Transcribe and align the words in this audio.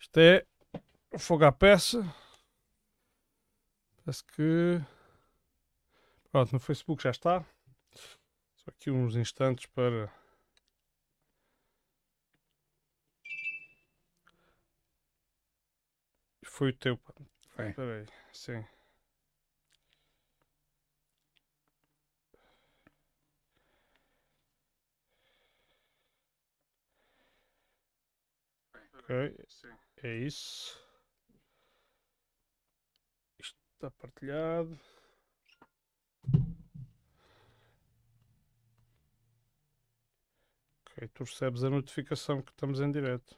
Isto 0.00 0.18
é 0.18 0.46
fogo 1.18 1.44
à 1.44 1.52
peça. 1.52 2.02
Parece 4.02 4.24
que. 4.24 4.80
Pronto, 6.32 6.52
no 6.52 6.58
Facebook 6.58 7.02
já 7.02 7.10
está. 7.10 7.44
Só 8.56 8.70
aqui 8.70 8.90
uns 8.90 9.14
instantes 9.14 9.66
para. 9.66 10.10
Foi 16.44 16.70
o 16.70 16.76
teu. 16.76 16.98
Foi. 17.50 17.68
Espera 17.68 18.00
aí, 18.00 18.06
sim. 18.32 18.64
Ok, 28.98 29.34
é 30.06 30.16
isso. 30.16 30.78
Isto 33.38 33.58
está 33.74 33.90
partilhado. 33.90 34.78
Ok, 40.86 41.08
tu 41.14 41.24
recebes 41.24 41.64
a 41.64 41.70
notificação 41.70 42.42
que 42.42 42.50
estamos 42.50 42.80
em 42.80 42.90
direto. 42.90 43.36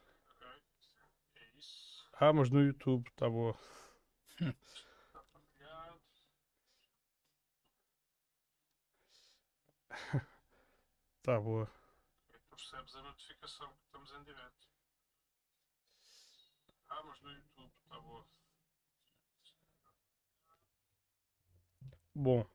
Ah, 2.14 2.32
mas 2.32 2.50
no 2.50 2.62
YouTube, 2.62 3.08
está 3.08 3.28
boa. 3.28 3.56
Está 11.18 11.38
boa. 11.40 11.66
Tu 12.30 12.56
recebes 12.56 12.94
a 12.94 13.02
notificação 13.02 13.68
que 13.74 13.84
estamos 13.86 14.12
em 14.12 14.22
direto. 14.24 14.61
Mas 17.00 17.20
no 17.22 17.32
YouTube, 17.32 17.72
está 17.82 17.98
boa. 18.00 18.26
Bom. 22.14 22.46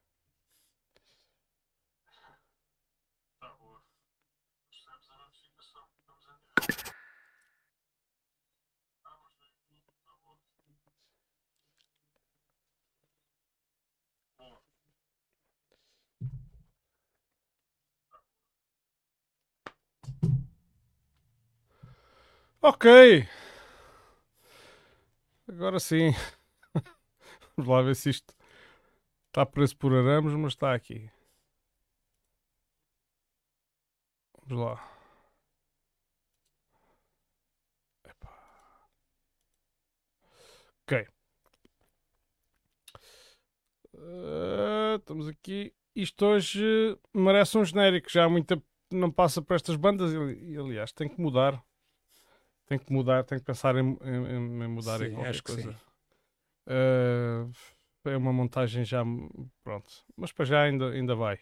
Está 3.34 3.54
boa. 3.56 3.82
Recebes 4.72 5.10
a 5.10 5.18
notificação 5.18 5.88
que 5.90 5.98
estamos 5.98 6.26
em 6.26 6.38
direto. 6.38 6.94
Mas 9.04 9.34
no 9.34 9.46
YouTube, 9.46 9.84
boa. 10.22 10.38
Bom. 14.38 14.62
Ok. 22.62 23.28
Agora 25.48 25.80
sim. 25.80 26.12
Vamos 27.58 27.70
lá 27.70 27.82
ver 27.82 27.96
se 27.96 28.10
isto 28.10 28.34
está 29.28 29.46
preso 29.46 29.78
por 29.78 29.94
arames, 29.94 30.34
mas 30.34 30.54
está 30.54 30.74
aqui. 30.74 31.10
Vamos 34.48 34.66
lá. 34.66 34.98
Ok. 40.84 41.08
Eh, 43.94 44.96
estamos 45.00 45.28
aqui. 45.28 45.74
Isto 45.96 46.26
hoje 46.26 46.98
merece 47.14 47.58
um 47.58 47.66
genérico. 47.66 48.10
Já 48.10 48.30
muita 48.30 48.62
não 48.92 49.12
passa 49.12 49.42
para 49.42 49.56
estas 49.56 49.76
bandas 49.76 50.12
e, 50.14 50.58
aliás 50.58 50.92
tem 50.92 51.10
que 51.10 51.20
mudar. 51.20 51.62
Tem 52.68 52.78
que 52.78 52.92
mudar, 52.92 53.24
tem 53.24 53.40
que 53.40 53.46
pensar 53.46 53.76
em, 53.78 53.98
em- 54.04 54.64
em 54.64 54.68
mudar 54.68 55.02
em 55.02 55.10
Sim, 55.10 55.16
qualquer 55.16 55.30
acho 55.30 55.44
que 55.44 55.52
coisa. 55.54 55.76
Eh, 56.68 57.46
é 58.06 58.18
uma 58.18 58.34
montagem 58.34 58.84
já 58.86 59.04
pronto, 59.64 60.06
mas 60.18 60.32
para 60.32 60.46
já 60.46 60.64
ainda, 60.64 60.92
ainda 60.92 61.16
vai. 61.16 61.40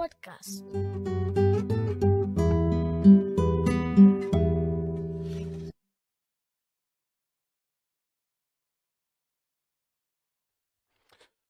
Podcast. 0.00 0.64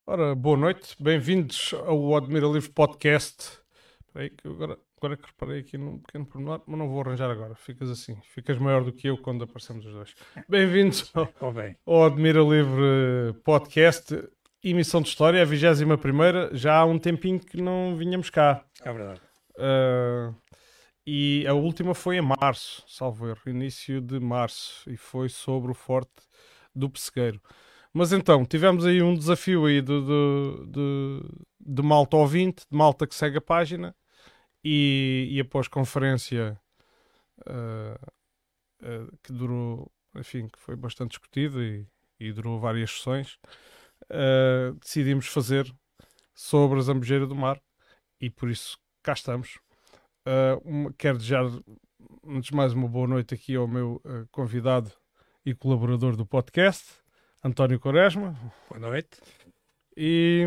Ora, 0.05 0.35
boa 0.35 0.57
noite, 0.57 0.97
bem-vindos 0.99 1.73
ao 1.75 2.17
Admira 2.17 2.49
Livre 2.49 2.71
Podcast. 2.71 3.61
Espera 4.05 4.25
aí, 4.25 4.31
que 4.31 4.49
eu 4.49 4.53
agora, 4.55 4.77
agora 4.97 5.17
que 5.17 5.27
reparei 5.27 5.61
aqui 5.61 5.79
num 5.79 6.01
pequeno 6.01 6.27
pormenor, 6.27 6.61
mas 6.67 6.77
não 6.77 6.89
vou 6.89 7.03
arranjar 7.03 7.31
agora. 7.31 7.55
Ficas 7.55 7.89
assim, 7.89 8.21
ficas 8.35 8.59
maior 8.59 8.83
do 8.83 8.93
que 8.93 9.07
eu 9.07 9.17
quando 9.17 9.45
aparecemos 9.45 9.87
os 9.87 9.93
dois. 9.93 10.15
Bem-vindos 10.49 11.09
ao, 11.15 11.33
ao 11.87 12.05
Admira 12.05 12.41
Livre 12.41 13.33
Podcast, 13.45 14.13
emissão 14.63 15.01
de 15.01 15.09
história, 15.09 15.41
a 15.41 15.45
21 15.45 15.97
primeira. 15.97 16.51
Já 16.55 16.79
há 16.79 16.85
um 16.85 16.99
tempinho 16.99 17.41
que 17.41 17.61
não 17.63 17.97
vinhamos 17.97 18.29
cá. 18.31 18.65
É 18.83 18.93
verdade. 18.93 19.21
Uh, 19.57 20.35
e 21.07 21.47
a 21.47 21.55
última 21.55 21.95
foi 21.95 22.17
em 22.17 22.21
março, 22.21 22.85
salvo 22.87 23.29
erro, 23.29 23.41
início 23.47 24.01
de 24.01 24.21
março, 24.21 24.89
e 24.91 24.97
foi 24.97 25.29
sobre 25.29 25.71
o 25.71 25.75
Forte 25.75 26.11
do 26.75 26.91
Pessegueiro. 26.91 27.41
Mas 27.93 28.13
então, 28.13 28.45
tivemos 28.45 28.87
aí 28.87 29.03
um 29.03 29.15
desafio 29.15 29.67
aí 29.67 29.81
de, 29.81 30.01
de, 30.01 30.67
de, 30.67 31.21
de 31.59 31.83
malta 31.83 32.17
ouvinte, 32.17 32.65
de 32.71 32.77
malta 32.77 33.07
que 33.07 33.15
segue 33.15 33.39
a 33.39 33.41
página, 33.41 33.95
e, 34.63 35.29
e 35.31 35.41
após 35.41 35.67
conferência 35.67 36.61
uh, 37.41 38.07
uh, 38.83 39.19
que 39.23 39.33
durou, 39.33 39.91
enfim, 40.15 40.47
que 40.47 40.59
foi 40.61 40.77
bastante 40.77 41.11
discutida 41.11 41.59
e, 41.61 41.87
e 42.21 42.33
durou 42.33 42.61
várias 42.61 42.91
sessões, 42.91 43.39
uh, 44.05 44.75
decidimos 44.81 45.27
fazer 45.27 45.73
sobre 46.35 46.79
a 46.79 46.83
Zambujeira 46.83 47.27
do 47.27 47.35
Mar, 47.35 47.61
e 48.21 48.31
por 48.31 48.49
isso 48.51 48.79
cá 49.03 49.13
estamos. 49.13 49.59
Uh, 50.27 50.61
uma- 50.65 50.93
quero 50.95 51.19
desejar, 51.19 51.45
antes 52.27 52.51
mais, 52.51 52.73
uma 52.73 52.89
boa 52.89 53.07
noite 53.07 53.35
aqui 53.35 53.57
ao 53.57 53.67
meu 53.69 54.01
uh, 54.05 54.27
convidado 54.31 54.91
e 55.45 55.55
colaborador 55.55 56.17
do 56.17 56.27
podcast, 56.27 56.85
António 57.43 57.81
Quaresma. 57.81 58.35
Boa 58.69 58.81
noite. 58.81 59.19
E 59.97 60.45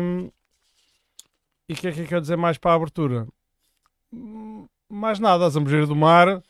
o 1.70 1.74
que 1.74 1.88
é 1.88 1.92
que 1.92 2.00
eu 2.02 2.06
quero 2.06 2.20
dizer 2.20 2.36
mais 2.36 2.58
para 2.58 2.72
a 2.72 2.74
abertura? 2.74 3.26
Mais 4.88 5.18
nada, 5.18 5.44
a 5.46 5.48
Zambujeira 5.48 5.86
do 5.86 5.96
Mar 5.96 6.42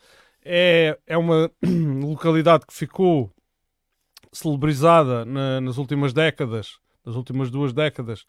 é, 0.43 0.97
é 1.07 1.17
uma 1.17 1.51
localidade 2.03 2.65
que 2.67 2.73
ficou 2.73 3.31
celebrizada 4.31 5.25
na- 5.25 5.59
nas 5.61 5.77
últimas 5.77 6.13
décadas, 6.13 6.77
nas 7.05 7.15
últimas 7.15 7.49
duas 7.51 7.73
décadas, 7.73 8.25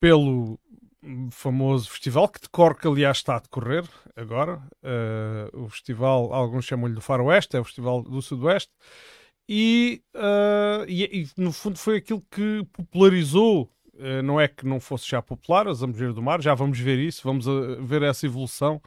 pelo 0.00 0.58
famoso 1.30 1.90
festival 1.90 2.28
que 2.28 2.40
decorre, 2.40 2.74
que 2.76 2.86
aliás 2.86 3.18
está 3.18 3.36
a 3.36 3.40
decorrer 3.40 3.84
agora. 4.14 4.62
Eh, 4.82 5.50
o 5.54 5.68
festival, 5.68 6.32
alguns 6.32 6.64
chamam-lhe 6.64 6.94
do 6.94 7.00
Faroeste, 7.00 7.56
é 7.56 7.60
o 7.60 7.64
Festival 7.64 8.02
do 8.02 8.20
Sudoeste. 8.20 8.70
E, 9.48 10.02
eh, 10.14 10.84
e- 10.88 11.22
e, 11.22 11.28
no 11.40 11.52
fundo 11.52 11.78
foi 11.78 11.96
aquilo 11.96 12.22
que 12.30 12.64
popularizou, 12.72 13.70
eh, 13.98 14.22
não 14.22 14.40
é 14.40 14.46
que 14.48 14.66
não 14.66 14.78
fosse 14.80 15.08
já 15.08 15.20
popular, 15.22 15.66
a 15.68 15.72
Zambujeira 15.74 16.12
do 16.12 16.22
Mar, 16.22 16.40
já 16.40 16.54
vamos 16.54 16.78
ver 16.78 16.98
isso, 16.98 17.22
vamos 17.24 17.46
ver 17.80 18.02
essa 18.02 18.26
evolução 18.26 18.80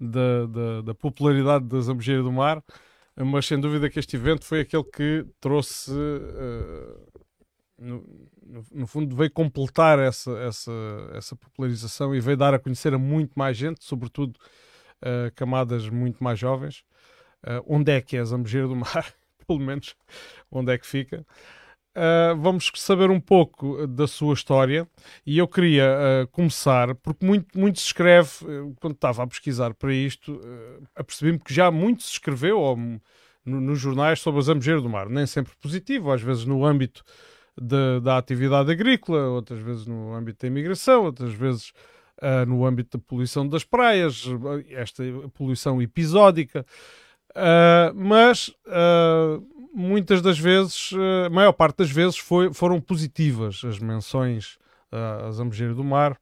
da, 0.00 0.46
da, 0.46 0.82
da 0.82 0.94
popularidade 0.94 1.64
da 1.66 1.80
Zambujeira 1.80 2.22
do 2.22 2.32
Mar, 2.32 2.62
mas 3.16 3.46
sem 3.46 3.58
dúvida 3.60 3.90
que 3.90 3.98
este 3.98 4.16
evento 4.16 4.44
foi 4.44 4.60
aquele 4.60 4.84
que 4.84 5.26
trouxe, 5.40 5.92
eh, 5.92 6.96
no, 7.78 8.04
no- 8.72 8.86
fundo, 8.86 9.14
veio 9.14 9.30
completar 9.30 9.98
essa, 9.98 10.30
essa, 10.38 10.72
essa 11.14 11.36
popularização 11.36 12.14
e 12.14 12.20
veio 12.20 12.36
dar 12.36 12.54
a 12.54 12.58
conhecer 12.58 12.92
a 12.94 12.98
muito 12.98 13.32
mais 13.36 13.56
gente, 13.56 13.84
sobretudo 13.84 14.38
eh, 15.02 15.30
camadas 15.34 15.88
muito 15.88 16.22
mais 16.22 16.38
jovens. 16.38 16.84
Eh, 17.44 17.62
onde 17.66 17.92
é 17.92 18.00
que 18.00 18.16
é 18.16 18.24
Zambujeira 18.24 18.68
do 18.68 18.76
Mar? 18.76 19.14
Pelo 19.46 19.60
menos, 19.60 19.94
onde 20.50 20.72
é 20.72 20.78
que 20.78 20.86
fica? 20.86 21.24
Uh, 21.96 22.36
vamos 22.40 22.70
saber 22.76 23.10
um 23.10 23.18
pouco 23.18 23.84
da 23.88 24.06
sua 24.06 24.32
história 24.32 24.86
e 25.26 25.36
eu 25.38 25.48
queria 25.48 25.96
uh, 26.24 26.28
começar, 26.28 26.94
porque 26.94 27.26
muito, 27.26 27.58
muito 27.58 27.80
se 27.80 27.86
escreve, 27.86 28.28
uh, 28.44 28.72
quando 28.80 28.94
estava 28.94 29.24
a 29.24 29.26
pesquisar 29.26 29.74
para 29.74 29.92
isto, 29.92 30.40
apercebi-me 30.94 31.40
que 31.40 31.52
já 31.52 31.72
muito 31.72 32.04
se 32.04 32.12
escreveu 32.12 32.60
ou, 32.60 32.76
no, 32.76 33.00
nos 33.60 33.80
jornais 33.80 34.20
sobre 34.20 34.38
a 34.38 34.42
zambujeira 34.44 34.80
do 34.80 34.88
mar, 34.88 35.08
nem 35.08 35.26
sempre 35.26 35.52
positivo, 35.60 36.12
às 36.12 36.22
vezes 36.22 36.44
no 36.44 36.64
âmbito 36.64 37.02
de, 37.60 38.00
da 38.00 38.18
atividade 38.18 38.70
agrícola, 38.70 39.28
outras 39.28 39.60
vezes 39.60 39.86
no 39.86 40.14
âmbito 40.14 40.42
da 40.42 40.48
imigração, 40.48 41.04
outras 41.04 41.32
vezes 41.32 41.72
no 42.48 42.66
âmbito 42.66 42.98
da 42.98 43.04
poluição 43.04 43.48
das 43.48 43.62
praias, 43.62 44.24
esta 44.70 45.04
poluição 45.34 45.80
episódica. 45.80 46.66
mas 47.94 48.52
muitas 49.72 50.20
das 50.20 50.36
vezes, 50.36 50.90
a 51.26 51.30
maior 51.30 51.52
parte 51.52 51.76
das 51.76 51.90
vezes, 51.90 52.18
foi, 52.18 52.52
foram 52.52 52.80
positivas 52.80 53.62
as 53.64 53.78
menções 53.78 54.58
à 54.90 55.30
Zambujeira 55.30 55.74
do 55.74 55.84
Mar. 55.84 56.18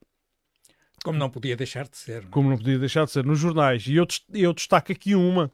Como 1.03 1.19
não 1.19 1.31
podia 1.31 1.57
deixar 1.57 1.87
de 1.89 1.97
ser. 1.97 2.23
Não? 2.23 2.29
É? 2.29 2.31
Como 2.31 2.51
não 2.51 2.57
podia 2.57 2.79
deixar 2.79 3.05
de 3.05 3.13
ser 3.13 3.25
nos 3.25 3.39
jornais. 3.39 3.87
E 3.87 3.95
eu, 3.95 4.07
eu 4.35 4.53
destaco 4.53 4.91
aqui 4.93 5.15
uma 5.15 5.53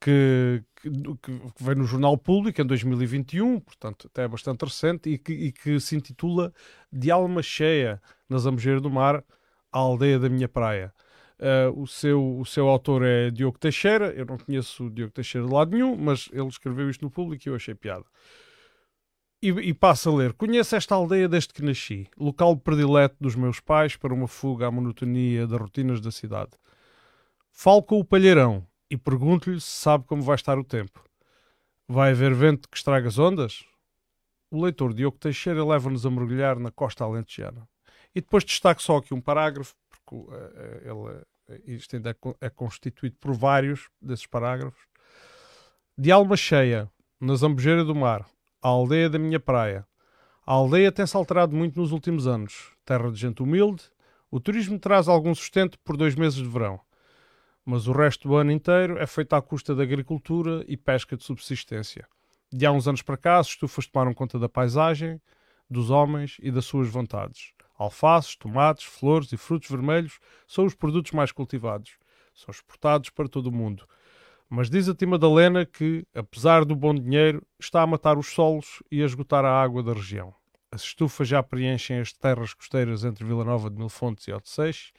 que, 0.00 0.62
que, 0.76 0.90
que 0.90 1.74
no 1.74 1.84
Jornal 1.84 2.16
Público 2.16 2.60
em 2.60 2.66
2021, 2.66 3.60
portanto 3.60 4.08
até 4.10 4.24
é 4.24 4.28
bastante 4.28 4.64
recente, 4.64 5.10
e 5.10 5.18
que, 5.18 5.32
e 5.32 5.52
que 5.52 5.80
se 5.80 5.96
intitula 5.96 6.52
De 6.92 7.10
Alma 7.10 7.42
Cheia 7.42 8.00
na 8.28 8.38
Zambujeira 8.38 8.80
do 8.80 8.90
Mar, 8.90 9.24
a 9.72 9.78
aldeia 9.78 10.18
da 10.18 10.28
minha 10.28 10.48
praia. 10.48 10.92
Uh, 11.38 11.82
o, 11.82 11.86
seu, 11.86 12.38
o 12.38 12.44
seu 12.44 12.68
autor 12.68 13.04
é 13.04 13.30
Diogo 13.30 13.58
Teixeira. 13.58 14.12
Eu 14.12 14.26
não 14.26 14.38
conheço 14.38 14.86
o 14.86 14.90
Diogo 14.90 15.12
Teixeira 15.12 15.46
de 15.46 15.52
lado 15.52 15.70
nenhum, 15.72 15.96
mas 15.96 16.28
ele 16.32 16.48
escreveu 16.48 16.90
isto 16.90 17.04
no 17.04 17.10
público 17.10 17.44
e 17.46 17.50
eu 17.50 17.54
achei 17.54 17.74
piada. 17.74 18.04
E, 19.40 19.50
e 19.50 19.72
passa 19.72 20.10
a 20.10 20.14
ler: 20.14 20.32
Conheço 20.32 20.74
esta 20.74 20.96
aldeia 20.96 21.28
desde 21.28 21.52
que 21.52 21.62
nasci, 21.62 22.08
local 22.18 22.56
predileto 22.56 23.16
dos 23.20 23.36
meus 23.36 23.60
pais 23.60 23.94
para 23.94 24.12
uma 24.12 24.26
fuga 24.26 24.66
à 24.66 24.70
monotonia 24.70 25.46
das 25.46 25.60
rotinas 25.60 26.00
da 26.00 26.10
cidade. 26.10 26.50
Falo 27.52 27.84
com 27.84 28.00
o 28.00 28.04
palheirão 28.04 28.66
e 28.90 28.96
pergunto-lhe 28.96 29.60
se 29.60 29.70
sabe 29.70 30.04
como 30.04 30.22
vai 30.22 30.34
estar 30.34 30.58
o 30.58 30.64
tempo. 30.64 31.04
Vai 31.86 32.10
haver 32.10 32.34
vento 32.34 32.68
que 32.68 32.76
estraga 32.76 33.08
as 33.08 33.18
ondas? 33.18 33.64
O 34.50 34.62
leitor 34.62 34.94
Diogo 34.94 35.18
Teixeira 35.18 35.64
leva-nos 35.64 36.06
a 36.06 36.10
mergulhar 36.10 36.58
na 36.58 36.70
costa 36.70 37.04
alentejana. 37.04 37.68
E 38.14 38.20
depois 38.20 38.44
destaco 38.44 38.82
só 38.82 38.96
aqui 38.96 39.12
um 39.12 39.20
parágrafo 39.20 39.74
eh, 40.12 40.52
eh, 40.54 40.80
ele, 40.84 41.24
eh, 41.48 41.62
isto 41.66 41.96
ainda 41.96 42.10
é, 42.10 42.46
é 42.46 42.50
constituído 42.50 43.16
por 43.20 43.34
vários 43.34 43.88
desses 44.00 44.26
parágrafos. 44.26 44.80
De 45.96 46.10
alma 46.10 46.36
cheia, 46.36 46.90
na 47.20 47.34
Zambujeira 47.34 47.84
do 47.84 47.94
Mar, 47.94 48.26
a 48.62 48.68
aldeia 48.68 49.10
da 49.10 49.18
minha 49.18 49.40
praia. 49.40 49.86
A 50.46 50.52
aldeia 50.52 50.90
tem-se 50.90 51.16
alterado 51.16 51.54
muito 51.54 51.78
nos 51.78 51.92
últimos 51.92 52.26
anos. 52.26 52.72
Terra 52.84 53.10
de 53.10 53.18
gente 53.18 53.42
humilde, 53.42 53.84
o 54.30 54.40
turismo 54.40 54.78
traz 54.78 55.08
algum 55.08 55.34
sustento 55.34 55.78
por 55.80 55.96
dois 55.96 56.14
meses 56.14 56.38
de 56.38 56.48
verão. 56.48 56.80
Mas 57.70 57.86
o 57.86 57.92
resto 57.92 58.26
do 58.26 58.34
ano 58.34 58.50
inteiro 58.50 58.96
é 58.96 59.06
feito 59.06 59.34
à 59.34 59.42
custa 59.42 59.74
da 59.74 59.82
agricultura 59.82 60.64
e 60.66 60.74
pesca 60.74 61.14
de 61.18 61.22
subsistência. 61.22 62.08
De 62.50 62.64
há 62.64 62.72
uns 62.72 62.88
anos 62.88 63.02
para 63.02 63.18
cá, 63.18 63.36
as 63.36 63.48
estufas 63.48 63.86
tomaram 63.86 64.14
conta 64.14 64.38
da 64.38 64.48
paisagem, 64.48 65.20
dos 65.68 65.90
homens 65.90 66.38
e 66.42 66.50
das 66.50 66.64
suas 66.64 66.88
vontades. 66.88 67.52
Alfaces, 67.76 68.36
tomates, 68.36 68.84
flores 68.84 69.30
e 69.32 69.36
frutos 69.36 69.68
vermelhos 69.68 70.18
são 70.46 70.64
os 70.64 70.74
produtos 70.74 71.12
mais 71.12 71.30
cultivados. 71.30 71.98
São 72.32 72.50
exportados 72.50 73.10
para 73.10 73.28
todo 73.28 73.48
o 73.48 73.52
mundo. 73.52 73.86
Mas 74.48 74.70
diz 74.70 74.88
a 74.88 74.94
Tia 74.94 75.06
Madalena 75.06 75.66
que, 75.66 76.06
apesar 76.14 76.64
do 76.64 76.74
bom 76.74 76.94
dinheiro, 76.94 77.46
está 77.60 77.82
a 77.82 77.86
matar 77.86 78.16
os 78.16 78.28
solos 78.28 78.82
e 78.90 79.02
a 79.02 79.04
esgotar 79.04 79.44
a 79.44 79.62
água 79.62 79.82
da 79.82 79.92
região. 79.92 80.34
As 80.72 80.84
estufas 80.84 81.28
já 81.28 81.42
preenchem 81.42 82.00
as 82.00 82.14
terras 82.14 82.54
costeiras 82.54 83.04
entre 83.04 83.26
Vila 83.26 83.44
Nova 83.44 83.68
de 83.68 83.76
Mil 83.76 83.90
Fontes 83.90 84.26
e 84.26 84.32
Odeceixe. 84.32 84.90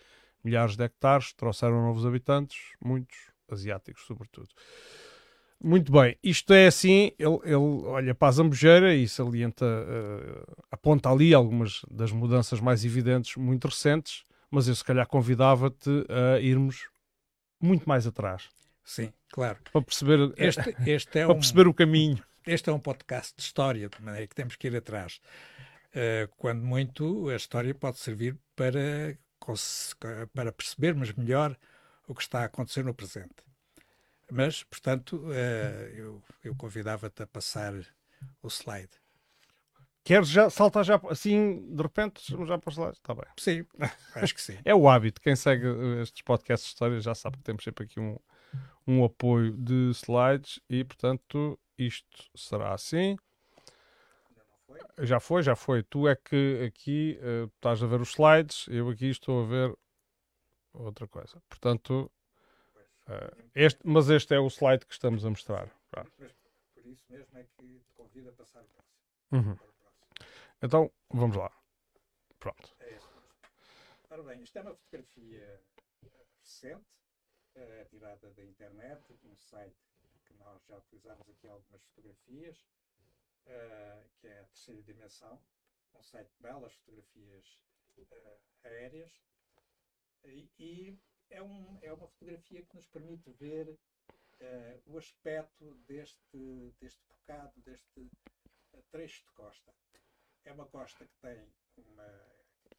Milhares 0.44 0.75
de 0.75 0.83
hectares 0.83 1.33
trouxeram 1.33 1.81
novos 1.81 2.06
habitantes, 2.06 2.57
muitos 2.81 3.18
asiáticos, 3.50 4.06
sobretudo. 4.06 4.50
Muito 5.62 5.91
bem, 5.91 6.18
isto 6.24 6.53
é 6.53 6.68
assim, 6.68 7.12
ele, 7.19 7.38
ele 7.44 7.56
olha 7.56 8.15
para 8.15 8.30
a 8.30 8.31
Zambujeira 8.31 8.95
e 8.95 9.06
salienta, 9.09 9.65
uh, 9.65 10.63
aponta 10.71 11.09
ali 11.09 11.33
algumas 11.33 11.81
das 11.91 12.13
mudanças 12.13 12.62
mais 12.62 12.86
evidentes, 12.86 13.36
muito 13.36 13.68
recentes, 13.68 14.24
mas 14.50 14.69
eu 14.69 14.75
se 14.75 14.83
calhar 14.83 15.06
convidava-te 15.06 15.89
a 16.09 16.39
irmos 16.39 16.88
muito 17.62 17.88
mais 17.89 18.07
atrás. 18.07 18.47
Sim, 18.86 19.12
claro. 19.31 19.59
Para 19.71 19.81
perceber, 19.81 20.33
este, 20.38 20.75
este 20.88 21.19
é 21.19 21.25
para 21.27 21.33
um, 21.33 21.39
perceber 21.39 21.68
o 21.68 21.74
caminho. 21.74 22.24
Este 22.47 22.69
é 22.69 22.74
um 22.74 22.80
podcast 22.80 23.36
de 23.36 23.44
história, 23.44 23.89
de 23.89 24.01
maneira 24.01 24.27
que 24.27 24.36
temos 24.36 24.56
que 24.56 24.68
ir 24.68 24.75
atrás. 24.77 25.19
Uh, 25.89 26.27
quando 26.38 26.62
muito, 26.62 27.27
a 27.30 27.36
história 27.36 27.75
pode 27.75 28.00
servir 28.00 28.38
para, 28.56 29.18
para 30.34 30.51
percebermos 30.51 31.13
melhor 31.13 31.57
o 32.07 32.16
que 32.16 32.22
está 32.22 32.42
a 32.42 32.46
acontecer 32.46 32.84
no 32.84 32.94
presente. 32.94 33.36
Mas, 34.31 34.63
portanto, 34.63 35.18
uh, 35.18 35.31
eu, 35.96 36.24
eu 36.44 36.56
convidava-te 36.56 37.24
a 37.24 37.28
passar 37.28 37.74
o 38.42 38.48
slide. 38.48 38.90
Queres 40.04 40.30
já 40.30 40.50
saltar 40.50 40.84
já 40.84 41.00
assim, 41.10 41.75
de 41.75 41.84
repente, 41.84 42.24
já 42.46 42.57
para 42.57 42.69
o 42.69 42.74
slide? 42.74 42.98
Está 42.98 43.13
bem. 43.13 43.25
Sim, 43.38 43.66
acho 44.16 44.34
que 44.34 44.42
sim. 44.42 44.57
é 44.66 44.74
o 44.74 44.90
hábito. 44.90 45.22
Quem 45.22 45.36
segue 45.36 45.66
estes 46.01 46.22
podcasts 46.22 46.68
de 46.68 46.74
história 46.74 47.00
já 47.00 47.13
sabe 47.13 47.38
que 47.38 47.44
temos 47.44 47.63
sempre 47.63 47.86
aqui 47.86 48.00
um, 48.00 48.18
um 48.88 49.04
apoio 49.04 49.56
de 49.57 49.92
slides 49.92 50.60
e, 50.69 50.84
portanto, 50.84 51.60
isto 51.78 52.30
será 52.36 52.74
assim. 52.74 53.18
Já 55.01 55.19
foi, 55.19 55.42
já 55.44 55.56
foi. 55.56 55.84
Tu 55.84 56.07
é 56.07 56.16
que 56.16 56.63
aqui 56.68 57.19
uh, 57.22 57.46
estás 57.56 57.81
a 57.81 57.88
ver 57.88 58.01
os 58.01 58.10
slides, 58.10 58.68
eu 58.68 58.90
aqui 58.90 59.10
estou 59.10 59.44
a 59.44 59.48
ver 59.48 59.78
outra 60.74 61.07
coisa. 61.07 61.42
Portanto, 61.48 62.12
Uh, 63.10 63.50
este, 63.56 63.80
mas 63.84 64.07
este 64.07 64.36
é 64.36 64.40
o 64.40 64.48
slide 64.48 64.86
que 64.86 64.94
estamos 64.94 65.25
a 65.25 65.30
mostrar. 65.31 65.75
Mas 66.19 66.31
por 66.75 66.86
isso 66.86 67.04
mesmo 67.10 67.40
é 67.40 67.44
que 67.44 67.80
te 67.80 67.94
convido 67.96 68.30
a 68.30 68.34
passar 68.34 68.62
o 68.63 68.68
próximo. 68.68 68.94
Uhum. 69.31 69.57
Então, 70.62 70.92
vamos 71.10 71.36
lá. 71.36 71.51
Pronto. 72.38 72.75
É 72.80 72.94
este. 72.94 73.10
Ora 74.12 74.22
bem, 74.22 74.44
isto 74.44 74.56
é 74.60 74.62
uma 74.62 74.75
fotografia 74.75 75.60
recente, 76.40 76.86
é 77.56 77.86
tirada 77.86 78.30
da 78.31 78.44
internet, 78.44 79.01
de 79.12 79.28
um 79.28 79.36
site 79.36 79.75
que 80.25 80.34
nós 80.36 80.63
já 80.68 80.78
utilizamos 80.78 81.28
aqui 81.28 81.48
algumas 81.48 81.81
fotografias, 81.86 82.63
uh, 83.47 84.09
que 84.19 84.27
é 84.27 84.39
a 84.39 84.45
terceira 84.45 84.81
dimensão, 84.83 85.41
site 86.01 86.30
de 86.30 86.41
belas 86.41 86.74
fotografias 86.74 87.59
uh, 87.97 88.39
aéreas. 88.63 89.12
E, 90.24 90.50
e 90.59 91.00
é, 91.30 91.41
um, 91.41 91.80
é 91.81 91.91
uma 91.94 92.07
fotografia 92.07 92.65
que 92.65 92.75
nos 92.75 92.88
permite 92.88 93.31
ver 93.31 93.69
uh, 93.69 94.81
o 94.86 94.98
aspecto 94.98 95.75
deste, 95.88 96.74
deste 96.79 97.05
bocado, 97.08 97.62
deste 97.62 98.10
trecho 98.91 99.25
de 99.25 99.31
costa. 99.34 99.74
É 100.46 100.53
uma 100.53 100.65
costa 100.67 101.05
que 101.05 101.17
tem 101.22 101.53
uma 101.77 102.25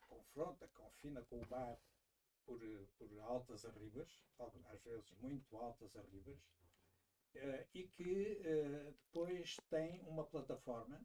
confronta, 0.08 0.66
confina 0.68 1.22
com 1.22 1.36
o 1.36 1.50
mar 1.50 1.78
por, 2.44 2.60
por 2.98 3.20
altas 3.20 3.64
arribas, 3.64 4.08
às 4.38 4.82
vezes 4.82 5.10
muito 5.20 5.56
altas 5.56 5.94
arribas, 5.96 6.38
uh, 7.36 7.66
e 7.74 7.88
que 7.88 8.42
depois 8.96 9.56
tem 9.68 10.00
uma 10.02 10.24
plataforma 10.24 11.00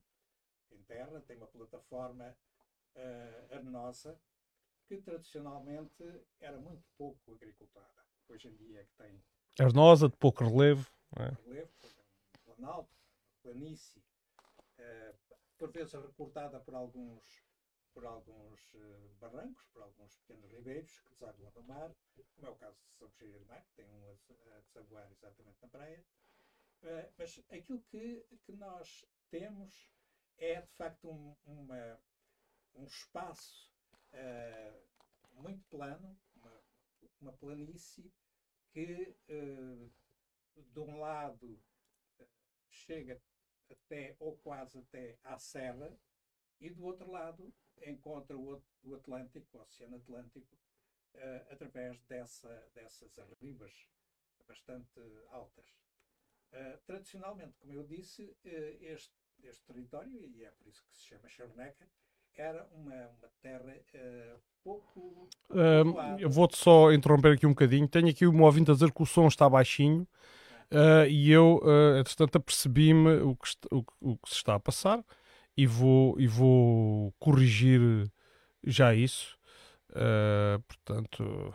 em 0.72 0.82
terra, 0.84 1.22
tem 1.22 1.38
uma 1.38 1.48
plataforma 1.48 2.36
arenosa 3.52 4.20
que 4.88 4.98
tradicionalmente 5.02 6.04
era 6.40 6.58
muito 6.58 6.84
pouco 6.98 7.34
agricultada. 7.34 8.06
Hoje 8.30 8.48
em 8.48 8.56
dia 8.56 8.82
é 8.82 8.84
que 8.86 8.94
tem. 8.98 9.24
Arnosa, 9.60 10.10
de 10.10 10.18
pouco 10.18 10.44
relevo. 10.44 10.90
É? 11.18 11.30
Relevo, 11.44 11.72
um 11.84 12.56
planalto, 12.56 12.96
planície, 13.42 14.04
uh, 14.80 15.16
por 15.58 15.72
vezes 15.72 15.94
recortada 15.94 16.60
por 16.60 16.74
alguns, 16.74 17.45
por 17.96 18.06
alguns 18.06 18.74
uh, 18.74 19.16
barrancos, 19.22 19.66
por 19.68 19.82
alguns 19.82 20.14
pequenos 20.18 20.52
ribeiros 20.52 21.00
que 21.00 21.10
desaguam 21.12 21.50
no 21.56 21.64
mar, 21.64 21.96
como 22.36 22.48
é 22.48 22.50
o 22.50 22.56
caso 22.58 22.78
de 22.78 22.94
São 22.98 23.10
Cheio 23.10 23.40
de 23.40 23.46
Mar, 23.46 23.64
que 23.64 23.74
tem 23.76 23.86
um 23.90 24.12
a 24.54 24.60
desaguar 24.60 25.10
exatamente 25.10 25.58
na 25.62 25.70
praia. 25.70 26.06
Uh, 26.84 27.14
mas 27.18 27.42
aquilo 27.50 27.82
que, 27.84 28.28
que 28.44 28.52
nós 28.52 29.06
temos 29.32 29.90
é 30.38 30.60
de 30.60 30.72
facto 30.74 31.10
um, 31.10 31.38
uma, 31.46 32.00
um 32.76 32.84
espaço 32.84 33.72
uh, 34.12 35.42
muito 35.42 35.64
plano, 35.70 36.20
uma, 36.36 36.64
uma 37.22 37.32
planície 37.32 38.12
que 38.72 39.16
de 40.58 40.80
um 40.82 41.00
lado 41.00 41.64
chega 42.70 43.22
até 43.70 44.18
ou 44.20 44.38
quase 44.40 44.80
até 44.80 45.18
à 45.24 45.40
serra 45.40 45.98
e 46.60 46.70
do 46.70 46.84
outro 46.84 47.10
lado 47.10 47.54
encontra 47.84 48.38
o, 48.38 48.62
o 48.84 48.96
Atlântico, 48.96 49.58
o 49.58 49.62
Oceano 49.62 49.98
Atlântico, 49.98 50.56
uh, 51.16 51.52
através 51.52 52.02
dessa, 52.04 52.70
dessas 52.74 53.18
arribas 53.20 53.74
bastante 54.48 55.00
altas. 55.30 55.66
Uh, 56.52 56.78
tradicionalmente, 56.86 57.58
como 57.58 57.74
eu 57.74 57.84
disse, 57.84 58.24
uh, 58.24 58.84
este, 58.84 59.14
deste 59.40 59.64
território, 59.66 60.20
e 60.20 60.44
é 60.44 60.52
por 60.52 60.68
isso 60.68 60.84
que 60.86 60.96
se 60.96 61.04
chama 61.04 61.28
Charneca, 61.28 61.88
era 62.38 62.68
uma, 62.74 62.94
uma 62.94 63.30
terra 63.42 63.76
uh, 63.96 64.40
pouco. 64.64 65.30
Uh, 65.50 66.20
eu 66.20 66.30
vou-te 66.30 66.58
só 66.58 66.92
interromper 66.92 67.34
aqui 67.34 67.46
um 67.46 67.52
bocadinho. 67.52 67.88
Tenho 67.88 68.10
aqui 68.10 68.28
um 68.28 68.42
ouvinte 68.44 68.72
a 68.72 68.74
dizer 68.74 68.92
que 68.92 69.02
o 69.02 69.06
som 69.06 69.28
está 69.28 69.50
baixinho. 69.50 70.08
Uh, 70.72 71.08
e 71.08 71.32
eu, 71.32 71.62
uh, 71.64 71.98
entretanto, 71.98 72.38
apercebi-me 72.38 73.22
o, 73.22 73.38
o, 73.72 73.86
o, 74.02 74.18
que 74.18 74.30
se 74.30 74.36
está 74.36 74.56
a 74.56 74.60
passar 74.60 75.04
e 75.58 75.66
vou, 75.68 76.20
e 76.20 76.28
vou 76.28 77.14
corrigir 77.20 78.12
já 78.64 78.94
isso. 78.94 79.38
Uh, 79.92 80.62
portanto, 80.64 81.54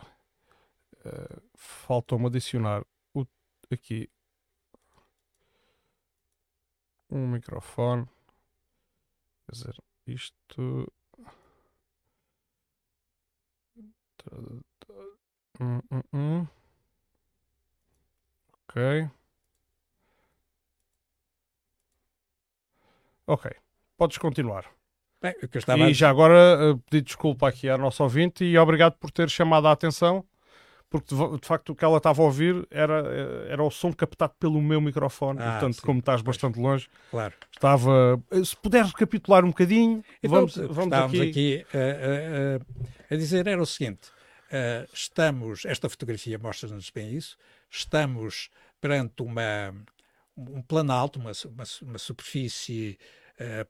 uh, 1.05 1.41
faltou-me 1.55 2.27
adicionar 2.27 2.83
o, 3.13 3.25
aqui 3.71 4.09
um 7.09 7.27
microfone. 7.27 8.07
Quer 9.45 9.51
dizer, 9.51 9.75
isto. 10.07 10.91
Hum, 15.59 15.81
hum, 15.91 16.03
hum. 16.13 16.47
Ok. 18.69 19.11
Ok. 23.25 23.45
Podes 24.01 24.17
continuar. 24.17 24.65
Bem, 25.21 25.35
e 25.91 25.93
já 25.93 26.09
agora 26.09 26.71
uh, 26.71 26.77
pedir 26.89 27.03
desculpa 27.03 27.47
aqui 27.47 27.69
à 27.69 27.77
nossa 27.77 28.01
ouvinte 28.01 28.43
e 28.43 28.57
obrigado 28.57 28.93
por 28.93 29.11
ter 29.11 29.29
chamado 29.29 29.67
a 29.67 29.71
atenção, 29.71 30.25
porque 30.89 31.13
de, 31.13 31.37
de 31.39 31.47
facto 31.47 31.69
o 31.69 31.75
que 31.75 31.85
ela 31.85 31.97
estava 31.97 32.19
a 32.19 32.25
ouvir 32.25 32.67
era, 32.71 33.03
eh, 33.05 33.51
era 33.51 33.63
o 33.63 33.69
som 33.69 33.93
captado 33.93 34.33
pelo 34.39 34.59
meu 34.59 34.81
microfone. 34.81 35.39
Ah, 35.39 35.51
Portanto, 35.51 35.75
sim, 35.75 35.81
como 35.83 35.99
estás 35.99 36.19
pois. 36.23 36.35
bastante 36.35 36.59
longe, 36.59 36.89
claro. 37.11 37.35
estava. 37.51 38.19
Eh, 38.31 38.43
se 38.43 38.57
puderes 38.57 38.87
recapitular 38.87 39.45
um 39.45 39.49
bocadinho, 39.49 40.03
então, 40.23 40.47
vamos, 40.47 40.55
vamos 40.55 40.97
aqui, 40.97 41.21
aqui 41.21 41.65
uh, 41.71 42.59
uh, 42.59 42.85
a 43.07 43.15
dizer 43.15 43.45
era 43.45 43.61
o 43.61 43.67
seguinte: 43.67 44.09
estamos, 44.91 45.63
esta 45.63 45.87
fotografia 45.87 46.39
mostra-nos 46.39 46.89
bem 46.89 47.13
isso, 47.13 47.37
estamos 47.69 48.49
perante 48.81 49.21
uma, 49.21 49.75
um 50.35 50.63
planalto, 50.63 51.19
uma, 51.19 51.33
uma, 51.45 51.63
uma 51.83 51.97
superfície 51.99 52.97
uh, 52.99 53.20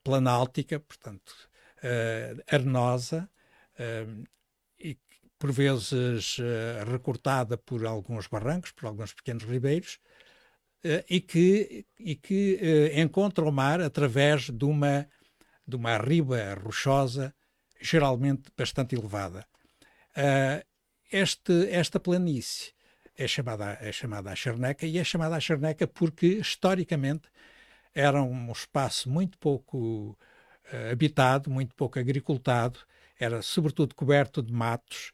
planáltica, 0.04 0.80
portanto, 0.80 1.34
uh, 1.78 2.42
arenosa, 2.48 3.30
uh, 3.80 4.24
e 4.80 4.98
por 5.38 5.52
vezes 5.52 6.38
recortada 6.86 7.58
por 7.58 7.84
alguns 7.84 8.28
barrancos, 8.28 8.72
por 8.72 8.86
alguns 8.86 9.12
pequenos 9.14 9.44
ribeiros, 9.44 10.00
e 11.10 11.20
que, 11.20 11.86
e 11.98 12.16
que 12.16 12.60
encontra 12.96 13.44
o 13.44 13.52
mar 13.52 13.82
através 13.82 14.52
de 14.52 14.66
uma, 14.66 15.08
de 15.68 15.76
uma 15.76 15.98
riba 15.98 16.54
rochosa, 16.54 17.34
geralmente 17.80 18.52
bastante 18.56 18.96
elevada. 18.96 19.48
este, 21.12 21.70
esta 21.72 22.00
planície 22.00 22.74
é 23.18 23.28
chamada, 23.28 23.78
é 23.82 23.92
chamada 23.92 24.32
a 24.32 24.36
Charneca 24.36 24.86
e 24.86 25.00
é 25.00 25.04
chamada 25.04 25.36
a 25.36 25.40
Charneca 25.40 25.88
porque, 25.88 26.28
historicamente, 26.28 27.30
era 27.94 28.22
um 28.22 28.52
espaço 28.52 29.10
muito 29.10 29.38
pouco 29.38 30.18
uh, 30.72 30.92
habitado, 30.92 31.50
muito 31.50 31.76
pouco 31.76 32.00
agricultado, 32.00 32.80
era 33.20 33.42
sobretudo 33.42 33.96
coberto 33.96 34.42
de 34.42 34.52
matos 34.52 35.12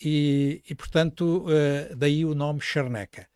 e, 0.00 0.62
e 0.68 0.74
portanto, 0.74 1.46
uh, 1.46 1.96
daí 1.96 2.24
o 2.24 2.34
nome 2.34 2.60
Charneca. 2.60 3.28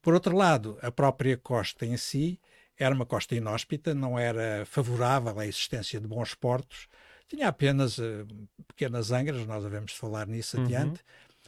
Por 0.00 0.14
outro 0.14 0.36
lado, 0.36 0.78
a 0.80 0.90
própria 0.90 1.36
costa 1.36 1.84
em 1.84 1.96
si 1.96 2.40
era 2.76 2.94
uma 2.94 3.06
costa 3.06 3.34
inóspita, 3.34 3.94
não 3.94 4.18
era 4.18 4.64
favorável 4.64 5.38
à 5.38 5.46
existência 5.46 6.00
de 6.00 6.06
bons 6.06 6.34
portos, 6.34 6.88
tinha 7.28 7.48
apenas 7.48 7.98
uh, 7.98 8.26
pequenas 8.66 9.10
angras, 9.10 9.46
nós 9.46 9.62
devemos 9.62 9.92
falar 9.92 10.26
nisso 10.26 10.56
uhum. 10.56 10.64
adiante, 10.64 11.00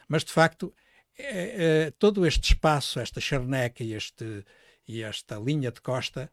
mas 0.09 0.25
de 0.25 0.33
facto 0.33 0.75
é, 1.17 1.87
é, 1.87 1.91
todo 1.93 2.27
este 2.27 2.53
espaço, 2.53 2.99
esta 2.99 3.21
charneca 3.21 3.85
e, 3.85 3.93
este, 3.93 4.45
e 4.87 5.03
esta 5.03 5.37
linha 5.37 5.71
de 5.71 5.81
costa 5.81 6.31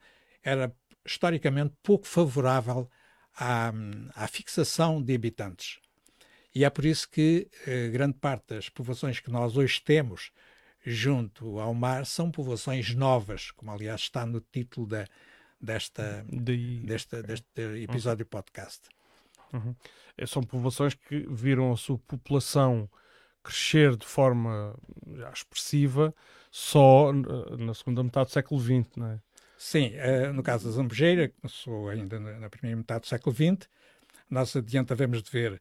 era 0.48 0.74
historicamente 1.06 1.76
pouco 1.84 2.08
favorável 2.08 2.90
à, 3.38 3.72
à 4.16 4.28
fixação 4.28 5.04
de 5.04 5.14
habitantes. 5.14 5.80
E 6.56 6.64
é 6.64 6.70
por 6.70 6.86
isso 6.86 7.10
que 7.10 7.50
eh, 7.68 7.90
grande 7.90 8.18
parte 8.18 8.56
das 8.56 8.70
povoações 8.70 9.20
que 9.20 9.30
nós 9.30 9.58
hoje 9.58 9.82
temos 9.84 10.32
junto 10.86 11.60
ao 11.60 11.74
mar 11.74 12.06
são 12.06 12.32
povoações 12.32 12.96
novas, 12.96 13.52
como 13.52 13.72
aliás 13.72 14.02
está 14.02 14.26
no 14.26 14.40
título 14.40 14.88
da, 14.88 15.06
desta, 15.60 16.26
de... 16.30 16.80
desta, 16.80 17.22
deste 17.22 17.62
episódio 17.84 18.24
uhum. 18.24 18.30
podcast. 18.30 18.88
Uhum. 19.52 19.76
São 20.26 20.42
povoações 20.42 20.94
que 20.94 21.28
viram 21.30 21.74
a 21.74 21.78
sua 21.78 22.00
população 22.00 22.90
crescer 23.44 23.98
de 23.98 24.06
forma 24.06 24.76
já 25.16 25.30
expressiva 25.30 26.16
só 26.50 27.12
na 27.14 27.74
segunda 27.74 28.02
metade 28.02 28.30
do 28.30 28.34
século 28.34 28.62
XX, 28.62 28.96
não 28.96 29.08
é? 29.08 29.27
Sim, 29.58 29.94
uh, 29.96 30.34
no 30.34 30.44
caso 30.44 30.66
da 30.66 30.72
Zambujeira, 30.72 31.30
começou 31.30 31.90
ainda 31.90 32.20
na, 32.20 32.50
primeira 32.50 32.78
metade 32.78 33.02
do 33.02 33.08
século 33.08 33.36
XX, 33.36 33.68
nós 34.30 34.56
adiante 34.56 34.94
de 34.96 35.32
ver 35.32 35.60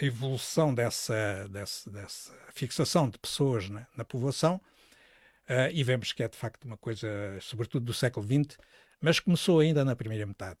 a 0.00 0.04
evolução 0.04 0.72
dessa, 0.72 1.48
dessa, 1.48 1.90
dessa 1.90 2.32
fixação 2.52 3.10
de 3.10 3.18
pessoas 3.18 3.68
na, 3.68 3.86
na 3.96 4.04
povoação 4.04 4.60
uh, 5.48 5.70
e 5.72 5.82
vemos 5.82 6.12
que 6.12 6.22
é 6.22 6.28
de 6.28 6.36
facto 6.36 6.64
uma 6.64 6.76
coisa, 6.76 7.08
sobretudo 7.40 7.84
do 7.84 7.92
século 7.92 8.24
XX, 8.24 8.56
mas 9.00 9.18
começou 9.18 9.58
ainda 9.58 9.84
na 9.84 9.96
primeira 9.96 10.24
metade. 10.24 10.60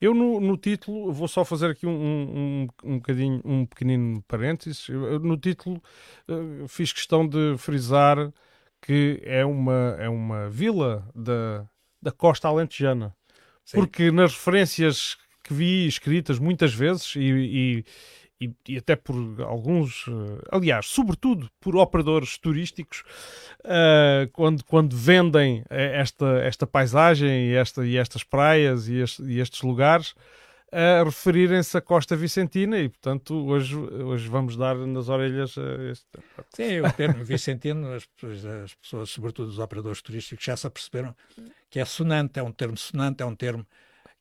Eu 0.00 0.14
no, 0.14 0.40
no, 0.40 0.56
título, 0.56 1.12
vou 1.12 1.28
só 1.28 1.44
fazer 1.44 1.70
aqui 1.70 1.86
um, 1.86 1.90
um, 1.90 2.68
um, 2.82 2.96
bocadinho, 2.96 3.42
um 3.44 3.66
pequenino 3.66 4.22
parênteses. 4.22 4.88
Eu, 4.88 5.20
no 5.20 5.36
título 5.36 5.82
uh, 6.26 6.66
fiz 6.66 6.90
questão 6.90 7.28
de 7.28 7.56
frisar 7.58 8.32
que 8.80 9.20
é 9.24 9.44
uma, 9.44 9.96
é 9.98 10.08
uma 10.08 10.48
vila 10.48 11.06
da, 11.14 11.68
da 12.00 12.10
costa 12.10 12.48
alentejana. 12.48 13.14
Sim. 13.64 13.78
Porque 13.78 14.10
nas 14.10 14.32
referências 14.32 15.16
que 15.42 15.54
vi 15.54 15.86
escritas 15.86 16.38
muitas 16.38 16.72
vezes 16.72 17.14
e, 17.16 17.20
e 17.20 17.84
e, 18.40 18.50
e, 18.66 18.78
até 18.78 18.96
por 18.96 19.14
alguns, 19.42 20.06
uh, 20.06 20.40
aliás, 20.50 20.86
sobretudo 20.86 21.50
por 21.60 21.76
operadores 21.76 22.38
turísticos, 22.38 23.04
uh, 23.60 24.26
quando, 24.32 24.64
quando 24.64 24.96
vendem 24.96 25.62
eh, 25.68 26.00
esta, 26.00 26.38
esta 26.38 26.66
paisagem 26.66 27.48
e, 27.48 27.54
esta, 27.54 27.86
e 27.86 27.98
estas 27.98 28.24
praias 28.24 28.88
e, 28.88 28.96
este, 28.96 29.22
e 29.24 29.40
estes 29.40 29.60
lugares, 29.60 30.14
a 30.72 31.02
referirem-se 31.04 31.76
à 31.76 31.80
Costa 31.80 32.14
Vicentina 32.16 32.78
e, 32.78 32.88
portanto, 32.88 33.34
hoje, 33.46 33.76
hoje 33.76 34.28
vamos 34.28 34.56
dar 34.56 34.76
nas 34.76 35.08
orelhas 35.08 35.56
a 35.58 35.90
este. 35.90 36.06
Sim, 36.54 36.80
o 36.80 36.92
termo 36.92 37.24
Vicentino, 37.24 37.92
as 37.92 38.08
as 38.62 38.74
pessoas, 38.74 39.10
sobretudo 39.10 39.48
os 39.48 39.58
operadores 39.58 40.00
turísticos, 40.00 40.44
já 40.44 40.56
se 40.56 40.66
aperceberam 40.66 41.14
que 41.68 41.80
é 41.80 41.84
sonante, 41.84 42.38
é 42.38 42.42
um 42.42 42.52
termo 42.52 42.76
sonante, 42.76 43.22
é 43.22 43.26
um 43.26 43.34
termo 43.34 43.66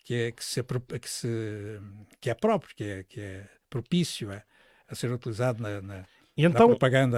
que 0.03 0.13
é, 0.13 0.31
que 0.31 0.43
se, 0.43 0.63
que 0.63 1.09
se, 1.09 1.79
que 2.19 2.29
é 2.29 2.33
próprio, 2.33 2.75
que 2.75 2.83
é, 2.83 3.03
que 3.03 3.19
é 3.19 3.47
propício 3.69 4.31
a, 4.31 4.41
a 4.87 4.95
ser 4.95 5.11
utilizado 5.11 5.61
na, 5.61 5.81
na 5.81 6.05
e 6.39 6.45
então, 6.45 6.73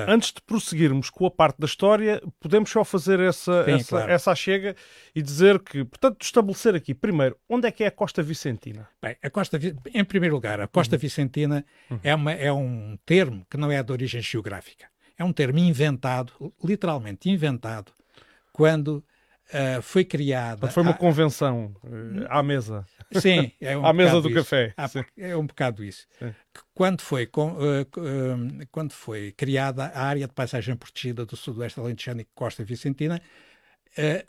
antes 0.08 0.34
de 0.34 0.42
prosseguirmos 0.42 1.12
com 1.12 1.28
a 1.28 1.30
parte 1.30 1.60
da 1.60 1.68
história, 1.68 2.20
podemos 2.40 2.72
só 2.72 2.84
fazer 2.84 3.20
essa, 3.20 3.66
Sim, 3.66 3.72
essa, 3.74 3.90
claro. 3.90 4.12
essa 4.12 4.34
chega 4.34 4.76
e 5.14 5.22
dizer 5.22 5.60
que, 5.60 5.84
portanto, 5.84 6.24
estabelecer 6.24 6.74
aqui, 6.74 6.96
primeiro, 6.96 7.38
onde 7.48 7.68
é 7.68 7.72
que 7.72 7.84
é 7.84 7.88
a 7.88 7.92
Costa 7.92 8.24
Vicentina? 8.24 8.90
Bem, 9.00 9.16
a 9.22 9.30
Costa, 9.30 9.60
em 9.94 10.04
primeiro 10.04 10.34
lugar, 10.34 10.60
a 10.60 10.68
Costa 10.68 10.96
uhum. 10.96 11.00
Vicentina 11.00 11.64
uhum. 11.92 12.00
É, 12.02 12.16
uma, 12.16 12.32
é 12.32 12.52
um 12.52 12.98
termo 13.06 13.46
que 13.48 13.58
não 13.58 13.72
é 13.72 13.84
de 13.84 13.92
origem 13.92 14.24
geográfica. 14.24 14.88
É 15.16 15.24
um 15.24 15.32
termo 15.32 15.60
inventado, 15.60 16.34
literalmente 16.64 17.30
inventado, 17.30 17.92
quando 18.52 19.04
uh, 19.52 19.82
foi 19.82 20.04
criada. 20.04 20.68
Foi 20.70 20.84
uma 20.84 20.94
convenção 20.94 21.76
uh, 21.84 22.26
à 22.30 22.42
mesa. 22.42 22.86
Sim, 23.14 23.52
é 23.62 23.78
um 23.78 23.86
à 23.86 23.94
mesa 23.94 24.22
do 24.22 24.34
café. 24.34 24.74
Há, 24.78 24.90
é 25.18 25.36
um 25.36 25.46
bocado 25.46 25.84
isso. 25.84 26.08
Quando 26.74 27.02
foi, 27.02 27.26
com, 27.26 27.52
uh, 27.52 28.68
quando 28.72 28.94
foi 28.94 29.32
criada 29.32 29.86
a 29.86 30.04
área 30.04 30.28
de 30.28 30.34
paisagem 30.34 30.76
protegida 30.76 31.26
do 31.26 31.36
Sudoeste 31.36 31.80
Alentejano 31.80 32.22
e 32.22 32.28
Costa 32.34 32.64
Vicentina, 32.64 33.22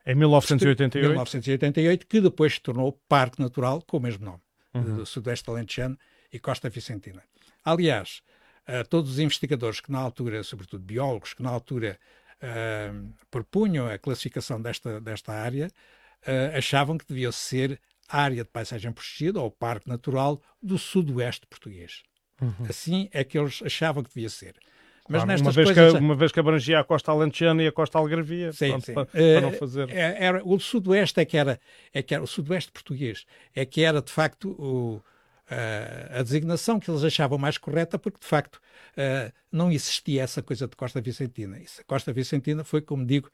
em 0.05 0.15
1988. 0.17 1.09
1988, 1.09 2.07
que 2.09 2.21
depois 2.21 2.55
se 2.55 2.61
tornou 2.61 3.01
Parque 3.09 3.41
Natural 3.41 3.81
com 3.87 3.97
o 3.97 4.01
mesmo 4.01 4.25
nome, 4.25 4.41
uhum. 4.75 4.97
do 4.97 5.07
Sudoeste 5.07 5.49
Alentejano 5.49 5.97
e 6.33 6.39
Costa 6.41 6.69
Vicentina. 6.69 7.23
Aliás, 7.65 8.23
todos 8.91 9.13
os 9.13 9.19
investigadores 9.21 9.79
que 9.79 9.93
na 9.93 10.01
altura, 10.01 10.43
sobretudo 10.43 10.83
biólogos, 10.83 11.33
que 11.33 11.45
na 11.45 11.51
altura 11.51 11.97
uh, 12.43 13.15
propunham 13.31 13.87
a 13.87 13.99
classificação 13.99 14.61
desta, 14.61 15.01
desta 15.01 15.33
área, 15.33 15.69
uh, 16.27 16.57
achavam 16.57 16.99
que 16.99 17.07
devia 17.07 17.33
ser 17.33 17.81
área 18.09 18.45
de 18.45 18.51
paisagem 18.51 18.93
protegida 18.93 19.41
ou 19.41 19.51
parque 19.51 19.89
natural 19.89 20.41
do 20.63 20.77
sudoeste 20.79 21.47
português. 21.47 22.03
Uhum. 22.41 22.67
Assim 22.69 23.09
é 23.13 23.25
que 23.25 23.39
eles 23.39 23.63
achavam 23.65 24.03
que 24.03 24.13
devia 24.13 24.29
ser. 24.29 24.57
Mas 25.09 25.25
Claro, 25.25 25.43
uma, 25.43 25.51
vez 25.51 25.67
coisas... 25.67 25.93
que, 25.93 25.99
uma 25.99 26.15
vez 26.15 26.33
que 26.33 26.41
abrangia 26.41 26.81
a 26.81 26.85
costa 26.85 27.11
alentejana 27.11 27.63
e 27.63 27.67
a 27.67 27.73
costa 27.73 27.99
algarvia, 27.99 28.53
Sim, 28.53 28.69
pronto, 28.69 28.87
sim. 28.87 28.95
Para, 28.95 29.09
Eh, 29.15 29.35
para 29.35 29.41
não 29.41 29.53
fazer. 29.53 29.91
é- 29.91 30.25
era, 30.25 30.43
o 30.45 30.59
sudoeste 30.61 31.21
é 31.21 31.25
que 31.25 31.37
era, 31.37 31.61
é 31.93 32.03
que 32.03 32.15
era 32.15 32.23
o 32.23 32.27
sudoeste 32.27 32.71
português, 32.71 33.27
é 33.55 33.65
que 33.65 33.83
era 33.83 34.01
de 34.01 34.13
facto 34.13 34.51
o, 34.53 35.03
a- 35.53 36.19
a 36.21 36.23
designação 36.23 36.79
que 36.81 36.91
eles 36.91 37.05
achavam 37.05 37.39
mais 37.39 37.59
correta, 37.59 37.99
porque 37.99 38.19
de 38.21 38.27
facto 38.27 38.61
eh, 38.97 39.33
não 39.51 39.71
existia 39.73 40.23
essa 40.23 40.43
coisa 40.43 40.67
de 40.69 40.77
Costa 40.77 41.01
Vicentina. 41.01 41.59
Isso, 41.59 41.81
a 41.81 41.85
Costa 41.85 42.13
Vicentina 42.13 42.63
foi, 42.65 42.81
como 42.83 43.05
digo, 43.07 43.31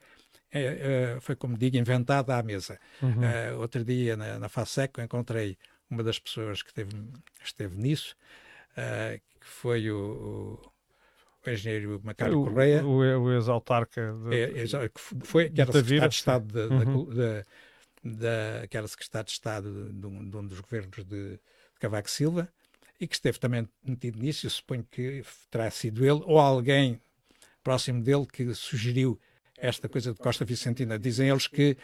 eh, 0.51 1.15
eh, 1.15 1.19
foi 1.21 1.35
como 1.35 1.57
digo, 1.57 1.77
inventada 1.77 2.35
à 2.37 2.41
mesa. 2.43 2.79
Uhum. 3.01 3.23
Eh, 3.23 3.53
outro 3.55 3.83
dia 3.83 4.15
na, 4.17 4.39
na 4.39 4.49
FASEC 4.49 4.97
eu 4.99 5.03
encontrei 5.05 5.57
uma 5.89 6.03
das 6.03 6.17
pessoas 6.19 6.61
que 6.61 6.69
esteve, 6.69 6.91
esteve 7.43 7.75
nisso, 7.75 8.15
eh, 8.77 9.19
que 9.39 9.47
foi 9.47 9.89
o, 9.91 9.97
o- 10.63 10.71
o 11.45 11.49
engenheiro 11.49 11.99
Macário 12.03 12.43
Correia. 12.43 12.85
o, 12.85 12.97
o 13.23 13.33
ex-autarca 13.33 14.13
de- 14.29 14.61
É, 14.61 14.65
já- 14.65 14.87
que 14.89 14.99
foi, 15.23 15.49
que 15.49 15.61
era 15.61 15.71
secretário 15.71 16.09
de 16.09 16.15
Estado 16.15 16.45
da- 16.69 16.75
Uhum. 16.75 17.05
da- 17.13 17.45
da- 18.03 18.67
que 18.67 18.77
era 18.77 18.87
secretário 18.87 19.25
de 19.25 19.31
Estado 19.31 19.71
de, 19.87 19.93
de 19.93 20.05
um, 20.07 20.29
de 20.29 20.37
um 20.37 20.47
dos 20.47 20.59
governos 20.59 21.03
de, 21.03 21.03
de 21.05 21.39
Cavaco 21.79 22.09
Silva 22.09 22.49
e 22.99 23.07
que 23.07 23.15
esteve 23.15 23.39
também 23.39 23.67
metido 23.83 24.19
nisso. 24.19 24.45
Eu 24.45 24.49
suponho 24.49 24.85
que 24.89 25.23
terá 25.49 25.69
sido 25.71 26.03
ele 26.03 26.21
ou 26.25 26.37
alguém 26.37 26.99
próximo 27.63 28.03
dele 28.03 28.25
que 28.25 28.53
sugeriu 28.53 29.19
esta 29.57 29.87
coisa 29.87 30.13
de 30.13 30.19
Costa 30.19 30.45
Vicentina. 30.45 30.97
Dizem 30.97 31.29
eles 31.29 31.47
que 31.47 31.77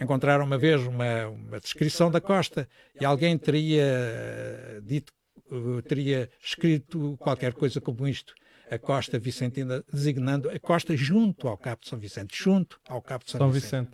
encontraram 0.00 0.44
uma 0.44 0.58
vez 0.58 0.82
uma, 0.82 1.28
uma 1.28 1.60
descrição 1.60 2.10
da 2.10 2.20
costa 2.20 2.68
e 3.00 3.04
alguém 3.04 3.36
teria 3.38 4.80
dito, 4.82 5.12
eh, 5.50 5.82
teria 5.82 6.30
escrito 6.42 7.16
qualquer 7.18 7.52
coisa 7.54 7.80
como 7.80 8.06
isto. 8.06 8.34
A 8.70 8.78
Costa 8.78 9.18
Vicentina, 9.18 9.84
designando 9.92 10.48
a 10.48 10.58
costa 10.58 10.96
junto 10.96 11.48
ao 11.48 11.56
Cabo 11.56 11.82
de 11.82 11.88
São 11.90 11.98
Vicente, 11.98 12.34
junto 12.34 12.80
ao 12.88 13.02
Cabo 13.02 13.24
de 13.24 13.30
São, 13.30 13.38
São 13.38 13.50
Vicente. 13.50 13.90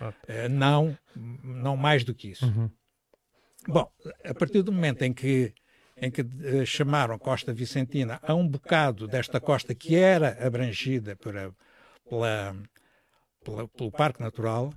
Vicente. 0.00 0.16
Eh, 0.26 0.48
não, 0.48 0.96
não 1.42 1.76
mais 1.76 2.04
do 2.04 2.14
que 2.14 2.28
isso. 2.28 2.46
Uhum. 2.46 2.70
Bom, 3.72 3.90
a 4.24 4.34
partir 4.34 4.62
do 4.62 4.72
momento 4.72 5.02
em 5.02 5.12
que, 5.12 5.52
em 5.96 6.10
que 6.10 6.20
eh, 6.42 6.64
chamaram 6.66 7.18
Costa 7.18 7.52
Vicentina 7.52 8.20
a 8.22 8.34
um 8.34 8.46
bocado 8.46 9.06
desta 9.06 9.40
costa 9.40 9.74
que 9.74 9.94
era 9.96 10.36
abrangida 10.46 11.16
por 11.16 11.36
a- 11.36 11.52
pela, 12.08 12.56
pela- 13.44 13.68
pelo 13.68 13.90
Parque 13.90 14.20
Natural, 14.22 14.72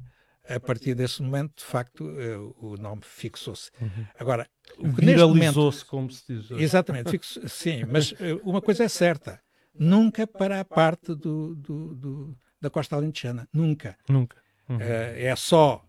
a 0.50 0.60
partir 0.60 0.96
desse 0.96 1.22
momento, 1.22 1.58
de 1.58 1.64
facto, 1.66 2.10
eh, 2.20 2.38
o 2.60 2.78
nome 2.78 3.02
fixou-se. 3.04 3.70
Agora, 4.18 4.48
neste 4.78 4.82
momento. 4.86 5.02
Viralizou-se, 5.02 5.86
como 5.86 6.10
se 6.12 6.24
diz. 6.28 6.52
hoje. 6.52 6.64
Exatamente, 6.64 7.10
fixo- 7.12 7.48
sim, 7.50 7.84
mas 7.86 8.14
eh, 8.20 8.34
uma 8.44 8.62
coisa 8.62 8.84
é 8.86 8.88
certa: 8.88 9.42
nunca 9.78 10.26
para 10.26 10.60
a 10.62 10.66
parte 10.66 11.14
do, 11.14 11.54
do- 11.56 11.96
do- 11.96 12.38
da 12.62 12.70
costa 12.70 12.96
alentejana, 12.96 13.48
nunca. 13.54 13.98
Nunca. 14.08 14.38
Uhum. 14.70 14.78
Eh, 14.82 15.24
é 15.28 15.36
só 15.36 15.84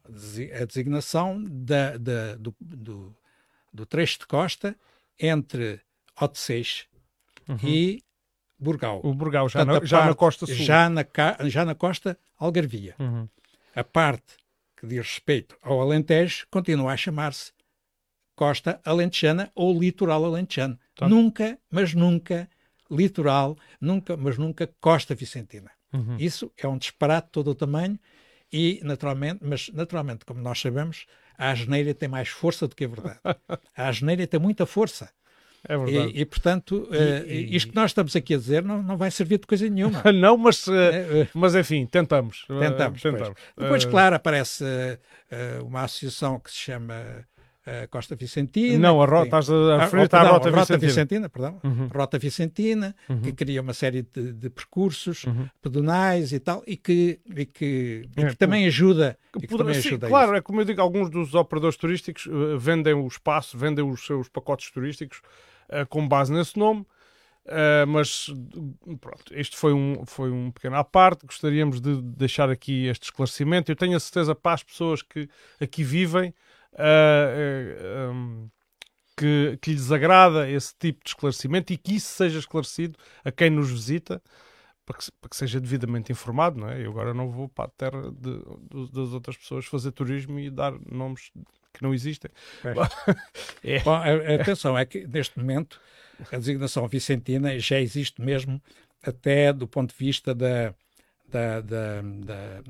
a 0.61 0.64
designação 0.64 1.44
da- 1.49 1.97
da- 1.97 2.37
do, 2.37 2.54
do- 2.61 3.16
do 3.73 3.85
trecho 3.87 4.20
de 4.20 4.26
costa 4.26 4.76
entre 5.18 5.80
Odeceixe 6.20 6.87
e 7.64 8.02
Burgal. 8.58 9.00
Uhum. 9.02 9.11
O 9.11 9.14
Burgal, 9.14 9.49
já, 9.49 9.64
Portanto, 9.64 9.82
na, 9.82 9.87
já 9.88 9.97
na 9.99 10.04
parte- 10.06 10.18
costa 10.18 10.47
sul. 10.47 10.54
Já 10.54 10.88
na, 10.90 11.04
já 11.47 11.64
na 11.64 11.75
costa 11.75 12.18
Algarvia. 12.38 12.94
Uhum. 12.99 13.28
A 13.75 13.85
parte 13.85 14.37
que 14.76 14.87
diz 14.87 14.99
respeito 14.99 15.56
ao 15.62 15.80
Alentejo 15.80 16.47
continua 16.50 16.92
a 16.92 16.97
chamar-se 16.97 17.52
Costa 18.37 18.80
Alentejana 18.85 19.50
ou 19.54 19.78
Litoral 19.78 20.25
Alentejano. 20.25 20.78
Tá. 20.94 21.08
Nunca, 21.08 21.58
mas 21.70 21.94
nunca 21.94 22.49
litoral, 22.90 23.56
nunca, 23.80 24.16
mas 24.16 24.38
nunca 24.38 24.68
Costa 24.80 25.14
Vicentina. 25.14 25.70
Uhum. 25.92 26.16
Isso 26.18 26.52
é 26.56 26.66
um 26.68 26.78
disparate 26.78 27.26
de 27.26 27.32
todo 27.32 27.50
o 27.50 27.54
tamanho 27.54 27.99
e 28.52 28.81
naturalmente, 28.83 29.40
mas 29.43 29.69
naturalmente, 29.75 30.25
como 30.25 30.40
nós 30.40 30.61
sabemos, 30.61 31.07
a 31.37 31.50
asneira 31.50 31.95
tem 31.95 32.09
mais 32.09 32.28
força 32.28 32.67
do 32.67 32.75
que 32.75 32.85
a 32.85 32.88
verdade. 32.88 33.19
A 33.76 33.88
asneira 33.88 34.26
tem 34.26 34.40
muita 34.40 34.64
força. 34.67 35.11
É 35.69 35.76
verdade. 35.76 36.12
E, 36.17 36.21
e, 36.21 36.25
portanto, 36.25 36.88
eh, 36.93 37.25
e- 37.26 37.57
isto 37.57 37.71
que 37.71 37.75
nós 37.76 37.90
estamos 37.90 38.14
aqui 38.14 38.33
a 38.35 38.38
dizer 38.38 38.62
não, 38.62 38.81
não 38.83 38.97
vai 38.97 39.11
servir 39.11 39.38
de 39.38 39.47
coisa 39.47 39.69
nenhuma. 39.69 40.02
Não, 40.12 40.37
mas, 40.37 40.67
eh, 40.69 41.23
Eh, 41.23 41.28
mas 41.35 41.55
enfim, 41.57 41.85
tentamos. 41.85 42.45
Tentamos, 42.47 43.02
tentamos. 43.02 43.38
Depois, 43.57 43.85
Eh, 43.85 43.88
claro, 43.88 44.14
aparece 44.17 44.64
uma 45.64 45.83
associação 45.83 46.39
que 46.41 46.50
se 46.50 46.56
chama 46.58 47.26
Costa 47.91 48.15
Vicentina. 48.17 48.78
Não, 48.78 49.02
a 49.02 49.07
que 49.07 49.13
rota, 49.13 49.25
estás 49.26 49.50
a 49.50 49.54
Ah, 49.54 49.78
referir 49.85 50.15
à 50.15 50.23
Rota 50.28 50.50
Vicentina. 50.50 50.78
Vicentina, 50.78 51.28
perdão. 51.28 51.61
Uhum. 51.65 51.87
Rota 51.89 52.19
Vicentina, 52.19 52.95
que 53.07 53.13
Uhum. 53.13 53.35
cria 53.35 53.61
uma 53.63 53.73
série 53.75 54.02
de, 54.02 54.33
de 54.33 54.50
percursos 54.50 55.25
Uhum. 55.25 55.47
pedonais 55.61 56.33
e 56.33 56.41
tal, 56.41 56.63
e 56.67 56.76
que, 56.76 57.21
e 57.37 57.45
que, 57.47 58.09
e 58.17 58.21
É, 58.23 58.28
que 58.31 58.37
também 58.37 58.67
ajuda. 58.67 59.19
E 59.37 59.41
que 59.41 59.47
Poderá- 59.49 59.69
também 59.69 59.83
sim, 59.83 59.89
ajuda 59.89 60.09
claro, 60.09 60.37
é 60.37 60.41
como 60.41 60.61
eu 60.61 60.65
digo, 60.65 60.81
alguns 60.81 61.11
dos 61.11 61.35
operadores 61.35 61.76
turísticos 61.76 62.26
eh, 62.26 62.57
vendem 62.59 62.95
o 62.95 63.07
espaço, 63.07 63.57
vendem 63.59 63.85
os 63.85 64.04
seus 64.07 64.28
pacotes 64.28 64.71
turísticos 64.71 65.21
eh, 65.69 65.85
com 65.85 66.07
base 66.09 66.33
nesse 66.33 66.59
nome. 66.59 66.87
eh, 67.50 67.87
mas 67.87 68.26
pronto, 69.00 69.35
isto 69.35 69.57
foi 69.57 69.73
um, 69.73 70.04
foi 70.07 70.31
um 70.31 70.50
pequeno 70.50 70.76
à 70.76 70.85
parte. 70.85 71.25
Gostaríamos 71.25 71.81
de 71.81 72.00
deixar 72.02 72.50
aqui 72.50 72.87
este 72.87 73.04
esclarecimento. 73.04 73.71
Eu 73.73 73.76
tenho 73.76 73.97
a 73.97 74.00
certeza 74.00 74.35
para 74.35 74.52
as 74.54 74.63
pessoas 74.63 75.00
que 75.02 75.28
aqui 75.61 75.83
vivem 75.83 76.35
eh, 76.76 78.09
um, 78.13 78.49
que, 79.17 79.59
que 79.61 79.73
lhes 79.73 79.91
agrada 79.93 80.49
esse 80.50 80.75
tipo 80.78 81.02
de 81.04 81.11
esclarecimento 81.11 81.73
e 81.73 81.76
que 81.78 81.97
isso 81.97 82.09
seja 82.15 82.39
esclarecido 82.39 82.99
a 83.25 83.33
quem 83.33 83.50
nos 83.50 83.71
visita 83.71 84.23
para 84.87 84.99
que, 84.99 85.13
para 85.21 85.31
que 85.31 85.37
seja 85.37 85.61
devidamente 85.61 86.13
informado, 86.13 86.61
não 86.61 86.69
é? 86.71 86.85
Eu 86.85 86.91
agora 86.93 87.13
não 87.15 87.31
vou 87.31 87.49
para 87.49 87.67
a 87.67 87.69
terra 87.69 88.11
de- 88.13 88.43
do- 88.71 88.89
das 88.89 89.13
outras 89.13 89.37
pessoas 89.37 89.67
fazer 89.67 89.93
turismo 89.93 90.39
e 90.41 90.50
dar 90.50 90.73
nomes 90.91 91.31
que 91.75 91.83
não 91.83 91.95
existem. 91.95 92.31
É. 93.65 93.81
Bom, 93.81 93.93
a- 93.95 94.04
a- 94.04 94.35
atenção, 94.37 94.76
é 94.78 94.85
que 94.87 95.07
neste 95.07 95.39
momento 95.39 95.81
a 96.33 96.37
designação 96.37 96.87
vicentina 96.89 97.59
já 97.59 97.81
existe 97.81 98.21
mesmo 98.23 98.63
até 99.02 99.52
do 99.52 99.67
ponto 99.69 99.91
de 99.93 99.99
vista 100.04 100.35
da, 100.35 100.75
da- 101.28 101.61
da- 101.61 102.02
da- 102.02 102.63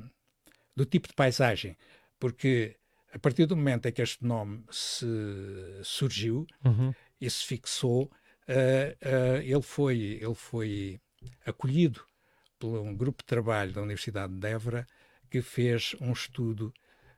do 0.75 0.85
tipo 0.85 1.07
de 1.07 1.13
paisagem, 1.13 1.77
porque 2.19 2.75
a 3.13 3.19
partir 3.19 3.45
do 3.45 3.55
momento 3.55 3.87
em 3.87 3.91
que 3.91 4.01
este 4.01 4.23
nome 4.25 4.63
se 4.71 5.05
surgiu 5.83 6.45
e 7.19 7.29
se 7.29 7.45
fixou, 7.45 8.11
eh, 8.47 8.95
eh, 9.01 9.41
ele, 9.43 9.61
foi, 9.61 9.97
ele 10.21 10.35
foi 10.35 10.99
acolhido 11.45 12.01
por 12.57 12.79
um 12.79 12.95
grupo 12.95 13.23
de 13.23 13.27
trabalho 13.27 13.71
da 13.73 13.81
Universidade 13.81 14.33
de 14.33 14.47
Évora 14.47 14.85
que 15.29 15.41
fez 15.41 15.95
um 16.01 16.11
estudo 16.11 16.73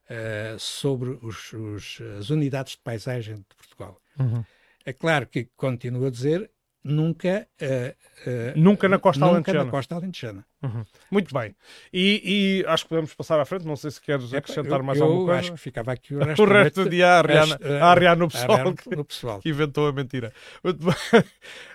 eh, 0.10 0.56
sobre 0.60 1.12
os- 1.22 1.54
os- 1.54 2.02
as 2.20 2.30
unidades 2.30 2.74
de 2.74 2.80
paisagem 2.80 3.36
de 3.38 3.56
Portugal. 3.56 4.02
É 4.86 4.92
claro 4.92 5.26
que, 5.28 5.46
continuo 5.56 6.06
a 6.08 6.10
dizer, 6.10 6.52
nunca, 6.84 7.48
eh, 7.60 7.96
eh, 8.26 8.54
Nunca 8.56 8.90
na 8.90 8.98
costa 9.00 9.20
nunca 9.20 9.34
alentejana. 9.36 9.66
na 9.66 9.72
costa 9.72 9.96
alentejana. 9.96 10.46
Muito 11.12 11.34
bem. 11.34 11.56
E, 11.92 12.62
e 12.64 12.66
acho 12.68 12.84
que 12.86 12.90
podemos 12.90 13.14
passar 13.14 13.40
à 13.40 13.46
frente. 13.46 13.66
Não 13.66 13.76
sei 13.76 13.92
se 13.92 14.02
queres 14.02 14.34
acrescentar 14.34 14.80
eu, 14.80 14.84
mais 14.86 15.00
eu 15.00 15.06
alguma 15.06 15.26
coisa. 15.26 15.40
acho 15.40 15.52
que 15.54 15.58
ficava 15.60 15.92
aqui 15.92 16.16
o 16.16 16.20
resto, 16.24 16.42
O 16.44 16.46
resto 16.46 16.84
do 16.84 16.90
dia 16.90 17.08
a 17.08 17.20
a 17.20 17.92
arriar 17.92 18.16
no 18.18 18.26
a 18.26 18.28
pessoal 18.30 18.74
que, 18.74 18.96
no 18.96 19.06
pessoal. 19.06 19.40
que 19.42 19.50
inventou 19.50 19.88
a 19.88 19.92
mentira. 19.94 20.32
Muito 20.64 20.86
bem. 20.86 20.96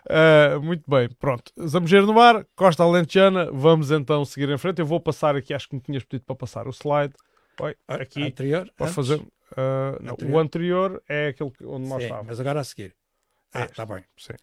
Ah, 0.08 0.58
muito 0.62 0.84
bem. 0.88 1.08
Pronto. 1.18 1.52
Zambujeiro 1.66 2.06
no 2.06 2.14
mar, 2.14 2.46
Costa 2.54 2.82
Alentejana. 2.82 3.50
Vamos 3.52 3.90
então 3.90 4.24
seguir 4.24 4.48
em 4.50 4.58
frente. 4.58 4.78
Eu 4.80 4.86
vou 4.86 5.00
passar 5.00 5.34
aqui, 5.36 5.52
acho 5.54 5.68
que 5.68 5.74
me 5.74 5.80
tinhas 5.80 6.04
pedido 6.04 6.24
para 6.26 6.36
passar 6.36 6.66
o 6.66 6.70
slide. 6.70 7.14
Oi, 7.60 7.74
A- 7.88 7.94
aqui. 7.96 8.22
anterior, 8.22 8.70
Para 8.76 8.86
antes? 8.86 8.94
fazer. 8.94 9.20
ah, 9.56 9.96
não, 10.00 10.12
Anterior. 10.14 10.34
o 10.36 10.38
anterior 10.38 11.02
é 11.08 11.28
aquele 11.28 11.50
que- 11.50 11.64
onde 11.64 11.88
nós 11.88 11.98
Sim, 11.98 12.04
estávamos. 12.04 12.26
mas 12.28 12.40
agora 12.40 12.60
a 12.60 12.64
seguir. 12.64 12.94
Ah, 13.54 13.60
Este. 13.60 13.70
está 13.72 13.86
bem. 13.86 14.04
Sim. 14.18 14.34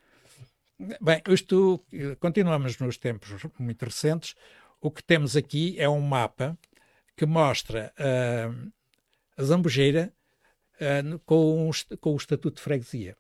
Bem, 1.01 1.21
isto, 1.29 1.83
continuamos 2.19 2.77
nos 2.79 2.97
tempos 2.97 3.29
muito 3.59 3.85
recentes. 3.85 4.35
O 4.81 4.91
que 4.91 5.03
temos 5.03 5.35
aqui 5.37 5.75
é 5.79 5.87
um 5.87 6.01
mapa 6.01 6.57
que 7.15 7.25
mostra 7.25 7.93
ah, 7.97 8.51
a 9.37 9.43
Zambujeira 9.43 10.11
no- 11.05 11.19
com, 11.19 11.69
est- 11.69 11.95
com 11.97 12.13
o 12.13 12.17
Estatuto 12.17 12.57
de 12.57 12.61
Freguesia. 12.61 13.15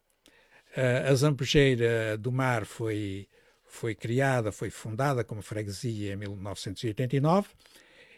Ah, 0.75 1.09
a 1.11 1.15
Zambujeira 1.15 2.17
do 2.17 2.31
Mar 2.31 2.65
foi, 2.65 3.27
foi 3.65 3.95
criada, 3.95 4.51
foi 4.51 4.69
fundada 4.69 5.23
como 5.23 5.41
freguesia 5.41 6.13
em 6.13 6.17
1989 6.17 7.49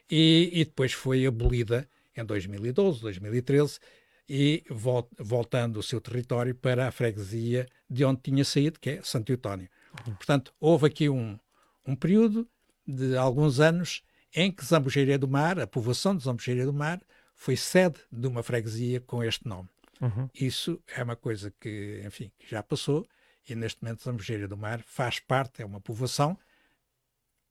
e, 0.10 0.50
e 0.54 0.66
depois 0.66 0.94
foi 0.94 1.26
abolida 1.26 1.88
em 2.16 2.26
2012, 2.26 3.02
2013 3.02 3.80
e 4.28 4.64
vol- 4.70 5.10
voltando 5.18 5.78
o 5.78 5.84
seu 5.84 6.02
território 6.02 6.56
para 6.56 6.88
a 6.88 6.92
freguesia 6.92 7.68
de 7.90 8.04
onde 8.04 8.22
tinha 8.22 8.44
saído, 8.44 8.80
que 8.80 8.92
é 8.92 9.02
Santo 9.04 9.32
Eutónio. 9.32 9.70
Portanto, 10.04 10.54
houve 10.60 10.88
aqui 10.88 11.10
um, 11.10 11.40
um 11.86 11.96
período 11.96 12.48
de 12.86 13.16
alguns 13.16 13.60
anos 13.60 14.04
em 14.36 14.52
que 14.52 14.66
Zambujeira 14.66 15.18
do 15.18 15.28
Mar, 15.28 15.60
a 15.60 15.68
povoação 15.68 16.16
de 16.16 16.24
Zambujeira 16.24 16.66
do 16.66 16.74
Mar, 16.74 17.02
foi 17.34 17.56
sede 17.56 18.00
de 18.12 18.28
uma 18.28 18.44
freguesia 18.44 19.00
com 19.00 19.24
este 19.24 19.48
nome. 19.48 19.70
Uhum. 20.02 20.30
Isso 20.34 20.82
é 20.96 21.04
uma 21.04 21.16
coisa 21.16 21.54
que, 21.60 22.02
enfim, 22.06 22.32
que 22.38 22.50
já 22.50 22.62
passou 22.62 23.08
e 23.48 23.56
neste 23.56 23.82
momento 23.82 24.04
Zambujeira 24.04 24.48
do 24.48 24.58
Mar 24.58 24.82
faz 24.82 25.20
parte, 25.20 25.62
é 25.62 25.66
uma 25.66 25.80
povoação 25.80 26.38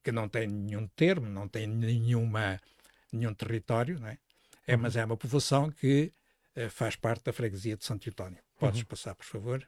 que 0.02 0.12
não 0.12 0.28
tem 0.28 0.46
nenhum 0.46 0.86
termo, 0.88 1.28
não 1.28 1.48
tem 1.48 1.66
nenhuma, 1.66 2.60
nenhum 3.10 3.32
território, 3.32 3.98
não 3.98 4.08
é? 4.08 4.18
é 4.66 4.76
mas 4.76 4.96
é 4.96 5.04
uma 5.04 5.16
povoação 5.16 5.70
que 5.70 6.12
faz 6.70 6.96
parte 6.96 7.24
da 7.24 7.32
freguesia 7.32 7.76
de 7.76 7.84
Santo 7.84 8.08
António. 8.08 8.38
Podes 8.58 8.80
Uhum. 8.80 8.86
passar, 8.86 9.14
por 9.14 9.24
favor? 9.24 9.66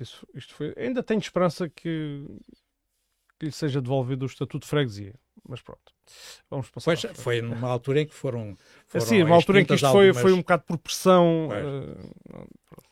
Isso- 0.00 0.26
isto 0.34 0.54
foi... 0.54 0.72
Ainda 0.76 1.02
tenho 1.02 1.20
esperança 1.20 1.68
que... 1.68 2.24
que 3.38 3.46
lhe 3.46 3.52
seja 3.52 3.80
devolvido 3.80 4.24
o 4.24 4.26
estatuto 4.26 4.64
de 4.64 4.70
freguesia. 4.70 5.14
Mas 5.48 5.60
pronto. 5.60 5.92
Vamos 6.48 6.70
passar. 6.70 6.84
Pois, 6.96 7.16
foi 7.18 7.42
numa 7.42 7.68
altura 7.68 8.02
em 8.02 8.06
que 8.06 8.14
foram. 8.14 8.56
foram 8.86 9.04
Assim, 9.04 9.22
uma 9.22 9.34
altura 9.34 9.60
em 9.60 9.64
que 9.64 9.74
isto 9.74 9.84
extintas 9.86 9.92
foi, 9.92 10.06
algumas- 10.08 10.22
foi 10.22 10.32
um 10.32 10.36
bocado 10.38 10.62
por 10.64 10.78
pressão. 10.78 11.48
Eh, 11.52 11.96
não- 12.32 12.46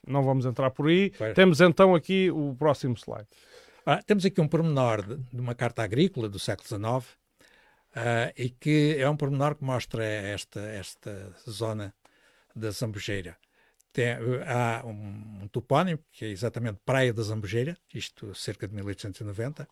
não 0.06 0.22
vamos 0.24 0.44
entrar 0.44 0.70
por 0.70 0.88
aí. 0.88 1.10
Pois. 1.16 1.34
Temos 1.34 1.60
então 1.60 1.94
aqui 1.94 2.28
o 2.30 2.54
próximo 2.56 2.94
slide. 2.96 3.28
Ah, 3.86 4.02
temos 4.02 4.24
aqui 4.26 4.40
um 4.40 4.48
pormenor 4.48 5.02
de, 5.06 5.16
de 5.16 5.40
uma 5.40 5.54
carta 5.54 5.82
agrícola 5.82 6.28
do 6.28 6.38
século 6.38 6.66
XIX 6.68 7.16
ah, 7.94 8.32
e 8.36 8.50
que 8.50 8.96
é 8.98 9.08
um 9.08 9.16
pormenor 9.16 9.54
que 9.54 9.64
mostra 9.64 10.04
esta, 10.04 10.60
esta 10.60 11.34
zona 11.48 11.94
da 12.54 12.70
Zambujeira. 12.70 13.36
Tem, 13.92 14.12
há 14.46 14.82
um, 14.86 15.40
um 15.42 15.48
topónimo 15.48 15.98
que 16.12 16.24
é 16.24 16.28
exatamente 16.28 16.78
Praia 16.84 17.12
da 17.12 17.22
Zambujeira, 17.22 17.76
isto 17.92 18.34
cerca 18.34 18.68
de 18.68 18.74
1890. 18.74 19.68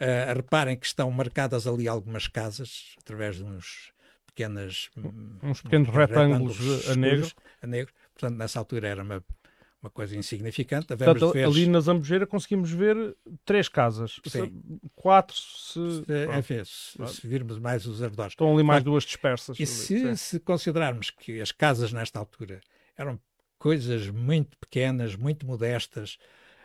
Ah, 0.00 0.32
reparem 0.34 0.76
que 0.76 0.86
estão 0.86 1.10
marcadas 1.10 1.66
ali 1.66 1.86
algumas 1.86 2.26
casas 2.26 2.94
através 3.00 3.36
de 3.36 3.44
uns 3.44 3.92
pequenas, 4.26 4.90
hum, 4.96 5.38
Uns 5.42 5.62
pequenos 5.62 5.88
retângulos 5.90 6.58
a 6.88 6.92
escuros, 6.92 6.96
negro. 6.96 7.28
a 7.62 7.66
negro. 7.66 7.94
Portanto, 8.12 8.36
nessa 8.38 8.58
altura 8.58 8.88
era 8.88 9.02
uma, 9.02 9.24
uma 9.84 9.90
coisa 9.90 10.16
insignificante. 10.16 10.86
Portanto, 10.86 11.32
ali 11.36 11.66
na 11.66 11.78
Zambujeira 11.80 12.26
conseguimos 12.26 12.70
ver 12.70 13.14
três 13.44 13.68
casas. 13.68 14.18
Sim. 14.26 14.62
Quatro 14.94 15.36
se, 15.36 16.04
se, 16.06 16.38
enfim, 16.38 16.64
se, 16.64 17.06
se 17.20 17.28
virmos 17.28 17.58
mais 17.58 17.84
os 17.86 18.02
arredores. 18.02 18.32
estão 18.32 18.46
ali 18.52 18.62
mais 18.62 18.78
Claro. 18.82 18.84
duas 18.84 19.04
dispersas. 19.04 19.60
E 19.60 19.66
se, 19.66 20.16
se 20.16 20.40
considerarmos 20.40 21.10
que 21.10 21.38
as 21.40 21.52
casas 21.52 21.92
nesta 21.92 22.18
altura 22.18 22.60
eram 22.96 23.20
coisas 23.58 24.08
muito 24.08 24.56
pequenas, 24.58 25.14
muito 25.16 25.46
modestas, 25.46 26.16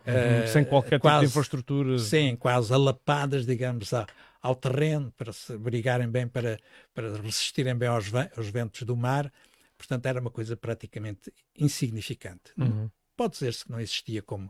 Uhum, 0.08 0.16
eh, 0.16 0.48
sem 0.48 0.64
qualquer 0.64 0.92
tipo 0.98 1.02
quase, 1.02 1.20
de 1.26 1.26
infraestrutura. 1.30 2.00
Sim, 2.00 2.36
quase 2.38 2.74
alapadas, 2.74 3.46
digamos, 3.46 3.94
a- 3.94 4.08
ao 4.42 4.56
terreno, 4.56 5.12
para 5.12 5.34
se 5.34 5.58
brigarem 5.58 6.10
bem, 6.10 6.26
para, 6.26 6.58
para 6.94 7.18
resistirem 7.22 7.76
bem 7.76 7.90
aos, 7.90 8.06
aos 8.36 8.50
ventos 8.50 8.84
do 8.84 8.96
mar. 8.96 9.32
Portanto, 9.78 10.06
era 10.06 10.20
uma 10.22 10.32
coisa 10.32 10.56
praticamente 10.58 11.32
insignificante. 11.58 12.52
Uhum. 12.58 12.90
Pode 13.20 13.34
dizer-se 13.34 13.66
que 13.66 13.72
não 13.72 13.82
existia 13.82 14.22
como, 14.22 14.50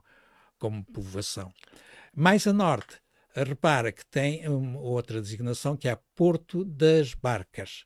como 0.59 0.85
povoação. 0.85 1.51
Mais 2.15 2.45
a 2.45 2.53
norte, 2.53 3.01
repara 3.33 3.91
que 3.91 4.05
tem 4.05 4.47
outra 4.47 5.19
designação 5.19 5.75
que 5.75 5.89
é 5.89 5.97
Porto 6.15 6.63
das 6.63 7.15
Barcas. 7.15 7.83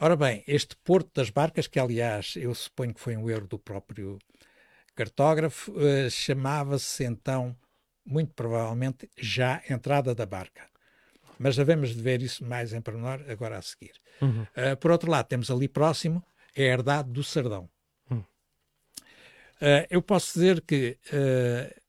Ora 0.00 0.16
bem, 0.16 0.42
este 0.48 0.74
Porto 0.82 1.12
das 1.14 1.30
Barcas, 1.30 1.68
que 1.68 1.78
aliás 1.78 2.34
eu 2.34 2.52
suponho 2.56 2.92
que 2.92 2.98
foi 2.98 3.16
um 3.16 3.30
erro 3.30 3.46
do 3.46 3.56
próprio 3.56 4.18
cartógrafo, 4.96 5.72
eh, 5.80 6.10
chamava-se 6.10 7.04
então, 7.04 7.56
muito 8.04 8.34
provavelmente, 8.34 9.08
já 9.16 9.62
Entrada 9.70 10.12
da 10.12 10.26
Barca. 10.26 10.66
Mas 11.38 11.54
devemos 11.54 11.94
de 11.94 12.02
ver 12.02 12.20
isso 12.20 12.44
mais 12.44 12.72
em 12.72 12.80
pormenor 12.80 13.24
agora 13.28 13.58
a 13.58 13.62
seguir. 13.62 13.92
Uhum. 14.20 14.42
Uh, 14.42 14.76
por 14.80 14.90
outro 14.90 15.08
lado, 15.08 15.28
temos 15.28 15.52
ali 15.52 15.68
próximo 15.68 16.20
a 16.56 16.60
herdade 16.60 17.12
do 17.12 17.22
Sardão. 17.22 17.70
Uh, 19.64 19.86
eu 19.88 20.02
posso 20.02 20.34
dizer 20.34 20.60
que 20.60 20.98
uh, 21.10 21.80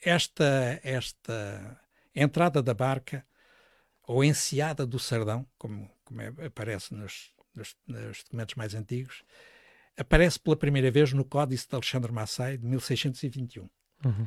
esta, 0.00 0.80
esta 0.84 1.80
entrada 2.14 2.62
da 2.62 2.72
barca, 2.72 3.26
ou 4.06 4.22
enseada 4.22 4.86
do 4.86 4.98
Sardão, 4.98 5.44
como, 5.58 5.90
como 6.04 6.20
é- 6.20 6.46
aparece 6.46 6.94
nos, 6.94 7.32
nos- 7.52 7.76
nos 7.84 8.22
documentos 8.22 8.54
mais 8.54 8.74
antigos, 8.74 9.24
aparece 9.96 10.38
pela 10.38 10.56
primeira 10.56 10.88
vez 10.90 11.12
no 11.12 11.24
Códice 11.24 11.68
de 11.68 11.74
Alexandre 11.74 12.12
Massai 12.12 12.56
de 12.56 12.64
1621. 12.64 13.68
Uhum. 14.04 14.26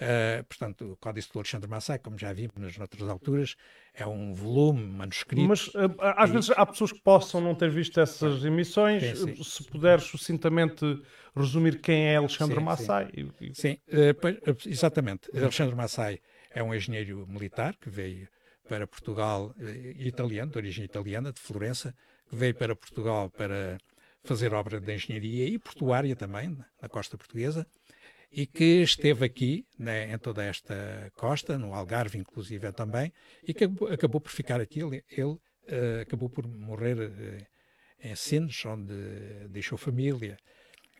Uh, 0.00 0.42
portanto, 0.44 0.92
o 0.92 0.96
Códice 0.96 1.30
de 1.30 1.38
Alexandre 1.38 1.70
Massai, 1.70 2.00
como 2.00 2.18
já 2.18 2.32
vimos 2.32 2.56
nas 2.56 2.76
outras 2.78 3.08
alturas, 3.08 3.54
é 3.94 4.04
um 4.04 4.34
volume 4.34 4.82
manuscrito. 4.84 5.46
Mas 5.46 5.70
eh, 5.74 6.14
às 6.16 6.30
vezes 6.30 6.50
há 6.50 6.66
pessoas 6.66 6.90
que 6.90 7.00
possam 7.00 7.40
não 7.40 7.54
ter 7.54 7.70
visto 7.70 8.00
essas 8.00 8.44
emissões. 8.44 9.02
Sim, 9.04 9.34
sim. 9.36 9.44
Se 9.44 9.62
puderes 9.64 10.02
sucintamente 10.04 11.00
resumir 11.36 11.80
quem 11.80 12.06
é 12.08 12.16
Alexandre 12.16 12.56
Sim, 12.56 12.60
sim. 12.60 12.64
Massai. 12.64 13.08
e- 13.16 13.30
e- 13.40 13.54
Sim, 13.54 13.78
eh, 13.86 14.12
pois, 14.14 14.34
eh, 14.36 14.56
exatamente. 14.66 15.30
Alexandre 15.36 15.76
Massai 15.76 16.18
é 16.50 16.60
um 16.60 16.74
engenheiro 16.74 17.24
militar 17.28 17.76
que 17.76 17.88
veio 17.88 18.28
para 18.68 18.88
Portugal, 18.88 19.54
italiano, 19.96 20.50
de 20.50 20.58
origem 20.58 20.84
italiana, 20.84 21.32
de 21.32 21.38
Florença, 21.38 21.94
que 22.28 22.34
veio 22.34 22.54
para 22.54 22.74
Portugal 22.74 23.30
para 23.30 23.78
fazer 24.24 24.52
obra 24.54 24.80
de 24.80 24.92
engenharia 24.92 25.46
e 25.46 25.58
portuária 25.58 26.16
também, 26.16 26.56
na 26.82 26.88
costa 26.88 27.16
portuguesa, 27.16 27.64
e 28.36 28.46
que 28.46 28.82
esteve 28.82 29.24
aqui 29.24 29.64
né, 29.78 30.12
em 30.12 30.18
toda 30.18 30.42
esta 30.42 31.10
costa, 31.14 31.56
no 31.56 31.72
Algarve 31.72 32.18
inclusive 32.18 32.72
também, 32.72 33.12
e 33.46 33.54
que 33.54 33.64
acabou, 33.92 34.20
por 34.20 34.32
ficar 34.32 34.60
aqui. 34.60 34.80
Ele, 34.80 35.04
ele, 35.08 35.38
eh, 35.68 36.00
acabou 36.02 36.28
por 36.28 36.44
morrer 36.44 36.98
eh, 36.98 37.46
em 38.10 38.16
Sines, 38.16 38.64
onde 38.66 38.92
deixou 39.50 39.78
família 39.78 40.36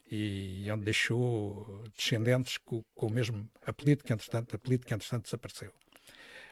e 0.09 0.65
onde 0.71 0.85
deixou 0.85 1.83
descendentes 1.97 2.57
com, 2.59 2.85
com 2.95 3.07
o 3.09 3.11
mesmo 3.11 3.51
apelido 3.67 4.05
que, 4.05 4.13
entretanto, 4.13 4.55
apelido 4.55 4.87
que, 4.87 4.95
entretanto, 4.95 5.25
desapareceu. 5.25 5.73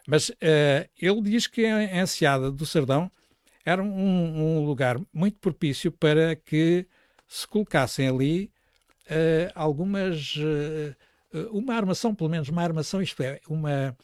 Mas 0.05 0.33
eh, 0.41 0.91
ele 1.01 1.23
diz 1.23 1.47
que 1.47 1.65
a 1.65 2.03
Enseada 2.03 2.51
do 2.51 2.67
Sardão 2.67 3.09
era 3.65 3.81
um, 3.81 4.59
um 4.59 4.65
lugar 4.65 4.99
muito 5.13 5.39
propício 5.39 5.93
para 5.93 6.35
que 6.35 6.89
se 7.29 7.47
colocassem 7.47 8.09
ali 8.09 8.52
algumas. 9.55 10.35
eh, 10.39 10.95
eh, 11.33 11.49
uma 11.51 11.75
armação, 11.75 12.15
pelo 12.15 12.31
menos 12.31 12.49
uma 12.49 12.63
armação, 12.63 13.01
isto 13.03 13.23
é, 13.23 13.41
uma, 13.49 13.97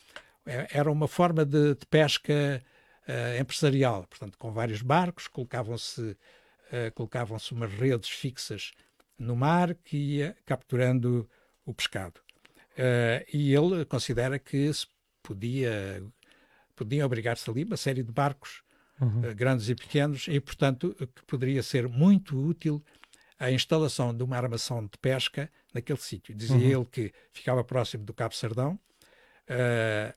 eh, 0.47 0.69
era 0.73 0.91
uma 0.91 1.07
forma 1.09 1.45
de, 1.45 1.75
de 1.75 1.87
pesca 1.87 2.63
eh, 3.07 3.39
empresarial, 3.41 4.07
portanto, 4.09 4.39
com 4.39 4.53
vários 4.53 4.83
barcos, 4.83 5.29
colocavam-se 5.29 6.17
eh, 6.71 6.91
colocavam-se 6.91 7.53
umas 7.53 7.73
redes 7.73 8.11
fixas 8.11 8.73
no 9.19 9.35
mar 9.37 9.75
que 9.75 9.97
ia 9.97 10.37
capturando 10.45 11.29
o 11.65 11.75
pescado. 11.75 12.21
Eh, 12.77 13.27
e 13.33 13.55
ele 13.55 13.85
considera 13.85 14.39
que 14.39 14.73
se 14.73 14.87
podia, 15.23 16.03
podiam 16.77 17.07
obrigar-se 17.07 17.49
ali 17.51 17.65
uma 17.65 17.77
série 17.77 18.03
de 18.03 18.13
barcos, 18.13 18.63
eh, 19.25 19.35
grandes 19.35 19.69
e 19.69 19.75
pequenos, 19.75 20.27
e, 20.29 20.41
portanto, 20.41 20.95
que 20.95 21.25
poderia 21.27 21.63
ser 21.63 21.89
muito 21.89 22.39
útil 22.39 22.83
a 23.39 23.51
instalação 23.51 24.15
de 24.17 24.23
uma 24.25 24.37
armação 24.37 24.83
de 24.85 24.99
pesca 25.01 25.51
naquele 25.73 25.99
sítio. 25.99 26.35
Dizia 26.35 26.77
ele 26.77 26.85
que 26.87 27.13
ficava 27.33 27.63
próximo 27.63 28.05
do 28.05 28.13
Cabo 28.13 28.35
Sardão, 28.35 28.79
eh, 29.47 30.15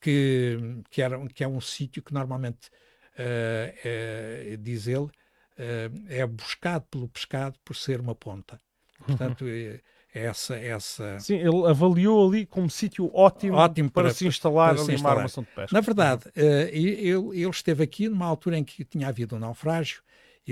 que, 0.00 0.58
que, 0.90 1.02
era, 1.02 1.18
que 1.28 1.42
é 1.44 1.48
um 1.48 1.60
sítio 1.60 2.02
que 2.02 2.12
normalmente, 2.14 2.70
eh, 3.16 4.56
diz 4.60 4.86
ele, 4.86 5.08
eh, 5.56 5.90
é 6.08 6.26
buscado 6.26 6.84
pelo 6.90 7.08
pescado 7.08 7.58
por 7.64 7.74
ser 7.76 8.00
uma 8.00 8.14
ponta. 8.14 8.60
Portanto, 9.06 9.44
é, 9.46 9.80
é 10.14 10.24
essa, 10.26 10.56
essa, 10.56 11.18
Sim, 11.18 11.36
ele 11.36 11.66
avaliou 11.66 12.28
ali 12.28 12.46
como 12.46 12.70
sítio 12.70 13.10
ótimo, 13.14 13.56
Ótimo 13.56 13.90
para, 13.90 14.04
para- 14.04 14.14
se 14.14 14.26
instalar 14.26 14.70
para 14.74 14.78
se 14.78 14.84
ali 14.84 14.94
instalar. 14.94 15.14
uma 15.16 15.20
armação 15.22 15.42
de 15.44 15.50
pesca. 15.50 15.68
Na 15.74 15.80
verdade, 15.80 16.24
eh, 16.36 16.70
ele, 16.72 17.10
ele 17.10 17.50
esteve 17.50 17.82
aqui 17.82 18.08
numa 18.08 18.26
altura 18.26 18.56
em 18.58 18.64
que 18.64 18.84
tinha 18.84 19.08
havido 19.08 19.36
um 19.36 19.38
naufrágio, 19.38 20.02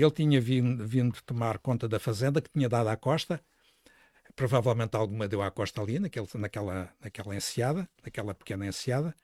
ele 0.01 0.11
tinha 0.11 0.39
vindo, 0.41 0.85
vindo 0.87 1.21
tomar 1.23 1.57
conta 1.59 1.87
da 1.87 1.99
fazenda 1.99 2.41
que 2.41 2.49
tinha 2.49 2.69
dado 2.69 2.89
à 2.89 2.97
costa, 2.97 3.41
provavelmente 4.35 4.95
alguma 4.95 5.27
deu 5.27 5.41
à 5.41 5.51
costa 5.51 5.81
ali, 5.81 5.99
naquele, 5.99 6.27
naquela, 6.35 6.93
naquela 7.01 7.35
enseada, 7.35 7.87
naquela 8.03 8.33
pequena 8.33 8.65
enseada, 8.67 9.15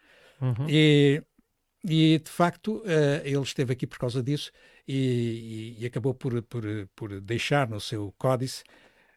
Uhum. 0.42 0.68
e, 0.70 1.22
e, 1.84 2.20
de 2.20 2.32
facto 2.32 2.84
eh, 2.86 3.22
ele 3.26 3.42
esteve 3.42 3.74
aqui 3.74 3.86
por 3.88 3.98
causa 4.00 4.24
disso 4.24 4.52
e, 4.88 5.76
e- 5.80 5.84
e 5.84 5.86
acabou 5.86 6.14
por, 6.14 6.42
por, 6.44 6.64
por 6.96 7.22
deixar 7.22 7.70
no 7.70 7.80
seu 7.80 8.14
códice 8.18 8.64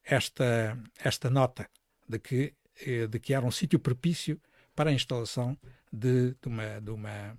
esta, 0.04 0.78
esta 1.04 1.30
nota 1.30 1.68
de 2.08 2.18
que, 2.18 2.54
eh, 2.86 3.06
de 3.06 3.20
que 3.20 3.34
era 3.34 3.44
um 3.46 3.50
sítio 3.50 3.78
propício 3.78 4.40
para 4.74 4.90
a 4.90 4.92
instalação 4.92 5.56
de, 5.92 6.34
de 6.34 6.48
uma, 6.48 6.80
de 6.80 6.90
uma, 6.90 7.38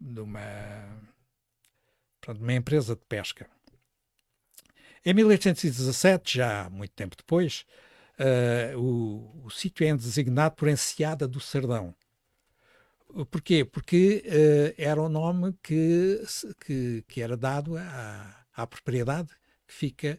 de 0.00 0.20
uma, 0.20 0.40
portanto, 2.26 2.42
uma 2.42 2.52
empresa 2.54 2.96
de 2.96 3.02
pesca. 3.08 3.48
Em 5.04 5.14
1817, 5.14 6.38
já 6.38 6.68
muito 6.68 6.90
tempo 6.92 7.16
depois, 7.16 7.64
eh, 8.18 8.74
o, 8.76 9.42
o 9.44 9.50
sítio 9.50 9.86
é 9.86 9.94
designado 9.96 10.56
por 10.56 10.68
Enseada 10.68 11.28
do 11.28 11.38
Sardão. 11.38 11.94
Porquê? 13.30 13.64
Porque 13.64 14.22
eh, 14.26 14.74
era 14.76 15.00
o 15.00 15.08
nome 15.08 15.54
que, 15.62 16.20
que, 16.60 17.04
que 17.06 17.22
era 17.22 17.36
dado 17.36 17.76
à, 17.78 18.44
à 18.52 18.66
propriedade 18.66 19.28
que 19.66 19.72
fica 19.74 20.18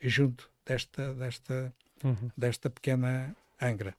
junto 0.00 0.50
desta, 0.64 1.14
desta, 1.14 1.72
Uhum. 2.04 2.30
desta 2.36 2.68
pequena 2.68 3.34
angra. 3.60 3.94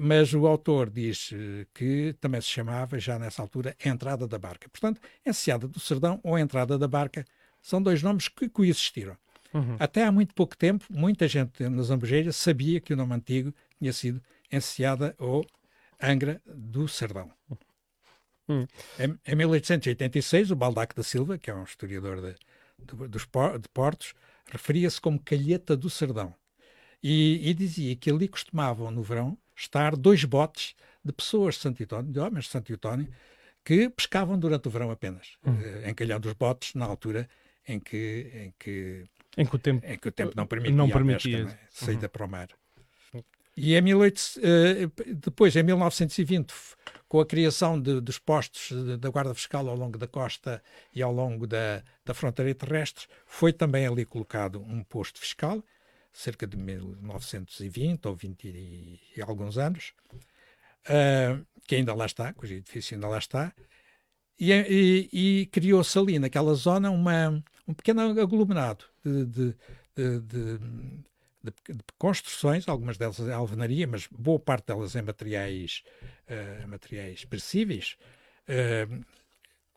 Mas 0.00 0.32
o 0.32 0.46
autor 0.46 0.88
diz 0.88 1.30
que 1.74 2.14
também 2.20 2.40
se 2.40 2.48
chamava, 2.48 2.98
já 2.98 3.18
nessa 3.18 3.42
altura, 3.42 3.76
Entrada 3.84 4.26
da 4.26 4.38
Barca. 4.38 4.68
Portanto, 4.70 5.00
Enseada 5.24 5.68
do 5.68 5.78
Serdão 5.78 6.18
ou 6.22 6.38
Entrada 6.38 6.78
da 6.78 6.88
Barca 6.88 7.26
são 7.60 7.82
dois 7.82 8.02
nomes 8.02 8.28
que 8.28 8.48
coexistiram. 8.48 9.16
Uhum. 9.52 9.76
Até 9.78 10.04
há 10.04 10.12
muito 10.12 10.34
pouco 10.34 10.56
tempo, 10.56 10.84
muita 10.88 11.28
gente 11.28 11.68
na 11.68 11.82
Zambujeira 11.82 12.32
sabia 12.32 12.80
que 12.80 12.94
o 12.94 12.96
nome 12.96 13.14
antigo 13.14 13.52
tinha 13.78 13.92
sido 13.92 14.22
Enseada 14.50 15.14
ou 15.18 15.44
Angra 16.00 16.40
do 16.46 16.88
Serdão. 16.88 17.30
Hum. 18.48 18.66
Em, 18.98 19.18
em 19.26 19.36
1886, 19.36 20.50
o 20.50 20.56
Baldac 20.56 20.94
da 20.94 21.02
Silva, 21.02 21.36
que 21.36 21.50
é 21.50 21.54
um 21.54 21.64
historiador 21.64 22.20
de, 22.20 22.34
de- 22.78 23.08
dos 23.08 23.22
de 23.22 23.68
portos, 23.72 24.14
referia-se 24.50 25.00
como 25.00 25.20
Calheta 25.20 25.76
do 25.76 25.90
Serdão. 25.90 26.34
E, 27.02 27.48
e 27.48 27.54
dizia 27.54 27.94
que 27.96 28.10
ali 28.10 28.28
costumavam, 28.28 28.90
no 28.90 29.02
verão, 29.02 29.38
estar 29.60 29.94
dois 29.96 30.24
botes 30.24 30.74
de 31.04 31.12
pessoas 31.12 31.54
de 31.56 31.60
Santo 31.62 31.82
António, 31.82 32.12
de 32.12 32.18
homens 32.18 32.44
de 32.46 32.50
Santo 32.50 32.72
António, 32.72 33.08
que 33.64 33.88
pescavam 33.90 34.38
durante 34.38 34.68
o 34.68 34.70
verão 34.70 34.90
apenas, 34.90 35.36
eh, 35.46 35.90
encalhando 35.90 36.28
os 36.28 36.34
botes 36.34 36.74
na 36.74 36.86
altura 36.86 37.28
em 37.68 37.78
que, 37.78 38.30
em 38.34 38.54
que 38.58 39.04
Em 39.36 39.46
que 39.46 39.56
o 39.56 39.58
tempo. 39.58 39.86
em 39.86 39.98
que 39.98 40.08
o 40.08 40.12
tempo 40.12 40.32
não 40.34 40.46
permitia, 40.46 40.76
Não 40.76 40.86
a 40.86 40.92
permitia. 40.92 41.38
pesca, 41.44 41.50
não 41.58 41.64
é? 41.64 41.68
saída 41.70 42.08
para 42.08 42.24
o 42.24 42.28
mar. 42.28 42.48
E 43.56 43.74
em 43.74 43.82
18, 43.82 44.22
eh, 44.42 44.88
depois, 45.14 45.54
em 45.56 45.62
1920, 45.62 46.50
f- 46.50 46.76
com 47.08 47.20
a 47.20 47.26
criação 47.26 47.78
de- 47.80 48.00
dos 48.00 48.18
postos 48.18 48.70
da 48.98 49.10
Guarda 49.10 49.34
Fiscal 49.34 49.68
ao 49.68 49.76
longo 49.76 49.98
da 49.98 50.06
costa 50.06 50.62
e 50.94 51.02
ao 51.02 51.12
longo 51.12 51.46
da, 51.46 51.82
da 52.04 52.14
fronteira 52.14 52.54
terrestre, 52.54 53.06
foi 53.26 53.52
também 53.52 53.86
ali 53.86 54.04
colocado 54.06 54.60
um 54.62 54.82
posto 54.84 55.20
fiscal, 55.20 55.62
cerca 56.12 56.46
de 56.46 56.56
1920 56.56 58.06
ou 58.06 58.14
20 58.16 58.48
e, 58.48 59.00
e 59.16 59.22
alguns 59.22 59.58
anos, 59.58 59.94
eh, 60.88 61.38
que 61.66 61.76
ainda 61.76 61.94
lá 61.94 62.06
está, 62.06 62.32
cujo 62.32 62.54
edifício 62.54 62.94
ainda 62.94 63.08
lá 63.08 63.18
está, 63.18 63.54
e, 64.38 64.52
e- 64.52 65.08
e 65.42 65.46
criou-se 65.46 65.98
ali 65.98 66.18
naquela 66.18 66.54
zona 66.54 66.90
uma, 66.90 67.42
um 67.66 67.74
pequeno 67.74 68.00
aglomerado 68.20 68.84
de, 69.04 69.26
de- 69.26 69.54
de- 70.20 70.58
de- 71.42 71.84
construções, 71.98 72.68
algumas 72.68 72.96
delas 72.98 73.18
em 73.20 73.32
alvenaria, 73.32 73.86
mas 73.86 74.06
boa 74.08 74.38
parte 74.38 74.66
delas 74.68 74.94
em 74.96 75.02
materiais, 75.02 75.82
eh, 76.26 76.66
materiais 76.66 77.24
perecíveis, 77.24 77.96
eh, 78.48 78.86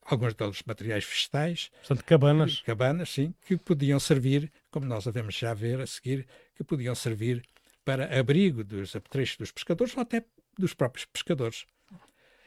alguns 0.05 0.33
deles 0.33 0.61
materiais 0.65 1.05
vegetais, 1.05 1.69
Portanto, 1.79 2.03
cabanas. 2.05 2.61
cabanas, 2.61 3.09
sim, 3.09 3.33
que 3.45 3.57
podiam 3.57 3.99
servir, 3.99 4.51
como 4.69 4.85
nós 4.85 5.05
devemos 5.05 5.35
já 5.35 5.53
ver 5.53 5.79
a 5.81 5.87
seguir, 5.87 6.27
que 6.55 6.63
podiam 6.63 6.93
servir 6.95 7.43
para 7.85 8.19
abrigo 8.19 8.63
dos 8.63 8.95
apetrechos 8.95 9.37
dos 9.37 9.51
pescadores 9.51 9.95
ou 9.95 10.01
até 10.01 10.23
dos 10.57 10.73
próprios 10.73 11.05
pescadores. 11.05 11.65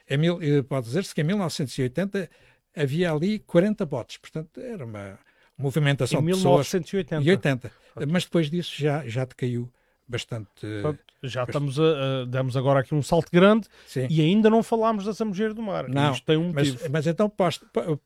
Em 0.09 0.17
mil, 0.19 0.41
eh, 0.41 0.63
pode 0.63 0.87
dizer-se 0.87 1.15
que 1.15 1.21
em 1.21 1.25
1980 1.25 2.31
havia 2.77 3.11
ali 3.13 3.39
40 3.41 3.85
botes, 3.85 4.19
portanto 4.19 4.61
era 4.61 4.85
uma 4.85 5.19
movimentação 5.59 6.21
Em 6.21 6.27
de 6.27 6.33
pessoas. 6.33 6.73
1980. 6.73 7.25
E 7.25 7.31
80. 7.31 7.73
Mas 8.09 8.25
depois 8.25 8.51
disso 8.51 8.73
já, 8.77 9.07
já 9.07 9.25
decaiu 9.25 9.73
bastante. 10.09 10.49
Portanto, 10.83 11.01
já 11.23 11.45
estamos 11.45 11.79
a, 11.81 11.83
a- 11.83 12.25
damos 12.27 12.57
agora 12.57 12.81
aqui 12.81 12.95
um 12.95 13.03
salto 13.03 13.29
grande 13.33 13.67
Sim. 13.87 14.07
e 14.11 14.21
ainda 14.21 14.49
não 14.49 14.63
falámos 14.63 15.05
da 15.05 15.13
Zambujeira 15.13 15.53
do 15.55 15.63
Mar. 15.63 15.89
Não, 15.89 16.13
Isto 16.13 16.25
tem 16.25 16.37
um 16.37 16.53
Mas, 16.53 16.71
motivo. 16.73 16.91
mas 16.91 17.07
então 17.07 17.29
pa- 17.29 17.51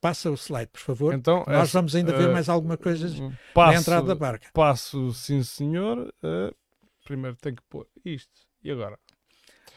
passa 0.01 0.31
o 0.31 0.35
slide, 0.35 0.69
por 0.73 0.81
favor. 0.81 1.13
Então, 1.15 1.45
Nós 1.47 1.69
essa- 1.69 1.79
vamos 1.79 1.95
ainda 1.95 2.13
ver 2.17 2.29
eh, 2.29 2.33
mais 2.33 2.49
alguma 2.49 2.77
coisa 2.77 3.09
na 3.23 3.33
passo, 3.53 3.81
entrada 3.81 4.07
da 4.07 4.15
barca. 4.15 4.49
Passo, 4.53 5.13
sim 5.13 5.43
senhor. 5.43 6.13
Eh, 6.23 6.53
primeiro 7.05 7.37
tenho 7.37 7.57
que 7.57 7.63
pôr 7.69 7.87
isto. 8.05 8.31
E 8.63 8.71
agora? 8.71 8.99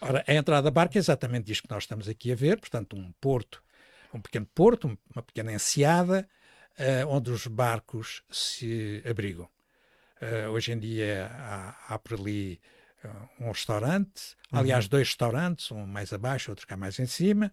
Ora, 0.01 0.23
a 0.27 0.33
entrada 0.33 0.63
da 0.63 0.71
barca 0.71 0.97
é 0.97 0.99
exatamente 0.99 1.51
isto 1.51 1.63
que 1.67 1.73
nós 1.73 1.83
estamos 1.83 2.07
aqui 2.09 2.31
a 2.31 2.35
ver, 2.35 2.59
portanto, 2.59 2.95
um 2.95 3.11
porto, 3.21 3.63
um 4.13 4.19
pequeno 4.21 4.45
porto, 4.53 4.87
um- 4.87 4.97
uma 5.15 5.23
pequena 5.23 5.51
enseada, 5.53 6.27
eh, 6.77 7.05
onde 7.05 7.31
os 7.31 7.47
barcos 7.47 8.21
se 8.29 9.01
abrigam. 9.09 9.47
Eh, 10.23 10.47
hoje 10.47 10.71
em 10.71 10.79
dia 10.79 11.29
há, 11.31 11.93
há 11.93 11.99
por 11.99 12.19
ali 12.19 12.59
eh, 13.03 13.09
um 13.39 13.51
restaurante, 13.51 14.35
aliás, 14.51 14.87
dois 14.87 15.09
restaurantes, 15.09 15.71
um 15.71 15.85
mais 15.85 16.13
abaixo, 16.13 16.51
outro 16.51 16.65
cá 16.65 16.77
mais 16.77 16.97
em 16.99 17.05
cima, 17.05 17.51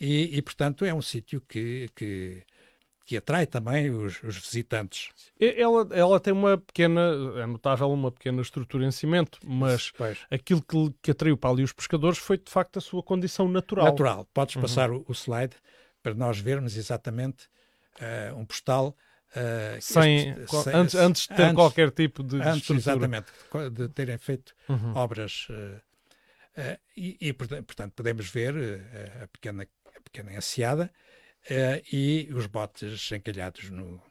e, 0.00 0.36
e, 0.36 0.42
portanto, 0.42 0.84
é 0.84 0.92
um 0.94 1.02
sítio 1.02 1.40
que, 1.40 1.88
que, 1.94 2.42
que 3.06 3.16
atrai 3.16 3.46
também 3.46 3.90
os, 3.90 4.22
os 4.22 4.36
visitantes. 4.36 5.10
Ela, 5.40 5.88
ela 5.90 6.20
tem 6.20 6.32
uma 6.32 6.58
pequena, 6.58 7.00
é 7.36 7.46
notável 7.46 7.90
uma 7.90 8.12
pequena 8.12 8.42
estrutura 8.42 8.84
em 8.84 8.90
cimento, 8.90 9.38
mas 9.44 9.90
Pois. 9.92 10.18
aquilo 10.30 10.62
que, 10.62 10.94
que 11.02 11.10
atraiu 11.10 11.36
para 11.36 11.50
ali 11.50 11.62
os 11.62 11.72
pescadores 11.72 12.18
foi 12.18 12.36
de 12.36 12.50
facto 12.50 12.78
a 12.78 12.80
sua 12.80 13.02
condição 13.02 13.48
natural. 13.48 13.86
Natural. 13.86 14.24
Podes 14.34 14.54
passar 14.56 14.90
o, 14.90 15.04
o 15.08 15.12
slide 15.12 15.56
para 16.02 16.14
nós 16.14 16.38
vermos 16.38 16.76
exatamente 16.76 17.48
eh, 17.98 18.32
um 18.36 18.44
postal. 18.44 18.96
Eh, 19.34 19.78
Sem, 19.80 20.30
este- 20.30 20.70
antes, 20.72 20.94
antes 20.94 21.22
de 21.22 21.28
ter 21.34 21.42
antes- 21.42 21.54
qualquer 21.54 21.90
tipo 21.90 22.22
de 22.22 22.36
antes, 22.36 22.56
estrutura. 22.70 22.78
exatamente, 22.78 23.32
de 23.72 23.88
terem 23.90 24.18
feito 24.18 24.54
Uhum. 24.68 24.94
obras. 24.94 25.46
eh, 25.50 25.80
eh, 26.56 26.80
e, 26.96 27.16
e, 27.20 27.32
porta- 27.32 27.62
portanto, 27.62 27.92
podemos 27.94 28.28
ver 28.30 28.54
a, 29.22 29.28
pequena, 29.28 29.66
a 29.94 30.00
pequena 30.00 30.32
enseada 30.34 30.90
e 31.92 32.28
os 32.32 32.46
botes 32.46 33.12
encalhados 33.12 33.68
no, 33.70 34.02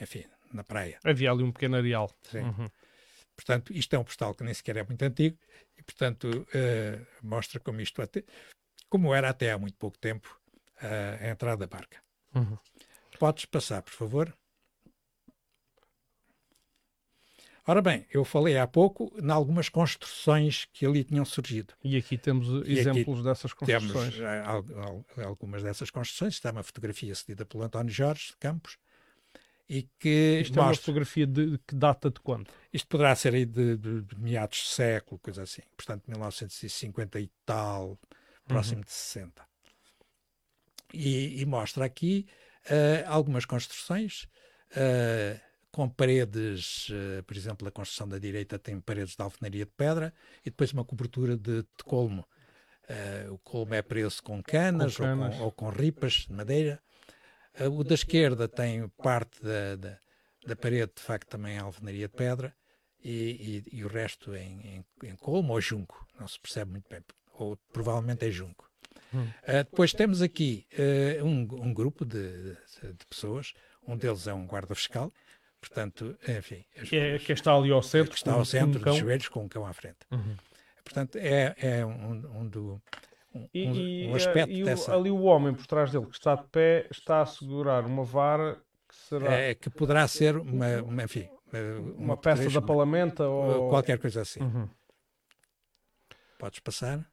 enfim, 0.00 0.24
na 0.52 0.62
praia. 0.64 0.98
Havia 1.04 1.30
ali 1.32 1.42
um 1.42 1.50
pequeno 1.52 1.76
areal. 1.76 2.10
Sim. 2.30 2.40
Uhum. 2.42 2.70
Portanto, 3.36 3.72
isto 3.72 3.94
é 3.94 3.98
um 3.98 4.04
postal 4.04 4.34
que 4.34 4.42
nem 4.44 4.54
sequer 4.54 4.76
é 4.78 4.82
muito 4.84 5.02
antigo 5.02 5.36
e, 5.76 5.82
portanto, 5.82 6.46
mostra 7.22 7.60
como 7.60 7.80
isto 7.80 8.00
até, 8.02 8.24
como 8.88 9.14
era 9.14 9.28
até 9.30 9.52
há 9.52 9.58
muito 9.58 9.76
pouco 9.76 9.98
tempo 9.98 10.40
a 10.80 11.28
entrada 11.28 11.66
da 11.66 11.76
barca. 11.76 11.98
Uhum. 12.34 12.56
Podes 13.18 13.44
passar, 13.44 13.82
por 13.82 13.92
favor. 13.92 14.32
Ora 17.70 17.82
bem, 17.82 18.06
eu 18.10 18.24
falei 18.24 18.56
há 18.56 18.66
pouco 18.66 19.12
em 19.22 19.30
algumas 19.30 19.68
construções 19.68 20.64
que 20.72 20.86
ali 20.86 21.04
tinham 21.04 21.22
surgido. 21.26 21.74
E 21.84 21.98
aqui 21.98 22.16
temos 22.16 22.48
uh, 22.48 22.60
E 22.60 22.60
aqui 22.62 22.78
exemplos 22.78 23.22
dessas 23.22 23.52
construções. 23.52 24.14
Temos 24.14 24.20
eh, 24.20 24.40
al- 24.42 24.64
al- 24.82 25.04
algumas 25.26 25.62
dessas 25.62 25.90
construções. 25.90 26.32
Está 26.32 26.50
uma 26.50 26.62
fotografia 26.62 27.14
cedida 27.14 27.44
pelo 27.44 27.62
António 27.62 27.92
Jorge 27.92 28.28
de 28.28 28.36
Campos 28.38 28.78
e 29.68 29.82
que 29.98 30.38
Isto 30.40 30.58
é 30.58 30.62
uma 30.62 30.68
mostra. 30.68 30.82
fotografia 30.86 31.26
de, 31.26 31.58
que 31.66 31.74
data 31.74 32.10
de 32.10 32.18
quando? 32.20 32.48
Isto 32.72 32.88
poderá 32.88 33.14
ser 33.14 33.34
aí 33.34 33.44
de, 33.44 33.76
de- 33.76 34.00
de 34.00 34.18
meados 34.18 34.56
de 34.60 34.68
século, 34.68 35.20
coisa 35.20 35.42
assim. 35.42 35.60
Portanto, 35.76 36.04
1950 36.08 37.20
e 37.20 37.30
tal, 37.44 37.98
próximo 38.46 38.82
de 38.82 38.90
60. 38.90 39.46
E, 40.94 41.42
e 41.42 41.44
mostra 41.44 41.84
aqui 41.84 42.26
eh, 42.70 43.04
algumas 43.06 43.44
construções 43.44 44.26
eh, 44.74 45.38
com 45.70 45.88
paredes, 45.88 46.88
eh, 46.90 47.22
por 47.22 47.36
exemplo, 47.36 47.68
a 47.68 47.70
construção 47.70 48.08
da 48.08 48.18
direita 48.18 48.58
tem 48.58 48.80
paredes 48.80 49.14
de 49.14 49.22
alvenaria 49.22 49.64
de 49.64 49.70
pedra 49.72 50.12
e 50.44 50.50
depois 50.50 50.72
uma 50.72 50.84
cobertura 50.84 51.36
de, 51.36 51.62
de 51.62 51.84
colmo. 51.84 52.26
Eh, 52.88 53.26
o 53.30 53.38
colmo 53.38 53.74
é 53.74 53.82
preso 53.82 54.22
com 54.22 54.42
canas, 54.42 54.96
Com 54.96 55.02
ou 55.02 55.08
canas. 55.08 55.36
com- 55.36 55.42
Ou, 55.44 55.52
com, 55.52 55.68
ripas 55.68 56.12
de 56.26 56.32
madeira. 56.32 56.80
Eh, 57.54 57.68
o 57.68 57.84
da 57.84 57.94
esquerda 57.94 58.48
tem 58.48 58.88
parte 58.88 59.42
da, 59.42 59.76
da, 59.76 59.98
da 60.46 60.56
parede, 60.56 60.92
de 60.96 61.02
facto, 61.02 61.28
também 61.28 61.56
é 61.56 61.58
alvenaria 61.58 62.08
de 62.08 62.14
pedra 62.14 62.54
e, 63.04 63.64
e- 63.70 63.76
e 63.78 63.84
o 63.84 63.88
resto 63.88 64.34
em, 64.34 64.60
em, 65.02 65.08
em 65.08 65.16
colmo 65.16 65.52
ou 65.52 65.60
junco, 65.60 66.06
não 66.18 66.26
se 66.26 66.40
percebe 66.40 66.70
muito 66.72 66.88
bem, 66.88 67.00
ou 67.34 67.56
provavelmente 67.72 68.24
é 68.26 68.30
junco. 68.30 68.66
Uh, 69.12 69.64
depois 69.64 69.92
temos 69.92 70.20
aqui 70.22 70.66
uh, 71.20 71.24
um, 71.24 71.40
um 71.66 71.72
grupo 71.74 72.04
de- 72.04 72.52
de 72.54 73.06
pessoas, 73.08 73.52
um 73.86 73.96
deles 73.96 74.26
é 74.26 74.34
um 74.34 74.46
guarda 74.46 74.74
fiscal, 74.74 75.12
portanto, 75.60 76.16
enfim, 76.28 76.64
as 76.80 76.88
Que, 76.88 76.96
é, 76.96 77.18
que 77.18 77.32
está 77.32 77.54
ali 77.54 77.70
ao 77.70 77.82
centro. 77.82 78.10
que 78.12 78.16
está 78.16 78.32
ao 78.32 78.44
centro 78.44 78.80
dos 78.80 78.96
joelhos 78.96 79.28
com 79.28 79.44
um 79.44 79.48
cão 79.48 79.66
à 79.66 79.72
frente. 79.72 79.98
Uhum. 80.10 80.36
Portanto, 80.84 81.16
é, 81.16 81.54
é 81.58 81.84
um, 81.86 82.40
um, 82.40 82.48
do, 82.48 82.82
um, 83.34 83.48
E, 83.52 83.66
um- 83.68 83.74
e, 83.74 84.06
um 84.08 84.14
aspecto 84.14 84.50
eh, 84.50 84.54
e 84.54 84.62
o- 84.62 84.66
dessa. 84.66 84.94
ali 84.94 85.10
o 85.10 85.22
homem 85.22 85.52
por 85.54 85.66
trás 85.66 85.90
dele 85.92 86.06
que 86.06 86.14
está 86.14 86.34
de 86.34 86.46
pé 86.48 86.86
está 86.90 87.20
a 87.22 87.26
segurar 87.26 87.84
uma 87.84 88.04
vara 88.04 88.60
que 88.88 88.94
será 88.96 89.32
é, 89.34 89.54
que 89.54 89.68
poderá 89.68 90.08
ser 90.08 90.36
uma, 90.38 90.82
uma, 90.82 91.04
enfim, 91.04 91.28
uma, 91.52 92.04
uma 92.14 92.16
peça 92.16 92.48
da 92.48 92.62
palamenta 92.62 93.28
ou 93.28 93.68
qualquer 93.68 93.98
coisa 93.98 94.22
assim. 94.22 94.40
Uhum. 94.40 94.68
Podes 96.38 96.60
passar. 96.60 97.04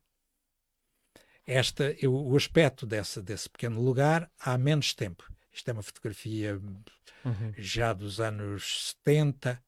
Esta, 1.45 1.95
o 2.07 2.35
aspecto 2.35 2.85
dessa, 2.87 3.21
desse 3.21 3.49
pequeno 3.49 3.81
lugar 3.81 4.31
há 4.39 4.57
menos 4.57 4.93
tempo. 4.93 5.29
Isto 5.55 5.69
é 5.69 5.73
uma 5.73 5.81
fotografia 5.83 6.59
Uhum. 7.23 7.53
já 7.57 7.93
dos 7.93 8.19
anos 8.19 8.89
70. 9.03 9.59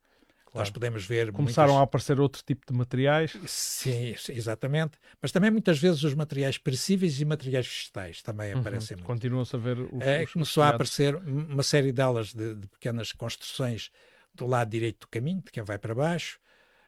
Nós 0.53 0.69
podemos 0.71 1.05
ver 1.05 1.31
Começaram 1.31 1.69
a 1.73 1.75
muitas... 1.75 1.83
aparecer 1.87 2.19
outro 2.19 2.41
tipo 2.43 2.65
de 2.65 2.73
materiais. 2.77 3.37
Sim, 3.45 4.15
exatamente. 4.29 4.97
Mas 5.21 5.31
também 5.31 5.51
muitas 5.51 5.77
vezes 5.77 6.03
os 6.03 6.15
materiais 6.15 6.57
perecíveis 6.57 7.21
e 7.21 7.25
materiais 7.25 7.67
vegetais 7.67 8.21
também 8.23 8.53
Uhum. 8.53 8.59
aparecem 8.61 8.97
muito. 8.97 9.05
Continua-se 9.05 9.55
a 9.55 9.59
ver 9.59 9.79
os, 9.79 10.01
É, 10.01 10.23
os- 10.23 10.33
começou 10.33 10.63
a 10.63 10.69
aparecer 10.69 11.15
uma 11.15 11.61
série 11.63 11.91
delas 11.91 12.33
de, 12.33 12.55
de 12.55 12.67
pequenas 12.67 13.11
construções 13.11 13.91
do 14.33 14.47
lado 14.47 14.69
direito 14.71 15.01
do 15.01 15.07
caminho, 15.09 15.41
de 15.45 15.51
quem 15.51 15.63
vai 15.63 15.77
para 15.77 15.93
baixo. 15.93 16.39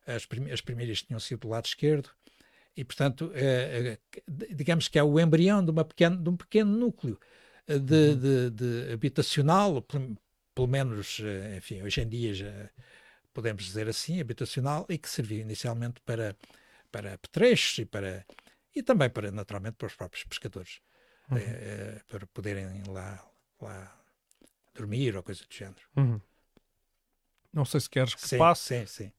As, 0.05 0.25
prime- 0.25 0.51
as 0.51 0.62
primeiras 0.62 1.03
tinham 1.03 1.19
sido 1.19 1.41
do 1.41 1.49
lado 1.49 1.65
esquerdo. 1.65 2.09
E, 2.75 2.83
portanto, 2.83 3.29
eh, 3.35 3.97
eh, 4.17 4.23
digamos 4.55 4.88
que 4.88 4.97
é 4.97 5.03
o 5.03 5.19
embrião 5.19 5.63
de, 5.63 5.69
uma 5.69 5.83
pequena, 5.85 6.15
de 6.17 6.29
um 6.29 6.35
pequeno 6.38 6.71
núcleo 6.75 7.19
de, 7.77 8.15
Uhum. 8.15 8.15
de, 8.15 8.49
de 8.51 8.93
habitacional, 8.93 9.82
pelo, 9.82 10.67
menos, 10.67 11.19
eh, 11.21 11.58
enfim, 11.58 11.82
hoje 11.84 12.01
em 12.01 12.08
dia 12.10 12.34
já 12.34 12.69
podemos 13.34 13.63
dizer 13.63 13.88
assim, 13.88 14.19
habitacional, 14.19 14.86
e 14.89 14.97
que 14.97 15.10
servia 15.10 15.41
inicialmente 15.41 16.01
para, 16.01 16.36
para 16.91 17.17
petrechos 17.19 17.77
e, 17.79 17.86
para, 17.86 18.25
e 18.75 18.82
também 18.84 19.10
para, 19.10 19.32
naturalmente, 19.32 19.75
para 19.75 19.88
os 19.88 19.95
próprios 19.95 20.23
pescadores, 20.25 20.82
Uhum. 21.32 21.38
eh, 21.39 21.97
eh, 21.99 22.01
para 22.08 22.25
poderem 22.27 22.84
lá, 22.88 23.23
lá 23.62 24.01
dormir 24.73 25.15
ou 25.15 25.23
coisa 25.23 25.43
do 25.45 25.53
género. 25.53 25.82
Uhum. 25.95 26.21
Não 27.53 27.65
sei 27.65 27.79
se 27.79 27.89
queres 27.89 28.15
que 28.15 28.27
Sim, 28.27 28.38
passe. 28.38 28.67
sim, 28.67 28.86
sim. 28.86 29.12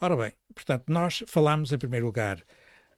Ora 0.00 0.16
bem, 0.16 0.32
portanto, 0.54 0.84
nós 0.88 1.24
falámos 1.26 1.72
em 1.72 1.78
primeiro 1.78 2.06
lugar 2.06 2.44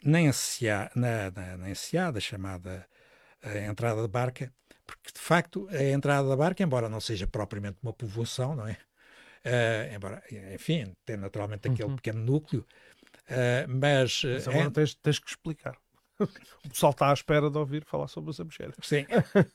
na, 0.05 0.21
encia, 0.23 0.91
na, 0.95 1.31
na, 1.31 1.57
na 1.57 1.71
enseada 1.71 2.21
chamada 2.21 2.87
eh, 3.43 3.67
entrada 3.67 4.03
da 4.03 4.09
barca, 4.09 4.53
porque 4.87 5.13
de 5.13 5.21
facto 5.21 5.69
a 5.71 5.83
entrada 5.85 6.29
da 6.29 6.37
barca, 6.37 6.63
embora 6.63 6.89
não 6.89 7.01
seja 7.01 7.27
propriamente 7.27 7.79
uma 7.83 7.93
povoação, 7.93 8.57
não 8.57 8.67
é? 8.67 8.77
Eh, 9.45 9.93
embora, 9.95 10.23
enfim, 10.55 10.93
tem 11.05 11.17
naturalmente 11.17 11.69
aquele 11.69 11.89
Uhum. 11.89 11.97
pequeno 11.97 12.21
núcleo, 12.25 12.67
eh, 13.29 13.67
mas, 13.69 14.23
Mas 14.25 14.49
agora 14.49 14.67
é- 14.67 14.71
tens, 14.71 14.95
tens 14.97 15.19
que 15.19 15.31
explicar. 15.31 15.77
O 16.65 16.69
pessoal 16.69 16.93
está 16.93 17.11
à 17.11 17.15
espera 17.15 17.51
de 17.51 17.57
ouvir 17.57 17.83
falar 17.87 18.07
sobre 18.07 18.31
as 18.31 18.39
abelheiras. 18.39 18.77
sim, 18.83 19.07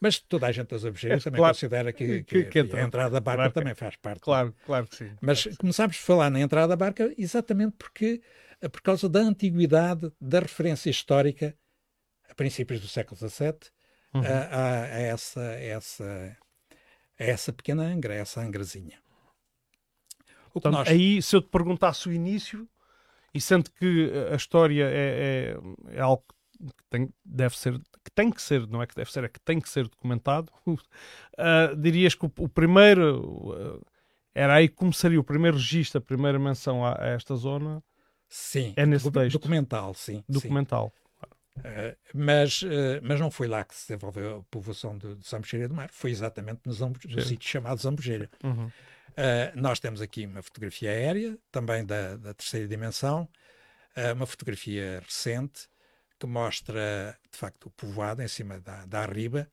mas 0.01 0.19
toda 0.19 0.47
a 0.47 0.51
gente 0.51 0.69
das 0.69 0.83
abelheiras 0.83 1.23
também 1.23 1.39
Claro. 1.39 1.53
considera 1.53 1.93
que, 1.93 2.23
Que- 2.23 2.23
que, 2.23 2.45
que 2.45 2.57
a 2.59 2.61
entra. 2.63 2.81
entrada 2.81 3.09
da 3.11 3.19
barca 3.19 3.37
Claro 3.43 3.53
também 3.53 3.75
faz 3.75 3.95
parte. 3.97 4.21
Claro, 4.21 4.55
claro 4.65 4.87
que 4.87 4.95
sim. 4.95 5.11
Mas 5.21 5.45
começámos 5.57 5.95
a 5.97 5.99
falar 5.99 6.29
na 6.31 6.39
entrada 6.39 6.69
da 6.69 6.75
barca 6.75 7.13
exatamente 7.17 7.75
porque, 7.77 8.21
por 8.71 8.81
causa 8.81 9.07
da 9.09 9.19
antiguidade 9.19 10.11
da 10.19 10.39
referência 10.39 10.89
histórica, 10.89 11.55
a 12.29 12.33
princípios 12.35 12.81
do 12.81 12.87
século 12.87 13.17
XVII, 13.17 13.71
Uhum. 14.13 14.21
a, 14.21 14.83
a- 14.83 14.87
essa, 14.87 15.41
a 15.41 15.59
essa, 15.59 16.37
a 17.19 17.23
essa 17.23 17.51
pequena 17.51 17.83
angra, 17.83 18.13
a 18.13 18.17
essa 18.17 18.39
angrazinha. 18.41 18.97
Portanto, 20.53 20.73
nós... 20.73 20.87
aí, 20.87 21.21
se 21.21 21.35
eu 21.35 21.41
te 21.41 21.49
perguntasse 21.49 22.07
o 22.07 22.13
início, 22.13 22.67
e 23.33 23.41
sendo 23.41 23.69
que 23.71 24.09
a 24.31 24.35
história 24.35 24.85
é, 24.89 25.57
é, 25.91 25.97
é 25.97 25.99
algo 25.99 26.23
que 26.57 26.83
tem, 26.89 27.13
deve 27.25 27.57
ser, 27.57 27.77
que 28.03 28.11
tem 28.13 28.31
que 28.31 28.41
ser, 28.41 28.65
não 28.67 28.81
é 28.81 28.87
que 28.87 28.95
deve 28.95 29.11
ser, 29.11 29.25
é 29.25 29.27
que 29.27 29.39
tem 29.41 29.59
que 29.59 29.69
ser 29.69 29.83
documentado, 29.89 30.49
ah, 31.37 31.73
dirias 31.77 32.15
que 32.15 32.25
o, 32.25 32.31
o 32.39 32.47
primeiro 32.47 33.53
ah, 33.83 33.85
era 34.33 34.53
aí 34.55 34.69
que 34.69 34.75
começaria 34.75 35.19
o 35.19 35.23
primeiro 35.23 35.57
registro, 35.57 35.97
a 35.97 36.01
primeira 36.01 36.39
menção 36.39 36.85
a, 36.85 37.01
a 37.03 37.07
esta 37.07 37.35
zona 37.35 37.83
Sim, 38.27 38.73
é 38.75 38.85
nesse 38.85 39.09
texto. 39.11 39.33
documental, 39.33 39.93
sim. 39.93 40.17
sim. 40.17 40.23
documental. 40.27 40.93
Eh, 41.63 41.95
mas, 42.13 42.63
eh, 42.63 42.99
mas 43.01 43.19
não 43.19 43.31
foi 43.31 43.47
lá 43.47 43.63
que 43.63 43.73
se 43.73 43.87
desenvolveu 43.87 44.39
a 44.39 44.43
povoação 44.51 44.97
de, 44.97 45.15
de 45.15 45.27
Zambujeira 45.27 45.67
do 45.69 45.73
Mar, 45.73 45.89
foi 45.91 46.11
exatamente 46.11 46.61
no, 46.65 46.73
Zambu- 46.73 46.99
no 47.05 47.21
Sim. 47.21 47.29
sítio 47.29 47.49
chamado 47.49 47.81
Zambujeira. 47.81 48.29
Uhum. 48.43 48.65
Uh, 48.67 48.71
nós 49.55 49.79
temos 49.79 50.01
aqui 50.01 50.25
uma 50.25 50.41
fotografia 50.41 50.89
aérea, 50.91 51.37
também 51.49 51.85
da, 51.85 52.17
da 52.17 52.33
terceira 52.33 52.67
dimensão, 52.67 53.29
uh, 53.95 54.13
uma 54.13 54.25
fotografia 54.25 55.01
recente 55.05 55.69
que 56.19 56.27
mostra, 56.27 57.17
de 57.31 57.37
facto, 57.37 57.67
o 57.67 57.69
povoado 57.71 58.21
em 58.21 58.27
cima 58.27 58.59
da, 58.59 58.85
da 58.85 58.99
arriba, 59.03 59.49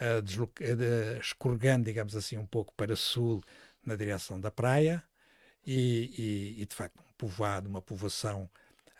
uh, 0.00 0.22
de- 0.22 1.18
escorregando, 1.20 1.84
digamos 1.86 2.14
assim, 2.14 2.38
um 2.38 2.46
pouco 2.46 2.72
para 2.74 2.94
sul 2.94 3.42
na 3.84 3.96
direção 3.96 4.40
da 4.40 4.50
praia 4.52 5.02
e, 5.66 6.54
e- 6.56 6.62
e, 6.62 6.66
de 6.66 6.74
facto, 6.74 7.02
povoado, 7.16 7.68
uma 7.68 7.82
povoação 7.82 8.50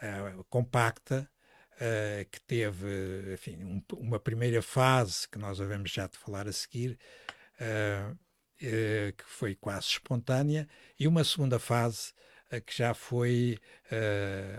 uh, 0.03 0.45
compacta 0.45 1.29
uh, 1.73 2.31
que 2.31 2.41
teve, 2.41 3.33
enfim, 3.35 3.65
um- 3.65 3.83
uma 3.97 4.19
primeira 4.21 4.63
fase 4.63 5.29
que 5.29 5.39
nós 5.39 5.61
havemos 5.61 5.91
já 5.91 6.07
de 6.07 6.19
falar 6.19 6.49
a 6.49 6.53
seguir, 6.53 6.99
uh, 7.61 8.17
que 8.59 9.25
foi 9.25 9.55
quase 9.55 9.87
espontânea, 9.89 10.67
e 10.99 11.07
uma 11.07 11.23
segunda 11.25 11.59
fase 11.59 12.13
que 12.65 12.75
já 12.75 12.95
foi 12.95 13.59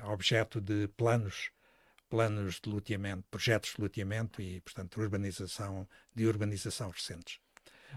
objeto 0.03 0.59
de 0.61 0.87
planos, 0.89 1.49
planos 2.09 2.59
de 2.61 2.69
loteamento, 2.69 3.23
projetos 3.31 3.73
de 3.73 3.81
loteamento 3.81 4.41
e, 4.41 4.59
portanto, 4.61 5.01
urbanização, 5.01 5.87
de 6.13 6.27
urbanização 6.27 6.89
recentes. 6.89 7.39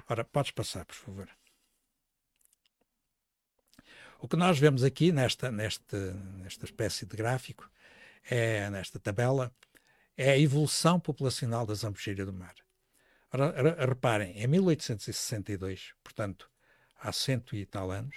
Ora, 0.08 0.24
podes 0.24 0.52
passar, 0.52 0.86
por 0.86 0.94
favor. 0.94 1.28
O 4.20 4.26
que 4.26 4.36
nós 4.36 4.58
vemos 4.58 4.82
aqui 4.82 5.12
nesta, 5.12 5.50
neste, 5.52 5.96
nesta 6.38 6.64
espécie 6.64 7.06
de 7.06 7.16
gráfico, 7.16 7.70
é, 8.28 8.68
nesta 8.68 8.98
tabela, 8.98 9.54
é 10.16 10.32
a 10.32 10.38
evolução 10.38 10.98
populacional 10.98 11.64
da 11.64 11.74
Zambujeira 11.74 12.26
do 12.26 12.32
Mar. 12.32 12.54
Reparem, 13.78 14.36
em 14.36 14.46
1862, 14.48 15.92
portanto, 16.02 16.50
há 16.98 17.12
cento 17.12 17.54
e 17.54 17.64
tal 17.64 17.92
anos, 17.92 18.16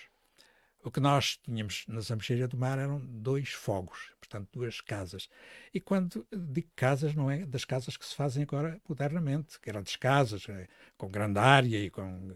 o 0.83 0.89
que 0.89 0.99
nós 0.99 1.37
tínhamos 1.37 1.85
na 1.87 2.01
Zambujeira 2.01 2.47
do 2.47 2.57
Mar 2.57 2.79
eram 2.79 2.99
dois 2.99 3.49
fogos, 3.49 4.11
portanto, 4.19 4.49
duas 4.51 4.81
casas. 4.81 5.29
E 5.71 5.79
quando 5.79 6.25
digo 6.35 6.71
casas, 6.75 7.13
não 7.13 7.29
é 7.29 7.45
das 7.45 7.63
casas 7.63 7.95
que 7.95 8.05
se 8.07 8.15
fazem 8.15 8.41
agora 8.41 8.81
modernamente, 8.89 9.59
grandes 9.61 9.95
casas, 9.97 10.49
eh, 10.49 10.67
com 10.97 11.07
grande 11.11 11.37
área 11.37 11.77
e 11.77 11.91
com, 11.91 12.35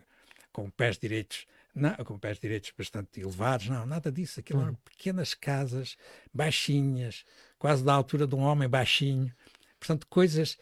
com 0.52 0.70
pés 0.70 1.00
direitos, 1.00 1.48
não, 1.76 1.94
com 2.06 2.18
pés 2.18 2.40
direitos 2.40 2.72
bastante 2.78 3.20
elevados, 3.20 3.68
não, 3.68 3.86
nada 3.86 4.12
disso. 4.12 4.40
Aquilo 4.40 4.62
eram 4.62 4.76
pequenas 4.76 5.34
casas, 5.34 5.98
baixinhas, 6.34 7.24
quase 7.60 7.84
da 7.84 7.94
altura 7.94 8.26
de 8.26 8.36
um 8.36 8.40
homem 8.40 8.70
baixinho. 8.70 9.32
Portanto, 9.80 10.08
coisas 10.08 10.58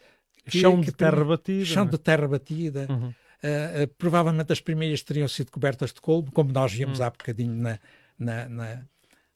que- 0.46 0.58
Chão 0.58 0.80
que 0.80 0.86
de 0.86 0.92
terra 0.92 1.24
batida. 1.24 1.64
chão 1.64 1.84
é? 1.84 1.88
de 1.88 1.98
terra 1.98 2.28
batida. 2.28 2.86
Uhum. 2.90 3.08
Uh, 3.08 3.84
uh, 3.84 3.88
provavelmente 3.98 4.52
as 4.52 4.60
primeiras 4.60 5.02
teriam 5.02 5.28
sido 5.28 5.50
cobertas 5.52 5.92
de 5.92 6.00
colmo, 6.00 6.32
como 6.32 6.50
nós 6.52 6.72
víamos 6.72 6.98
Hum. 7.00 7.04
há 7.04 7.10
bocadinho 7.10 7.54
na, 7.54 7.78
na, 8.18 8.48
na, 8.48 8.86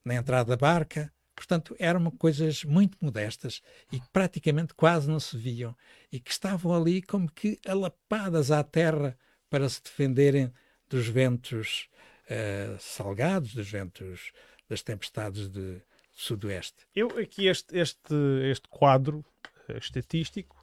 na 0.04 0.14
entrada 0.14 0.50
da 0.50 0.56
barca. 0.56 1.12
Portanto, 1.36 1.76
eram 1.78 2.10
coisas 2.10 2.64
muito 2.64 2.96
modestas 3.00 3.60
e 3.92 4.00
que 4.00 4.08
praticamente 4.12 4.74
quase 4.74 5.08
não 5.08 5.20
se 5.20 5.36
viam 5.36 5.76
e 6.10 6.18
que 6.18 6.30
estavam 6.32 6.74
ali 6.74 7.00
como 7.00 7.30
que 7.30 7.60
alapadas 7.66 8.50
à 8.50 8.64
terra 8.64 9.16
para 9.48 9.68
se 9.68 9.80
defenderem 9.82 10.52
dos 10.88 11.06
ventos 11.08 11.88
uh, 12.30 12.78
salgados, 12.78 13.54
dos 13.54 13.70
ventos 13.70 14.32
das 14.68 14.82
tempestades 14.82 15.48
de 15.48 15.80
sudoeste. 16.12 16.86
Eu 16.94 17.08
aqui 17.18 17.46
este, 17.46 17.76
este, 17.78 18.14
este 18.50 18.68
quadro 18.68 19.24
eh, 19.68 19.78
estatístico 19.78 20.56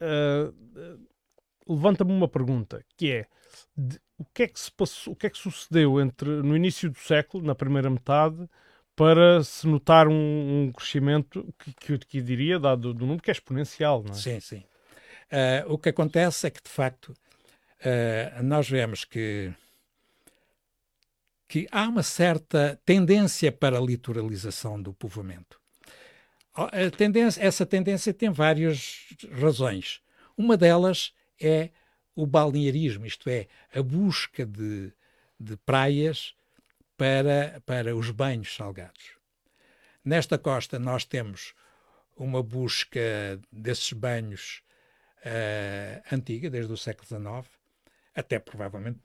eh, 0.00 0.50
levanta-me 1.68 2.12
uma 2.12 2.28
pergunta 2.28 2.84
que 2.96 3.12
é 3.12 3.26
de- 3.76 4.00
o 4.18 4.24
que 4.24 4.44
é 4.44 4.48
que 4.48 4.58
se 4.58 4.72
passou, 4.72 5.12
o 5.12 5.16
que 5.16 5.26
é 5.26 5.30
que 5.30 5.38
sucedeu 5.38 6.00
entre 6.00 6.28
no 6.42 6.56
início 6.56 6.90
do 6.90 6.98
século, 6.98 7.44
na 7.44 7.54
primeira 7.54 7.90
metade, 7.90 8.48
para 8.94 9.44
se 9.44 9.66
notar 9.66 10.08
um, 10.08 10.14
um 10.68 10.72
crescimento 10.72 11.54
que, 11.58 11.74
que 11.74 11.92
eu 11.92 11.98
que 11.98 12.22
diria, 12.22 12.58
dado 12.58 12.94
do 12.94 13.00
número, 13.00 13.22
que 13.22 13.30
é 13.30 13.32
exponencial, 13.32 14.02
não 14.02 14.12
é? 14.12 14.14
Sim, 14.14 14.40
sim. 14.40 14.64
Uh, 15.30 15.72
o 15.74 15.78
que 15.78 15.90
acontece 15.90 16.46
é 16.46 16.50
que, 16.50 16.62
de 16.62 16.70
facto, 16.70 17.12
uh, 17.80 18.42
nós 18.42 18.68
vemos 18.68 19.04
que, 19.04 19.52
que 21.48 21.66
há 21.70 21.88
uma 21.88 22.02
certa 22.02 22.80
tendência 22.84 23.50
para 23.50 23.78
a 23.78 23.80
litoralização 23.80 24.80
do 24.80 24.92
povoamento. 24.92 25.60
Tendência, 26.96 27.42
essa 27.42 27.66
tendência 27.66 28.14
tem 28.14 28.30
várias 28.30 29.06
razões. 29.38 30.00
Uma 30.38 30.56
delas 30.56 31.12
é 31.38 31.70
o 32.14 32.26
balnearismo, 32.26 33.04
isto 33.04 33.28
é, 33.28 33.46
a 33.74 33.82
busca 33.82 34.46
de, 34.46 34.90
de 35.38 35.56
praias 35.58 36.34
para, 36.96 37.60
para 37.66 37.94
os 37.94 38.10
banhos 38.10 38.54
salgados. 38.54 39.16
Nesta 40.02 40.38
costa 40.38 40.78
nós 40.78 41.04
temos 41.04 41.52
uma 42.16 42.42
busca 42.42 43.38
desses 43.52 43.92
banhos 43.92 44.62
uh, 45.18 46.14
antiga, 46.14 46.48
desde 46.48 46.72
o 46.72 46.76
século 46.76 47.06
XIX, 47.06 47.46
até 48.16 48.38
provavelmente 48.38 48.98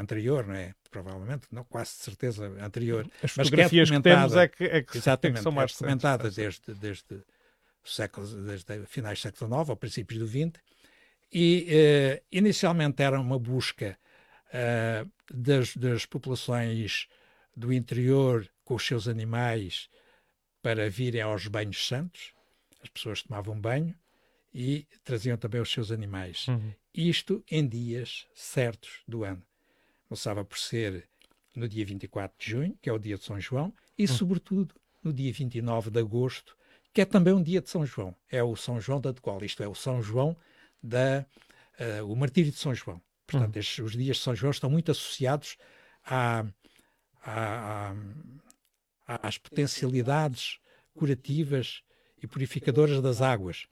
anterior, 0.00 0.46
não 0.46 0.54
é? 0.54 0.74
Provavelmente, 0.90 1.46
não, 1.52 1.64
quase 1.64 1.98
de 1.98 2.04
certeza 2.04 2.46
anterior. 2.60 3.06
As 3.22 3.36
Mas 3.36 3.48
fotografias 3.48 3.90
que, 3.90 4.00
temos 4.00 4.34
é 4.34 4.48
que, 4.48 4.64
é 4.64 4.82
que, 4.82 4.96
Exatamente, 4.96 5.36
é 5.36 5.38
que 5.38 5.42
são 5.42 5.52
mais 5.52 5.70
é 5.70 5.74
documentada 5.74 6.24
recentes. 6.24 6.58
desde, 6.66 6.80
desde, 6.80 7.14
o 7.84 7.88
século, 7.88 8.26
desde 8.26 8.86
finais 8.86 9.18
do 9.18 9.22
século 9.22 9.54
XIX 9.54 9.68
ou 9.68 9.76
princípios 9.76 10.18
do 10.18 10.26
XX. 10.26 10.58
E 11.30 11.66
eh, 11.68 12.22
inicialmente 12.32 13.02
era 13.02 13.20
uma 13.20 13.38
busca 13.38 13.98
eh, 14.50 15.04
das, 15.30 15.76
das 15.76 16.06
populações 16.06 17.06
do 17.54 17.70
interior 17.70 18.48
com 18.64 18.76
os 18.76 18.86
seus 18.86 19.06
animais 19.06 19.90
para 20.62 20.88
virem 20.88 21.20
aos 21.20 21.46
banhos 21.48 21.86
santos. 21.86 22.32
As 22.82 22.88
pessoas 22.88 23.22
tomavam 23.22 23.60
banho 23.60 23.94
e 24.54 24.86
traziam 25.02 25.36
também 25.36 25.60
os 25.60 25.70
seus 25.72 25.90
animais. 25.90 26.46
Uhum. 26.48 26.72
Isto 26.94 27.42
em 27.50 27.66
dias 27.66 28.26
certos 28.34 29.02
do 29.08 29.24
ano. 29.24 29.42
Começava 30.08 30.44
por 30.44 30.58
ser 30.58 31.08
no 31.54 31.68
dia 31.68 31.84
24 31.84 32.36
de 32.38 32.50
junho, 32.50 32.78
que 32.80 32.88
é 32.88 32.92
o 32.92 32.98
dia 32.98 33.16
de 33.18 33.24
São 33.24 33.40
João, 33.40 33.72
e, 33.98 34.04
Hum. 34.04 34.08
sobretudo, 34.08 34.74
no 35.02 35.12
dia 35.12 35.32
29 35.32 35.90
de 35.90 35.98
agosto, 36.00 36.56
que 36.92 37.00
é 37.00 37.04
também 37.04 37.32
um 37.34 37.42
dia 37.42 37.60
de 37.60 37.68
São 37.68 37.84
João. 37.84 38.14
É 38.30 38.42
o 38.42 38.54
São 38.54 38.80
João 38.80 39.00
da 39.00 39.10
Degola, 39.10 39.44
isto 39.44 39.62
é, 39.62 39.68
o 39.68 39.74
São 39.74 40.00
João 40.02 40.36
da. 40.82 41.26
eh, 41.78 42.02
o 42.02 42.14
martírio 42.14 42.52
de 42.52 42.58
São 42.58 42.72
João. 42.74 43.02
Portanto, 43.26 43.56
estes- 43.56 43.78
os 43.84 43.92
dias 43.92 44.16
de 44.18 44.22
São 44.22 44.34
João 44.36 44.50
estão 44.52 44.70
muito 44.70 44.92
associados 44.92 45.56
à- 46.04 46.44
à- 47.22 47.94
à- 49.06 49.26
às 49.28 49.38
potencialidades 49.38 50.58
curativas 50.94 51.82
e 52.22 52.26
purificadoras 52.28 53.00
das 53.02 53.20
águas. 53.20 53.66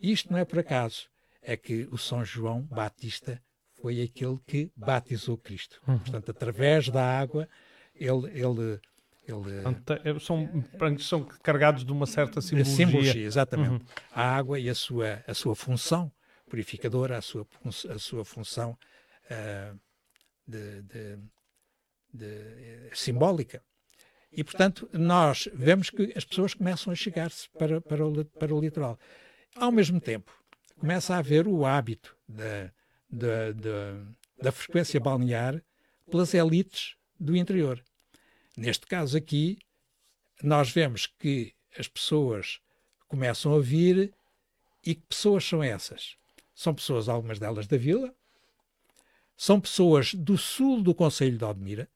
Isto 0.00 0.32
não 0.32 0.38
é 0.38 0.44
por 0.44 0.58
acaso. 0.58 1.08
É 1.42 1.56
que 1.56 1.88
o 1.90 1.96
São 1.98 2.24
João 2.24 2.62
Batista 2.62 3.40
foi 3.80 4.02
aquele 4.02 4.38
que 4.46 4.70
batizou 4.76 5.38
Cristo. 5.38 5.80
Portanto, 5.84 6.30
através 6.30 6.88
da 6.88 7.02
água, 7.18 7.48
ele, 7.94 8.26
ele, 8.32 8.80
ele 9.26 9.60
é- 10.04 10.18
são, 10.18 10.48
são 10.98 11.24
carregados 11.42 11.84
de 11.84 11.92
uma 11.92 12.06
certa 12.06 12.40
simbologia. 12.40 12.74
simbologia, 12.76 13.24
exatamente. 13.24 13.84
A 14.12 14.36
água 14.36 14.58
e 14.58 14.68
a 14.68 14.74
sua, 14.74 15.22
a 15.26 15.34
sua 15.34 15.54
função 15.54 16.10
purificadora, 16.48 17.18
a 17.18 17.22
sua, 17.22 17.46
a 17.90 17.98
sua 17.98 18.24
função 18.24 18.76
ah, 19.30 19.74
de, 20.46 20.82
de- 20.82 21.18
de, 22.12 22.90
simbólica. 22.94 23.62
E, 24.32 24.42
portanto, 24.44 24.88
nós 24.92 25.48
vemos 25.54 25.88
que 25.90 26.12
as 26.16 26.24
pessoas 26.24 26.52
começam 26.54 26.92
a 26.92 26.96
chegar-se 26.96 27.48
para, 27.50 27.80
para, 27.80 28.06
o, 28.06 28.24
para 28.24 28.54
o 28.54 28.60
litoral. 28.60 28.98
Ao 29.56 29.72
mesmo 29.72 30.00
tempo, 30.00 30.32
começa 30.78 31.14
a 31.14 31.18
haver 31.18 31.46
o 31.48 31.66
hábito 31.66 32.16
da, 32.28 32.70
da, 33.10 33.52
da, 33.52 34.04
da 34.42 34.52
frequência 34.52 35.00
balnear 35.00 35.62
pelas 36.10 36.32
elites 36.34 36.96
do 37.18 37.36
interior. 37.36 37.82
Neste 38.56 38.86
caso 38.86 39.16
aqui, 39.16 39.58
nós 40.42 40.70
vemos 40.70 41.06
que 41.06 41.54
as 41.78 41.88
pessoas 41.88 42.60
começam 43.06 43.54
a 43.54 43.60
vir 43.60 44.12
e 44.84 44.94
que 44.94 45.02
pessoas 45.02 45.44
são 45.44 45.62
essas? 45.62 46.16
São 46.54 46.74
pessoas, 46.74 47.08
algumas 47.08 47.38
delas 47.38 47.66
da 47.66 47.76
vila, 47.76 48.14
são 49.36 49.60
pessoas 49.60 50.14
do 50.14 50.36
sul 50.36 50.82
do 50.82 50.94
Conselho 50.94 51.38
de 51.38 51.44
Odmira, 51.44 51.88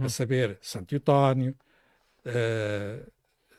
a 0.00 0.08
saber 0.08 0.58
Santo 0.60 0.94
Eutónio, 0.94 1.54
eh, 2.24 3.06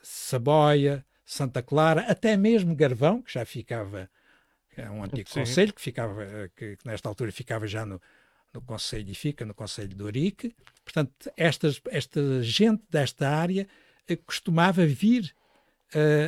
Saboia, 0.02 1.04
Santa 1.32 1.62
Clara, 1.62 2.00
até 2.08 2.36
mesmo 2.36 2.74
Garvão, 2.74 3.22
que 3.22 3.32
já 3.32 3.44
ficava, 3.44 4.10
é 4.76 4.90
um 4.90 5.04
antigo 5.04 5.28
Sim. 5.30 5.40
conselho, 5.40 5.72
que, 5.72 5.80
ficava, 5.80 6.26
que, 6.56 6.76
que 6.76 6.84
nesta 6.84 7.08
altura 7.08 7.30
ficava 7.30 7.68
já 7.68 7.86
no, 7.86 8.02
no 8.52 8.60
Conselho 8.60 9.08
e 9.08 9.14
fica 9.14 9.44
no 9.44 9.54
Conselho 9.54 9.94
de 9.94 10.02
Ourique. 10.02 10.56
Portanto, 10.84 11.12
estas, 11.36 11.80
esta 11.88 12.42
gente 12.42 12.82
desta 12.90 13.28
área 13.28 13.68
eh, 14.08 14.16
costumava 14.16 14.84
vir 14.84 15.32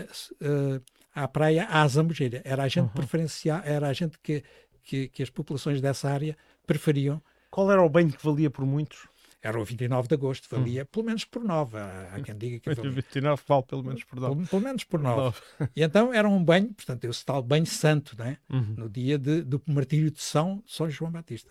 s- 0.09 0.33
eh, 0.41 0.81
à 1.13 1.27
praia 1.27 1.67
à 1.67 1.87
Zambujeira. 1.89 2.41
Era 2.45 2.63
a 2.63 2.69
gente 2.69 2.91
preferencial, 2.93 3.61
era 3.65 3.89
a 3.89 3.93
gente 3.93 4.17
que, 4.21 4.45
que, 4.85 5.09
que 5.09 5.23
as 5.23 5.31
populações 5.31 5.81
dessa 5.81 6.09
área 6.09 6.37
preferiam. 6.65 7.21
Qual 7.51 7.71
era 7.73 7.83
o 7.83 7.89
banho 7.89 8.13
que 8.13 8.25
valia 8.25 8.51
por 8.51 8.65
muitos? 8.65 9.09
Era 9.45 9.61
o 9.61 9.65
29 9.65 10.07
de 10.07 10.15
agosto, 10.15 10.47
valia 10.49 10.85
pelo 10.85 11.05
menos 11.05 11.25
por 11.25 11.43
nove. 11.43 11.77
Há, 11.77 12.13
há 12.15 12.21
quem 12.23 12.37
diga 12.39 12.61
que 12.61 12.71
valia 12.75 12.91
29 12.93 13.43
vale 13.47 13.63
pelo 13.65 13.83
menos 13.83 14.05
por 14.05 14.21
dar. 14.21 14.29
pelo, 14.29 14.47
pelo 14.47 14.63
menos 14.63 14.85
por 14.85 15.01
nove. 15.01 15.41
E 15.75 15.83
então 15.83 16.15
era 16.15 16.29
um 16.29 16.43
banho, 16.45 16.73
portanto, 16.73 17.05
esse 17.05 17.25
tal 17.25 17.43
banho 17.43 17.67
santo, 17.67 18.17
né? 18.17 18.39
Uhum. 18.49 18.75
no 18.79 18.89
dia 18.89 19.19
de- 19.19 19.43
do 19.43 19.61
martírio 19.67 20.11
de 20.13 20.23
São, 20.23 20.63
São 20.67 20.89
João 20.89 21.11
Batista. 21.11 21.51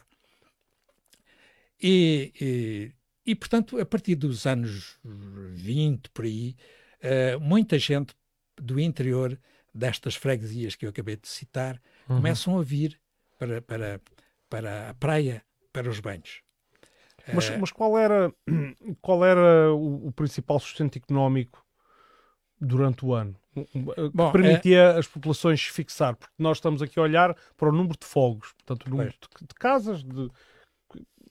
E, 1.81 2.31
e, 2.39 3.31
e, 3.31 3.35
portanto, 3.35 3.79
a 3.79 3.85
partir 3.85 4.15
dos 4.15 4.45
anos 4.45 4.97
20, 5.03 6.09
por 6.11 6.25
aí, 6.25 6.55
eh, 7.01 7.37
muita 7.37 7.77
gente 7.79 8.13
do 8.55 8.79
interior 8.79 9.37
destas 9.73 10.15
freguesias 10.15 10.75
que 10.75 10.85
eu 10.85 10.89
acabei 10.89 11.15
de 11.15 11.27
citar 11.27 11.81
começam 12.07 12.59
a 12.59 12.63
vir 12.63 12.99
para, 13.39 13.61
para, 13.61 13.99
para 14.49 14.89
a 14.89 14.93
praia, 14.93 15.43
para 15.73 15.89
os 15.89 15.99
banhos. 15.99 16.41
Mas, 17.33 17.49
Eh, 17.49 17.57
mas 17.57 17.71
qual 17.71 17.97
era, 17.97 18.33
qual 19.01 19.25
era 19.25 19.73
o, 19.73 20.07
o 20.07 20.11
principal 20.11 20.59
sustento 20.59 20.97
económico 20.97 21.63
durante 22.59 23.05
o 23.05 23.13
ano? 23.13 23.35
Que 23.53 23.79
Bom, 24.13 24.29
é- 24.29 24.31
permitia 24.31 24.97
as 24.97 25.07
populações 25.07 25.61
fixar? 25.63 26.15
Porque 26.15 26.33
nós 26.39 26.57
estamos 26.57 26.81
aqui 26.81 26.99
a 26.99 27.03
olhar 27.03 27.35
para 27.57 27.69
o 27.69 27.71
número 27.71 27.97
de 27.99 28.05
fogos, 28.05 28.53
portanto, 28.53 28.85
o 28.87 28.89
número 28.89 29.09
de, 29.11 29.47
de 29.47 29.53
casas, 29.55 30.03
de, 30.03 30.29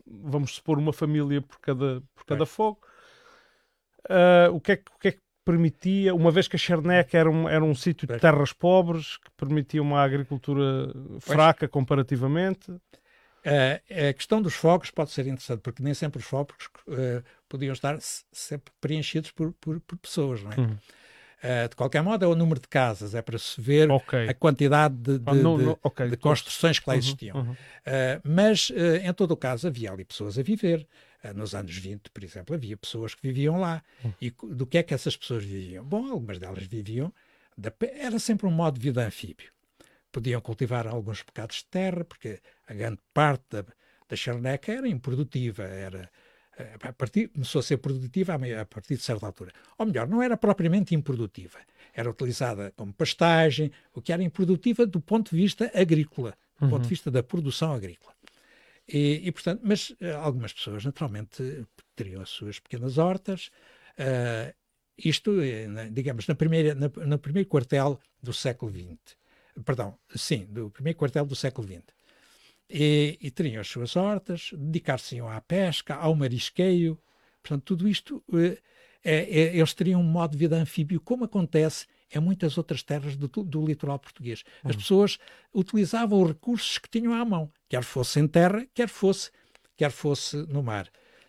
vamos 0.06 0.54
supor 0.56 0.78
uma 0.78 0.92
família 0.92 1.40
por 1.40 1.58
cada, 1.60 2.02
por 2.14 2.24
cada 2.26 2.44
fogo. 2.44 2.80
Ah, 4.08 4.48
o, 4.52 4.60
que 4.60 4.72
é, 4.72 4.76
que- 4.76 4.92
o 4.94 4.98
que 4.98 5.08
é 5.08 5.12
que 5.12 5.20
permitia, 5.44 6.14
uma 6.14 6.30
vez 6.30 6.46
que 6.46 6.56
a 6.56 6.58
Charneca 6.58 7.16
era 7.16 7.30
um, 7.30 7.48
era 7.48 7.64
um 7.64 7.74
sítio 7.74 8.06
de 8.06 8.18
terras 8.18 8.52
pobres, 8.52 9.16
que 9.16 9.30
permitia 9.36 9.82
uma 9.82 10.02
agricultura 10.02 10.92
fraca 11.20 11.66
comparativamente? 11.68 12.70
Eh, 13.44 13.80
a 14.10 14.12
questão 14.12 14.42
dos 14.42 14.54
fogos 14.54 14.90
pode 14.90 15.10
ser 15.10 15.26
interessante, 15.26 15.60
porque 15.60 15.82
nem 15.82 15.94
sempre 15.94 16.18
os 16.20 16.26
fogos 16.26 16.54
eh, 16.88 17.22
podiam 17.48 17.72
estar 17.72 18.00
se- 18.00 18.24
sempre 18.32 18.72
preenchidos 18.80 19.30
por, 19.30 19.52
por, 19.54 19.80
por 19.80 19.96
pessoas. 19.98 20.42
Não 20.42 20.52
é? 20.52 20.56
Uhum. 20.60 20.76
Eh, 21.42 21.68
de 21.68 21.74
qualquer 21.74 22.02
modo, 22.02 22.22
é 22.22 22.28
o 22.28 22.34
número 22.34 22.60
de 22.60 22.68
casas, 22.68 23.14
é 23.14 23.22
para 23.22 23.38
se 23.38 23.58
ver 23.58 23.90
Ok. 23.90 24.28
a 24.28 24.34
quantidade 24.34 24.94
de, 24.94 25.18
de- 25.18 25.24
Ah, 25.30 25.32
de- 25.34 25.42
não- 25.42 25.78
ok. 25.82 26.08
de 26.10 26.16
construções 26.18 26.78
que 26.78 26.84
lá 26.86 26.92
Uhum, 26.94 26.98
existiam. 26.98 27.36
uhum. 27.38 27.56
Eh, 27.86 28.20
mas, 28.22 28.70
em 29.02 29.12
todo 29.14 29.30
o 29.30 29.36
caso, 29.36 29.66
havia 29.66 29.90
ali 29.90 30.04
pessoas 30.04 30.38
a 30.38 30.42
viver. 30.42 30.86
Nos 31.34 31.54
anos 31.54 31.76
20, 31.76 32.08
por 32.10 32.24
exemplo, 32.24 32.54
havia 32.54 32.76
pessoas 32.78 33.14
que 33.14 33.20
viviam 33.22 33.58
lá. 33.60 33.82
Hum. 34.04 34.10
E 34.22 34.30
do 34.30 34.66
que 34.66 34.78
é 34.78 34.82
que 34.82 34.94
essas 34.94 35.14
pessoas 35.16 35.44
viviam? 35.44 35.84
Bom, 35.84 36.10
algumas 36.10 36.38
delas 36.38 36.64
viviam. 36.66 37.12
da 37.56 37.70
era 37.94 38.18
sempre 38.18 38.46
um 38.46 38.50
modo 38.50 38.78
de 38.78 38.80
vida 38.88 39.06
anfíbio. 39.06 39.50
Podiam 40.12 40.40
cultivar 40.40 40.86
alguns 40.86 41.22
bocados 41.22 41.56
de 41.58 41.66
terra, 41.66 42.04
porque 42.04 42.40
a 42.66 42.74
grande 42.74 43.00
parte 43.14 43.44
da, 43.50 43.64
da 44.08 44.16
charneca 44.16 44.72
era 44.72 44.88
improdutiva, 44.88 45.62
era. 45.62 46.10
eh, 46.58 46.74
A 46.82 46.92
partir, 46.92 47.28
começou 47.28 47.60
a 47.60 47.62
ser 47.62 47.78
produtiva 47.78 48.34
a 48.34 48.64
partir 48.66 48.96
de 48.96 49.02
certa 49.02 49.26
altura. 49.26 49.52
Ou 49.78 49.86
melhor, 49.86 50.08
não 50.08 50.20
era 50.22 50.36
propriamente 50.36 50.94
improdutiva. 50.94 51.58
Era 51.94 52.10
utilizada 52.10 52.72
como 52.76 52.92
pastagem, 52.92 53.70
o 53.94 54.02
que 54.02 54.12
era 54.12 54.22
improdutiva 54.22 54.84
do 54.86 55.00
ponto 55.00 55.30
de 55.30 55.36
vista 55.42 55.70
agrícola, 55.74 56.36
do 56.58 56.66
ponto 56.66 56.82
de 56.84 56.88
vista 56.88 57.10
da 57.10 57.22
produção 57.22 57.72
agrícola. 57.72 58.14
E, 58.88 59.20
e, 59.28 59.32
portanto, 59.32 59.60
mas 59.64 59.94
eh, 60.00 60.12
algumas 60.12 60.52
pessoas, 60.52 60.84
naturalmente, 60.84 61.64
teriam 61.94 62.22
as 62.22 62.30
suas 62.30 62.58
pequenas 62.58 62.98
hortas. 62.98 63.50
eh, 63.96 64.54
isto, 65.02 65.30
digamos, 65.92 66.26
na 66.26 66.34
primeira, 66.34 66.74
na- 66.74 66.90
no 67.06 67.18
primeiro 67.18 67.48
quartel 67.48 67.98
do 68.22 68.32
século 68.34 68.70
XX. 68.70 69.16
Perdão, 69.64 69.98
sim, 70.14 70.46
do 70.46 70.70
primeiro 70.70 70.98
quartel 70.98 71.24
do 71.24 71.34
século 71.34 71.66
XX. 71.66 71.82
E, 72.68 73.18
e 73.20 73.30
teriam 73.30 73.60
as 73.60 73.68
suas 73.68 73.96
hortas, 73.96 74.50
dedicar-se-iam 74.52 75.28
à 75.28 75.40
pesca, 75.40 75.94
ao 75.94 76.14
marisqueio. 76.14 76.98
Portanto, 77.42 77.64
tudo 77.64 77.88
isto, 77.88 78.22
eh, 78.32 78.58
é- 79.02 79.40
é- 79.40 79.56
eles 79.56 79.74
teriam 79.74 80.00
um 80.00 80.04
modo 80.04 80.32
de 80.32 80.38
vida 80.38 80.56
anfíbio, 80.56 81.00
como 81.00 81.24
acontece 81.24 81.86
em 82.14 82.20
muitas 82.20 82.58
outras 82.58 82.82
terras 82.82 83.16
do, 83.16 83.28
do 83.28 83.66
litoral 83.66 83.98
português. 83.98 84.44
As 84.64 84.76
pessoas 84.76 85.18
utilizavam 85.54 86.22
os 86.22 86.28
recursos 86.28 86.78
que 86.78 86.88
tinham 86.88 87.12
à 87.12 87.24
mão, 87.24 87.50
quer 87.68 87.82
fosse 87.82 88.20
em 88.20 88.26
terra, 88.28 88.66
quer 88.74 88.88
fosse, 88.88 89.30
quer 89.76 89.90
fosse 89.90 90.36
no 90.48 90.62
mar. 90.62 90.88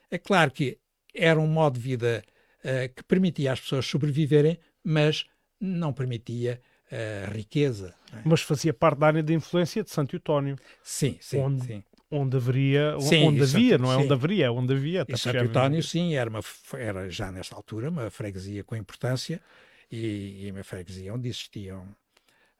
É 0.09 0.17
claro 0.17 0.51
que 0.51 0.77
era 1.13 1.39
um 1.39 1.47
modo 1.47 1.75
de 1.75 1.81
vida 1.81 2.23
eh, 2.63 2.87
que 2.89 3.03
permitia 3.03 3.53
às 3.53 3.59
pessoas 3.59 3.85
sobreviverem, 3.85 4.59
mas 4.83 5.25
não 5.59 5.93
permitia 5.93 6.61
eh, 6.91 7.27
riqueza. 7.31 7.95
é? 8.13 8.21
Mas 8.25 8.41
fazia 8.41 8.73
parte 8.73 8.99
da 8.99 9.07
área 9.07 9.23
de 9.23 9.33
influência 9.33 9.83
de 9.83 9.89
Santo 9.89 10.15
Eutónio, 10.15 10.57
Sim, 10.83 11.17
sim, 11.21 11.39
Onde- 11.39 11.65
sim. 11.65 11.83
onde 12.11 12.35
haveria, 12.35 12.99
Sim, 12.99 13.27
onde 13.27 13.39
Santo- 13.47 13.55
havia, 13.57 13.77
não 13.77 13.91
é 13.91 13.95
sim. 13.95 14.03
onde 14.03 14.13
haveria, 14.13 14.51
onde 14.51 14.73
havia. 14.73 15.01
até 15.03 15.13
E 15.13 15.17
Santo 15.17 15.33
porque 15.33 15.37
é- 15.37 15.47
Eutónio, 15.47 15.81
sim, 15.83 16.13
era, 16.15 16.29
uma, 16.29 16.41
era 16.73 17.09
já 17.09 17.31
nesta 17.31 17.55
altura 17.55 17.89
uma 17.89 18.09
freguesia 18.11 18.63
com 18.65 18.75
importância 18.75 19.41
e, 19.89 20.45
e 20.45 20.51
uma 20.51 20.63
freguesia 20.63 21.13
onde 21.13 21.29
existiam 21.29 21.87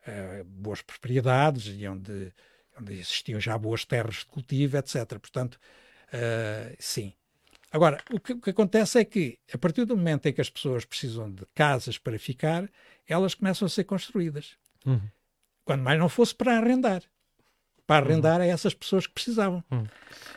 eh, 0.07 0.43
boas 0.45 0.82
propriedades 0.82 1.67
e 1.77 1.86
onde, 1.88 2.34
onde 2.79 2.93
existiam 2.93 3.39
já 3.39 3.57
boas 3.57 3.84
terras 3.86 4.15
de 4.19 4.25
cultivo, 4.27 4.77
etc. 4.77 5.19
Portanto, 5.19 5.59
eh, 6.13 6.75
sim. 6.79 7.13
Agora, 7.72 7.97
o 8.11 8.19
que, 8.19 8.34
o 8.34 8.41
que 8.41 8.49
acontece 8.49 8.99
é 8.99 9.05
que, 9.05 9.39
a 9.53 9.57
partir 9.57 9.86
do 9.86 9.95
momento 9.95 10.26
em 10.28 10.34
que 10.34 10.41
as 10.41 10.49
pessoas 10.49 10.84
precisam 10.84 11.32
de 11.32 11.45
casas 11.55 11.97
para 11.97 12.19
ficar, 12.19 12.69
elas 13.07 13.34
começam 13.34 13.65
a 13.65 13.69
ser 13.69 13.86
construídas. 13.86 14.57
Uhum. 14.86 15.01
Quando 15.63 15.82
mais 15.82 15.97
não 15.97 16.09
fosse 16.09 16.36
para 16.36 16.57
arrendar. 16.57 17.01
Para 17.88 18.05
arrendar 18.05 18.41
a 18.41 18.45
essas 18.45 18.74
pessoas 18.74 19.07
que 19.07 19.13
precisavam. 19.13 19.63
Uhum. 19.72 19.86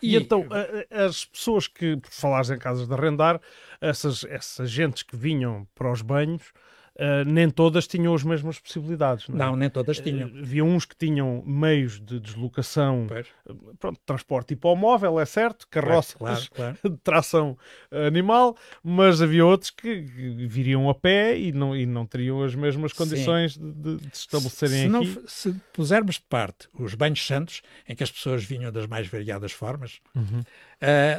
E, 0.00 0.16
então, 0.16 0.46
a- 0.50 0.96
a- 1.02 1.06
as 1.06 1.24
pessoas 1.24 1.66
que, 1.66 1.96
por 1.96 2.10
falares 2.10 2.50
em 2.50 2.58
casas 2.58 2.86
de 2.86 2.94
arrendar, 2.94 3.40
essas, 3.80 4.24
essas 4.24 4.70
gentes 4.70 5.02
que 5.02 5.16
vinham 5.16 5.66
para 5.74 5.90
os 5.90 6.02
banhos, 6.02 6.52
uh, 6.96 7.24
nem 7.26 7.50
todas 7.50 7.86
tinham 7.86 8.14
as 8.14 8.22
mesmas 8.22 8.58
possibilidades. 8.58 9.28
Não, 9.28 9.36
é? 9.36 9.48
não 9.48 9.56
nem 9.56 9.70
todas 9.70 9.98
tinham. 9.98 10.28
Uh, 10.28 10.38
havia 10.38 10.64
uns 10.64 10.84
que 10.84 10.96
tinham 10.96 11.42
meios 11.46 12.00
de 12.00 12.20
deslocação, 12.20 13.06
uh, 13.06 13.76
pronto, 13.78 14.00
transporte 14.04 14.54
hipomóvel, 14.54 15.18
é 15.18 15.24
certo, 15.24 15.66
carroças 15.68 16.14
claro, 16.14 16.50
claro. 16.54 16.78
de 16.84 16.96
tração 16.98 17.56
animal, 17.90 18.56
mas 18.82 19.20
havia 19.20 19.44
outros 19.44 19.70
que 19.70 20.00
viriam 20.48 20.88
a 20.88 20.94
pé 20.94 21.38
e 21.38 21.52
não, 21.52 21.76
e 21.76 21.86
não 21.86 22.06
teriam 22.06 22.42
as 22.42 22.54
mesmas 22.54 22.92
condições 22.92 23.56
de, 23.56 23.96
de, 23.96 24.02
se 24.12 24.20
estabelecerem 24.20 24.76
se, 24.76 24.90
se 24.90 24.96
aqui. 24.96 25.20
Não, 25.20 25.28
se 25.28 25.54
pusermos 25.72 26.16
de 26.16 26.22
parte 26.22 26.68
os 26.74 26.94
banhos 26.94 27.24
santos, 27.24 27.62
em 27.88 27.94
que 27.94 28.02
as 28.02 28.10
pessoas 28.10 28.44
vinham 28.44 28.70
das 28.70 28.86
mais 28.86 29.06
variadas 29.06 29.52
formas, 29.52 30.00
uhum. 30.14 30.42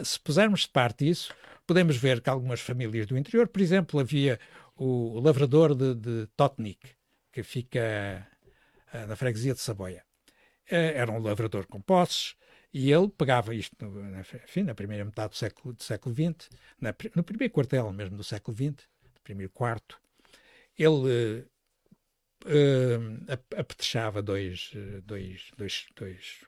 se 0.03 0.19
pusermos 0.19 0.61
de 0.61 0.69
parte 0.69 1.07
isso, 1.07 1.33
podemos 1.65 1.97
ver 1.97 2.21
que 2.21 2.29
algumas 2.29 2.59
famílias 2.59 3.05
do 3.07 3.17
interior, 3.17 3.47
por 3.47 3.61
exemplo, 3.61 3.99
havia 3.99 4.39
o 4.75 5.19
lavrador 5.19 5.73
de, 5.75 5.95
de 5.95 6.27
Totnik, 6.35 6.95
que 7.31 7.43
fica 7.43 8.27
uh, 8.93 9.07
na 9.07 9.15
freguesia 9.15 9.53
de 9.53 9.59
Saboia. 9.59 10.03
Uh, 10.69 10.75
era 10.95 11.11
um 11.11 11.19
lavrador 11.19 11.65
com 11.67 11.81
posses 11.81 12.35
e 12.73 12.91
ele 12.91 13.09
pegava 13.09 13.55
isto 13.55 13.85
no, 13.85 14.19
enfim, 14.19 14.63
na 14.63 14.75
primeira 14.75 15.05
metade 15.05 15.29
do 15.29 15.35
século, 15.35 15.73
do 15.73 15.83
século 15.83 16.13
XX, 16.13 16.49
na, 16.79 16.93
no 17.15 17.23
primeiro 17.23 17.53
quartel 17.53 17.91
mesmo 17.93 18.17
do 18.17 18.23
século 18.23 18.55
XX, 18.55 18.87
no 19.03 19.21
primeiro 19.23 19.51
quarto. 19.51 19.99
Ele 20.77 21.45
uh, 22.45 23.31
apetrechava 23.57 24.21
dois, 24.21 24.71
dois, 25.03 25.51
dois, 25.57 25.87
dois, 25.95 26.41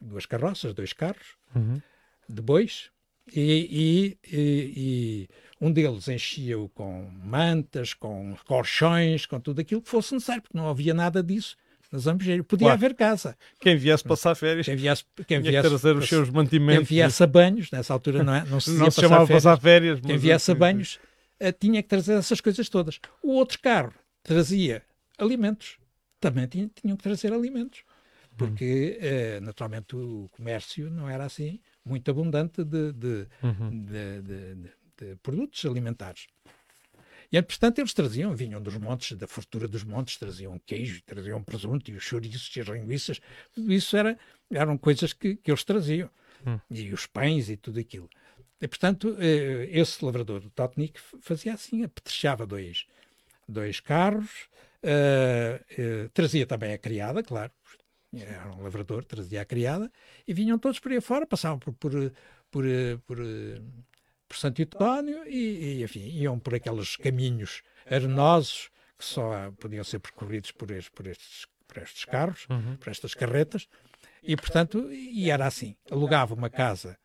duas 0.00 0.24
carroças, 0.24 0.72
dois 0.72 0.92
carros 0.92 1.36
uhum. 1.54 1.80
de 2.28 2.40
bois 2.40 2.90
e, 3.32 4.18
e, 4.22 4.30
e, 4.32 5.28
um 5.60 5.72
deles 5.72 6.08
enchia-o 6.08 6.68
com 6.68 7.10
mantas, 7.24 7.94
com 7.94 8.36
colchões, 8.46 9.26
com 9.26 9.40
tudo 9.40 9.60
aquilo 9.60 9.82
que 9.82 9.88
fosse 9.88 10.14
necessário, 10.14 10.42
porque 10.42 10.56
não 10.56 10.68
havia 10.68 10.94
nada 10.94 11.22
disso 11.22 11.56
na 11.90 11.98
Zambujeira. 11.98 12.44
Podia 12.44 12.66
claro. 12.66 12.78
haver 12.78 12.94
casa. 12.94 13.36
Quem 13.60 13.76
viesse 13.76 14.04
passar 14.04 14.34
férias, 14.34 14.66
quem 14.66 14.76
viesse, 14.76 15.04
quem 15.26 15.40
viesse 15.40 15.68
trazer 15.68 15.96
os 15.96 16.08
seus 16.08 16.30
mantimentos. 16.30 16.88
Quem 16.88 16.98
viesse 16.98 17.22
a 17.22 17.26
banhos, 17.26 17.70
nessa 17.70 17.92
altura 17.92 18.22
não, 18.22 18.34
é, 18.34 18.44
não 18.44 18.60
se, 18.60 18.70
não 18.70 18.90
se 18.90 19.00
chamava 19.00 19.26
férias, 19.26 19.44
passar 19.44 19.60
férias. 19.60 20.00
Quem 20.00 20.18
viesse 20.18 20.50
a 20.50 20.54
banhos 20.54 20.98
eh, 21.40 21.52
tinha 21.52 21.82
que 21.82 21.88
trazer 21.88 22.14
essas 22.14 22.40
coisas 22.40 22.68
todas. 22.68 23.00
O 23.22 23.32
outro 23.32 23.58
carro 23.60 23.92
trazia 24.22 24.82
alimentos, 25.18 25.78
também 26.20 26.46
tinha, 26.46 26.70
tinham 26.74 26.96
que 26.96 27.02
trazer 27.02 27.32
alimentos 27.32 27.82
porque 28.36 28.98
eh, 29.00 29.40
naturalmente 29.40 29.96
o 29.96 30.28
comércio 30.32 30.90
não 30.90 31.08
era 31.08 31.24
assim 31.24 31.58
muito 31.86 32.10
abundante 32.10 32.64
de, 32.64 32.92
de, 32.92 33.26
uhum. 33.42 33.84
de, 33.84 34.22
de, 34.98 35.16
produtos 35.22 35.64
alimentares. 35.64 36.26
E, 37.30 37.40
portanto, 37.42 37.78
eles 37.78 37.92
traziam, 37.92 38.34
vinham 38.34 38.60
dos 38.60 38.76
montes, 38.76 39.16
da 39.16 39.26
fortura 39.26 39.66
dos 39.66 39.84
montes, 39.84 40.16
traziam 40.16 40.60
queijo, 40.64 41.02
traziam 41.04 41.42
presunto, 41.42 41.90
e 41.90 41.94
os 41.94 42.02
chouriços 42.02 42.54
e 42.56 42.60
as 42.60 42.68
linguiças, 42.68 43.20
tudo 43.52 43.72
isso 43.72 43.96
era, 43.96 44.18
eram 44.50 44.76
coisas 44.78 45.12
que, 45.12 45.36
que 45.36 45.50
eles 45.50 45.64
traziam. 45.64 46.10
Uhum. 46.44 46.60
E 46.70 46.92
os 46.92 47.06
pães 47.06 47.48
e 47.48 47.56
tudo 47.56 47.80
aquilo. 47.80 48.08
E, 48.60 48.68
portanto, 48.68 49.16
eh, 49.18 49.68
esse 49.70 50.04
lavrador 50.04 50.40
do 50.40 50.50
Totnik 50.50 50.98
fazia 51.20 51.54
assim, 51.54 51.82
apetrechava 51.82 52.46
dois, 52.46 52.86
dois 53.46 53.80
carros, 53.80 54.48
uh, 54.82 56.06
uh, 56.06 56.08
trazia 56.10 56.46
também 56.46 56.72
a 56.72 56.78
criada, 56.78 57.22
claro, 57.22 57.52
era 58.22 58.52
um 58.52 58.62
lavrador, 58.62 59.04
trazia 59.04 59.42
a 59.42 59.44
criada, 59.44 59.90
e 60.26 60.32
vinham 60.32 60.58
todos 60.58 60.78
por 60.78 60.92
aí 60.92 61.00
fora, 61.00 61.26
passavam 61.26 61.58
por, 61.58 61.72
por, 61.74 61.92
por, 62.50 62.64
por, 63.06 63.18
por 64.28 64.36
Santo 64.36 64.62
António 64.62 65.26
e, 65.26 65.78
e, 65.78 65.82
enfim, 65.82 66.08
iam 66.08 66.38
por 66.38 66.54
aqueles 66.54 66.96
caminhos 66.96 67.62
arenosos 67.90 68.70
que 68.98 69.04
só 69.04 69.50
podiam 69.60 69.84
ser 69.84 69.98
percorridos 69.98 70.50
por 70.50 70.70
estes, 70.70 70.90
por 70.90 71.06
estes, 71.06 71.46
por 71.66 71.82
estes 71.82 72.04
carros, 72.04 72.46
uhum. 72.48 72.76
por 72.76 72.88
estas 72.90 73.14
carretas, 73.14 73.68
e 74.22 74.34
portanto, 74.36 74.90
e 74.90 75.30
era 75.30 75.46
assim, 75.46 75.76
alugava 75.90 76.34
uma 76.34 76.50
casa 76.50 76.98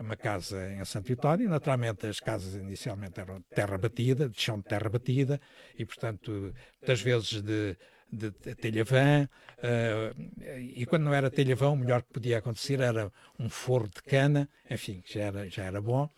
uma 0.00 0.16
casa 0.16 0.72
em 0.72 0.84
Santo 0.84 1.08
Vitório. 1.08 1.48
Naturalmente, 1.48 2.06
as 2.06 2.20
casas 2.20 2.54
inicialmente 2.54 3.20
eram 3.20 3.42
terra 3.54 3.76
batida, 3.76 4.28
de 4.28 4.40
chão 4.40 4.58
de 4.58 4.64
terra 4.64 4.88
batida, 4.88 5.40
e, 5.76 5.84
portanto, 5.84 6.54
muitas 6.80 7.00
vezes 7.00 7.42
de, 7.42 7.76
de, 8.12 8.30
telha-vã, 8.54 9.28
uh, 9.58 10.50
e 10.74 10.86
quando 10.86 11.04
não 11.04 11.14
era 11.14 11.30
telha-vã, 11.30 11.70
o 11.70 11.76
melhor 11.76 12.02
que 12.02 12.12
podia 12.12 12.38
acontecer 12.38 12.80
era 12.80 13.12
um 13.38 13.48
forro 13.48 13.88
de 13.88 14.02
cana, 14.02 14.48
enfim, 14.70 15.02
já 15.06 15.20
era, 15.20 15.50
já 15.50 15.64
era 15.64 15.80
bom. 15.80 16.08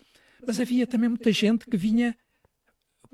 Mas 0.45 0.59
havia 0.59 0.87
também 0.87 1.09
muita 1.09 1.31
gente 1.31 1.65
que 1.65 1.77
vinha 1.77 2.15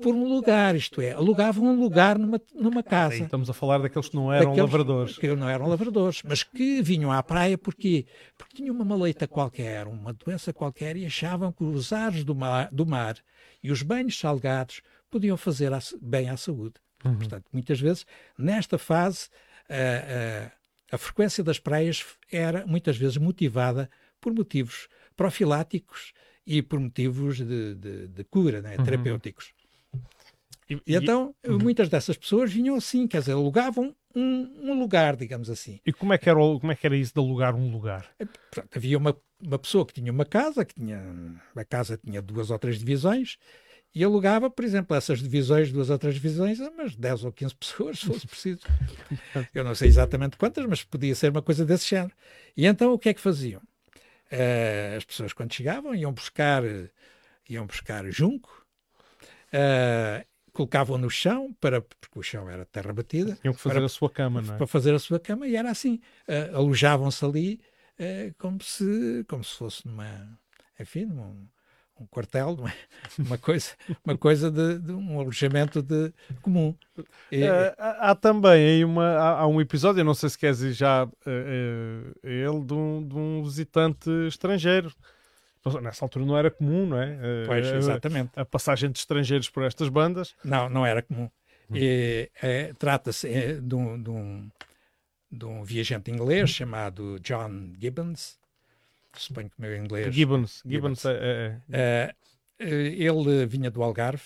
por 0.00 0.14
um 0.14 0.28
lugar, 0.28 0.76
isto 0.76 1.00
é, 1.00 1.12
alugavam 1.12 1.64
um 1.64 1.80
lugar 1.80 2.18
numa, 2.18 2.40
numa 2.54 2.82
casa. 2.82 3.16
Sim, 3.16 3.24
estamos 3.24 3.50
a 3.50 3.52
falar 3.52 3.78
daqueles 3.78 4.08
que 4.08 4.14
não 4.14 4.32
eram 4.32 4.50
daqueles 4.50 4.70
lavradores. 4.70 5.18
Que 5.18 5.34
não 5.34 5.48
eram 5.48 5.66
lavradores, 5.66 6.22
mas 6.22 6.42
que 6.44 6.80
vinham 6.82 7.10
à 7.10 7.22
praia 7.22 7.58
porque, 7.58 8.06
porque 8.36 8.56
tinham 8.56 8.74
uma 8.74 8.84
maleita 8.84 9.26
qualquer, 9.26 9.86
uma 9.88 10.12
doença 10.12 10.52
qualquer, 10.52 10.96
e 10.96 11.04
achavam 11.04 11.52
que 11.52 11.64
os 11.64 11.92
ares 11.92 12.24
do 12.24 12.34
mar, 12.34 12.68
do 12.70 12.86
mar 12.86 13.16
e 13.62 13.72
os 13.72 13.82
banhos 13.82 14.16
salgados 14.18 14.82
podiam 15.10 15.36
fazer 15.36 15.72
bem 16.00 16.30
à 16.30 16.36
saúde. 16.36 16.74
Uhum. 17.04 17.16
Portanto, 17.16 17.44
muitas 17.52 17.80
vezes, 17.80 18.06
nesta 18.36 18.78
fase, 18.78 19.28
a, 19.68 20.44
a, 20.92 20.96
a 20.96 20.98
frequência 20.98 21.44
das 21.44 21.58
praias 21.58 22.04
era 22.30 22.66
muitas 22.66 22.96
vezes 22.96 23.16
motivada 23.16 23.90
por 24.20 24.32
motivos 24.32 24.88
profiláticos 25.16 26.12
e 26.46 26.62
por 26.62 26.80
motivos 26.80 27.36
de, 27.36 27.74
de, 27.74 28.08
de 28.08 28.24
cura, 28.24 28.62
né, 28.62 28.76
uhum. 28.78 28.84
terapêuticos. 28.84 29.52
E, 30.68 30.80
e 30.86 30.94
então, 30.94 31.34
uhum. 31.46 31.58
muitas 31.58 31.88
dessas 31.88 32.16
pessoas 32.16 32.52
vinham 32.52 32.74
assim, 32.76 33.06
quer 33.06 33.20
dizer, 33.20 33.32
alugavam 33.32 33.94
um, 34.14 34.70
um, 34.70 34.78
lugar, 34.78 35.16
digamos 35.16 35.48
assim. 35.48 35.80
E 35.84 35.92
como 35.92 36.12
é 36.12 36.18
que 36.18 36.28
era, 36.28 36.38
como 36.38 36.72
é 36.72 36.74
que 36.74 36.86
era 36.86 36.96
isso 36.96 37.14
de 37.14 37.20
alugar 37.20 37.54
um 37.54 37.70
lugar? 37.70 38.06
É, 38.18 38.24
Portanto, 38.24 38.76
havia 38.76 38.98
uma, 38.98 39.16
uma 39.42 39.58
pessoa 39.58 39.86
que 39.86 39.94
tinha 39.94 40.12
uma 40.12 40.24
casa, 40.24 40.64
que 40.64 40.74
tinha, 40.74 41.02
a 41.54 41.64
casa 41.64 41.96
tinha 41.96 42.20
duas 42.20 42.50
ou 42.50 42.58
três 42.58 42.78
divisões, 42.78 43.38
e 43.94 44.04
alugava, 44.04 44.50
por 44.50 44.64
exemplo, 44.64 44.96
essas 44.96 45.20
divisões, 45.20 45.72
duas 45.72 45.90
ou 45.90 45.98
três 45.98 46.14
divisões, 46.14 46.60
a 46.60 46.68
umas 46.68 46.94
10 46.94 47.24
ou 47.24 47.32
15 47.32 47.54
pessoas, 47.54 47.98
se 47.98 48.06
fosse 48.06 48.26
preciso. 48.26 48.60
Eu 49.54 49.64
não 49.64 49.74
sei 49.74 49.88
exatamente 49.88 50.36
quantas, 50.36 50.64
mas 50.66 50.84
podia 50.84 51.14
ser 51.14 51.30
uma 51.30 51.42
coisa 51.42 51.64
desse 51.64 51.88
género. 51.88 52.14
E 52.56 52.66
então 52.66 52.92
o 52.92 52.98
que 52.98 53.08
é 53.08 53.14
que 53.14 53.20
faziam? 53.20 53.60
Uh, 54.30 54.96
as 54.96 55.04
pessoas, 55.04 55.32
quando 55.32 55.54
chegavam, 55.54 55.94
iam 55.94 56.12
buscar, 56.12 56.62
iam 57.48 57.66
buscar 57.66 58.04
junco, 58.10 58.66
uh, 59.54 60.24
colocavam 60.52 60.98
no 60.98 61.08
chão, 61.08 61.56
para, 61.58 61.80
porque 61.80 62.18
o 62.18 62.22
chão 62.22 62.48
era 62.48 62.66
terra 62.66 62.92
batida. 62.92 63.38
Tinham 63.40 63.54
que 63.54 63.60
fazer 63.60 63.76
para, 63.76 63.86
a 63.86 63.88
sua 63.88 64.10
cama, 64.10 64.42
não 64.42 64.54
é? 64.54 64.56
Para 64.58 64.66
fazer 64.66 64.94
a 64.94 64.98
sua 64.98 65.18
cama, 65.18 65.48
e 65.48 65.56
era 65.56 65.70
assim. 65.70 65.98
Uh, 66.28 66.56
alojavam-se 66.56 67.24
ali 67.24 67.60
como, 68.36 68.62
se, 68.62 69.24
como 69.26 69.42
se 69.42 69.56
fosse 69.56 69.88
numa. 69.88 70.38
Enfim, 70.78 71.06
num, 71.06 71.48
um 72.00 72.06
quartel, 72.06 72.56
é? 72.66 72.74
uma 73.18 73.38
coisa, 73.38 73.70
uma 74.04 74.16
coisa 74.16 74.50
de, 74.50 74.78
de 74.78 74.92
um 74.92 75.18
alojamento 75.20 75.82
de, 75.82 76.12
comum. 76.42 76.74
E, 77.30 77.44
uh, 77.44 77.74
há, 77.78 78.10
há, 78.10 78.14
também 78.14 78.68
aí 78.68 78.84
uma, 78.84 79.04
há, 79.04 79.40
há, 79.40 79.46
um 79.46 79.60
episódio, 79.60 80.04
não 80.04 80.14
sei 80.14 80.28
se 80.28 80.38
queres 80.38 80.60
ir 80.60 80.72
já 80.72 81.04
uh, 81.04 81.08
uh, 81.08 82.18
ele, 82.22 82.64
de 82.64 82.74
um, 82.74 83.06
de 83.06 83.16
um 83.16 83.42
visitante 83.42 84.10
estrangeiro. 84.26 84.92
Nessa 85.82 86.04
altura 86.04 86.24
não 86.24 86.38
era 86.38 86.50
comum, 86.50 86.86
não 86.86 87.02
é? 87.02 87.44
Pois, 87.46 87.66
exatamente. 87.66 88.30
A, 88.36 88.42
a 88.42 88.44
passagem 88.44 88.90
de 88.90 88.98
estrangeiros 88.98 89.50
por 89.50 89.64
estas 89.64 89.88
bandas. 89.90 90.34
Não, 90.42 90.68
não 90.70 90.86
era 90.86 91.02
comum. 91.02 91.28
Hum. 91.70 91.74
É, 91.76 92.72
Trata-se 92.78 93.28
é, 93.28 93.54
de, 93.54 93.74
um, 93.74 94.02
de, 94.02 94.08
um, 94.08 94.50
de 95.30 95.44
um 95.44 95.62
viajante 95.62 96.10
inglês 96.10 96.48
chamado 96.48 97.18
John 97.20 97.74
Gibbons, 97.78 98.38
suponho 99.14 99.50
que 99.50 99.58
o 99.58 99.62
meu 99.62 99.76
inglês. 99.76 100.14
Gibbons. 100.14 100.62
Gibbons, 100.66 101.00
Gibbons. 101.00 101.04
Uh, 101.04 102.14
ele 102.58 103.46
vinha 103.46 103.70
do 103.70 103.82
Algarve, 103.82 104.24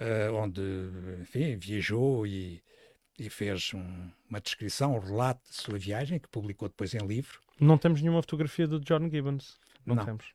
uh, 0.00 0.34
onde, 0.34 0.60
enfim, 1.20 1.56
viajou 1.56 2.26
e, 2.26 2.62
e 3.18 3.30
fez 3.30 3.72
um, 3.74 4.10
uma 4.28 4.40
descrição, 4.40 4.96
um 4.96 4.98
relato 4.98 5.40
de 5.48 5.56
sua 5.56 5.78
viagem, 5.78 6.18
que 6.18 6.28
publicou 6.28 6.68
depois 6.68 6.94
em 6.94 7.06
livro. 7.06 7.40
Não 7.58 7.78
temos 7.78 8.02
nenhuma 8.02 8.22
fotografia 8.22 8.66
do 8.66 8.78
John 8.80 9.08
Gibbons. 9.08 9.58
Não, 9.84 9.94
Não. 9.94 10.04
temos. 10.04 10.26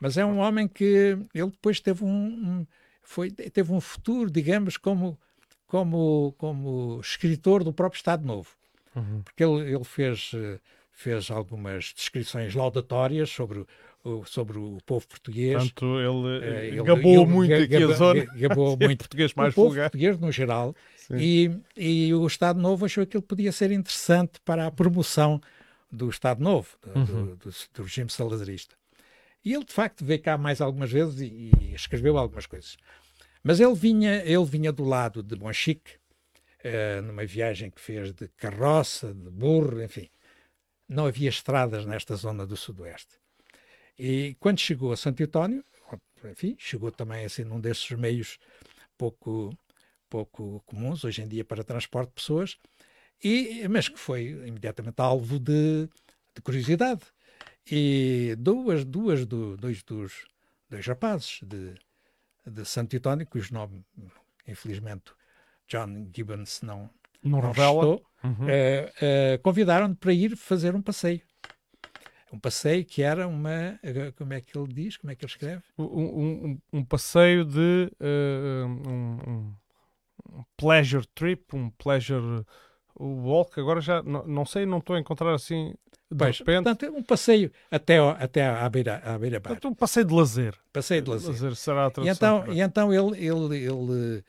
Mas 0.00 0.16
é 0.16 0.24
um 0.24 0.38
homem 0.38 0.68
que 0.68 1.18
ele 1.34 1.50
depois 1.50 1.80
teve 1.80 2.04
um, 2.04 2.08
um, 2.08 2.66
foi, 3.02 3.30
teve 3.30 3.72
um 3.72 3.80
futuro, 3.80 4.30
digamos, 4.30 4.76
como, 4.76 5.18
como, 5.66 6.34
como 6.38 7.00
escritor 7.00 7.64
do 7.64 7.72
próprio 7.72 7.98
Estado 7.98 8.24
Novo. 8.24 8.50
Uhum. 8.94 9.22
Porque 9.22 9.44
ele, 9.44 9.74
ele 9.74 9.84
fez 9.84 10.32
fez 10.96 11.30
algumas 11.30 11.92
descrições 11.94 12.54
laudatórias 12.54 13.28
sobre 13.28 13.66
o, 14.02 14.24
sobre 14.24 14.58
o 14.58 14.78
povo 14.86 15.06
português. 15.06 15.70
Portanto, 15.70 16.00
ele, 16.00 16.08
uh, 16.08 16.64
ele 16.64 16.82
gabou 16.82 17.22
ele, 17.22 17.26
muito 17.26 17.54
aqui 17.54 17.76
a 17.76 17.86
zona. 17.88 18.24
Gabou 18.24 18.76
muito. 18.80 18.98
português 19.00 19.34
mais 19.34 19.52
o 19.52 19.54
povo 19.54 19.68
vulgar. 19.68 19.90
português 19.90 20.18
no 20.18 20.32
geral. 20.32 20.74
E, 21.14 21.50
e 21.76 22.12
o 22.14 22.26
Estado 22.26 22.58
Novo 22.58 22.86
achou 22.86 23.06
que 23.06 23.16
ele 23.16 23.22
podia 23.22 23.52
ser 23.52 23.70
interessante 23.70 24.40
para 24.42 24.66
a 24.66 24.70
promoção 24.70 25.40
do 25.92 26.08
Estado 26.08 26.42
Novo, 26.42 26.68
do, 26.82 26.98
uhum. 26.98 27.04
do, 27.04 27.36
do, 27.36 27.50
do 27.74 27.82
regime 27.82 28.10
salazarista. 28.10 28.74
E 29.44 29.52
ele, 29.52 29.64
de 29.64 29.72
facto, 29.72 30.04
veio 30.04 30.20
cá 30.20 30.38
mais 30.38 30.62
algumas 30.62 30.90
vezes 30.90 31.20
e, 31.20 31.52
e 31.60 31.74
escreveu 31.74 32.16
algumas 32.16 32.46
coisas. 32.46 32.76
Mas 33.44 33.60
ele 33.60 33.74
vinha, 33.74 34.22
ele 34.24 34.44
vinha 34.46 34.72
do 34.72 34.82
lado 34.82 35.22
de 35.22 35.36
Monchique, 35.36 35.92
uh, 36.64 37.02
numa 37.02 37.26
viagem 37.26 37.70
que 37.70 37.80
fez 37.80 38.12
de 38.12 38.28
carroça, 38.36 39.12
de 39.12 39.30
burro, 39.30 39.82
enfim. 39.82 40.08
Não 40.88 41.06
havia 41.06 41.28
estradas 41.28 41.84
nesta 41.84 42.14
zona 42.16 42.46
do 42.46 42.56
sudoeste. 42.56 43.16
E 43.98 44.36
quando 44.38 44.58
chegou 44.60 44.92
a 44.92 44.96
Santo 44.96 45.22
António, 45.22 45.64
enfim, 46.24 46.56
chegou 46.58 46.90
também 46.90 47.24
assim 47.24 47.44
num 47.44 47.60
desses 47.60 47.90
meios 47.92 48.38
pouco, 48.96 49.56
pouco 50.08 50.62
comuns 50.66 51.04
hoje 51.04 51.22
em 51.22 51.28
dia 51.28 51.44
para 51.44 51.64
transporte 51.64 52.08
de 52.10 52.14
pessoas, 52.14 52.56
e, 53.22 53.66
mas 53.68 53.88
que 53.88 53.98
foi 53.98 54.26
imediatamente 54.46 55.00
alvo 55.00 55.38
de, 55.38 55.88
de 56.34 56.42
curiosidade. 56.42 57.02
E 57.70 58.34
duas, 58.38 58.84
duas 58.84 59.26
do, 59.26 59.56
dois 59.56 59.82
dos 59.82 60.26
dois 60.68 60.86
rapazes 60.86 61.40
de, 61.42 61.74
de 62.46 62.64
Santo 62.64 62.96
António, 62.96 63.26
cujo 63.26 63.52
nome, 63.54 63.84
infelizmente, 64.46 65.12
John 65.68 66.08
Gibbons 66.14 66.62
não, 66.62 66.90
Não 67.22 67.40
não 67.40 67.48
revela. 67.48 67.88
estou, 67.92 68.06
Uhum. 68.26 68.48
eh, 68.48 68.92
eh, 69.00 69.40
convidaram-no 69.42 69.94
para 69.96 70.12
ir 70.12 70.36
fazer 70.36 70.74
um 70.74 70.82
passeio. 70.82 71.20
Um 72.32 72.38
passeio 72.38 72.84
que 72.84 73.02
era 73.02 73.26
uma. 73.28 73.78
eh, 73.82 74.12
Como 74.16 74.32
é 74.32 74.40
que 74.40 74.56
ele 74.58 74.72
diz? 74.72 74.96
Como 74.96 75.10
é 75.10 75.14
que 75.14 75.24
ele 75.24 75.30
escreve? 75.32 75.62
Um, 75.78 75.84
um- 75.84 76.58
um- 76.72 76.84
passeio 76.84 77.44
de 77.44 77.90
eh, 78.00 78.64
um, 78.66 79.30
um- 79.30 79.54
pleasure 80.56 81.06
trip, 81.14 81.54
um 81.54 81.70
pleasure 81.70 82.44
walk. 82.98 83.58
Agora 83.60 83.80
já 83.80 84.02
não, 84.02 84.26
não 84.26 84.44
sei, 84.44 84.66
não 84.66 84.78
estou 84.78 84.96
a 84.96 85.00
encontrar 85.00 85.32
assim 85.34 85.72
de 86.10 86.16
Pois, 86.18 86.38
repente. 86.38 86.64
portanto, 86.64 86.94
um 86.96 87.02
passeio 87.02 87.50
até, 87.70 87.98
até 87.98 88.46
à 88.46 88.68
beira, 88.68 88.96
à 89.04 89.18
beira 89.18 89.38
bar. 89.40 89.50
Portanto, 89.50 89.68
um 89.70 89.74
passeio 89.74 90.04
de 90.06 90.14
lazer. 90.14 90.54
Passeio 90.72 91.02
de 91.02 91.10
lazer. 91.10 91.54
será 91.56 91.86
a 91.86 91.88
E 91.88 91.90
tradução. 91.92 92.12
então, 92.14 92.40
correta. 92.40 92.54
e 92.54 92.60
então 92.60 92.92
ele, 92.92 93.24
ele, 93.26 93.64
ele, 93.64 94.24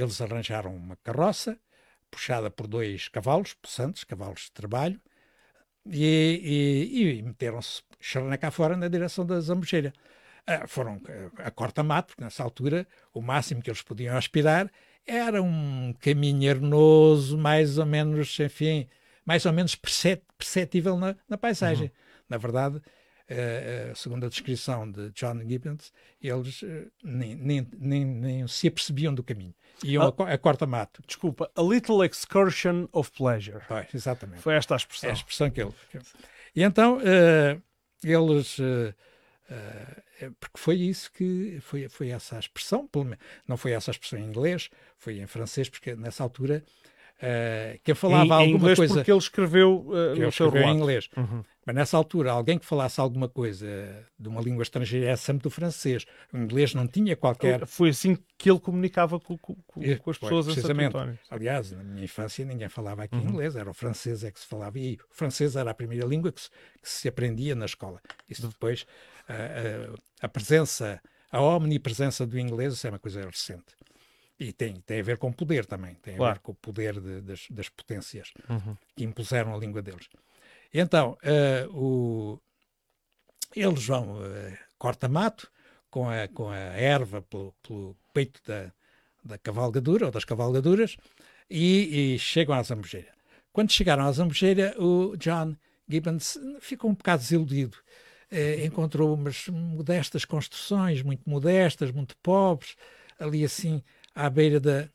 eles 0.00 0.20
arranjaram 0.20 0.74
uma 0.74 0.96
carroça 0.96 1.58
puxada 2.16 2.50
por 2.50 2.66
dois 2.66 3.08
cavalos, 3.08 3.52
possantes, 3.52 4.02
cavalos 4.02 4.44
de 4.44 4.52
trabalho, 4.52 4.98
e, 5.84 6.88
e, 6.90 7.18
e 7.18 7.22
meteram-se 7.22 7.82
charna 8.00 8.38
cá 8.38 8.50
fora 8.50 8.74
na 8.74 8.88
direção 8.88 9.26
da 9.26 9.38
Zambujeira. 9.38 9.92
Ah, 10.46 10.66
foram 10.66 11.00
eh, 11.08 11.28
a 11.38 11.50
corta-mato, 11.50 12.08
porque 12.08 12.24
nessa 12.24 12.42
altura 12.42 12.86
o 13.12 13.20
máximo 13.20 13.60
que 13.60 13.68
eles 13.68 13.82
podiam 13.82 14.16
aspirar 14.16 14.70
era 15.06 15.42
um 15.42 15.92
caminho 16.00 16.48
arenoso, 16.50 17.36
mais 17.36 17.78
ou 17.78 17.86
menos, 17.86 18.38
enfim, 18.40 18.88
mais 19.24 19.44
ou 19.44 19.52
menos 19.52 19.74
percep- 19.74 20.24
perceptível 20.38 20.96
na, 20.96 21.14
na 21.28 21.36
paisagem. 21.36 21.90
Na 22.28 22.38
verdade, 22.38 22.80
segundo 23.94 24.24
a 24.26 24.28
descrição 24.28 24.90
de 24.90 25.10
John 25.10 25.40
Gibbons, 25.48 25.92
eles 26.22 26.62
eh, 26.62 26.86
nem, 27.02 27.34
nem, 27.34 27.68
nem, 27.78 28.04
nem 28.04 28.46
se 28.48 28.68
apercebiam 28.68 29.12
do 29.14 29.22
caminho. 29.22 29.54
Iam 29.84 30.14
Ah. 30.18 30.24
a, 30.24 30.32
a 30.34 30.38
corta-mato. 30.38 31.02
Desculpa, 31.06 31.50
a 31.54 31.62
little 31.62 32.04
excursion 32.04 32.86
of 32.92 33.10
pleasure. 33.12 33.60
Pois, 33.68 33.86
exatamente. 33.94 34.40
Foi 34.42 34.54
esta 34.54 34.74
a 34.74 34.76
É 34.76 34.78
expressão. 34.78 35.10
a 35.10 35.12
expressão 35.12 35.50
que 35.50 35.60
ele. 35.60 35.72
E 36.54 36.62
então 36.62 36.98
eh, 37.04 37.58
eles. 38.04 38.58
eh, 38.60 38.94
porque 40.40 40.58
foi 40.58 40.76
isso 40.76 41.10
que. 41.12 41.58
Foi, 41.60 41.88
foi 41.88 42.08
essa 42.10 42.36
a 42.36 42.38
expressão, 42.38 42.86
pelo 42.86 43.04
menos, 43.04 43.18
não 43.46 43.56
foi 43.56 43.72
essa 43.72 43.90
a 43.90 43.92
expressão 43.92 44.18
em 44.18 44.24
inglês, 44.24 44.70
foi 44.96 45.18
em 45.20 45.26
francês, 45.26 45.68
porque 45.68 45.94
nessa 45.94 46.22
altura 46.22 46.64
eh, 47.20 47.78
quem 47.84 47.94
falava 47.94 48.24
em, 48.24 48.28
em 48.28 48.32
alguma 48.32 48.58
inglês 48.58 48.78
coisa. 48.78 48.94
porque 48.94 49.10
ele 49.10 49.18
escreveu 49.18 49.84
que 49.88 49.94
ele 50.18 50.24
no 50.26 50.32
seu 50.32 50.46
escreveu 50.46 50.68
em 50.70 50.76
inglês. 50.76 51.08
Uhum. 51.16 51.44
Mas 51.66 51.74
nessa 51.74 51.96
altura, 51.96 52.30
alguém 52.30 52.58
que 52.60 52.64
falasse 52.64 53.00
alguma 53.00 53.28
coisa 53.28 53.66
de 54.16 54.28
uma 54.28 54.40
língua 54.40 54.62
estrangeira 54.62 55.06
era 55.08 55.16
sempre 55.16 55.42
do 55.42 55.50
francês. 55.50 56.06
O 56.32 56.36
inglês 56.38 56.72
não 56.72 56.86
tinha 56.86 57.16
qualquer. 57.16 57.66
Foi 57.66 57.88
assim 57.88 58.16
que 58.38 58.48
ele 58.48 58.60
comunicava 58.60 59.18
com, 59.18 59.36
com- 59.36 59.56
com- 59.66 59.82
E, 59.82 59.96
com 59.96 60.10
as 60.10 60.16
pessoas 60.16 60.46
em 60.46 60.52
precisamente. 60.52 60.88
António. 60.96 61.18
Aliás, 61.28 61.72
na 61.72 61.82
minha 61.82 62.04
infância 62.04 62.44
ninguém 62.44 62.68
falava 62.68 63.02
aqui 63.02 63.16
Uhum. 63.16 63.28
inglês, 63.30 63.56
era 63.56 63.68
o 63.68 63.74
francês 63.74 64.22
é 64.22 64.30
que 64.30 64.38
se 64.38 64.46
falava. 64.46 64.78
E 64.78 64.94
o 64.94 64.98
francês 65.14 65.56
era 65.56 65.68
a 65.72 65.74
primeira 65.74 66.06
língua 66.06 66.30
que 66.30 66.40
se, 66.40 66.50
que 66.80 66.88
se 66.88 67.08
aprendia 67.08 67.56
na 67.56 67.64
escola. 67.66 68.00
Isso 68.28 68.46
depois, 68.46 68.86
a, 69.28 69.32
a- 69.34 70.26
a 70.26 70.28
presença, 70.28 71.02
a 71.32 71.40
omnipresença 71.42 72.24
do 72.24 72.38
inglês, 72.38 72.74
isso 72.74 72.86
é 72.86 72.90
uma 72.90 73.00
coisa 73.00 73.22
recente. 73.26 73.74
E 74.38 74.52
tem, 74.52 74.74
tem 74.82 75.00
a 75.00 75.02
ver 75.02 75.18
com 75.18 75.32
poder 75.32 75.66
também, 75.66 75.94
tem 75.96 76.14
a 76.14 76.16
Claro. 76.18 76.34
ver 76.34 76.40
com 76.40 76.52
o 76.52 76.54
poder 76.54 77.00
de- 77.00 77.22
das, 77.22 77.46
das 77.50 77.68
potências 77.70 78.32
Uhum. 78.48 78.76
que 78.94 79.02
impuseram 79.02 79.52
a 79.52 79.58
língua 79.58 79.82
deles. 79.82 80.08
Então, 80.72 81.16
eh, 81.22 81.66
o- 81.70 82.38
eles 83.54 83.84
vão 83.86 84.18
eh, 84.24 84.58
corta-mato 84.78 85.50
com 85.90 86.08
a, 86.08 86.28
com 86.28 86.50
a 86.50 86.56
erva 86.56 87.22
pelo, 87.22 87.52
pelo 87.62 87.96
peito 88.12 88.40
da, 88.46 88.70
da 89.24 89.38
cavalgadura 89.38 90.06
ou 90.06 90.12
das 90.12 90.24
cavalgaduras 90.24 90.96
e, 91.48 92.14
e 92.14 92.18
chegam 92.18 92.54
à 92.54 92.62
Zambujeira. 92.62 93.08
Quando 93.52 93.72
chegaram 93.72 94.04
à 94.04 94.12
Zambujeira, 94.12 94.74
o 94.78 95.16
John 95.16 95.56
Gibbons 95.88 96.38
ficou 96.60 96.90
um 96.90 96.94
bocado 96.94 97.22
desiludido. 97.22 97.78
Eh, 98.30 98.64
encontrou 98.66 99.14
umas 99.14 99.46
modestas 99.48 100.24
construções, 100.24 101.00
muito 101.02 101.28
modestas, 101.30 101.92
muito 101.92 102.16
pobres, 102.18 102.76
ali 103.18 103.44
assim 103.44 103.82
à 104.14 104.28
beira 104.28 104.58
da, 104.60 104.88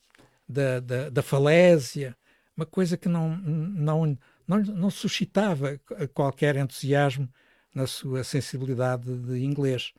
da, 0.48 0.80
da, 0.82 1.10
da 1.10 1.24
falésia, 1.24 2.16
uma 2.56 2.66
coisa 2.66 2.98
que 2.98 3.08
não, 3.08 3.36
não, 3.38 4.18
não, 4.52 4.76
não 4.76 4.90
suscitava 4.90 5.80
qualquer 6.14 6.58
entusiasmo 6.58 7.30
na 7.74 7.88
sua 7.88 8.24
sensibilidade 8.24 9.06
de 9.18 9.44
inglês. 9.44 9.94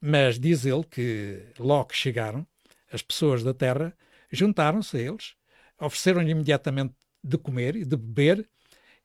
Mas 0.00 0.38
diz 0.38 0.66
ele 0.66 0.82
que 0.84 1.44
logo 1.58 1.86
que 1.86 1.96
chegaram, 1.96 2.46
as 2.92 3.02
pessoas 3.02 3.44
da 3.44 3.54
terra 3.54 3.96
juntaram-se 4.30 4.96
a 4.96 5.00
eles, 5.00 5.34
ofereceram-lhe 5.78 6.30
imediatamente 6.30 6.94
de 7.22 7.38
comer 7.38 7.76
e 7.76 7.84
de 7.84 7.96
beber, 7.96 8.48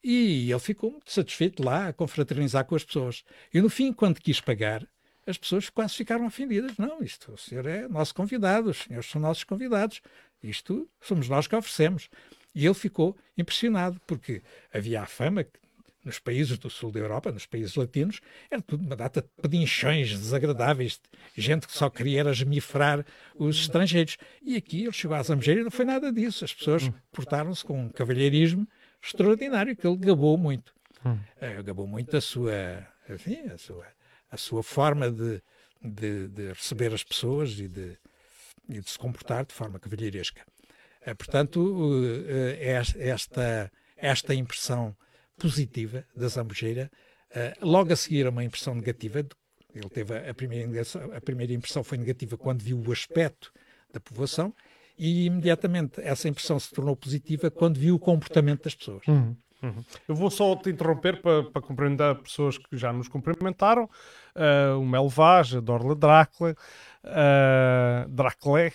e 0.03 0.51
ele 0.51 0.59
ficou 0.59 0.91
muito 0.91 1.11
satisfeito 1.11 1.63
lá 1.63 1.89
a 1.89 1.93
confraternizar 1.93 2.65
com 2.65 2.75
as 2.75 2.83
pessoas. 2.83 3.23
E 3.53 3.61
no 3.61 3.69
fim, 3.69 3.93
quando 3.93 4.19
quis 4.19 4.41
pagar, 4.41 4.87
as 5.25 5.37
pessoas 5.37 5.69
quase 5.69 5.95
ficaram 5.95 6.25
ofendidas. 6.25 6.77
Não, 6.77 7.03
isto, 7.03 7.33
o 7.33 7.37
senhor 7.37 7.65
é 7.67 7.87
nosso 7.87 8.15
convidado, 8.15 8.69
os 8.69 8.77
senhores 8.77 9.09
são 9.09 9.21
nossos 9.21 9.43
convidados, 9.43 10.01
isto 10.41 10.89
somos 11.01 11.27
nós 11.27 11.45
que 11.45 11.55
oferecemos. 11.55 12.09
E 12.57 12.65
ele 12.65 12.73
ficou 12.73 13.15
impressionado, 13.37 14.01
porque 14.07 14.41
havia 14.73 15.03
a 15.03 15.05
fama 15.05 15.43
que 15.43 15.59
nos 16.03 16.17
países 16.17 16.57
do 16.57 16.71
sul 16.71 16.91
da 16.91 16.99
Europa, 16.99 17.31
nos 17.31 17.45
países 17.45 17.75
latinos, 17.75 18.19
era 18.49 18.63
tudo 18.63 18.83
uma 18.83 18.95
data 18.95 19.21
de 19.21 19.27
pedinchões 19.39 20.09
desagradáveis, 20.09 20.99
gente 21.37 21.67
que 21.67 21.77
só 21.77 21.87
queria 21.87 22.21
era 22.21 22.33
gemifrar 22.33 23.05
os 23.35 23.57
estrangeiros. 23.57 24.17
E 24.41 24.55
aqui 24.55 24.81
ele 24.81 24.91
chegou 24.91 25.15
à 25.15 25.21
Zambujeira 25.21 25.61
e 25.61 25.63
não 25.65 25.69
foi 25.69 25.85
nada 25.85 26.11
disso. 26.11 26.45
As 26.45 26.51
pessoas 26.51 26.89
portaram-se 27.11 27.63
com 27.63 27.79
um 27.79 27.89
cavalheirismo 27.89 28.67
extraordinário 29.03 29.75
que 29.75 29.85
ele 29.85 29.97
gabou 29.97 30.35
muito. 30.35 30.73
Eh, 31.39 31.61
gabou 31.61 31.85
muito 31.85 32.17
a 32.17 32.21
sua, 32.21 32.87
enfim, 33.07 33.37
a 33.53 33.57
sua, 33.59 33.85
a 34.31 34.37
sua 34.37 34.63
forma 34.63 35.11
de, 35.11 35.43
de, 35.79 36.27
de 36.29 36.47
receber 36.53 36.91
as 36.91 37.03
pessoas 37.03 37.51
e 37.59 37.67
de, 37.67 37.95
e 38.67 38.79
de 38.79 38.89
se 38.89 38.97
comportar 38.97 39.45
de 39.45 39.53
forma 39.53 39.77
cavalheiresca. 39.77 40.41
Eh, 41.07 41.15
portanto, 41.15 42.03
eh, 42.27 42.57
eh, 42.59 43.09
esta, 43.09 43.71
esta 43.95 44.33
impressão 44.33 44.93
positiva 45.37 46.03
da 46.13 46.27
Zambujeira, 46.27 46.91
eh, 47.33 47.55
logo 47.61 47.93
a 47.93 47.95
seguir 47.95 48.27
a 48.27 48.29
uma 48.29 48.43
impressão 48.43 48.75
negativa, 48.75 49.19
ele 49.73 49.89
teve 49.89 50.17
a, 50.17 50.33
primeira, 50.33 50.81
a 51.15 51.21
primeira 51.21 51.53
impressão 51.53 51.81
foi 51.81 51.97
negativa 51.97 52.37
quando 52.37 52.61
viu 52.61 52.83
o 52.85 52.91
aspecto 52.91 53.53
da 53.93 54.01
povoação 54.01 54.53
e 54.99 55.27
imediatamente 55.27 56.01
essa 56.01 56.27
impressão 56.27 56.59
se 56.59 56.73
tornou 56.73 56.95
positiva 56.95 57.49
quando 57.49 57.79
viu 57.79 57.95
o 57.95 57.99
comportamento 57.99 58.63
das 58.63 58.75
pessoas. 58.75 59.03
Eu 60.07 60.15
vou 60.15 60.29
só 60.29 60.55
te 60.55 60.69
interromper 60.69 61.21
para, 61.21 61.43
para 61.43 61.61
cumprimentar 61.61 62.15
pessoas 62.15 62.57
que 62.57 62.75
já 62.75 62.91
nos 62.91 63.07
cumprimentaram. 63.07 63.89
Ah, 64.35 64.75
o 64.77 64.85
Mel 64.85 65.09
Vaz, 65.09 65.53
a 65.55 65.59
Dorla 65.59 65.95
Drácula, 65.95 66.55
uh, 67.03 68.09
Draclé, 68.09 68.71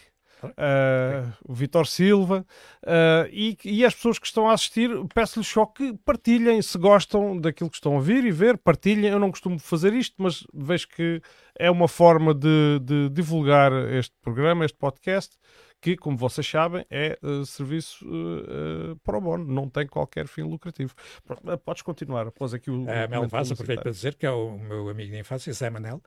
ah, 0.57 1.33
o 1.45 1.55
Vitor 1.55 1.87
Silva 1.87 2.45
ah, 2.87 3.27
e, 3.31 3.57
e 3.65 3.85
as 3.85 3.95
pessoas 3.95 4.19
que 4.19 4.27
estão 4.27 4.49
a 4.49 4.53
assistir, 4.53 4.91
peço-lhes 5.15 5.49
só 5.49 5.67
que 5.67 5.95
partilhem 6.05 6.61
se 6.63 6.79
gostam 6.79 7.39
daquilo 7.39 7.71
que 7.71 7.77
estão 7.77 7.93
a 7.93 7.97
ouvir 7.97 8.25
e 8.25 8.31
ver, 8.31 8.59
partilhem. 8.59 9.11
Eu 9.11 9.19
não 9.19 9.31
costumo 9.31 9.59
fazer 9.59 9.93
isto, 9.93 10.15
mas 10.19 10.47
vejo 10.53 10.89
que 10.89 11.21
é 11.59 11.71
uma 11.71 11.89
forma 11.89 12.35
de, 12.35 12.81
de 12.83 13.09
divulgar 13.11 13.73
este 13.93 14.15
programa, 14.21 14.65
este 14.65 14.77
podcast, 14.77 15.37
que, 15.83 15.97
como 15.97 16.17
vocês 16.17 16.49
sabem, 16.49 16.87
é 16.89 17.19
eh, 17.21 17.45
serviço 17.45 18.07
uh, 18.07 18.97
pro 19.03 19.21
bono, 19.21 19.45
não 19.45 19.69
tem 19.69 19.85
qualquer 19.85 20.29
fim 20.29 20.43
lucrativo. 20.43 20.95
Pronto, 21.25 21.59
podes 21.59 21.83
continuar 21.83 22.29
após 22.29 22.55
aqui 22.55 22.71
o. 22.71 22.89
A 22.89 23.09
Mel 23.09 23.27
Vaz, 23.27 23.51
aproveito 23.51 23.83
para 23.83 23.91
dizer 23.91 24.15
que 24.15 24.25
é 24.25 24.31
o 24.31 24.57
meu 24.57 24.89
amigo 24.89 25.11
de 25.11 25.19
infância, 25.19 25.53
Zé 25.53 25.69
Manel, 25.71 26.01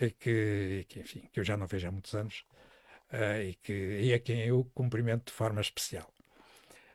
eh, 0.00 0.10
que, 0.10 0.86
que, 0.88 1.00
enfim, 1.00 1.28
que 1.32 1.40
eu 1.40 1.44
já 1.44 1.56
não 1.56 1.66
vejo 1.66 1.88
há 1.88 1.90
muitos 1.90 2.14
anos 2.14 2.44
eh, 3.12 3.50
e, 3.50 3.54
que, 3.54 3.72
e 3.72 4.14
a 4.14 4.18
quem 4.18 4.40
eu 4.40 4.64
cumprimento 4.74 5.26
de 5.26 5.32
forma 5.32 5.60
especial. 5.60 6.12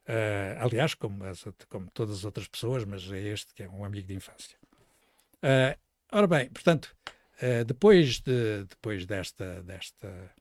Eh, 0.08 0.58
aliás, 0.60 0.94
como, 0.94 1.24
as 1.24 1.44
como 1.70 1.90
todas 1.92 2.20
as 2.20 2.26
outras 2.26 2.48
pessoas, 2.48 2.86
mas 2.86 3.10
é 3.12 3.20
este 3.20 3.54
que 3.54 3.64
é 3.64 3.70
um 3.70 3.84
amigo 3.84 4.08
de 4.08 4.14
infância. 4.14 4.58
Eh, 5.42 5.78
ora 6.12 6.28
bem, 6.28 6.50
portanto, 6.50 6.96
depois, 7.68 8.22
de, 8.22 8.64
depois 8.64 9.06
desta, 9.06 9.62
desta, 9.64 10.32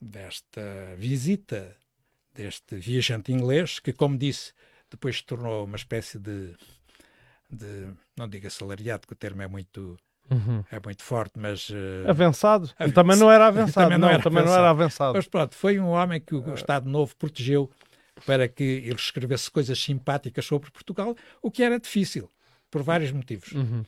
desta 0.00 0.96
visita 0.96 1.76
deste 2.34 2.76
viajante 2.76 3.32
inglês, 3.32 3.78
que, 3.78 3.92
como 3.92 4.18
disse, 4.18 4.52
depois 4.90 5.18
se 5.18 5.24
tornou 5.24 5.64
uma 5.64 5.76
espécie 5.76 6.18
de, 6.18 6.54
de 7.48 7.94
não 8.16 8.28
diga 8.28 8.50
salariado, 8.50 9.06
que 9.06 9.12
o 9.12 9.16
termo 9.16 9.42
é 9.42 9.46
muito, 9.46 9.96
Uhum. 10.30 10.64
é 10.70 10.80
muito 10.82 11.02
forte, 11.02 11.38
mas... 11.38 11.68
Uh, 11.68 12.08
avançado. 12.08 12.70
Também 12.94 13.16
não 13.16 13.30
era 13.30 13.46
avançado. 13.48 13.84
Também 13.90 13.98
não 13.98 14.08
era 14.08 14.22
também 14.22 14.38
avançado. 14.38 14.56
não 14.56 14.64
era 14.64 14.70
avançado. 14.70 15.14
Mas 15.14 15.26
pronto, 15.26 15.54
foi 15.54 15.78
um 15.78 15.88
homem 15.88 16.20
que 16.20 16.34
o 16.34 16.54
Estado 16.54 16.88
Novo 16.88 17.14
protegeu 17.16 17.70
para 18.26 18.48
que 18.48 18.62
ele 18.62 18.94
escrevesse 18.94 19.50
coisas 19.50 19.78
simpáticas 19.78 20.44
sobre 20.44 20.70
Portugal, 20.70 21.16
o 21.42 21.50
que 21.50 21.62
era 21.62 21.78
difícil, 21.78 22.30
por 22.70 22.82
vários 22.82 23.12
motivos. 23.12 23.52
Uhum. 23.52 23.84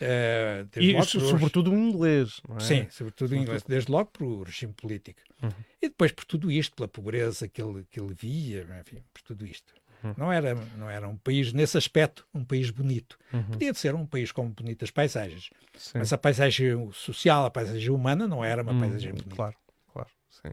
Uh, 0.00 0.80
E 0.80 1.02
sobretudo 1.04 1.74
em 1.74 1.90
inglês. 1.90 2.40
Não 2.48 2.56
é? 2.56 2.60
Sim, 2.60 2.86
sobretudo 2.90 3.34
em 3.34 3.42
inglês, 3.42 3.62
desde 3.62 3.92
logo 3.92 4.10
pelo 4.10 4.42
regime 4.42 4.72
político. 4.72 5.20
Uhum. 5.42 5.50
E 5.82 5.88
depois 5.88 6.10
por 6.12 6.24
tudo 6.24 6.50
isto, 6.50 6.74
pela 6.74 6.88
pobreza 6.88 7.46
que 7.46 7.60
ele, 7.60 7.84
que 7.90 8.00
ele 8.00 8.14
via, 8.14 8.66
enfim, 8.80 9.02
por 9.12 9.22
tudo 9.22 9.46
isto. 9.46 9.74
Uhum. 10.02 10.14
Não, 10.16 10.32
era, 10.32 10.54
não 10.76 10.88
era 10.88 11.06
um 11.08 11.16
país, 11.16 11.52
nesse 11.52 11.76
aspecto, 11.76 12.26
um 12.32 12.44
país 12.44 12.70
bonito. 12.70 13.18
Uhum. 13.32 13.42
Podia 13.52 13.74
ser 13.74 13.94
um 13.94 14.06
país 14.06 14.32
com 14.32 14.48
bonitas 14.50 14.90
paisagens, 14.90 15.50
Sim. 15.76 15.98
mas 15.98 16.12
a 16.12 16.18
paisagem 16.18 16.90
social, 16.92 17.44
a 17.44 17.50
paisagem 17.50 17.90
humana, 17.90 18.26
não 18.26 18.44
era 18.44 18.62
uma 18.62 18.72
Hum, 18.72 18.80
paisagem 18.80 19.12
bonita. 19.12 19.36
Claro, 19.36 19.56
claro. 19.92 20.08
Sim. 20.28 20.50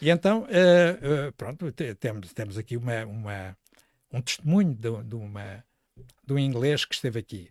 E 0.00 0.10
então, 0.10 0.46
eh, 0.50 0.98
eh, 1.00 1.30
pronto, 1.36 1.70
te- 1.72 1.94
temos, 1.94 2.32
temos 2.32 2.58
aqui 2.58 2.76
uma, 2.76 3.04
uma- 3.04 3.56
um 4.12 4.20
testemunho 4.20 4.74
de, 4.74 5.02
de 5.04 5.14
uma, 5.14 5.64
de 6.24 6.32
um 6.32 6.38
inglês 6.38 6.84
que 6.84 6.94
esteve 6.94 7.18
aqui. 7.20 7.50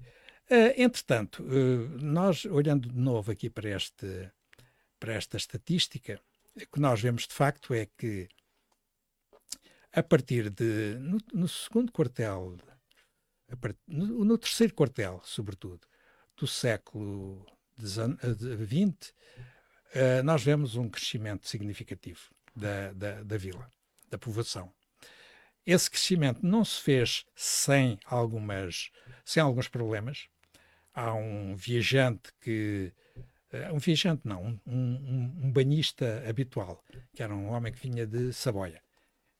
Eh, 0.49 0.81
entretanto, 0.81 1.43
nós, 2.01 2.45
olhando 2.45 2.87
de 2.89 2.97
novo 2.97 3.31
aqui 3.31 3.49
para, 3.49 3.69
este, 3.69 4.29
para 4.99 5.13
esta 5.13 5.37
estatística, 5.37 6.19
o 6.55 6.59
que 6.73 6.79
nós 6.79 7.01
vemos 7.01 7.27
de 7.27 7.33
facto 7.33 7.73
é 7.73 7.85
que 7.97 8.27
a 9.99 10.03
partir 10.11 10.43
de, 10.59 10.95
no, 10.99 11.17
no 11.33 11.47
segundo 11.47 11.91
quartel, 11.91 12.57
a 13.51 13.55
par- 13.57 13.75
no, 13.87 14.25
no 14.25 14.37
terceiro 14.37 14.73
quartel, 14.73 15.21
sobretudo, 15.23 15.81
do 16.37 16.47
século 16.47 17.45
XX, 17.77 19.13
eh, 19.93 20.21
nós 20.23 20.43
vemos 20.43 20.75
um 20.75 20.89
crescimento 20.89 21.47
significativo 21.47 22.21
da, 22.55 22.93
da, 22.93 23.23
da 23.23 23.37
vila, 23.37 23.71
da 24.09 24.17
povoação. 24.17 24.73
Esse 25.65 25.89
crescimento 25.91 26.39
não 26.45 26.63
se 26.65 26.81
fez 26.81 27.25
sem, 27.35 27.99
algumas, 28.05 28.91
sem 29.25 29.43
alguns 29.43 29.67
problemas. 29.67 30.27
Há 30.93 31.13
um 31.15 31.55
viajante 31.55 32.31
que. 32.41 32.93
eh, 33.53 33.71
Um 33.71 33.79
viajante, 33.79 34.23
não, 34.27 34.43
um, 34.45 34.59
um, 34.67 35.45
um 35.45 35.51
banhista 35.51 36.23
habitual, 36.29 36.83
que 37.15 37.23
era 37.23 37.35
um 37.35 37.49
homem 37.49 37.73
que 37.73 37.79
vinha 37.81 38.07
de 38.07 38.33
Saboia. 38.33 38.81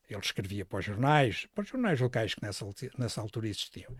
Ele 0.10 0.20
escrevia 0.20 0.66
para 0.66 0.80
os 0.80 0.86
jornais, 0.86 1.48
para 1.54 1.64
os 1.64 1.70
jornais 1.70 2.00
locais 2.00 2.34
que 2.34 2.42
nessa, 2.42 2.66
nessa 2.98 3.22
altura 3.22 3.48
existiam. 3.48 3.94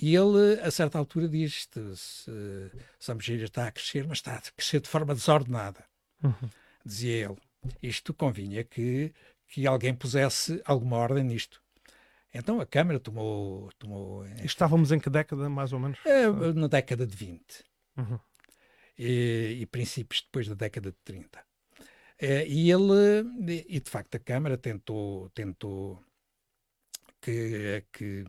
E 0.00 0.14
ele, 0.14 0.60
a 0.60 0.70
certa 0.70 0.98
altura, 0.98 1.28
diz: 1.28 1.68
se 1.94 2.70
Sambujeira 2.98 3.44
está 3.44 3.68
a 3.68 3.72
crescer, 3.72 4.06
mas 4.06 4.18
está 4.18 4.34
a 4.36 4.40
crescer 4.40 4.80
de 4.80 4.88
forma 4.88 5.14
desordenada. 5.14 5.84
Uhum. 6.22 6.50
Dizia 6.84 7.26
ele. 7.26 7.36
Isto 7.82 8.12
convinha 8.12 8.62
que, 8.64 9.14
que 9.48 9.66
alguém 9.66 9.94
pusesse 9.94 10.60
alguma 10.64 10.96
ordem 10.98 11.24
nisto. 11.24 11.62
Então 12.32 12.60
a 12.60 12.66
Câmara 12.66 12.98
tomou, 12.98 13.70
tomou 13.78 14.26
estávamos 14.42 14.90
em 14.90 14.98
que 14.98 15.08
década, 15.08 15.48
mais 15.48 15.72
ou 15.72 15.78
menos? 15.78 15.98
eh, 16.04 16.52
na 16.54 16.66
década 16.66 17.06
de 17.06 17.16
20 17.16 17.64
Uhum. 17.96 18.18
e, 18.98 19.58
e 19.60 19.66
princípios 19.66 20.20
depois 20.22 20.48
da 20.48 20.54
década 20.56 20.90
de 20.90 20.96
30. 21.04 21.40
Eh, 22.18 22.46
e 22.48 22.70
ele, 22.70 23.24
e 23.68 23.80
de 23.80 23.90
facto 23.90 24.14
a 24.16 24.20
Câmara 24.20 24.56
tentou, 24.58 25.28
tentou 25.30 26.02
que, 27.20 27.84
que, 27.92 28.24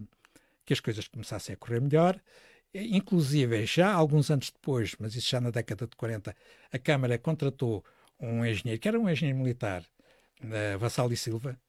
que 0.66 0.74
as 0.74 0.80
coisas 0.80 1.08
começassem 1.08 1.54
a 1.56 1.58
correr 1.58 1.82
melhor. 1.82 2.22
Eh, 2.74 2.84
Inclusive, 2.84 3.66
já 3.66 3.92
alguns 3.94 4.32
anos 4.32 4.52
depois, 4.52 4.96
mas 5.00 5.16
isso 5.16 5.30
já 5.30 5.42
na 5.42 5.52
década 5.52 5.88
de 5.88 5.96
40, 5.96 6.36
a 6.72 6.80
Câmara 6.80 7.18
contratou 7.20 7.86
um 8.20 8.46
engenheiro, 8.46 8.82
que 8.82 8.88
era 8.88 9.00
um 9.00 9.10
engenheiro 9.10 9.40
militar, 9.40 9.84
uh, 10.44 10.80
Vassal 10.80 11.12
e 11.14 11.18
Silva, 11.18 11.60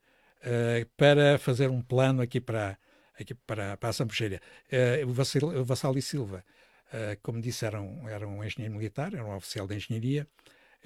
eh, 0.42 0.86
para 0.96 1.38
fazer 1.38 1.70
um 1.70 1.82
plano 1.82 2.22
aqui 2.22 2.40
para, 2.40 2.78
aqui 3.20 3.34
para, 3.34 3.76
para 3.78 3.90
a 3.90 3.92
Sambujeira. 3.94 4.40
Eh, 4.70 5.04
o, 5.06 5.12
Vassal, 5.12 5.44
o 5.50 5.64
Vassal 5.64 5.98
e 5.98 6.02
Silva, 6.02 6.44
eh, 6.92 7.18
como 7.22 7.40
disse, 7.40 7.66
era 7.66 7.80
um, 7.82 8.08
era 8.08 8.26
um 8.28 8.44
engenheiro 8.44 8.74
militar, 8.76 9.14
era 9.14 9.24
um 9.24 9.34
oficial 9.36 9.66
de 9.68 9.76
engenharia, 9.76 10.26
eh, 10.26 10.28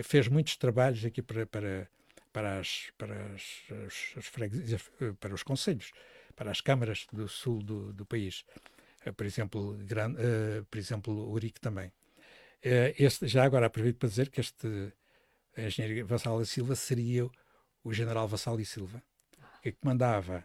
fez 0.03 0.29
muitos 0.29 0.57
trabalhos 0.57 1.05
aqui 1.05 1.23
para, 1.23 1.47
para, 1.47 1.89
para, 2.33 2.59
as, 2.61 2.91
para, 2.99 3.15
as, 3.35 3.43
as- 3.87 4.15
as 4.19 4.27
freguesias, 4.27 4.83
para 5.21 5.35
os 5.35 5.43
conselhos, 5.43 5.93
para 6.37 6.51
as 6.51 6.61
câmaras 6.61 7.07
do 7.13 7.29
sul 7.29 7.63
do, 7.63 7.93
do 7.93 8.07
país. 8.07 8.45
Eh, 9.05 9.13
por 9.13 9.27
exemplo, 9.27 9.79
eh, 10.19 10.63
por 10.71 10.79
exemplo, 10.79 11.31
Urique 11.31 11.61
também. 11.61 11.93
Eh, 12.63 12.95
este, 12.99 13.27
já 13.29 13.45
agora 13.45 13.67
aproveito 13.67 13.99
para 13.99 14.09
dizer 14.09 14.31
que 14.31 14.41
este 14.41 14.93
engenheiro 15.57 16.07
Vassal 16.07 16.41
e 16.43 16.47
Silva 16.47 16.75
seria 16.77 17.27
o- 17.85 17.93
general 17.93 18.29
Vassal 18.29 18.61
e 18.61 18.65
Silva, 18.65 19.03
que 19.63 19.73
comandava 19.73 20.45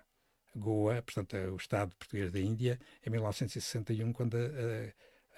Goa, 0.55 1.01
portanto, 1.01 1.35
o 1.35 1.57
Estado 1.57 1.95
português 1.97 2.31
da 2.31 2.39
Índia, 2.39 2.79
em 3.05 3.09
1961, 3.09 4.13
quando 4.13 4.35
a, 4.37 4.41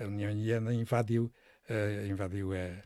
a- 0.02 0.04
a 0.06 0.08
União 0.08 0.32
Indiana 0.32 0.74
invadiu, 0.74 1.32
eh, 1.70 2.08
invadiu, 2.10 2.54
eh, 2.54 2.84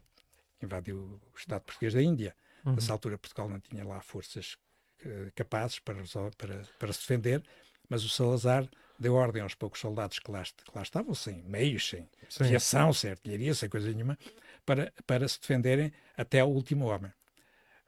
invadiu 0.63 0.97
o 1.33 1.37
Estado 1.37 1.61
português 1.61 1.93
da 1.93 2.01
Índia. 2.01 2.35
Uhum. 2.65 2.75
Nessa 2.75 2.93
altura, 2.93 3.17
Portugal 3.17 3.49
não 3.49 3.59
tinha 3.59 3.85
lá 3.85 4.01
forças 4.01 4.57
eh, 5.05 5.31
capazes 5.35 5.79
para, 5.79 5.97
para, 6.37 6.61
para 6.79 6.93
se 6.93 6.99
defender, 7.01 7.43
mas 7.89 8.03
o 8.03 8.09
Salazar 8.09 8.67
deu 8.99 9.15
ordem 9.15 9.41
aos 9.41 9.55
poucos 9.55 9.79
soldados 9.79 10.19
que 10.19 10.31
lá, 10.31 10.43
que 10.43 10.71
lá 10.75 10.81
estavam, 10.83 11.13
sem 11.15 11.41
meios, 11.43 11.89
sem 11.89 12.07
Sim. 12.29 12.43
aviação, 12.45 12.93
sem 12.93 13.11
artilharia, 13.11 13.53
sem 13.55 13.67
coisa 13.69 13.91
nenhuma, 13.91 14.17
para, 14.65 14.93
para 15.07 15.27
se 15.27 15.39
defenderem 15.39 15.91
até 16.15 16.39
ao 16.39 16.51
último 16.51 16.85
homem. 16.85 17.11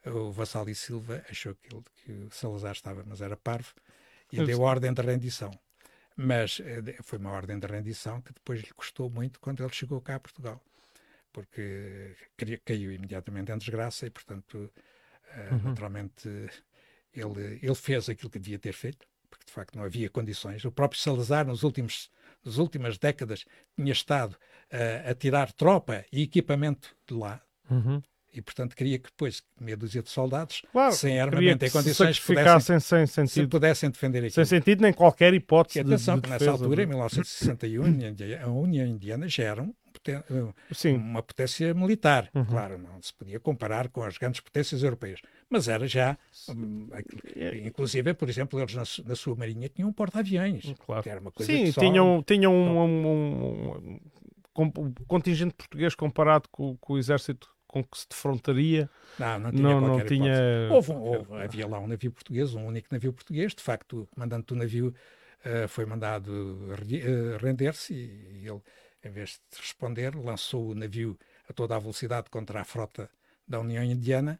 O 0.05 0.32
Vassal 0.32 0.67
e 0.69 0.76
Silva 0.76 1.24
achou 1.30 1.55
que, 1.55 1.74
ele- 1.74 1.84
que 1.95 2.11
o 2.11 2.32
Salazar 2.32 2.74
estava, 2.74 3.03
mas 3.05 3.21
era 3.21 3.38
parvo, 3.38 3.74
e 4.32 4.39
Eu 4.39 4.45
deu 4.45 4.57
sei. 4.57 4.65
ordem 4.65 4.93
de 4.93 5.01
rendição. 5.01 5.51
Mas 6.15 6.59
eh, 6.59 6.97
foi 7.03 7.19
uma 7.19 7.32
ordem 7.32 7.57
de 7.59 7.67
rendição 7.67 8.21
que 8.21 8.34
depois 8.34 8.61
lhe 8.61 8.74
custou 8.74 9.09
muito 9.09 9.39
quando 9.39 9.63
ele 9.63 9.74
chegou 9.74 10.01
cá 10.01 10.15
a 10.15 10.19
Portugal, 10.19 10.61
porque 11.34 12.15
caiu 12.63 12.91
imediatamente 12.93 13.51
em 13.51 13.57
desgraça 13.57 14.05
e, 14.05 14.09
portanto, 14.09 14.71
eh, 15.36 15.49
Uhum. 15.51 15.61
naturalmente, 15.63 16.29
ele, 17.13 17.59
ele 17.61 17.75
fez 17.75 18.07
aquilo 18.07 18.29
que 18.29 18.39
devia 18.39 18.59
ter 18.59 18.73
feito, 18.73 19.05
porque 19.29 19.45
de 19.45 19.51
facto 19.51 19.75
não 19.75 19.84
havia 19.84 20.09
condições. 20.09 20.63
O 20.63 20.71
próprio 20.71 20.99
Salazar, 21.01 21.45
nos 21.45 21.63
últimos, 21.63 22.09
nas 22.45 22.57
últimas 22.57 22.97
décadas, 22.97 23.45
tinha 23.75 23.91
estado 23.91 24.36
eh, 24.69 25.03
a 25.09 25.13
tirar 25.15 25.51
tropa 25.51 26.05
e 26.11 26.21
equipamento 26.23 26.95
de 27.07 27.13
lá, 27.15 27.41
Uhum. 27.69 28.01
e 28.34 28.41
portanto 28.41 28.75
queria 28.75 28.99
que 28.99 29.05
depois 29.09 29.41
meia 29.59 29.77
dúzia 29.77 30.01
de 30.03 30.09
soldados, 30.09 30.61
Claro, 30.71 30.93
sem 30.93 31.19
armamento 31.19 31.59
que 31.59 31.65
em 31.65 31.69
se 31.69 31.73
condições, 31.73 32.19
pudessem, 32.19 32.36
sacrificassem 32.36 32.79
sem 32.79 33.05
se 33.07 33.13
sentido. 33.13 33.49
pudessem 33.49 33.89
defender 33.89 34.19
aquilo. 34.19 34.34
Sem 34.34 34.45
sentido 34.45 34.81
nem 34.81 34.91
qualquer 34.93 35.34
hipótese 35.34 35.79
Que 35.79 35.84
de, 35.86 35.93
atenção, 35.93 36.15
de 36.15 36.21
que 36.23 36.29
nessa 36.29 36.45
defesa, 36.45 36.63
altura, 36.63 36.84
em 36.84 36.86
não 36.88 36.93
é? 36.93 36.95
1961, 36.97 38.43
a 38.43 38.47
União 38.49 38.86
Indiana 38.86 39.27
já 39.27 39.43
era 39.43 39.61
um 39.63 39.73
poten- 40.04 40.95
uma 40.95 41.24
potência 41.24 41.74
militar. 41.74 42.30
Uhum. 42.36 42.45
Claro, 42.45 42.78
não 42.78 43.01
se 43.01 43.14
podia 43.14 43.39
comparar 43.39 43.88
com 43.89 44.04
as 44.04 44.18
grandes 44.18 44.41
potências 44.41 44.84
europeias, 44.84 45.22
mas 45.49 45.68
era 45.68 45.88
já, 45.88 46.18
hum, 46.49 46.88
aquilo- 46.91 47.66
inclusive, 47.66 48.14
por 48.14 48.30
exemplo, 48.30 48.60
eles 48.60 48.74
na, 48.76 48.84
na 49.08 49.16
sua 49.16 49.36
marinha 49.36 49.70
tinham 49.70 49.89
um 49.89 49.93
porta-aviões, 49.93 50.74
claro. 50.86 51.04
que 51.04 51.10
era 51.10 51.20
uma 51.20 51.32
coisa 51.32 51.51
Sim, 51.51 51.72
só- 51.72 51.82
tinham, 51.82 52.22
tinham 52.26 52.54
um, 52.54 52.80
um- 52.80 53.72
um- 53.78 53.99
um- 54.58 54.93
contingente 55.08 55.54
português 55.56 55.95
comparado 55.95 56.47
com, 56.51 56.76
com 56.78 56.93
o 56.93 56.97
exército 56.97 57.49
com 57.68 57.84
que 57.84 57.97
se 57.97 58.08
defrontaria. 58.08 58.88
Não, 59.18 59.39
não 59.39 59.51
tinha 59.51 59.64
Não, 59.64 59.82
não 59.82 60.06
tinha. 60.06 60.34
Houve, 60.72 60.91
houve- 60.91 61.34
havia 61.43 61.68
lá 61.68 61.80
um 61.80 61.88
navio 61.88 62.12
português, 62.12 62.54
um 62.54 62.68
único 62.68 62.88
navio 62.91 63.12
português. 63.12 63.56
De 63.56 63.64
facto, 63.64 64.01
o 64.04 64.08
comandante 64.14 64.45
do 64.45 64.56
navio 64.56 64.93
eh, 65.43 65.68
foi 65.68 65.84
mandado 65.86 66.70
eh, 66.72 67.38
render-se 67.41 67.95
e, 67.95 68.47
ele, 68.47 68.62
em 69.04 69.12
vez 69.12 69.41
de 69.51 69.60
responder, 69.60 70.16
lançou 70.16 70.70
o 70.70 70.76
navio 70.76 71.18
a 71.49 71.54
toda 71.54 71.76
a 71.76 71.80
velocidade 71.80 72.30
contra 72.30 72.62
a 72.62 72.64
frota 72.64 73.10
da 73.47 73.60
União 73.60 73.84
Indiana, 73.84 74.39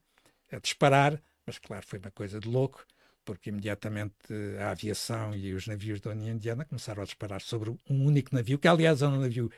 a 0.52 0.60
disparar. 0.60 1.22
Mas, 1.46 1.58
claro, 1.60 1.86
foi 1.86 2.00
uma 2.00 2.12
coisa 2.12 2.40
de 2.40 2.48
louco, 2.48 2.86
porque 3.26 3.50
imediatamente 3.50 4.16
a 4.60 4.72
aviação 4.72 5.36
e 5.36 5.54
os 5.54 5.68
navios 5.68 6.00
da 6.00 6.12
União 6.12 6.34
Indiana 6.36 6.66
começaram 6.66 7.02
a 7.04 7.06
disparar 7.06 7.42
sobre 7.42 7.70
um 7.70 8.06
único 8.06 8.34
navio, 8.34 8.58
que 8.58 8.68
aliás 8.68 9.02
é 9.02 9.08
um 9.08 9.20
navio 9.20 9.52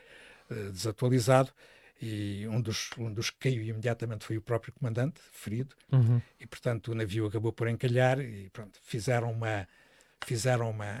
eh, 0.50 0.70
desatualizado. 0.70 1.52
E 2.00 2.46
um 2.48 2.60
dos, 2.60 2.90
um 2.98 3.12
dos 3.12 3.30
que 3.30 3.38
caiu 3.38 3.62
imediatamente 3.62 4.24
foi 4.26 4.36
o 4.36 4.42
próprio 4.42 4.72
comandante, 4.74 5.20
ferido 5.32 5.74
Uhum. 5.90 6.20
e 6.38 6.46
portanto 6.46 6.92
o 6.92 6.94
navio 6.94 7.26
acabou 7.26 7.52
por 7.52 7.68
encalhar 7.68 8.20
e 8.20 8.50
pronto, 8.50 8.78
fizeram 8.82 9.32
uma 9.32 9.66
fizeram 10.24 10.70
uma 10.70 11.00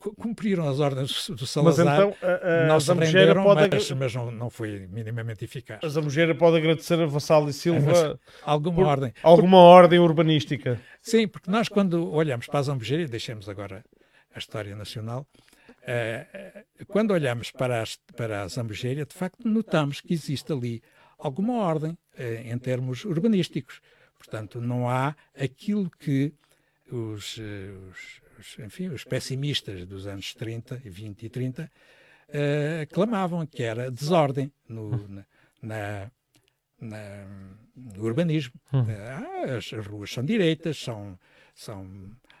cumpriram 0.00 0.68
as 0.68 0.80
ordens 0.80 1.28
do 1.28 1.36
Mas 1.40 1.50
Salazar. 1.50 1.86
então 1.86 2.16
a, 2.22 2.64
a, 2.64 2.66
não 2.66 2.80
se 2.80 2.92
renderam, 2.92 3.42
pode, 3.44 3.68
mas, 3.70 3.90
mas 3.92 4.14
não, 4.14 4.30
não 4.30 4.48
foi 4.50 4.86
minimamente 4.90 5.44
eficaz. 5.44 5.78
a 5.84 5.88
Zambujeira 5.88 6.34
pode 6.34 6.56
agradecer 6.56 6.98
a 7.00 7.06
Vassal 7.06 7.48
e 7.48 7.52
Silva 7.52 8.18
Alguma 8.42 8.74
por- 8.76 8.86
ordem. 8.86 9.12
alguma 9.22 9.58
ordem 9.58 9.98
urbanística. 9.98 10.80
Sim, 11.02 11.28
porque 11.28 11.50
nós 11.50 11.68
quando 11.68 12.10
olhamos 12.12 12.46
para 12.46 12.60
a 12.60 12.62
Zambujeira, 12.62 13.02
e 13.04 13.06
deixemos 13.06 13.48
agora 13.48 13.84
a 14.34 14.38
história 14.38 14.74
nacional, 14.74 15.26
eh, 15.86 16.26
eh, 16.32 16.64
quando 16.88 17.10
olhamos 17.12 17.50
para, 17.50 17.82
as, 17.82 17.96
para 18.16 18.42
a 18.42 18.48
Zambujeira, 18.48 19.04
de 19.04 19.14
facto 19.14 19.46
notamos 19.46 20.00
que 20.00 20.14
existe 20.14 20.52
ali 20.52 20.82
alguma 21.18 21.54
ordem 21.62 21.96
eh, 22.18 22.44
em 22.46 22.58
termos 22.58 23.04
urbanísticos. 23.04 23.80
Portanto, 24.18 24.60
não 24.60 24.88
há 24.88 25.14
aquilo 25.38 25.90
que 25.98 26.32
os, 26.90 27.36
os- 27.38 28.20
os, 28.40 28.58
enfim, 28.58 28.88
os 28.88 29.04
pessimistas 29.04 29.86
dos 29.86 30.06
anos 30.06 30.34
30, 30.34 30.80
e 30.84 30.90
20 30.90 31.22
e 31.24 31.28
30 31.28 31.70
eh, 32.28 32.86
clamavam, 32.92 33.46
que 33.46 33.62
era 33.62 33.90
desordem 33.90 34.52
no, 34.68 35.06
na- 35.08 35.26
na, 35.62 36.10
na- 36.80 37.26
no 37.76 38.02
urbanismo. 38.04 38.54
Ah, 38.72 39.56
as, 39.56 39.72
as 39.72 39.86
ruas 39.86 40.10
são 40.12 40.24
direitas, 40.24 40.78
são, 40.78 41.18
são, 41.54 41.86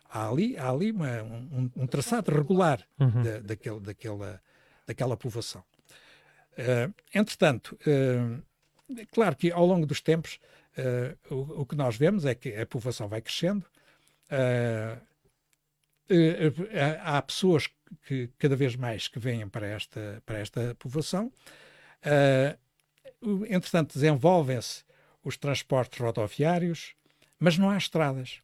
há 0.08 0.28
ali, 0.28 0.56
há 0.56 0.70
ali 0.70 0.90
uma- 0.92 1.22
um, 1.22 1.70
um 1.76 1.86
traçado 1.86 2.30
regular 2.34 2.84
da, 3.22 3.40
daquele, 3.40 3.80
daquela, 3.80 4.40
daquela 4.86 5.16
povoação. 5.16 5.62
Eh, 6.56 6.90
entretanto, 7.14 7.78
eh, 7.86 9.04
claro 9.12 9.36
que 9.36 9.50
ao 9.52 9.64
longo 9.66 9.86
dos 9.86 10.00
tempos 10.00 10.38
o, 11.30 11.60
o 11.62 11.66
que 11.66 11.74
nós 11.76 11.96
vemos 11.96 12.24
é 12.24 12.34
que 12.34 12.56
a 12.56 12.64
povoação 12.64 13.06
vai 13.08 13.20
crescendo. 13.20 13.64
eh, 14.30 14.96
há 17.02 17.20
pessoas 17.22 17.68
que 18.06 18.30
cada 18.38 18.56
vez 18.56 18.76
mais 18.76 19.08
que 19.08 19.18
vêm 19.18 19.48
para 19.48 19.66
esta, 19.66 20.22
para 20.24 20.38
esta 20.38 20.74
povoação. 20.78 21.32
Eh, 22.02 22.56
entretanto, 23.48 23.94
desenvolvem-se 23.94 24.84
os 25.24 25.36
transportes 25.36 26.00
rodoviários, 26.00 26.94
mas 27.38 27.58
não 27.58 27.70
há 27.70 27.76
estradas. 27.76 28.40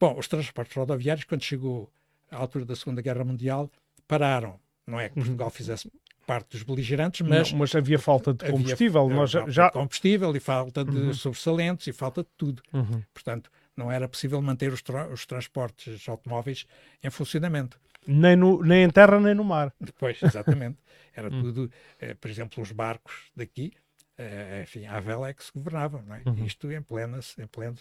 Bom, 0.00 0.18
os 0.18 0.26
transportes 0.26 0.76
rodoviários, 0.76 1.24
quando 1.24 1.42
chegou 1.42 1.90
à 2.30 2.36
altura 2.36 2.64
da 2.64 2.74
Segunda 2.74 3.00
Guerra 3.00 3.24
Mundial, 3.24 3.70
pararam. 4.08 4.58
Não 4.86 5.00
é 5.00 5.08
que 5.08 5.14
Portugal 5.14 5.48
fizesse 5.50 5.90
parte 6.26 6.50
dos 6.50 6.62
beligerantes, 6.62 7.26
mas 7.26 7.52
Não, 7.52 7.58
mas 7.60 7.74
havia 7.74 7.98
falta 7.98 8.34
de 8.34 8.44
havia 8.44 8.56
combustível. 8.56 9.08
Nós 9.08 9.30
já, 9.30 9.70
combustível 9.70 10.34
e 10.34 10.40
falta 10.40 10.84
de 10.84 11.14
sobressalentes 11.14 11.86
e 11.86 11.92
falta 11.92 12.22
de 12.22 12.28
tudo. 12.36 12.62
Uhum. 12.72 13.02
Portanto, 13.12 13.50
não 13.76 13.90
era 13.90 14.08
possível 14.08 14.40
manter 14.42 14.72
os, 14.72 14.82
tra- 14.82 15.08
os 15.08 15.26
transportes 15.26 16.08
automóveis 16.08 16.66
em 17.02 17.10
funcionamento. 17.10 17.78
nem, 18.06 18.36
no- 18.36 18.62
nem 18.62 18.84
em 18.84 18.90
terra 18.90 19.18
nem 19.20 19.34
no 19.34 19.44
mar. 19.44 19.72
Depois, 19.80 20.22
exatamente. 20.22 20.78
Era 21.16 21.30
tudo, 21.30 21.70
eh, 22.00 22.14
por 22.14 22.28
exemplo, 22.28 22.60
os 22.62 22.72
barcos 22.72 23.30
daqui, 23.36 23.72
eh, 24.18 24.62
enfim, 24.64 24.84
a 24.86 24.98
vela 24.98 25.28
é 25.28 25.32
que 25.32 25.44
se 25.44 25.52
governavam, 25.54 26.02
não 26.02 26.14
é? 26.16 26.22
Isto 26.44 26.70
em 26.72 26.82
plena, 26.82 27.20
em 27.38 27.46
pleno, 27.46 27.76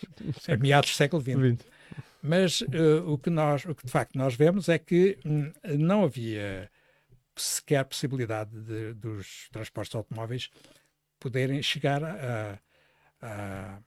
a 0.48 0.56
meados 0.58 0.91
do 0.91 0.96
século 0.96 1.22
XX. 1.22 1.36
Mas 2.22 2.62
eh, 2.72 3.02
o, 3.06 3.18
que 3.18 3.30
nós, 3.32 3.66
o 3.66 3.74
que 3.76 3.86
de 3.86 3.91
facto 3.91 4.16
nós 4.18 4.36
vemos 4.36 4.70
é 4.70 4.78
que 4.78 5.18
hum, 5.26 5.52
não 5.78 6.04
havia 6.04 6.70
sequer 7.36 7.84
possibilidade 7.86 8.52
de, 8.62 8.94
dos 8.94 9.50
transportes 9.52 9.96
automóveis 9.96 10.50
poderem 11.20 11.62
chegar 11.64 12.04
a- 12.04 12.60
a- 13.22 13.80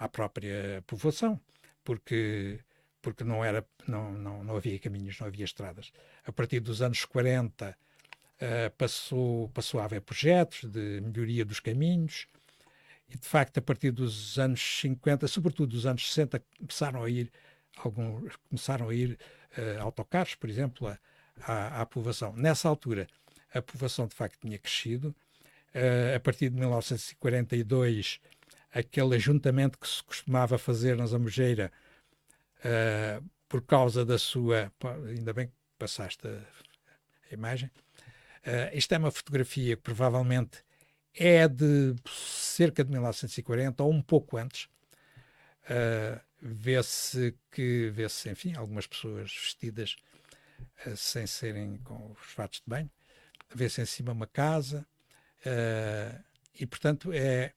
à 0.00 0.08
própria 0.08 0.82
povoação, 0.86 1.40
porque, 1.84 2.58
porque 3.02 3.22
não, 3.24 3.44
era, 3.44 3.64
não, 3.86 4.12
não, 4.12 4.44
não 4.44 4.56
havia 4.56 4.78
caminhos, 4.80 5.18
não 5.20 5.26
havia 5.28 5.44
estradas. 5.44 5.92
A 6.24 6.32
partir 6.32 6.60
dos 6.60 6.82
anos 6.82 7.04
40 7.04 7.76
eh, 8.40 8.68
passou, 8.70 9.48
passou 9.50 9.80
a 9.80 9.84
haver 9.84 10.00
projetos 10.02 10.64
de 10.70 11.00
melhoria 11.02 11.44
dos 11.44 11.60
caminhos, 11.60 12.26
e 13.08 13.16
de 13.18 13.26
facto, 13.26 13.58
a 13.58 13.62
partir 13.62 13.90
dos 13.90 14.38
anos 14.38 14.60
50, 14.80 15.26
sobretudo 15.28 15.70
dos 15.72 15.84
anos 15.86 16.08
60, 16.08 16.42
começaram 16.58 17.02
a 17.04 17.10
ir 17.10 17.30
alguns 17.76 18.36
começaram 18.48 18.88
a 18.90 18.94
ir 18.94 19.18
eh, 19.56 19.76
autocarros, 19.80 20.34
por 20.34 20.48
exemplo, 20.50 20.88
a- 20.88 20.98
à, 21.42 21.80
à 21.82 21.86
povoação. 21.86 22.34
Nessa 22.36 22.68
altura, 22.68 23.06
a 23.54 23.62
povoação 23.62 24.06
de 24.06 24.14
facto 24.14 24.38
tinha 24.40 24.58
crescido. 24.58 25.14
Eh, 25.74 26.14
a 26.16 26.20
partir 26.20 26.50
de 26.50 26.56
1942, 26.56 28.20
aquele 28.72 29.16
ajuntamento 29.16 29.78
que 29.78 29.88
se 29.88 30.02
costumava 30.02 30.58
fazer 30.58 30.96
na 30.96 31.06
Zambujeira, 31.06 31.72
eh, 32.64 33.20
por 33.48 33.62
causa 33.62 34.04
da 34.04 34.18
sua. 34.18 34.72
Ainda 35.08 35.32
bem 35.32 35.48
que 35.48 35.54
passaste 35.78 36.26
a, 36.26 36.30
a 37.30 37.34
imagem. 37.34 37.70
Eh, 38.44 38.70
isto 38.74 38.92
é 38.92 38.98
uma 38.98 39.10
fotografia 39.10 39.76
que 39.76 39.82
provavelmente 39.82 40.64
é 41.14 41.48
de 41.48 41.94
cerca 42.08 42.84
de 42.84 42.90
1940 42.90 43.82
ou 43.82 43.92
um 43.92 44.02
pouco 44.02 44.36
antes. 44.36 44.68
Uh, 45.64 46.20
vê-se 46.40 47.36
que, 47.50 47.90
vê-se, 47.90 48.30
enfim, 48.30 48.54
algumas 48.56 48.86
pessoas 48.86 49.30
vestidas 49.30 49.96
uh, 50.86 50.96
sem 50.96 51.26
serem 51.26 51.76
com 51.78 52.12
os 52.12 52.32
fatos 52.32 52.60
de 52.60 52.64
banho, 52.66 52.90
vê-se 53.54 53.80
em 53.80 53.84
cima 53.84 54.12
uma 54.12 54.26
casa, 54.26 54.86
uh, 55.46 56.24
e 56.58 56.66
portanto 56.66 57.12
é, 57.12 57.52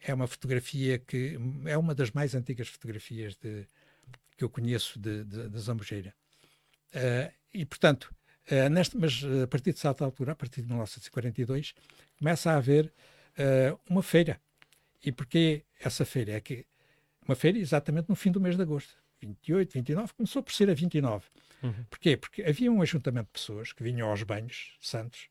é 0.00 0.14
uma 0.14 0.26
fotografia 0.26 0.98
que 0.98 1.38
é 1.66 1.76
uma 1.76 1.94
das 1.94 2.10
mais 2.10 2.34
antigas 2.34 2.68
fotografias 2.68 3.36
de, 3.36 3.66
que 4.36 4.44
eu 4.44 4.48
conheço 4.48 4.98
de, 4.98 5.24
de, 5.24 5.48
de 5.48 5.58
Zambujeira. 5.58 6.14
Uh, 6.94 7.32
e 7.52 7.66
portanto, 7.66 8.14
uh, 8.50 8.68
neste, 8.70 8.96
mas 8.96 9.22
a 9.42 9.46
partir 9.46 9.72
de 9.72 9.80
certa 9.80 10.04
altura, 10.04 10.32
a 10.32 10.36
partir 10.36 10.62
de 10.62 10.68
1942, 10.68 11.74
começa 12.18 12.52
a 12.52 12.56
haver 12.56 12.86
uh, 12.86 13.78
uma 13.90 14.02
feira. 14.02 14.40
E 15.04 15.12
porquê 15.12 15.64
essa 15.80 16.04
feira? 16.04 16.32
É 16.32 16.40
que 16.40 16.64
uma 17.26 17.34
feira 17.34 17.58
exatamente 17.58 18.08
no 18.08 18.14
fim 18.14 18.30
do 18.30 18.40
mês 18.40 18.56
de 18.56 18.62
agosto, 18.62 18.94
28, 19.20 19.72
29, 19.72 20.14
começou 20.14 20.42
por 20.42 20.52
ser 20.52 20.70
a 20.70 20.74
29. 20.74 21.26
Uhum. 21.62 21.84
Porquê? 21.90 22.16
Porque 22.16 22.42
havia 22.42 22.70
um 22.70 22.80
ajuntamento 22.80 23.26
de 23.26 23.32
pessoas 23.32 23.72
que 23.72 23.82
vinham 23.82 24.08
aos 24.08 24.22
banhos 24.22 24.76
santos, 24.80 25.28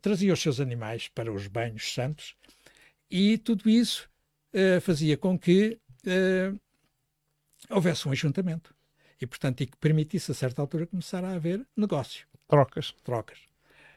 traziam 0.00 0.32
os 0.32 0.40
seus 0.40 0.60
animais 0.60 1.08
para 1.08 1.32
os 1.32 1.46
banhos 1.46 1.92
santos 1.92 2.34
e 3.10 3.36
tudo 3.38 3.68
isso 3.68 4.08
uh, 4.54 4.80
fazia 4.80 5.16
com 5.16 5.38
que 5.38 5.78
uh, 6.06 6.58
houvesse 7.68 8.06
um 8.08 8.12
ajuntamento 8.12 8.74
e, 9.20 9.26
portanto, 9.26 9.60
e 9.62 9.66
que 9.66 9.76
permitisse 9.76 10.30
a 10.30 10.34
certa 10.34 10.62
altura 10.62 10.86
começar 10.86 11.24
a 11.24 11.32
haver 11.32 11.66
negócio, 11.76 12.26
Trocas. 12.48 12.94
trocas. 13.04 13.38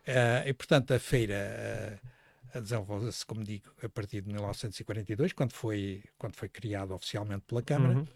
Uh, 0.08 0.48
e, 0.48 0.54
portanto, 0.54 0.94
a 0.94 1.00
feira 1.00 2.00
uh, 2.56 2.62
desenvolveu-se, 2.62 3.26
como 3.26 3.44
digo, 3.44 3.72
a 3.82 3.88
partir 3.88 4.22
de 4.22 4.28
1942, 4.28 5.32
quando 5.34 5.54
foi, 5.54 6.04
quando 6.18 6.36
foi 6.36 6.50
criado 6.50 6.94
oficialmente 6.94 7.44
pela 7.48 7.62
Câmara, 7.62 8.00
Uhum. 8.00 8.08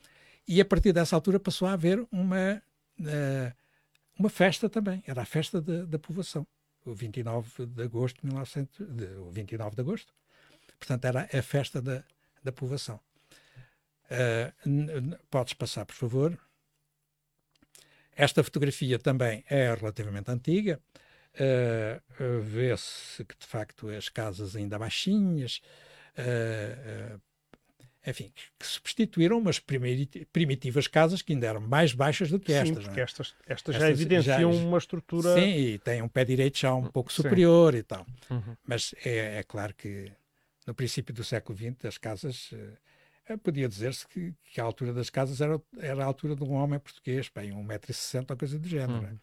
e 0.48 0.60
a 0.60 0.66
partir 0.66 0.92
dessa 0.94 1.16
altura 1.16 1.40
passou 1.40 1.68
a 1.68 1.74
haver 1.74 2.06
uma, 2.12 2.62
uma 4.20 4.30
festa 4.30 4.70
também, 4.70 5.02
era 5.08 5.22
a 5.22 5.26
festa 5.26 5.62
da, 5.62 5.86
da 5.86 5.98
povoação, 5.98 6.46
o 6.86 6.94
29 6.94 7.66
de 7.66 7.84
agosto 7.84 8.22
de 8.22 8.28
1900, 8.28 8.88
de, 8.96 9.06
o 9.18 9.32
29 9.32 9.76
de 9.76 9.82
agosto, 9.82 10.14
portanto 10.80 11.06
era 11.06 11.30
a 11.32 11.42
festa 11.42 11.82
da, 11.82 12.04
da 12.44 12.52
povoação. 12.52 13.00
Uh, 14.10 15.18
podes 15.30 15.54
passar, 15.54 15.86
por 15.86 15.96
favor. 15.96 16.38
Esta 18.16 18.44
fotografia 18.44 18.98
também 18.98 19.44
é 19.50 19.74
relativamente 19.74 20.32
antiga. 20.32 20.80
Uh, 21.36 22.42
Vê-se 22.42 23.24
que, 23.24 23.36
de 23.38 23.46
facto, 23.46 23.90
as 23.90 24.10
casas 24.10 24.56
ainda 24.56 24.80
baixinhas, 24.80 25.62
uh, 26.18 27.22
enfim, 28.08 28.32
que, 28.58 28.66
substituíram 28.66 29.38
umas 29.38 29.60
primitivas 29.60 30.88
casas 30.88 31.22
que 31.22 31.34
ainda 31.34 31.46
eram 31.46 31.60
mais 31.60 31.94
baixas 31.94 32.32
do 32.32 32.40
que 32.40 32.52
Sim, 32.52 32.60
estas. 32.60 32.86
porque 32.86 33.00
é? 33.00 33.04
estas, 33.04 33.36
estas, 33.46 33.76
já 33.76 33.90
evidenciam 33.90 34.54
já, 34.54 34.60
uma 34.60 34.78
estrutura. 34.78 35.36
Sim, 35.36 35.56
e 35.56 35.78
tem 35.78 36.02
um 36.02 36.08
pé 36.08 36.24
direito 36.26 36.58
já 36.58 36.74
um 36.74 36.88
pouco 36.88 37.12
superior 37.12 37.74
Sim. 37.74 37.80
e 37.80 37.84
tal. 37.84 38.06
Uhum. 38.32 38.58
Mas 38.66 38.96
é, 39.06 39.40
é, 39.40 39.44
claro 39.44 39.76
que 39.76 40.12
no 40.68 40.76
princípio 40.76 41.16
do 41.16 41.24
século 41.24 41.58
XX 41.58 41.86
as 41.86 41.98
casas. 41.98 42.52
Podia 43.44 43.68
dizer-se 43.68 44.08
que, 44.08 44.34
que, 44.44 44.62
a 44.62 44.64
altura 44.64 44.94
das 44.94 45.10
casas 45.10 45.42
era, 45.42 45.60
era 45.80 46.04
a 46.04 46.06
altura 46.06 46.36
de 46.36 46.44
um 46.44 46.54
homem 46.54 46.80
português, 46.80 47.30
bem, 47.34 47.52
1,60m 47.52 48.26
ou 48.30 48.38
coisa 48.38 48.60
do 48.60 48.68
género. 48.68 49.06
Uhum. 49.06 49.20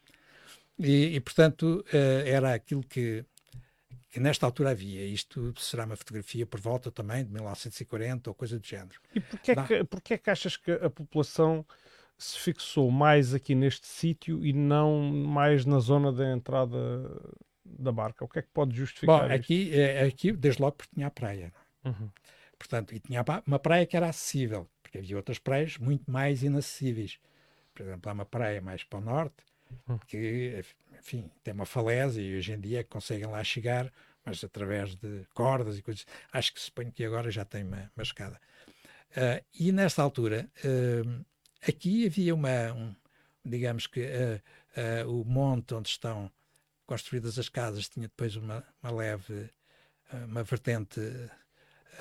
E, 0.79 1.15
e, 1.15 1.21
portanto, 1.21 1.85
uh, 1.89 2.27
era 2.27 2.53
aquilo 2.53 2.83
que, 2.83 3.25
que, 4.11 4.21
nesta 4.21 4.45
altura 4.45 4.71
havia. 4.71 5.07
Isto 5.07 5.55
será 5.59 5.85
uma 5.85 5.97
fotografia 5.97 6.45
por 6.45 6.61
volta 6.61 6.91
também 6.91 7.25
de 7.25 7.33
1940 7.33 8.29
ou 8.29 8.35
coisa 8.35 8.59
do 8.59 8.67
género. 8.67 9.01
E 9.15 9.21
porquê 9.21 9.53
é, 9.53 9.55
que, 9.55 9.85
porquê 9.85 10.15
é 10.15 10.19
que 10.19 10.31
achas 10.31 10.57
que 10.57 10.73
a 10.73 10.91
população 10.91 11.65
se 12.19 12.39
fixou 12.39 12.91
mais 12.91 13.35
aqui 13.35 13.55
neste 13.55 13.87
sítio 13.87 14.45
e 14.45 14.53
não 14.53 15.01
mais 15.03 15.65
na 15.65 15.79
zona 15.79 16.13
da 16.13 16.31
entrada 16.31 16.77
da 17.65 17.93
barca? 17.93 18.25
O 18.25 18.29
que 18.29 18.39
é 18.41 18.43
que 18.43 18.49
pode 18.53 18.77
justificar 18.77 19.31
Bom, 19.31 19.35
aqui, 19.37 19.73
é, 19.79 20.05
aqui 20.05 20.33
desde 20.33 20.61
logo 20.63 20.77
porque 20.77 20.95
tinha 20.95 21.07
a 21.07 21.11
praia. 21.11 21.53
Uhum. 21.85 22.11
Portanto, 22.59 22.95
e 22.95 23.01
tinha 23.01 23.25
uma 23.47 23.59
praia 23.59 23.87
que 23.87 23.97
era 23.97 24.09
acessível, 24.09 24.69
porque 24.83 24.99
havia 24.99 25.17
outras 25.17 25.39
praias 25.39 25.77
muito 25.79 26.11
mais 26.11 26.43
inacessíveis. 26.43 27.19
Por 27.75 27.83
exemplo, 27.85 28.11
há 28.11 28.15
uma 28.15 28.27
praia 28.27 28.61
mais 28.63 28.85
para 28.85 28.99
o 28.99 29.03
norte 29.03 29.37
Hum. 29.89 30.01
que, 30.07 30.63
enfim, 31.01 31.31
tem 31.43 31.55
uma 31.55 31.67
falésia 31.67 32.23
e 32.23 32.37
hoje 32.37 32.53
em 32.53 32.61
dia 32.61 32.85
conseguem 32.85 33.27
lá 33.27 33.43
chegar, 33.45 33.93
mas 34.25 34.45
através 34.45 34.97
de 34.97 35.25
cordas 35.35 35.79
e 35.79 35.83
coisas. 35.83 36.07
Acho 36.33 36.55
que 36.55 36.61
suponho 36.61 36.93
que 36.93 37.05
agora 37.05 37.31
já 37.31 37.45
tem 37.45 37.65
uma, 37.65 37.91
uma 37.97 38.03
escada. 38.03 38.41
Ah, 39.17 39.43
e 39.59 39.73
nesta 39.73 40.03
altura, 40.03 40.51
ah, 40.65 41.25
aqui 41.69 42.07
havia 42.07 42.35
uma, 42.35 42.73
um- 42.73 42.95
digamos 43.45 43.87
que 43.87 44.03
ah, 44.77 45.07
o 45.07 45.25
monte 45.25 45.75
onde 45.75 45.89
estão 45.89 46.31
construídas 46.87 47.39
as 47.39 47.49
casas 47.49 47.89
tinha 47.89 48.09
depois 48.09 48.37
uma, 48.37 48.65
uma 48.83 48.93
leve, 48.93 49.51
ah, 50.11 50.25
uma 50.27 50.43
vertente 50.43 51.01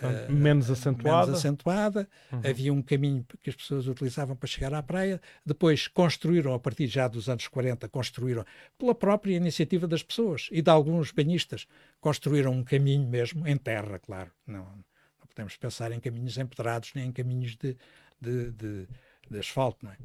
ah, 0.01 0.31
menos 0.31 0.69
acentuada. 0.71 1.25
menos 1.27 1.39
acentuada. 1.39 2.09
Uhum. 2.31 2.41
Havia 2.43 2.73
um 2.73 2.81
caminho 2.81 3.25
que 3.41 3.49
as 3.49 3.55
pessoas 3.55 3.87
utilizavam 3.87 4.35
para 4.35 4.47
chegar 4.47 4.73
à 4.73 4.81
praia. 4.81 5.21
Depois 5.45 5.87
construíram, 5.87 6.53
a 6.53 6.59
partir 6.59 6.87
já 6.87 7.07
dos 7.07 7.29
anos 7.29 7.47
40, 7.47 7.87
construíram, 7.89 8.45
pela 8.77 8.95
própria 8.95 9.35
iniciativa 9.35 9.87
das 9.87 10.03
pessoas 10.03 10.49
e 10.51 10.61
de 10.61 10.69
alguns 10.69 11.11
banhistas, 11.11 11.67
construíram 11.99 12.51
um 12.51 12.63
caminho 12.63 13.07
mesmo, 13.07 13.47
em 13.47 13.57
terra, 13.57 13.99
claro. 13.99 14.31
Não, 14.47 14.63
não 14.63 15.27
podemos 15.27 15.55
pensar 15.57 15.91
em 15.91 15.99
caminhos 15.99 16.37
empedrados 16.37 16.93
nem 16.93 17.07
em 17.07 17.11
caminhos 17.11 17.55
de, 17.55 17.77
de, 18.19 18.51
de, 18.51 18.87
de 19.29 19.39
asfalto, 19.39 19.85
não 19.85 19.91
é? 19.91 19.97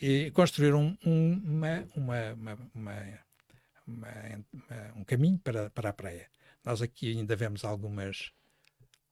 E 0.00 0.32
construíram 0.32 0.98
um, 1.06 1.32
uma, 1.44 1.88
uma, 1.94 2.32
uma, 2.32 2.58
uma- 2.74 3.18
uma- 3.86 4.44
uma- 4.52 4.92
um 4.96 5.04
caminho 5.04 5.38
para, 5.38 5.70
para 5.70 5.90
a 5.90 5.92
praia. 5.92 6.28
Nós 6.64 6.80
aqui 6.82 7.12
ainda 7.16 7.34
vemos 7.36 7.64
algumas 7.64 8.32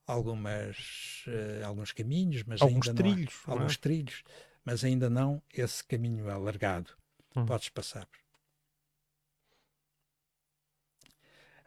algumas 0.07 1.25
eh, 1.29 1.63
alguns 1.65 1.93
caminhos, 1.93 2.43
mas 2.45 2.61
Alguns 2.61 2.89
ainda 2.89 3.03
não 3.03 3.11
há- 3.11 3.15
trilhos, 3.15 3.35
não 3.47 3.55
é? 3.55 3.57
alguns 3.59 3.77
trilhos, 3.77 4.23
mas 4.65 4.83
ainda 4.85 5.09
não 5.09 5.41
esse 5.55 5.85
caminho 5.85 6.29
alargado. 6.31 6.91
Hum. 7.37 7.47
Podes 7.47 7.69
passar. 7.69 8.09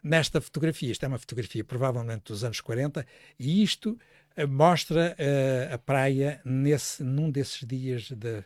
Nesta 0.03 0.41
fotografia, 0.41 0.91
isto 0.91 1.05
é 1.05 1.07
uma 1.07 1.17
fotografia 1.17 1.63
provavelmente 1.63 2.23
dos 2.25 2.43
anos 2.43 2.59
40, 2.59 3.05
e 3.39 3.63
isto 3.63 3.97
eh, 4.35 4.45
mostra 4.45 5.15
eh, 5.17 5.69
a 5.71 5.77
praia 5.77 6.41
nesse, 6.43 7.01
num 7.03 7.31
desses 7.31 7.65
dias 7.65 8.09
de- 8.11 8.43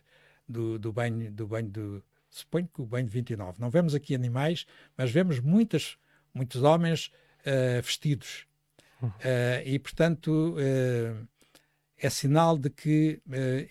do, 0.47 0.77
do 0.77 0.93
banho, 0.93 1.31
do 1.31 1.47
banho 1.47 1.67
do, 1.69 2.03
suponho 2.37 2.67
que 2.73 2.81
o 2.81 2.85
banho 2.85 3.05
de 3.05 3.11
29. 3.11 3.59
Não 3.59 3.69
vemos 3.69 3.93
aqui 3.95 4.13
animais, 4.15 4.65
mas 4.97 5.11
vemos 5.11 5.39
muitas, 5.39 5.97
muitos 6.33 6.61
homens 6.63 7.11
eh, 7.45 7.81
vestidos. 7.81 8.45
Eh, 9.21 9.63
e, 9.65 9.79
portanto, 9.79 10.55
eh, 10.57 11.13
é 11.99 12.09
sinal 12.09 12.57
de 12.57 12.69
que 12.69 13.19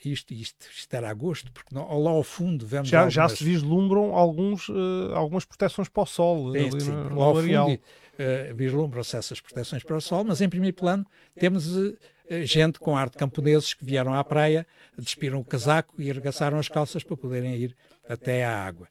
isto, 0.04 0.32
isto, 0.34 0.66
isto 0.70 0.94
era 0.94 1.08
agosto, 1.10 1.50
porque 1.52 1.74
não- 1.74 1.86
lá 2.02 2.10
ao 2.10 2.22
fundo 2.24 2.66
vemos 2.66 2.88
Já, 2.88 3.08
já 3.08 3.22
algumas- 3.22 3.38
se 3.38 3.44
vislumbram 3.44 4.14
alguns, 4.14 4.68
algumas 5.14 5.44
proteções 5.44 5.88
para 5.88 6.02
o 6.02 6.06
sol 6.06 6.52
Sim, 6.52 6.58
ali 6.68 6.80
sim. 6.80 6.90
no, 6.90 7.10
no 7.10 7.18
Lá 7.18 7.24
ao 7.26 7.34
fundo 7.36 7.80
eh, 8.18 8.52
vislumbram-se 8.54 9.16
essas 9.16 9.40
proteções 9.40 9.82
para 9.82 9.96
o 9.96 10.00
sol, 10.00 10.24
mas 10.24 10.40
em 10.40 10.48
primeiro 10.48 10.76
plano 10.76 11.04
temos 11.38 11.76
eh, 11.76 11.94
eh, 12.28 12.46
gente 12.46 12.78
com 12.78 12.96
ar 12.96 13.08
de 13.10 13.16
camponeses 13.16 13.74
que 13.74 13.84
vieram 13.84 14.14
à 14.14 14.22
praia, 14.24 14.66
despiram 14.98 15.40
o 15.40 15.44
casaco 15.44 15.94
e 16.00 16.10
arregaçaram 16.10 16.58
as 16.58 16.68
calças 16.68 17.02
para 17.04 17.16
poderem 17.16 17.54
ir 17.56 17.76
até 18.08 18.44
à 18.44 18.64
água. 18.64 18.88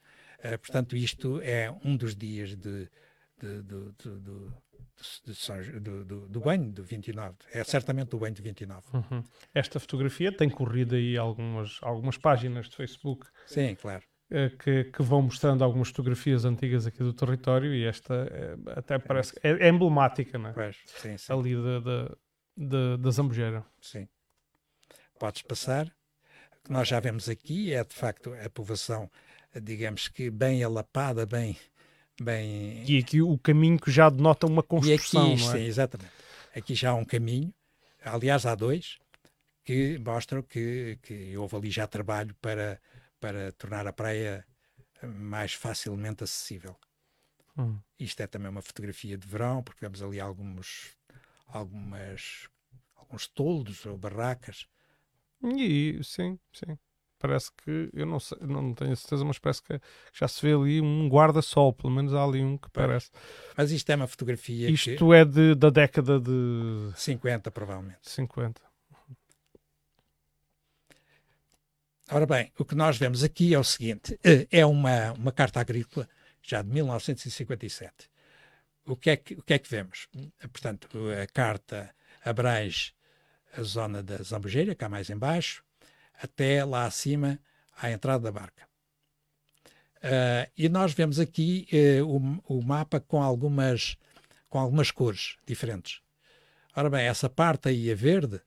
Portanto, 0.61 0.95
isto 0.95 1.41
é 1.41 1.73
um 1.83 1.97
dos 1.97 2.15
dias 2.15 2.49
de, 2.55 2.87
de- 3.41 3.63
de 3.63 3.93
do, 5.79 6.05
do- 6.05 6.27
do 6.29 6.39
banho 6.39 6.71
do 6.71 6.83
29. 6.83 7.35
É 7.51 7.63
certamente 7.63 8.09
do 8.09 8.17
banho 8.19 8.33
de 8.33 8.41
29. 8.41 8.83
Uhum. 8.93 9.23
Esta 9.53 9.79
fotografia 9.79 10.31
tem 10.31 10.49
corrido 10.49 10.95
aí 10.95 11.17
algumas, 11.17 11.79
algumas 11.81 12.17
páginas 12.17 12.69
de 12.69 12.75
Facebook 12.75 13.25
Sim, 13.45 13.75
claro. 13.75 14.03
Eh, 14.31 14.49
que, 14.49 14.85
que 14.85 15.03
vão 15.03 15.21
mostrando 15.21 15.63
algumas 15.63 15.89
fotografias 15.89 16.45
antigas 16.45 16.87
aqui 16.87 16.99
do 16.99 17.13
território 17.13 17.73
e 17.73 17.85
esta 17.85 18.27
eh, 18.31 18.55
até 18.75 18.97
parece 18.97 19.33
é, 19.43 19.67
é 19.67 19.69
emblemática, 19.69 20.37
não 20.37 20.49
é? 20.49 20.53
Pois, 20.53 20.77
sim, 20.85 21.17
sim. 21.17 21.33
Ali 21.33 21.55
da, 21.55 21.79
da, 21.79 22.15
da, 22.57 22.97
da 22.97 23.11
Zambujeira. 23.11 23.63
Sim. 23.79 24.07
Podes 25.19 25.41
passar. 25.41 25.87
O 25.87 26.63
que 26.65 26.71
nós 26.71 26.87
já 26.87 26.99
vemos 26.99 27.29
aqui 27.29 27.73
é, 27.73 27.83
de 27.83 27.93
facto, 27.93 28.33
a 28.33 28.49
povoação, 28.49 29.09
digamos 29.61 30.07
que 30.07 30.29
bem 30.31 30.63
alapada, 30.63 31.25
bem... 31.25 31.55
bem... 32.19 32.83
E 32.87 32.97
aqui 32.97 33.21
o 33.21 33.37
caminho 33.37 33.79
que 33.79 33.91
já 33.91 34.09
denota 34.09 34.47
uma 34.47 34.61
E 34.61 34.65
construção, 34.65 35.33
aqui, 35.33 35.43
não 35.43 35.51
sim, 35.51 35.59
é? 35.59 35.65
exatamente. 35.65 36.11
Aqui 36.55 36.73
já 36.73 36.89
há 36.89 36.95
um 36.95 37.05
caminho, 37.05 37.53
aliás, 38.03 38.45
há 38.45 38.55
dois, 38.55 38.97
que 39.63 39.99
mostram 39.99 40.41
que, 40.41 40.97
que 41.01 41.37
houve 41.37 41.55
ali 41.55 41.69
já 41.69 41.85
trabalho 41.85 42.35
para, 42.41 42.79
para 43.25 43.51
tornar 43.53 43.87
a 43.87 43.93
praia 43.93 44.45
mais 45.01 45.51
facilmente 45.55 46.23
acessível. 46.23 46.75
Hum. 47.57 47.79
Isto 47.99 48.21
é 48.21 48.27
também 48.27 48.49
uma 48.49 48.61
fotografia 48.61 49.17
de 49.17 49.27
verão, 49.27 49.63
porque 49.63 49.79
vemos 49.81 50.03
ali 50.03 50.19
alguns, 50.19 50.95
algumas, 51.47 52.47
alguns 52.95 53.27
toldos 53.27 53.83
ou 53.87 53.97
barracas. 53.97 54.67
E 55.43 55.99
sim, 56.03 56.37
sim. 56.53 56.77
Parece 57.17 57.51
que, 57.63 57.89
eu 57.93 58.05
não 58.05 58.19
sei, 58.19 58.37
não 58.41 58.75
tenho 58.75 58.95
certeza, 58.95 59.25
mas 59.25 59.39
parece 59.39 59.63
que 59.63 59.81
já 60.13 60.27
se 60.27 60.45
vê 60.45 60.53
ali 60.53 60.79
um 60.79 61.09
guarda-sol, 61.09 61.73
pelo 61.73 61.91
menos 61.91 62.13
há 62.13 62.23
ali 62.23 62.43
um 62.43 62.59
que 62.59 62.69
parece. 62.69 63.09
Mas 63.57 63.71
isto 63.71 63.89
é 63.89 63.95
uma 63.95 64.05
fotografia 64.05 64.67
que... 64.67 64.73
Isto 64.73 65.11
é 65.11 65.25
de, 65.25 65.55
da 65.55 65.71
década 65.71 66.19
de 66.19 66.91
50, 66.95 67.49
provavelmente. 67.49 67.97
50. 68.03 68.61
Ora 72.11 72.25
bem, 72.25 72.51
o 72.59 72.63
que 72.63 72.75
nós 72.75 72.97
vemos 72.97 73.23
aqui 73.23 73.53
é 73.53 73.59
o 73.59 73.63
seguinte: 73.63 74.19
eh, 74.23 74.47
é 74.51 74.65
uma, 74.65 75.13
uma 75.13 75.31
carta 75.31 75.59
agrícola 75.59 76.07
já 76.41 76.61
de 76.61 76.69
1957. 76.69 78.09
O 78.85 78.95
que, 78.95 79.09
é 79.09 79.17
que, 79.17 79.33
o 79.33 79.41
que 79.41 79.53
é 79.55 79.59
que 79.59 79.69
vemos? 79.69 80.07
Eh, 80.15 80.47
Portanto, 80.47 80.87
a 81.21 81.27
carta 81.27 81.93
abrange 82.23 82.93
a 83.57 83.61
zona 83.63 84.03
da 84.03 84.17
Zambujeira, 84.17 84.75
cá 84.75 84.87
mais 84.87 85.09
embaixo, 85.09 85.63
até 86.21 86.63
lá 86.63 86.85
acima 86.85 87.39
à 87.75 87.89
entrada 87.91 88.25
da 88.25 88.31
barca. 88.31 88.67
Ah, 90.03 90.47
e 90.55 90.69
nós 90.69 90.93
vemos 90.93 91.19
aqui 91.19 91.67
eh, 91.71 92.01
o, 92.03 92.17
o 92.47 92.61
mapa 92.63 92.99
com 92.99 93.23
algumas, 93.23 93.97
com 94.47 94.59
algumas 94.59 94.91
cores 94.91 95.35
diferentes. 95.47 96.01
Ora 96.75 96.89
bem, 96.91 97.07
essa 97.07 97.27
parte 97.27 97.69
aí 97.69 97.91
a 97.91 97.95
verde, 97.95 98.39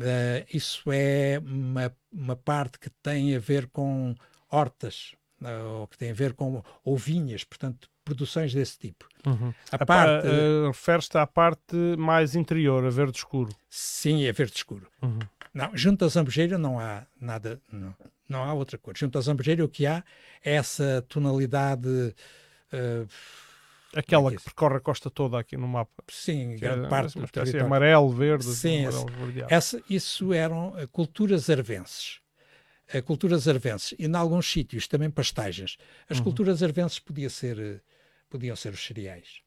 eh, 0.00 0.46
isso 0.52 0.90
é 0.92 1.38
uma, 1.44 1.92
uma 2.12 2.36
parte 2.36 2.78
que 2.78 2.90
tem 3.02 3.34
a 3.34 3.38
ver 3.38 3.66
com 3.68 4.14
hortas, 4.50 5.14
eh, 5.42 5.58
ou 5.62 5.86
que 5.86 5.98
tem 5.98 6.10
a 6.10 6.14
ver 6.14 6.32
com 6.34 6.62
ou 6.84 6.96
vinhas, 6.96 7.44
portanto, 7.44 7.88
produções 8.04 8.54
desse 8.54 8.78
tipo. 8.78 9.08
Uhum. 9.26 9.52
A, 9.72 9.76
A 9.76 9.78
pa- 9.78 9.86
parte, 9.86 10.26
eh, 10.28 10.66
Refere-se 10.68 11.18
à 11.18 11.26
parte 11.26 11.74
mais 11.98 12.34
interior, 12.36 12.84
a 12.84 12.90
verde 12.90 13.18
escuro. 13.18 13.50
sim, 13.68 14.24
é 14.24 14.32
verde 14.32 14.54
escuro. 14.56 14.86
Uhum. 15.02 15.18
Não, 15.52 15.76
junto 15.76 16.04
à 16.04 16.08
zambujeira 16.08 16.58
não 16.58 16.78
há 16.78 17.06
nada, 17.20 17.60
não, 17.72 17.94
não 18.28 18.44
há 18.44 18.52
outra 18.52 18.76
cor. 18.78 18.96
Junto 18.96 19.16
à 19.18 19.20
zambujeira 19.22 19.64
o 19.64 19.68
que 19.68 19.86
há 19.86 20.04
é 20.44 20.54
essa 20.54 21.04
tonalidade, 21.08 22.14
eh, 22.72 23.06
Aquela 23.98 24.28
é 24.28 24.30
que 24.32 24.36
que 24.38 24.44
percorre 24.44 24.76
a 24.76 24.80
costa 24.80 25.10
toda 25.10 25.38
aqui 25.38 25.56
no 25.56 25.66
mapa. 25.66 26.04
sim, 26.08 26.56
grande 26.56 26.86
é 26.86 26.88
parte 26.88 27.16
uma 27.16 27.24
espécie 27.24 27.58
amarelo, 27.58 28.10
verde, 28.10 28.44
Sim, 28.44 28.86
amarelo. 28.86 29.06
Essa, 29.48 29.82
isso 29.88 30.32
eram 30.32 30.78
eh, 30.78 30.86
culturas 30.86 31.48
arvenses. 31.50 32.20
Eh, 32.88 33.00
culturas 33.02 33.48
arvenses. 33.48 33.94
E, 33.98 34.06
em 34.06 34.14
alguns 34.14 34.50
sítios, 34.50 34.86
também 34.86 35.10
pastagens. 35.10 35.76
As 36.08 36.18
Uhum. 36.18 36.24
culturas 36.24 36.62
arvenses 36.62 36.98
podia 36.98 37.28
ser, 37.30 37.58
eh, 37.58 37.80
podiam 38.30 38.54
ser 38.54 38.72
os 38.72 38.84
cereais. 38.84 39.40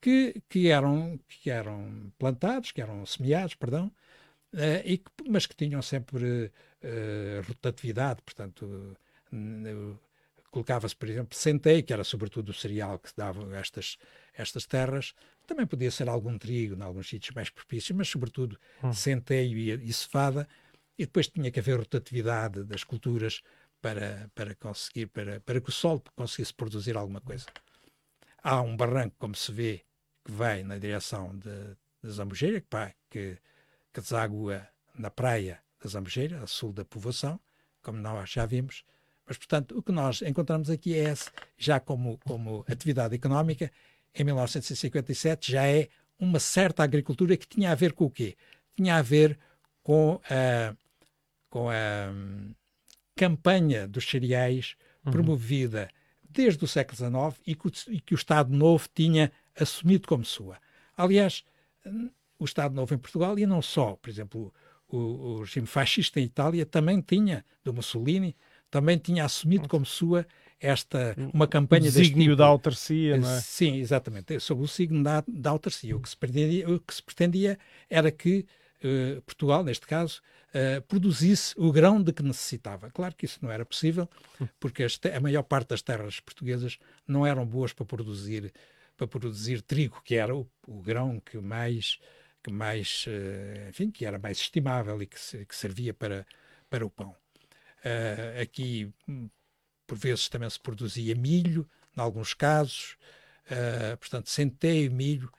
Que, 0.00 0.40
que, 0.48 0.68
eram, 0.68 1.18
que 1.28 1.50
eram 1.50 2.12
plantados, 2.18 2.70
que 2.70 2.80
eram 2.80 3.04
semeados, 3.04 3.54
perdão, 3.56 3.90
eh, 4.54 4.82
e 4.84 4.98
que- 4.98 5.10
mas 5.28 5.46
que 5.46 5.56
tinham 5.56 5.82
sempre 5.82 6.52
eh, 6.82 7.42
rotatividade. 7.48 8.22
Portanto, 8.22 8.96
n- 9.32 9.96
colocava-se, 10.58 10.96
por 10.96 11.08
exemplo, 11.08 11.36
centeio, 11.36 11.84
que 11.84 11.92
era 11.92 12.02
sobretudo 12.02 12.48
o 12.50 12.54
cereal 12.54 12.98
que 12.98 13.10
dava 13.16 13.56
estas, 13.56 13.96
estas 14.34 14.66
terras. 14.66 15.14
Também 15.46 15.66
podia 15.66 15.90
ser 15.90 16.08
algum 16.08 16.36
trigo, 16.36 16.74
em 16.74 16.82
alguns 16.82 17.08
sítios 17.08 17.34
mais 17.34 17.48
propícios, 17.48 17.96
mas 17.96 18.08
sobretudo 18.08 18.58
Hum. 18.82 18.92
centeio 18.92 19.56
e, 19.56 19.70
e 19.88 19.92
cevada. 19.92 20.48
E 20.98 21.06
depois 21.06 21.28
tinha 21.28 21.50
que 21.50 21.60
haver 21.60 21.78
rotatividade 21.78 22.64
das 22.64 22.82
culturas 22.82 23.40
para, 23.80 24.28
para 24.34 24.54
conseguir, 24.56 25.06
para, 25.06 25.40
para 25.40 25.60
que 25.60 25.68
o 25.68 25.72
solo 25.72 26.02
conseguisse 26.16 26.52
produzir 26.52 26.96
alguma 26.96 27.20
coisa. 27.20 27.46
Há 28.42 28.60
um 28.60 28.76
barranco, 28.76 29.14
como 29.18 29.34
se 29.36 29.52
vê, 29.52 29.84
que 30.24 30.32
vai 30.32 30.64
na 30.64 30.76
direção 30.78 31.36
de, 31.38 31.76
de 32.02 32.10
Zambujeira, 32.10 32.60
que, 32.60 32.94
que, 33.10 33.38
que 33.92 34.00
deságua 34.00 34.66
na 34.94 35.10
praia 35.10 35.62
da 35.80 35.88
Zambujeira, 35.88 36.42
a 36.42 36.46
sul 36.48 36.72
da 36.72 36.84
povoação, 36.84 37.38
como 37.80 37.98
nós 37.98 38.30
já 38.30 38.44
vimos. 38.44 38.84
Mas, 39.28 39.36
portanto, 39.36 39.76
o 39.76 39.82
que 39.82 39.92
nós 39.92 40.22
encontramos 40.22 40.70
aqui 40.70 40.94
é, 40.94 41.10
esse, 41.10 41.30
já 41.56 41.78
como, 41.78 42.18
como 42.24 42.64
atividade 42.68 43.14
económica, 43.14 43.70
em 44.14 44.24
1957 44.24 45.52
já 45.52 45.66
é 45.66 45.88
uma 46.18 46.40
certa 46.40 46.82
agricultura 46.82 47.36
que 47.36 47.46
tinha 47.46 47.70
a 47.70 47.74
ver 47.74 47.92
com 47.92 48.06
o 48.06 48.10
quê? 48.10 48.36
Tinha 48.74 48.96
a 48.96 49.02
ver 49.02 49.38
com 49.82 50.20
a, 50.30 50.74
com 51.50 51.68
a, 51.68 52.12
campanha 53.14 53.86
dos 53.86 54.08
cereais 54.08 54.76
Uhum. 55.08 55.12
promovida 55.12 55.88
desde 56.28 56.62
o 56.64 56.68
século 56.68 56.96
XIX 56.96 57.42
e 57.46 57.54
que, 57.54 57.66
o, 57.66 57.72
e 57.88 58.00
que 58.00 58.14
o 58.14 58.16
Estado 58.16 58.54
Novo 58.54 58.88
tinha 58.94 59.32
assumido 59.58 60.06
como 60.06 60.24
sua. 60.24 60.58
Aliás, 60.96 61.44
hum, 61.86 62.10
o 62.38 62.44
Estado 62.44 62.74
Novo 62.74 62.94
em 62.94 62.98
Portugal, 62.98 63.38
e 63.38 63.46
não 63.46 63.62
só, 63.62 63.96
por 63.96 64.10
exemplo, 64.10 64.52
o, 64.88 64.96
o 64.96 65.40
regime 65.40 65.66
fascista 65.66 66.20
em 66.20 66.24
Itália 66.24 66.64
também 66.64 67.00
tinha, 67.00 67.44
do 67.64 67.72
Mussolini, 67.72 68.36
também 68.70 68.98
tinha 68.98 69.24
assumido 69.24 69.68
como 69.68 69.86
sua 69.86 70.26
esta, 70.60 71.18
uma 71.32 71.46
O 71.70 71.76
campanha 71.76 71.90
deste 71.92 72.16
desígnio 72.16 72.16
tipo. 72.18 72.36
da 72.36 72.46
autarcia, 72.46 73.16
não 73.16 73.30
é? 73.30 73.44
Sim, 73.46 73.76
exatamente. 73.76 74.38
Sob 74.40 74.62
o 74.62 74.68
signo 74.68 75.02
da, 75.02 75.24
da 75.26 75.50
autarcia. 75.50 75.96
O 75.96 76.00
que, 76.00 76.08
se 76.08 76.16
pretendia, 76.16 76.68
o 76.68 76.78
que 76.80 76.94
se 76.94 77.02
pretendia 77.02 77.58
era 77.88 78.10
que 78.12 78.46
eh, 78.82 79.20
Portugal, 79.24 79.64
neste 79.64 79.86
caso, 79.86 80.20
eh, 80.52 80.80
produzisse 80.80 81.54
o 81.56 81.72
grão 81.72 82.02
de 82.02 82.12
que 82.12 82.22
necessitava. 82.22 82.90
Claro 82.90 83.14
que 83.16 83.24
isso 83.24 83.38
não 83.42 83.50
era 83.50 83.64
possível, 83.64 84.08
porque 84.60 84.82
as 84.84 84.98
te- 84.98 85.10
a 85.12 85.20
maior 85.20 85.42
parte 85.44 85.68
das 85.70 85.82
terras 85.82 86.20
portuguesas 86.20 86.78
não 87.06 87.26
eram 87.26 87.46
boas 87.46 87.72
para 87.72 87.86
produzir, 87.86 88.52
para 88.96 89.06
produzir 89.08 89.62
trigo, 89.62 90.02
que 90.04 90.14
era 90.16 90.34
o, 90.36 90.46
o 90.66 90.82
grão 90.82 91.20
que 91.20 91.38
mais, 91.38 91.98
que 92.42 92.50
mais, 92.52 93.04
eh, 93.08 93.68
enfim, 93.70 93.90
que 93.90 94.04
era 94.04 94.18
mais 94.18 94.38
estimável 94.38 95.00
e 95.02 95.06
que, 95.06 95.16
que 95.46 95.56
servia 95.56 95.94
para, 95.94 96.26
para 96.70 96.84
o 96.86 96.90
pão. 96.90 97.14
Eh, 97.84 98.40
aqui, 98.42 98.92
hum, 99.08 99.28
por 99.86 99.96
vezes, 99.96 100.28
também 100.28 100.48
se 100.50 100.58
produzia 100.60 101.14
milho, 101.14 101.68
em 101.96 102.00
alguns 102.00 102.34
casos, 102.34 102.96
eh, 103.50 103.96
portanto, 103.96 104.28
centeio, 104.28 104.90
milho, 104.92 105.30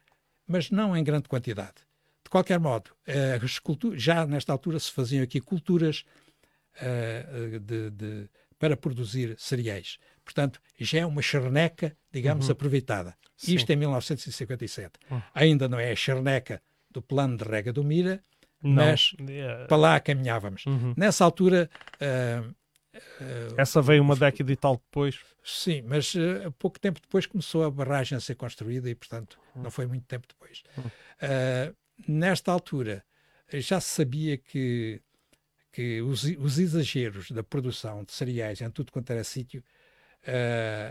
mas 0.48 0.72
não 0.72 0.96
em 0.98 1.04
grande 1.04 1.28
quantidade. 1.30 1.76
De 2.24 2.30
qualquer 2.30 2.60
modo, 2.60 2.92
cultu- 3.60 3.98
já 3.98 4.26
nesta 4.26 4.52
altura 4.52 4.80
se 4.80 4.92
faziam 4.92 5.24
aqui 5.24 5.40
culturas 5.42 6.04
de- 7.60 7.90
de- 7.92 8.30
para 8.58 8.76
produzir 8.78 9.36
cereais. 9.40 9.98
Portanto, 10.24 10.62
já 10.80 11.00
é 11.00 11.06
uma 11.06 11.22
charneca, 11.22 11.96
digamos, 12.12 12.50
aproveitada. 12.50 13.18
Sim. 13.38 13.56
Isto 13.56 13.70
em 13.72 13.76
1957. 13.78 15.00
Uhum. 15.10 15.22
Ainda 15.34 15.68
não 15.68 15.80
é 15.80 15.92
a 15.92 15.96
charneca 15.96 16.62
do 16.92 17.02
plano 17.02 17.38
de 17.38 17.44
rega 17.44 17.72
do 17.74 17.84
Mira, 17.84 18.24
Não. 18.62 18.86
mas 18.86 19.14
para 19.68 19.78
lá 19.78 20.00
caminhávamos. 20.00 20.66
Uhum. 20.66 20.94
Nessa 20.98 21.24
altura, 21.26 21.70
eh, 22.00 22.42
Essa 23.58 23.82
veio 23.82 24.02
uma 24.02 24.16
década 24.16 24.52
e 24.52 24.56
tal 24.56 24.76
depois. 24.78 25.20
sim, 25.44 25.82
mas 25.84 26.14
eh, 26.16 26.50
pouco 26.60 26.80
tempo 26.80 27.00
depois 27.02 27.26
começou 27.26 27.64
a 27.64 27.72
barragem 27.72 28.18
a 28.18 28.22
ser 28.22 28.36
construída 28.36 28.90
e, 28.90 28.96
portanto, 28.96 29.40
Hum. 29.56 29.64
não 29.64 29.72
foi 29.72 29.86
muito 29.88 30.06
tempo 30.06 30.28
depois. 30.28 30.64
Eh, 31.22 31.74
nesta 32.08 32.52
altura, 32.52 33.04
já 33.54 33.80
se 33.80 33.90
sabia 33.90 34.38
que, 34.38 35.02
que 35.72 36.02
os, 36.02 36.24
os 36.24 36.60
exageros 36.60 37.32
da 37.32 37.44
produção 37.44 38.04
de 38.04 38.12
cereais 38.12 38.62
em 38.62 38.70
tudo 38.70 38.92
quanto 38.92 39.10
era 39.12 39.24
sítio 39.24 39.64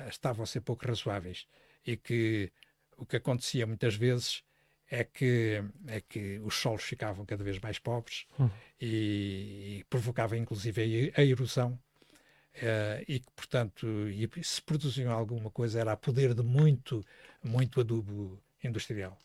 estavam 0.08 0.42
a 0.42 0.46
ser 0.46 0.60
pouco 0.62 0.86
razoáveis 0.86 1.46
e 1.86 1.96
que 1.96 2.50
o 2.96 3.04
que 3.06 3.16
acontecia 3.16 3.66
muitas 3.66 3.94
vezes 3.94 4.42
é 4.90 5.04
que, 5.04 5.62
é 5.86 6.00
que 6.00 6.38
os 6.40 6.54
solos 6.54 6.82
ficavam 6.82 7.24
cada 7.24 7.44
vez 7.44 7.58
mais 7.60 7.78
pobres 7.78 8.26
Hum. 8.38 8.48
e, 8.80 9.78
e 9.78 9.84
provocava 9.88 10.36
inclusive 10.36 11.12
a, 11.14 11.22
erosão 11.22 11.78
eh, 12.54 13.04
e 13.06 13.20
que, 13.20 13.30
portanto, 13.36 13.86
e 14.08 14.28
se 14.42 14.62
produziam 14.62 15.12
alguma 15.12 15.50
coisa 15.50 15.80
era 15.80 15.92
a 15.92 15.96
poder 15.96 16.34
de 16.34 16.42
muito, 16.42 17.04
muito 17.42 17.80
adubo 17.80 18.40
industrial. 18.62 19.16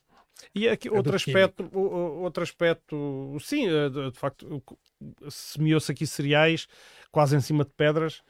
E 0.53 0.67
aqui 0.67 0.87
É 0.87 0.91
outro 0.91 1.15
aspecto, 1.15 1.69
outro 1.73 2.43
aspecto, 2.43 3.37
sim, 3.39 3.67
eh, 3.67 3.89
de, 3.89 4.17
facto, 4.17 4.61
semeou-se 5.29 5.91
aqui 5.91 6.05
cereais 6.05 6.67
quase 7.11 7.35
em 7.35 7.41
cima 7.41 7.63
de 7.63 7.71
pedras 7.71 8.21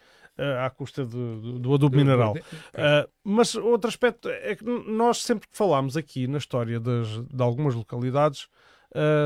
à 0.65 0.69
custa 0.69 1.05
do, 1.05 1.59
do 1.59 1.73
adubo 1.73 1.95
mineral. 1.95 2.33
Uh, 2.33 3.09
mas 3.23 3.55
outro 3.55 3.87
aspecto 3.87 4.29
é 4.29 4.55
que 4.55 4.63
nós 4.63 5.19
sempre 5.19 5.47
que 5.47 5.55
falámos 5.55 5.95
aqui 5.95 6.27
na 6.27 6.37
história 6.37 6.79
das, 6.79 7.07
de 7.27 7.43
algumas 7.43 7.75
localidades, 7.75 8.47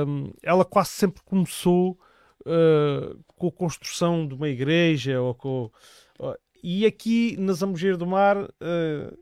um, 0.05 0.31
ela 0.43 0.65
quase 0.65 0.89
sempre 0.89 1.21
começou 1.23 1.97
uh, 2.41 3.23
com 3.35 3.47
a 3.47 3.51
construção 3.51 4.27
de 4.27 4.33
uma 4.33 4.49
igreja 4.49 5.21
ou 5.21 5.33
com. 5.33 5.71
uh, 6.19 6.35
e 6.63 6.85
aqui 6.85 7.37
na 7.37 7.53
Zambujeira 7.53 7.97
do 7.97 8.07
Mar, 8.07 8.37
uh, 8.37 9.17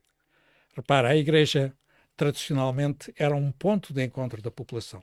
Repara, 0.75 1.09
a 1.09 1.15
igreja 1.15 1.73
tradicionalmente 2.17 3.13
era 3.17 3.33
um 3.33 3.49
ponto 3.49 3.93
de 3.93 4.03
encontro 4.03 4.41
da 4.41 4.51
população. 4.51 5.01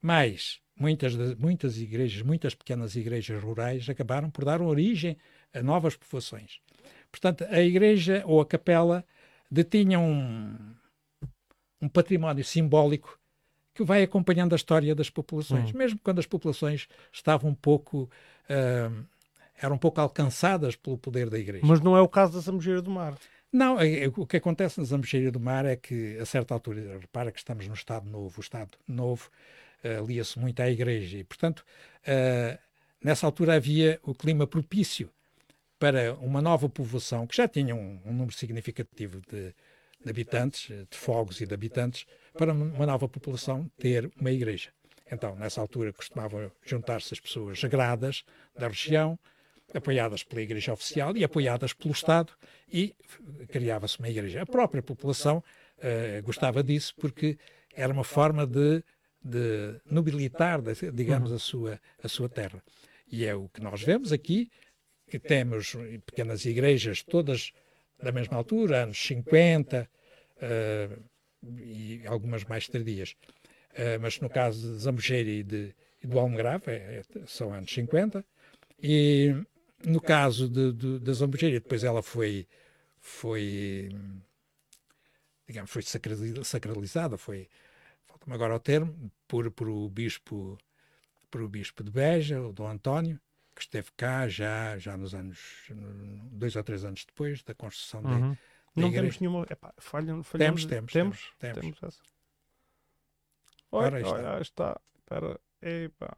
Mas 0.00 0.58
muitas, 0.74 1.14
muitas 1.36 1.78
igrejas, 1.78 2.22
muitas 2.22 2.54
pequenas 2.54 2.96
igrejas 2.96 3.42
rurais 3.42 3.86
acabaram 3.90 4.30
por 4.30 4.46
dar 4.46 4.62
origem 4.62 5.18
a 5.54 5.62
novas 5.62 5.96
povoações. 5.96 6.60
Portanto, 7.10 7.44
a 7.48 7.60
igreja 7.60 8.22
ou 8.26 8.40
a 8.40 8.46
capela 8.46 9.04
detinham 9.50 10.04
um, 10.10 10.56
um 11.80 11.88
património 11.88 12.44
simbólico 12.44 13.18
que 13.74 13.84
vai 13.84 14.02
acompanhando 14.02 14.52
a 14.52 14.56
história 14.56 14.94
das 14.94 15.08
populações, 15.10 15.72
mesmo 15.72 15.98
quando 16.02 16.18
as 16.18 16.26
populações 16.26 16.88
estavam 17.12 17.50
um 17.50 17.54
pouco 17.54 18.08
ah, 18.48 18.90
eram 19.62 19.76
um 19.76 19.78
pouco 19.78 20.00
alcançadas 20.00 20.74
pelo 20.76 20.98
poder 20.98 21.30
da 21.30 21.38
igreja. 21.38 21.64
mas 21.64 21.80
não 21.80 21.96
é 21.96 22.00
o 22.00 22.08
caso 22.08 22.32
da 22.34 22.40
Zambujeira 22.40 22.82
do 22.82 22.90
Mar. 22.90 23.14
Não, 23.52 23.78
é- 23.78 24.04
é- 24.04 24.08
o 24.08 24.26
que 24.26 24.36
acontece 24.38 24.78
na 24.80 24.84
Zambujeira 24.84 25.30
do 25.30 25.38
Mar 25.38 25.64
é 25.66 25.76
que, 25.76 26.16
a 26.18 26.24
certa 26.24 26.54
altura, 26.54 26.98
repara 26.98 27.30
que 27.30 27.38
estamos 27.38 27.68
no 27.68 27.74
Estado 27.74 28.08
Novo, 28.08 28.38
o 28.38 28.40
Estado 28.40 28.70
Novo 28.88 29.30
eh, 29.84 30.00
lia-se 30.06 30.38
muito 30.38 30.60
à 30.60 30.70
Igreja 30.70 31.18
e, 31.18 31.24
portanto, 31.24 31.64
eh, 32.06 32.58
nessa 33.02 33.26
altura 33.26 33.54
havia 33.54 34.00
o 34.02 34.14
clima 34.14 34.46
propício 34.46 35.10
para 35.82 36.14
uma 36.20 36.40
nova 36.40 36.68
povoação 36.68 37.26
que 37.26 37.36
já 37.36 37.48
tinha 37.48 37.74
um, 37.74 38.00
um 38.04 38.12
número 38.12 38.30
significativo 38.30 39.20
de, 39.28 39.52
de 40.00 40.08
habitantes, 40.08 40.68
de 40.68 40.96
fogos 40.96 41.40
e 41.40 41.44
de 41.46 41.52
habitantes, 41.52 42.06
para 42.34 42.52
uma 42.52 42.86
nova 42.86 43.08
população 43.08 43.68
ter 43.80 44.08
uma 44.20 44.30
igreja. 44.30 44.70
Então, 45.10 45.34
nessa 45.34 45.60
altura, 45.60 45.92
costumavam 45.92 46.52
juntar-se 46.64 47.12
as 47.12 47.18
pessoas 47.18 47.58
sagradas 47.58 48.22
da 48.56 48.68
região, 48.68 49.18
apoiadas 49.74 50.22
pela 50.22 50.40
Igreja 50.40 50.72
Oficial 50.72 51.16
e 51.16 51.24
apoiadas 51.24 51.72
pelo 51.72 51.92
Estado, 51.92 52.32
e 52.72 52.94
criava-se 53.48 53.98
uma 53.98 54.08
igreja. 54.08 54.42
A 54.42 54.46
própria 54.46 54.84
população 54.84 55.42
eh, 55.80 56.22
gostava 56.24 56.62
disso 56.62 56.94
porque 56.96 57.36
era 57.74 57.92
uma 57.92 58.04
forma 58.04 58.46
de, 58.46 58.84
de 59.20 59.80
nobilitar, 59.90 60.62
de- 60.62 60.92
digamos, 60.92 61.32
a 61.32 61.40
sua, 61.40 61.80
a 62.04 62.06
sua 62.08 62.28
terra. 62.28 62.62
E 63.10 63.24
é 63.24 63.34
o 63.34 63.48
que 63.48 63.60
nós 63.60 63.82
vemos 63.82 64.12
aqui, 64.12 64.48
que 65.12 65.18
temos 65.18 65.76
pequenas 66.06 66.46
igrejas, 66.46 67.02
todas 67.02 67.52
da 68.02 68.10
mesma 68.10 68.38
altura, 68.38 68.84
anos 68.84 68.96
50, 68.96 69.86
eh, 70.40 70.88
e 71.58 72.02
algumas 72.06 72.44
mais 72.44 72.66
tardias. 72.66 73.14
Eh, 73.74 73.98
mas 73.98 74.18
no 74.20 74.30
caso 74.30 74.72
de 74.72 74.78
Zambujeira 74.78 75.28
e, 75.28 75.42
de, 75.42 75.74
e 76.02 76.06
do 76.06 76.18
Almograve, 76.18 76.70
é- 76.70 77.02
é- 77.14 77.26
são 77.26 77.52
anos 77.52 77.70
50. 77.70 78.24
E 78.82 79.34
no 79.84 80.00
caso 80.00 80.48
de, 80.48 80.72
de, 80.98 81.12
Zambujeira, 81.12 81.60
depois 81.60 81.84
ela 81.84 82.02
foi, 82.02 82.48
foi 82.98 83.90
digamos, 85.46 85.70
foi 85.70 85.82
sacrali- 85.82 86.42
sacralizada, 86.42 87.18
foi, 87.18 87.50
falta-me 88.06 88.32
agora 88.32 88.54
o 88.56 88.58
termo, 88.58 89.12
por, 89.28 89.50
por 89.50 89.68
o 89.68 89.90
bispo 89.90 90.56
por 91.30 91.42
o 91.42 91.48
bispo 91.48 91.84
de 91.84 91.90
Beja, 91.90 92.40
o 92.40 92.52
Dom 92.52 92.68
António, 92.68 93.20
que 93.54 93.62
esteve 93.62 93.90
cá 93.96 94.28
já, 94.28 94.78
já 94.78 94.96
nos 94.96 95.14
anos, 95.14 95.68
dois 96.30 96.56
ou 96.56 96.62
três 96.64 96.84
anos 96.84 97.04
depois 97.04 97.42
da 97.42 97.54
construção 97.54 98.00
Uhum. 98.02 98.30
da 98.32 98.36
Não 98.76 98.88
igreja. 98.88 99.02
temos 99.02 99.20
nenhuma. 99.20 99.46
Epá, 99.50 99.74
falha, 99.78 100.22
falhamos. 100.22 100.64
Temos, 100.64 100.64
temos, 100.66 100.92
temos. 100.92 101.32
temos, 101.38 101.60
Temos 101.60 101.82
essa. 101.82 102.02
Ora, 103.70 103.86
Olha, 103.86 103.96
aí 103.96 104.02
está. 104.02 104.14
olha, 104.18 104.34
aí 104.36 104.42
está. 104.42 104.80
Espera. 104.98 105.40
Epá. 105.62 106.16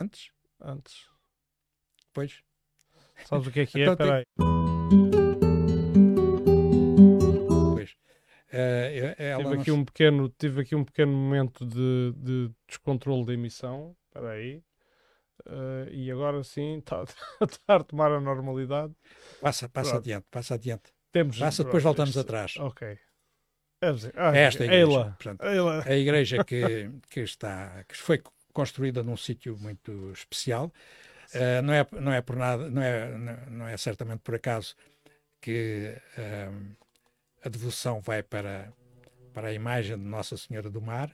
Antes? 0.00 0.30
Antes. 0.60 1.08
Depois? 2.06 2.42
Sabes 3.24 3.46
o 3.46 3.50
que 3.50 3.60
é 3.60 3.66
que 3.66 3.80
é? 3.80 3.84
Então 3.88 3.92
Espera 3.94 4.16
aí. 4.18 4.26
Depois. 7.48 7.96
Eh, 8.52 9.14
ela 9.18 9.42
Tive 9.42 9.54
não 9.54 9.60
aqui, 9.60 9.70
um 9.70 9.84
pequeno, 9.84 10.28
tive 10.38 10.60
aqui 10.62 10.74
um 10.74 10.84
pequeno 10.84 11.12
momento 11.12 11.64
de, 11.66 12.12
de 12.16 12.50
descontrole 12.66 13.24
da 13.26 13.32
emissão. 13.34 13.96
Espera 14.06 14.30
aí. 14.32 14.62
Eh, 15.44 15.88
e 15.92 16.10
agora 16.10 16.42
sim 16.42 16.78
está 16.78 17.04
tá 17.66 17.74
a 17.74 17.78
retomar 17.78 18.12
a 18.12 18.20
normalidade. 18.20 18.94
Passa, 19.40 19.68
passa 19.68 19.90
Pronto. 19.90 20.02
adiante, 20.02 20.26
passa 20.30 20.54
adiante. 20.54 20.92
Temos, 21.12 21.38
Passa, 21.38 21.64
depois 21.64 21.82
voltamos 21.82 22.10
isto- 22.10 22.20
atrás. 22.20 22.56
Ok. 22.58 22.98
É 23.82 23.92
dizer, 23.92 24.12
ah, 24.16 24.34
É 24.36 24.40
esta 24.42 24.64
igreja. 24.64 24.80
Eila. 24.80 25.04
Portanto, 25.18 25.42
Eila. 25.44 25.82
a 25.84 25.94
igreja 25.94 26.44
que, 26.44 26.90
que 27.10 27.20
está 27.20 27.84
que 27.88 27.96
foi 27.96 28.22
construída 28.52 29.02
num 29.02 29.16
sítio 29.16 29.56
muito 29.58 30.10
especial 30.12 30.72
Eh, 31.34 31.60
não 31.60 31.74
é 31.74 31.86
não 32.00 32.12
é 32.12 32.22
por 32.22 32.36
nada 32.36 32.70
não 32.70 32.80
é 32.80 33.18
não- 33.50 33.66
é 33.68 33.76
certamente 33.76 34.20
por 34.20 34.34
acaso 34.36 34.74
que 35.40 35.94
ehm, 36.16 36.72
a 37.44 37.48
devoção 37.48 38.00
vai 38.00 38.22
para 38.22 38.72
para 39.34 39.48
a 39.48 39.52
imagem 39.52 39.98
de 39.98 40.04
Nossa 40.04 40.36
Senhora 40.36 40.70
do 40.70 40.80
Mar 40.80 41.10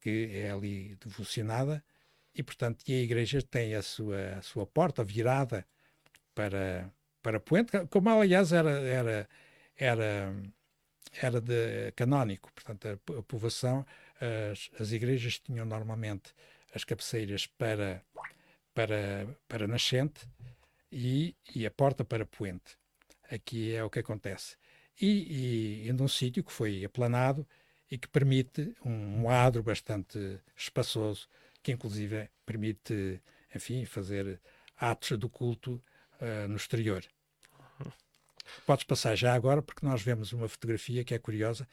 que 0.00 0.30
é 0.32 0.50
ali 0.50 0.94
devocionada 1.04 1.84
e, 2.36 2.42
portanto, 2.42 2.84
e 2.86 2.92
a 2.92 3.02
igreja 3.02 3.40
tem 3.42 3.74
a 3.74 3.82
sua, 3.82 4.36
a 4.38 4.42
sua 4.42 4.66
porta 4.66 5.02
virada 5.02 5.66
para, 6.34 6.92
para 7.22 7.40
Poente, 7.40 7.72
como 7.88 8.10
aliás 8.10 8.52
era, 8.52 8.70
era, 8.70 9.28
era, 9.74 10.34
era 11.12 11.40
de 11.40 11.92
canónico, 11.92 12.52
portanto, 12.52 12.86
a, 12.88 13.18
a 13.18 13.22
povoação, 13.22 13.86
as, 14.20 14.70
as 14.78 14.92
igrejas 14.92 15.38
tinham 15.38 15.64
normalmente 15.64 16.34
as 16.74 16.84
cabeceiras 16.84 17.46
para, 17.46 18.02
para, 18.74 19.26
para 19.48 19.66
Nascente 19.66 20.28
e, 20.92 21.34
e 21.54 21.66
a 21.66 21.70
porta 21.70 22.04
para 22.04 22.26
Poente. 22.26 22.76
Aqui 23.30 23.74
é 23.74 23.82
o 23.82 23.90
que 23.90 24.00
acontece. 24.00 24.56
E, 25.00 25.06
e, 25.06 25.88
e 25.88 25.92
num 25.92 26.08
sítio 26.08 26.44
que 26.44 26.52
foi 26.52 26.84
aplanado 26.84 27.46
e 27.90 27.96
que 27.96 28.08
permite 28.08 28.74
um, 28.84 29.22
um 29.22 29.30
adro 29.30 29.62
bastante 29.62 30.38
espaçoso, 30.54 31.28
que 31.66 31.72
inclusive 31.72 32.28
permite, 32.44 33.20
enfim, 33.52 33.84
fazer 33.84 34.40
atos 34.76 35.18
do 35.18 35.28
culto 35.28 35.82
uh, 36.20 36.46
no 36.48 36.54
exterior. 36.54 37.04
Podes 38.64 38.84
passar 38.84 39.16
já 39.16 39.34
agora, 39.34 39.60
porque 39.60 39.84
nós 39.84 40.00
vemos 40.00 40.32
uma 40.32 40.48
fotografia 40.48 41.02
que 41.02 41.12
é 41.12 41.18
curiosa. 41.18 41.66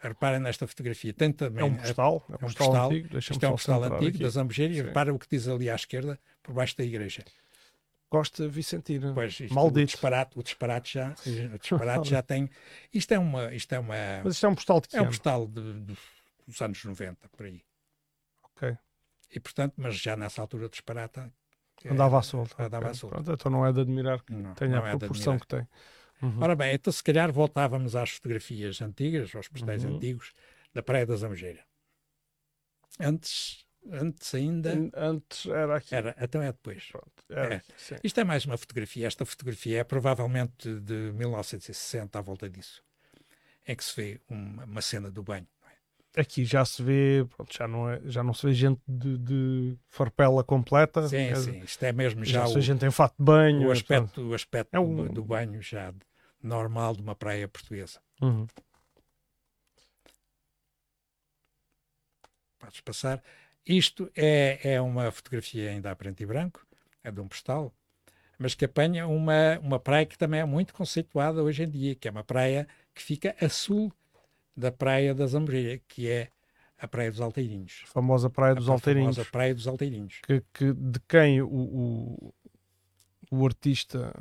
Reparem 0.00 0.38
nesta 0.38 0.68
fotografia. 0.68 1.12
Tem 1.12 1.32
também, 1.32 1.62
É 1.62 1.64
um 1.64 1.76
postal, 1.76 2.24
é 2.28 2.34
um 2.34 2.38
postal, 2.38 2.86
antigo. 2.92 3.18
Isto 3.18 3.32
é 3.44 3.48
um 3.48 3.50
postal 3.50 3.82
antigo 3.82 4.18
da 4.18 4.28
Zambujeira 4.28 4.72
e 4.72 4.82
repara 4.82 5.12
o 5.12 5.18
que 5.18 5.26
diz 5.28 5.48
ali 5.48 5.68
à 5.68 5.74
esquerda, 5.74 6.16
por 6.44 6.54
baixo 6.54 6.76
da 6.76 6.84
igreja. 6.84 7.24
Costa 8.08 8.48
Vicentina. 8.48 9.12
Pois, 9.12 9.40
isto, 9.40 9.52
Maldito. 9.52 9.80
O 9.80 9.84
disparate, 9.86 10.38
o 10.38 10.42
disparate 10.44 10.94
já, 10.94 11.12
o 11.54 11.58
disparate 11.58 12.08
já 12.08 12.22
tem. 12.32 12.48
Isto 12.94 13.14
é 13.14 13.18
uma. 13.18 13.52
Isto 13.52 13.74
é 13.74 13.78
uma 13.80 13.96
Mas 14.24 14.34
isto 14.34 14.46
é 14.46 14.48
um 14.48 14.54
postal 14.54 14.80
de 14.80 14.88
que 14.88 14.96
é 14.96 15.02
um 15.02 15.06
postal 15.06 15.46
de- 15.48 15.80
de- 15.80 15.98
dos 16.46 16.62
anos 16.62 16.84
90, 16.84 17.28
por 17.30 17.46
aí. 17.46 17.60
Ok. 18.44 18.76
E 19.32 19.38
portanto, 19.40 19.74
mas 19.76 19.96
já 19.96 20.16
nessa 20.16 20.40
altura 20.40 20.66
o 20.66 20.68
disparate. 20.68 21.20
eh, 21.20 21.88
Andava 21.90 22.18
à 22.18 22.22
solta. 22.22 22.54
Andava 22.62 22.86
ok. 22.86 22.90
à 22.90 22.94
solta. 22.94 23.16
Pronto, 23.16 23.32
então 23.32 23.52
não 23.52 23.64
é 23.66 23.72
de 23.72 23.80
admirar 23.80 24.22
que 24.22 24.32
Não, 24.32 24.54
tenha 24.54 24.76
não 24.76 24.86
é 24.86 24.90
a 24.90 24.92
de 24.94 24.98
proporção 24.98 25.38
que 25.38 25.46
tem. 25.46 25.66
Uhum. 26.22 26.36
Ora 26.42 26.54
bem, 26.54 26.74
então 26.74 26.92
se 26.92 27.02
calhar 27.02 27.32
voltávamos 27.32 27.96
às 27.96 28.10
fotografias 28.10 28.80
antigas, 28.82 29.34
aos 29.34 29.48
postais 29.48 29.84
Uhum. 29.84 29.96
antigos 29.96 30.32
da 30.74 30.82
Praia 30.82 31.06
da 31.06 31.16
Zambujeira. 31.16 31.64
Antes, 32.98 33.64
antes 33.90 34.34
ainda. 34.34 34.72
Antes 34.94 35.46
era 35.46 35.76
aqui. 35.76 35.94
Era, 35.94 36.14
então 36.20 36.42
é 36.42 36.52
depois. 36.52 36.84
Pronto, 36.90 37.12
era 37.30 37.54
É. 37.54 37.56
aqui. 37.56 37.72
Isto 38.04 38.20
é 38.20 38.24
mais 38.24 38.44
uma 38.44 38.58
fotografia. 38.58 39.06
Esta 39.06 39.24
fotografia 39.24 39.80
é 39.80 39.84
provavelmente 39.84 40.78
de 40.80 41.12
1960, 41.14 42.18
à 42.18 42.22
volta 42.22 42.48
disso, 42.50 42.82
em 43.66 43.74
que 43.74 43.84
se 43.84 43.96
vê 43.96 44.20
uma, 44.28 44.64
uma 44.64 44.82
cena 44.82 45.10
do 45.10 45.22
banho. 45.22 45.46
É? 46.16 46.20
Aqui 46.20 46.44
já 46.44 46.64
se 46.64 46.82
vê, 46.82 47.24
pronto, 47.36 47.54
já, 47.56 47.68
não 47.68 47.88
é, 47.88 48.00
já 48.04 48.22
não 48.22 48.34
se 48.34 48.46
vê 48.46 48.52
gente 48.52 48.80
de, 48.86 49.18
de 49.18 49.78
farpela 49.88 50.42
completa. 50.42 51.06
Sim, 51.08 51.28
quer 51.28 51.36
sim. 51.36 51.58
Isto 51.60 51.84
é 51.84 51.92
mesmo 51.92 52.24
Já, 52.24 52.40
já 52.40 52.46
se 52.46 52.52
o, 52.52 52.54
vê 52.56 52.60
gente 52.62 52.84
em 52.84 52.90
fato 52.90 53.14
de 53.18 53.24
banho. 53.24 53.66
o 53.66 53.70
é, 53.70 53.72
aspecto, 53.72 54.20
o 54.28 54.34
aspecto 54.34 54.74
É 54.74 54.80
um- 54.80 54.96
do, 54.96 55.08
do 55.08 55.24
banho 55.24 55.62
já 55.62 55.94
normal 56.42 56.96
de 56.96 57.02
uma 57.02 57.14
praia 57.14 57.46
portuguesa. 57.46 58.00
uhum. 58.22 58.46
Podes 62.58 62.80
passar. 62.80 63.22
Isto 63.66 64.10
é, 64.16 64.58
é 64.74 64.80
uma 64.80 65.10
fotografia 65.10 65.70
ainda 65.70 65.90
a 65.90 65.96
preto 65.96 66.22
e 66.22 66.26
branco, 66.26 66.66
é 67.04 67.10
de 67.10 67.20
um 67.20 67.28
postal, 67.28 67.72
mas 68.38 68.54
que 68.54 68.64
apanha 68.64 69.06
uma, 69.06 69.58
uma 69.60 69.78
praia 69.80 70.06
que 70.06 70.18
também 70.18 70.40
é 70.40 70.44
muito 70.44 70.74
conceituada 70.74 71.42
hoje 71.42 71.62
em 71.64 71.70
dia, 71.70 71.94
que 71.94 72.08
é 72.08 72.10
uma 72.10 72.24
praia 72.24 72.66
que 72.94 73.02
fica 73.02 73.36
a 73.40 73.48
sul 73.48 73.92
da 74.56 74.70
Praia 74.72 75.14
da 75.14 75.26
Zambujeira, 75.26 75.80
que 75.88 76.08
é 76.08 76.30
a 76.78 76.88
Praia 76.88 77.10
dos 77.10 77.20
Alteirinhos. 77.20 77.82
A 77.84 77.86
famosa 77.92 78.30
Praia 78.30 78.54
dos 78.54 78.68
a 78.68 78.72
Alteirinhos. 78.72 79.16
famosa 79.16 79.30
Praia 79.30 79.54
dos 79.54 79.66
Alteirinhos. 79.66 80.20
Que, 80.26 80.42
que- 80.52 80.72
de 80.72 81.00
quem 81.08 81.40
o, 81.42 81.48
o, 81.48 82.34
o 83.30 83.46
artista. 83.46 84.12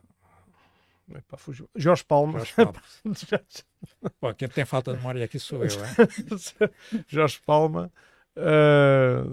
Epá, 1.14 1.38
fugiu. 1.38 1.68
Jorge 1.76 2.04
Palma. 2.06 2.40
Jorge 2.40 2.54
Palma. 2.54 2.82
Bom, 4.22 4.34
quem 4.36 4.48
tem 4.48 4.66
falta 4.66 4.92
de 4.92 4.98
memória 4.98 5.26
aqui 5.26 5.40
sou 5.40 5.64
eu. 5.64 5.72
hein? 5.72 5.96
Jorge 7.08 7.40
Palma 7.46 7.92
ah, 8.36 9.24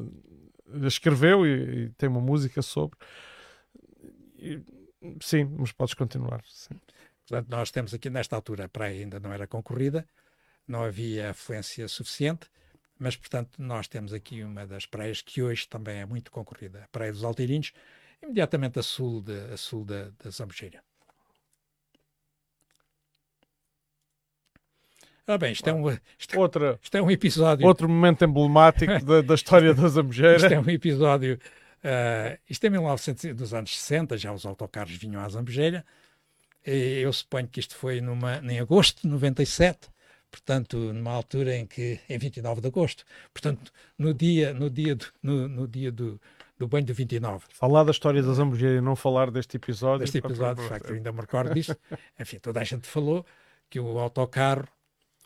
escreveu 0.87 1.47
e, 1.47 1.85
e 1.85 1.89
tem 1.91 2.09
uma 2.09 2.21
música 2.21 2.63
sobre. 2.63 2.99
E- 4.39 4.63
sim, 5.21 5.45
mas 5.59 5.73
podes 5.73 5.95
continuar. 5.95 6.43
sim. 6.47 6.75
Portanto, 7.29 7.49
nós 7.51 7.71
temos 7.73 7.93
aqui, 7.93 8.09
nesta 8.09 8.37
altura, 8.37 8.67
a 8.67 8.69
praia 8.69 9.01
ainda 9.01 9.19
não 9.19 9.33
era 9.33 9.47
concorrida, 9.49 10.07
não 10.67 10.83
havia 10.83 11.31
afluência 11.31 11.87
suficiente, 11.89 12.49
mas, 12.99 13.15
portanto, 13.17 13.61
nós 13.61 13.87
temos 13.89 14.13
aqui 14.13 14.43
uma 14.43 14.67
das 14.67 14.87
praias 14.87 15.21
que 15.21 15.43
hoje 15.43 15.69
também 15.69 15.99
é 15.99 16.07
muito 16.07 16.31
concorrida, 16.31 16.85
a 16.85 16.89
Praia 16.89 17.13
dos 17.13 17.25
Alteirinhos, 17.25 17.73
imediatamente 18.23 18.79
a 18.79 18.83
sul, 18.83 19.21
de, 19.21 19.39
a 19.53 19.57
sul 19.57 19.85
da, 19.85 20.11
da 20.23 20.31
Zambujeira. 20.31 20.83
Ah, 25.27 25.37
bem, 25.37 25.53
isto 25.53 25.69
é 25.69 25.73
um, 25.73 25.91
isto, 26.17 26.39
Outra, 26.39 26.79
isto 26.81 26.97
é 26.97 27.03
um 27.03 27.11
episódio. 27.11 27.67
outro 27.67 27.89
momento 27.89 28.25
emblemático 28.25 29.05
da, 29.05 29.23
da 29.23 29.35
história 29.35 29.75
da 29.75 29.89
Zambujeira. 29.89 30.37
Isto 30.37 30.53
é 30.55 30.61
um 30.61 30.71
episódio. 30.71 31.39
ah, 31.83 32.39
isto 32.49 32.65
é 32.65 32.71
1900, 32.71 33.35
dos 33.37 33.53
anos 33.53 33.77
60, 33.77 34.17
já 34.17 34.33
os 34.33 34.47
autocarros 34.47 34.95
vinham 34.97 35.21
à 35.21 35.29
Zambujeira. 35.29 35.85
Eu 36.65 37.13
suponho 37.13 37.47
que 37.49 37.61
isto 37.61 37.77
foi 37.77 38.01
numa, 38.01 38.39
em 38.39 38.59
agosto 38.59 39.03
de 39.03 39.09
97, 39.09 39.89
portanto, 40.31 40.77
numa 40.77 41.13
altura 41.13 41.57
em 41.57 41.67
que, 41.67 42.01
em 42.09 42.19
29 42.19 42.61
de 42.61 42.69
agosto, 42.69 43.05
portanto, 43.33 43.73
no 43.99 44.13
dia, 44.13 44.53
no 44.53 44.69
dia, 44.71 44.95
do, 44.95 45.07
no, 45.23 45.49
no 45.49 45.69
dia 45.69 45.91
do, 45.91 46.21
do 46.59 46.67
banho 46.67 46.85
do 46.85 46.95
29. 46.95 47.45
Falar 47.51 47.85
da 47.85 47.91
história 47.91 48.23
da 48.23 48.33
Zambujeira 48.33 48.77
e 48.77 48.81
não 48.81 48.97
falar 48.97 49.31
deste 49.31 49.57
episódio. 49.57 50.01
Deste 50.01 50.19
episódio, 50.19 50.63
de 50.63 50.69
facto, 50.69 50.91
eu 50.91 50.97
ainda 50.97 51.13
me 51.13 51.21
recordo 51.21 51.55
disso. 51.55 51.77
Enfim, 52.19 52.39
toda 52.39 52.61
a 52.61 52.65
gente 52.65 52.87
falou 52.87 53.25
que 53.69 53.81
o 53.81 53.99
autocarro, 53.99 54.69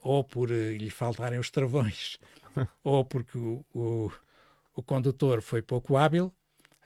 ou 0.03 0.25
por 0.25 0.51
eh, 0.51 0.73
lhe 0.73 0.91
faltarem 0.91 1.39
os 1.39 1.51
travões, 1.51 2.19
ou 2.83 3.05
porque 3.05 3.37
o, 3.37 3.65
o, 3.75 4.11
o 4.75 4.83
condutor 4.83 5.43
foi 5.43 5.63
pouco 5.63 5.97
hábil, 5.97 6.33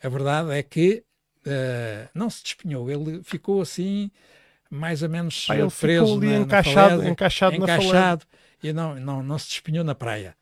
a 0.03 0.09
verdade 0.09 0.51
é 0.53 0.63
que 0.63 1.05
eh, 1.47 2.09
não 2.15 2.29
se 2.29 2.43
despenhou, 2.43 2.91
ele 2.91 3.23
ficou 3.23 3.61
assim, 3.61 4.11
mais 4.71 5.03
ou 5.03 5.09
menos 5.09 5.47
Ah, 5.49 5.57
ele 5.57 5.71
preso 5.71 6.05
ficou 6.07 6.17
ali 6.17 6.27
na, 6.27 6.39
na 6.39 6.45
encaixado, 6.45 7.09
encaixado, 7.09 7.59
na 7.59 7.65
encaixado 7.65 8.27
e 8.63 8.73
não, 8.73 8.95
não, 8.97 9.23
não 9.23 9.39
se 9.39 9.49
despenhou 9.49 9.85
na 9.85 9.95
praia. 9.95 10.37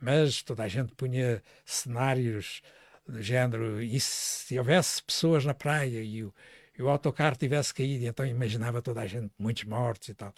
Mas 0.00 0.42
toda 0.42 0.62
a 0.62 0.68
gente 0.68 0.92
punha 0.94 1.42
cenários 1.64 2.62
do 3.06 3.22
género, 3.22 3.82
e 3.82 3.98
se 4.00 4.58
houvesse 4.58 5.02
pessoas 5.02 5.44
na 5.44 5.54
praia 5.54 6.02
e 6.02 6.24
o, 6.24 6.34
e 6.78 6.82
o 6.82 6.88
autocarro 6.88 7.36
tivesse 7.36 7.72
caído, 7.72 8.04
então 8.04 8.26
imaginava 8.26 8.82
toda 8.82 9.00
a 9.00 9.06
gente, 9.06 9.30
muitos 9.38 9.64
mortos 9.64 10.08
e 10.08 10.14
tal. 10.14 10.34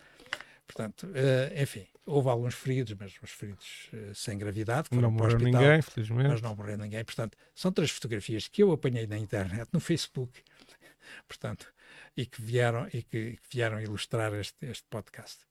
Portanto, 0.66 1.08
eh, 1.14 1.62
enfim, 1.62 1.86
houve 2.04 2.28
alguns 2.28 2.54
feridos, 2.54 2.94
mas 3.00 3.14
os 3.22 3.30
feridos 3.30 3.88
eh, 3.92 4.12
sem 4.14 4.36
gravidade, 4.36 4.90
que 4.90 4.94
foram 4.96 5.10
Não 5.10 5.16
para 5.16 5.24
o 5.24 5.28
morreu 5.30 5.38
hospital, 5.38 5.62
ninguém, 5.62 5.82
felizmente. 5.82 6.28
mas 6.28 6.42
não 6.42 6.54
morreu 6.54 6.76
ninguém. 6.76 7.02
Portanto, 7.04 7.38
são 7.54 7.72
três 7.72 7.90
fotografias 7.90 8.48
que 8.48 8.62
eu 8.62 8.70
apanhei 8.70 9.06
na 9.06 9.16
internet, 9.16 9.66
no 9.72 9.80
Facebook, 9.80 10.42
portanto, 11.26 11.72
e 12.18 12.26
que 12.26 12.42
vieram, 12.42 12.88
e 12.88 13.04
que, 13.04 13.36
que 13.36 13.48
vieram 13.48 13.80
ilustrar 13.80 14.34
este, 14.34 14.66
este 14.66 14.84
podcast. 14.90 15.46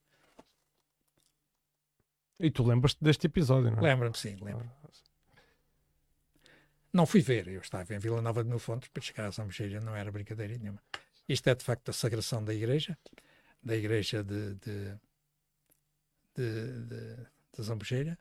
E 2.37 2.51
tu 2.51 2.67
lembras-te 2.67 3.01
deste 3.01 3.27
episódio, 3.27 3.71
não 3.71 3.79
é? 3.79 3.81
Lembro-me, 3.83 4.17
sim, 4.17 4.35
lembro. 4.41 4.69
Não 6.91 7.05
fui 7.05 7.21
ver, 7.21 7.47
eu 7.47 7.61
estava 7.61 7.95
em 7.95 7.99
Vila 7.99 8.21
Nova 8.21 8.43
de 8.43 8.49
Mil 8.49 8.59
Fontes 8.59 8.89
para 8.89 9.01
chegar 9.01 9.27
à 9.27 9.31
Zambujeira, 9.31 9.79
não 9.79 9.95
era 9.95 10.11
brincadeira 10.11 10.57
nenhuma. 10.57 10.83
Isto 11.27 11.47
é 11.49 11.55
de 11.55 11.63
facto 11.63 11.87
a 11.87 11.93
sagração 11.93 12.43
da 12.43 12.53
igreja, 12.53 12.97
da 13.63 13.75
igreja 13.75 14.21
de, 14.21 14.55
de, 14.55 14.99
de, 16.35 16.85
de, 16.85 17.15
de 17.55 17.63
Zambujeira, 17.63 18.19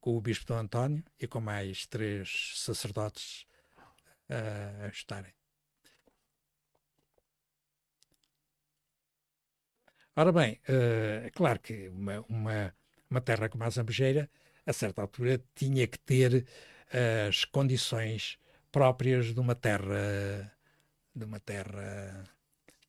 com 0.00 0.16
o 0.16 0.22
Bispo 0.22 0.46
Dom 0.46 0.56
António 0.56 1.04
e 1.20 1.26
com 1.26 1.40
mais 1.40 1.86
três 1.86 2.54
sacerdotes 2.56 3.46
ah, 4.30 4.86
a 4.86 4.88
estarem. 4.88 5.34
Ora 10.16 10.32
bem, 10.32 10.60
é 10.68 11.30
claro 11.34 11.58
que 11.58 11.88
uma, 11.88 12.20
uma, 12.28 12.74
uma 13.10 13.20
terra 13.20 13.48
como 13.48 13.64
a 13.64 13.70
Zambujeira, 13.70 14.30
a 14.64 14.72
certa 14.72 15.02
altura, 15.02 15.42
tinha 15.54 15.86
que 15.86 15.98
ter 15.98 16.46
eh, 16.92 17.26
as 17.28 17.44
condições 17.44 18.38
próprias 18.70 19.34
de 19.34 19.40
uma 19.40 19.54
terra, 19.54 20.52
de 21.14 21.24
uma 21.24 21.40
terra 21.40 22.24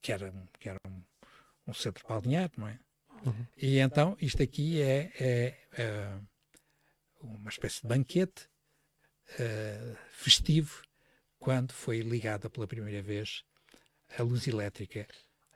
que 0.01 0.11
era, 0.11 0.31
que 0.59 0.69
era 0.69 0.79
um, 0.87 1.01
um 1.67 1.73
centro 1.73 2.07
balneário, 2.07 2.51
não 2.57 2.67
é? 2.67 2.79
Uhum. 3.25 3.45
E 3.57 3.79
então 3.79 4.15
isto 4.21 4.43
aqui 4.43 4.81
é, 4.81 5.11
é, 5.19 5.57
eh, 5.77 6.19
uma 7.19 7.49
espécie 7.49 7.81
de 7.81 7.87
banquete 7.87 8.47
eh, 9.39 9.95
festivo 10.11 10.83
quando 11.39 11.73
foi 11.73 12.01
ligada 12.01 12.49
pela 12.49 12.67
primeira 12.67 13.01
vez 13.01 13.43
a 14.17 14.21
luz 14.21 14.47
elétrica. 14.47 15.07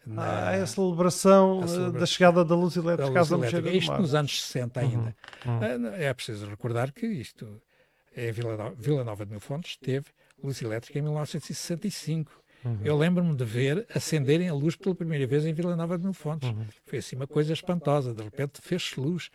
Na- 0.06 0.50
Ah, 0.50 0.56
é 0.56 0.62
a 0.62 0.68
celebração, 0.68 1.62
a 1.62 1.64
eh, 1.64 1.68
celebração 1.68 2.00
da 2.00 2.06
chegada 2.06 2.46
da 2.46 2.56
luz 2.56 2.74
da 2.76 2.82
elétrica 2.82 3.08
luz 3.10 3.18
à 3.18 3.24
Zambujeira 3.24 3.58
elétrica. 3.70 3.78
Isto 3.94 4.02
nos 4.02 4.16
anos 4.16 4.42
60 4.42 4.80
ainda. 4.80 5.16
Uhum. 5.46 5.78
Não- 5.80 5.94
É 5.94 6.14
preciso 6.14 6.48
recordar 6.48 6.92
que 6.92 7.06
isto, 7.06 7.62
em 8.16 8.32
Vila, 8.32 8.56
No- 8.58 8.76
Vila 8.76 9.04
Nova 9.04 9.26
de 9.26 9.32
Mil 9.32 9.40
Fontes, 9.40 9.78
teve 9.78 10.08
luz 10.44 10.62
elétrica 10.62 10.98
em 10.98 11.02
1965. 11.02 12.32
Uhum. 12.66 12.78
Eu 12.84 12.98
lembro-me 12.98 13.36
de 13.36 13.46
ver 13.46 13.86
acenderem 13.94 14.50
a 14.50 14.54
luz 14.54 14.76
pela 14.76 14.94
primeira 14.96 15.26
vez 15.26 15.46
em 15.46 15.54
Vila 15.54 15.76
Nova 15.76 15.98
de 15.98 16.04
Mil 16.04 16.14
Fontes. 16.14 16.50
Uhum. 16.50 16.66
Foi 16.86 17.00
assim 17.00 17.16
uma 17.16 17.28
coisa 17.28 17.54
espantosa. 17.54 18.14
De 18.14 18.24
repente 18.24 18.62
fez-se 18.62 19.00
luz. 19.00 19.30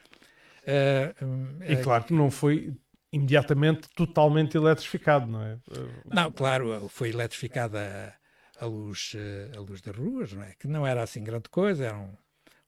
Ah, 0.66 1.15
hum, 1.24 1.47
E 1.66 1.74
ah, 1.74 1.82
claro 1.82 2.05
que 2.05 2.12
não 2.12 2.31
foi 2.31 2.73
imediatamente 3.12 3.89
totalmente 3.95 4.57
eletrificado, 4.57 5.27
não 5.27 5.41
é? 5.43 5.57
Não, 6.12 6.32
claro, 6.32 6.89
foi 6.89 7.11
eletrificada 7.11 8.12
a, 8.61 8.67
luz, 8.67 9.13
eh, 9.17 9.57
a 9.57 9.61
luz 9.61 9.81
das 9.81 9.95
ruas, 9.97 10.33
não 10.33 10.43
é? 10.43 10.55
Que 10.59 10.67
não 10.69 10.87
era 10.87 11.03
assim 11.03 11.23
grande 11.23 11.49
coisa, 11.49 11.87
era 11.87 11.99
um- 11.99 12.17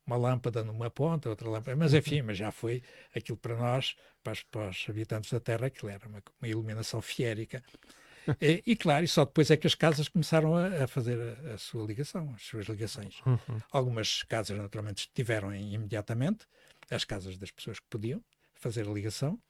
uma 0.06 0.16
lâmpada 0.16 0.62
numa 0.62 0.88
ponta, 0.90 1.28
outra 1.28 1.48
lâmpada, 1.48 1.76
mas 1.76 1.92
enfim, 1.92 2.22
mas 2.22 2.38
já 2.38 2.52
foi 2.52 2.82
aquilo 3.14 3.36
para 3.36 3.56
nós, 3.56 3.96
para 4.22 4.32
os, 4.32 4.42
para 4.44 4.68
os 4.70 4.86
habitantes 4.88 5.32
da 5.32 5.40
Terra, 5.40 5.66
aquilo 5.66 5.90
era 5.90 6.06
uma, 6.08 6.22
uma 6.40 6.48
iluminação 6.48 7.00
fiérica. 7.02 7.62
E, 8.40 8.60
e, 8.66 8.74
claro, 8.74 9.04
e 9.04 9.08
só 9.08 9.24
depois 9.24 9.52
é 9.52 9.56
que 9.56 9.68
as 9.68 9.76
casas 9.76 10.08
começaram 10.08 10.56
a, 10.56 10.82
a 10.82 10.86
fazer 10.88 11.16
a, 11.16 11.54
a 11.54 11.58
sua 11.58 11.86
ligação, 11.86 12.34
as 12.34 12.42
suas 12.42 12.66
ligações. 12.66 13.20
Uhum. 13.24 13.60
Algumas 13.70 14.24
casas, 14.24 14.58
naturalmente, 14.58 15.08
tiveram 15.14 15.54
imediatamente, 15.54 16.44
as 16.90 17.04
casas 17.04 17.38
das 17.38 17.52
pessoas 17.52 17.78
que 17.78 17.86
podiam 17.88 18.20
fazer 18.52 18.88
a 18.88 18.92
ligação, 18.92 19.40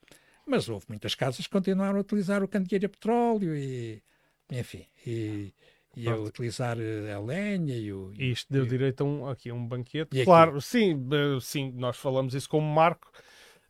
mas 0.46 0.68
houve 0.68 0.84
muitas 0.90 1.14
casas 1.14 1.46
que 1.46 1.52
continuaram 1.52 1.96
a 1.96 2.00
utilizar 2.00 2.42
o 2.42 2.48
candeeiro 2.48 2.84
a 2.84 2.88
petróleo 2.90 3.56
e, 3.56 4.02
enfim, 4.50 4.86
e, 5.06 5.54
e 5.96 6.08
a 6.08 6.14
utilizar 6.16 6.78
eh, 6.78 7.12
a 7.12 7.18
lenha 7.18 7.76
e 7.76 7.92
o... 7.92 8.12
E 8.14 8.30
isto 8.30 8.52
deu 8.52 8.64
e- 8.64 8.68
direito 8.68 9.02
a 9.02 9.04
um, 9.06 9.28
aqui 9.28 9.50
a 9.50 9.54
um 9.54 9.66
banquete. 9.66 10.14
E 10.14 10.18
aqui? 10.20 10.24
Claro, 10.26 10.60
sim, 10.60 10.92
eh, 11.12 11.38
sim, 11.40 11.72
nós 11.72 11.96
falamos 11.96 12.34
isso 12.34 12.48
como 12.48 12.66
marco. 12.66 13.10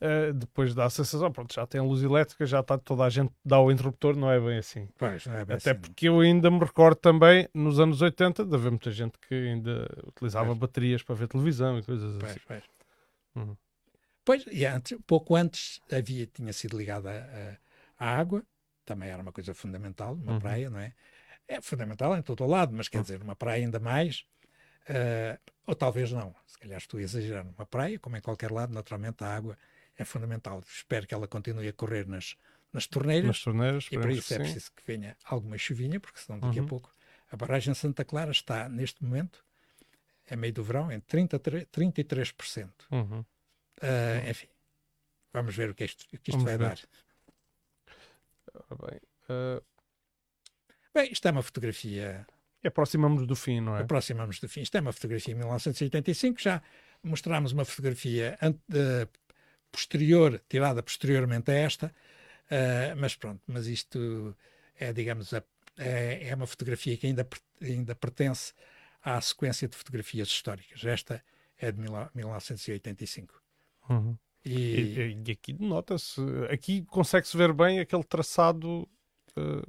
eh, 0.01 0.33
depois 0.33 0.75
dá 0.75 0.85
a 0.85 0.91
sensação, 0.91 1.33
pronto, 1.33 1.55
já 1.55 1.67
tem 1.67 1.81
luz 1.81 2.03
elétrica, 2.03 2.45
já 2.45 2.61
está 2.61 2.77
toda 2.77 3.05
a 3.05 3.09
gente 3.09 3.33
dá 3.45 3.59
o 3.59 3.71
interruptor, 3.71 4.15
não 4.17 4.31
é 4.31 4.39
bem 4.39 4.59
assim. 4.59 4.89
Pois, 4.99 5.25
não 5.27 5.35
é 5.37 5.45
bem 5.45 5.57
Até 5.57 5.71
assim. 5.71 5.81
porque 5.81 6.09
eu 6.09 6.21
ainda 6.21 6.51
me 6.51 6.59
recordo 6.59 6.97
também, 6.99 7.49
nos 7.55 7.81
anos 7.81 8.03
80, 8.03 8.45
de 8.45 8.55
haver 8.55 8.71
muita 8.71 8.91
gente 8.91 9.19
que 9.19 9.35
ainda 9.35 9.89
utilizava 10.07 10.49
Pois. 10.49 10.59
baterias 10.59 11.03
para 11.03 11.15
ver 11.15 11.29
televisão 11.29 11.79
e 11.79 11.83
coisas 11.83 12.17
Pois, 12.19 12.31
assim. 12.31 12.41
pois. 12.47 12.63
Uhum. 13.37 13.57
Pois, 14.25 14.45
e 14.51 14.67
antes, 14.67 14.99
pouco 15.07 15.37
antes 15.37 15.81
havia, 15.91 16.27
tinha 16.27 16.53
sido 16.53 16.77
ligada 16.77 17.59
a, 17.99 18.05
a 18.07 18.19
água, 18.19 18.43
também 18.85 19.09
era 19.09 19.23
uma 19.23 19.33
coisa 19.33 19.55
fundamental, 19.55 20.15
uma 20.15 20.33
Uhum. 20.33 20.41
praia, 20.41 20.69
não 20.69 20.79
é? 20.81 20.93
É 21.49 21.61
fundamental 21.61 22.17
em 22.17 22.23
todo 22.23 22.43
o 22.45 22.47
lado, 22.47 22.73
mas 22.75 22.89
quer 22.89 23.03
dizer, 23.03 23.23
uma 23.23 23.37
praia 23.37 23.65
ainda 23.65 23.79
mais, 23.79 24.25
eh, 24.89 25.39
ou 25.67 25.75
talvez 25.75 26.11
não, 26.13 26.35
se 26.47 26.59
calhar 26.59 26.79
estou 26.79 26.99
a 26.99 27.03
exagerar, 27.03 27.47
uma 27.47 27.67
praia, 27.67 27.99
como 27.99 28.17
em 28.17 28.21
qualquer 28.21 28.51
lado, 28.51 28.73
naturalmente 28.75 29.23
a 29.23 29.35
água 29.35 29.57
é 29.97 30.05
fundamental. 30.05 30.63
Espero 30.67 31.07
que 31.07 31.15
ela 31.15 31.29
continue 31.29 31.69
a 31.69 31.73
correr 31.73 32.07
nas, 32.07 32.37
nas 32.73 32.87
torneiras, 32.87 33.29
Nas 33.29 33.41
torneiras, 33.41 33.87
e 33.91 33.99
para 33.99 34.13
isso 34.13 34.35
é 34.35 34.39
preciso 34.39 34.73
que 34.73 34.83
venha 34.85 35.17
alguma 35.25 35.57
chuvinha, 35.57 36.01
porque 36.01 36.19
senão 36.19 36.39
daqui 36.41 36.59
Uhum. 36.59 36.67
a 36.67 36.69
pouco 36.69 36.91
a 37.31 37.37
barragem 37.37 37.75
Santa 37.75 38.05
Clara 38.05 38.31
está, 38.31 38.69
neste 38.69 39.03
momento, 39.05 39.45
a 40.31 40.37
meio 40.37 40.53
do 40.53 40.63
verão, 40.65 40.91
em 40.91 41.01
33, 41.01 41.67
33%. 41.71 42.87
Uhum. 42.91 43.25
Ah, 43.81 44.29
enfim, 44.31 44.49
vamos 45.33 45.55
ver 45.55 45.71
o 45.71 45.75
que 45.75 45.85
isto, 45.85 46.03
o 46.13 46.19
que 46.19 46.31
isto 46.31 46.43
vai 46.43 46.57
ver. 46.59 46.69
dar. 46.69 46.79
Ora 48.71 48.91
bem, 48.91 49.01
eh, 49.29 49.63
Bem, 50.97 51.13
isto 51.13 51.29
é 51.29 51.31
uma 51.31 51.43
fotografia, 51.43 52.27
aproximamos 52.65 53.27
do 53.27 53.37
fim, 53.37 53.61
não 53.61 53.77
é? 53.77 53.83
aproximamos 53.83 54.41
do 54.41 54.49
fim. 54.49 54.63
Isto 54.63 54.79
é 54.79 54.81
uma 54.81 54.95
fotografia 54.95 55.35
de 55.35 55.39
1985, 55.39 56.41
já 56.41 56.63
mostramos 57.03 57.53
uma 57.53 57.67
fotografia 57.67 58.39
ante- 58.41 58.59
eh, 58.73 59.07
posterior, 59.71 60.41
tirada 60.49 60.83
posteriormente 60.83 61.51
a 61.51 61.55
esta, 61.55 61.95
ah, 62.51 62.95
mas 62.97 63.15
pronto, 63.15 63.43
mas 63.47 63.67
isto 63.67 64.35
é, 64.81 64.91
digamos, 64.91 65.35
a- 65.35 65.45
é, 65.77 66.29
é 66.31 66.35
uma 66.35 66.47
fotografia 66.47 66.97
que 66.97 67.07
ainda, 67.07 67.29
ainda 67.61 67.95
pertence 67.95 68.55
à 69.03 69.21
sequência 69.21 69.69
de 69.69 69.77
fotografias 69.77 70.29
históricas. 70.29 70.83
Esta 70.83 71.23
é 71.59 71.71
de 71.71 71.79
mil- 71.79 71.93
1985. 72.15 73.35
Uhum. 73.91 74.17
E, 74.43 74.55
E, 74.55 75.23
e 75.27 75.31
aqui 75.33 75.53
nota-se, 75.53 76.23
aqui 76.51 76.87
consegue-se 76.87 77.37
ver 77.37 77.53
bem 77.53 77.81
aquele 77.81 78.03
traçado 78.03 78.89
eh, 79.37 79.63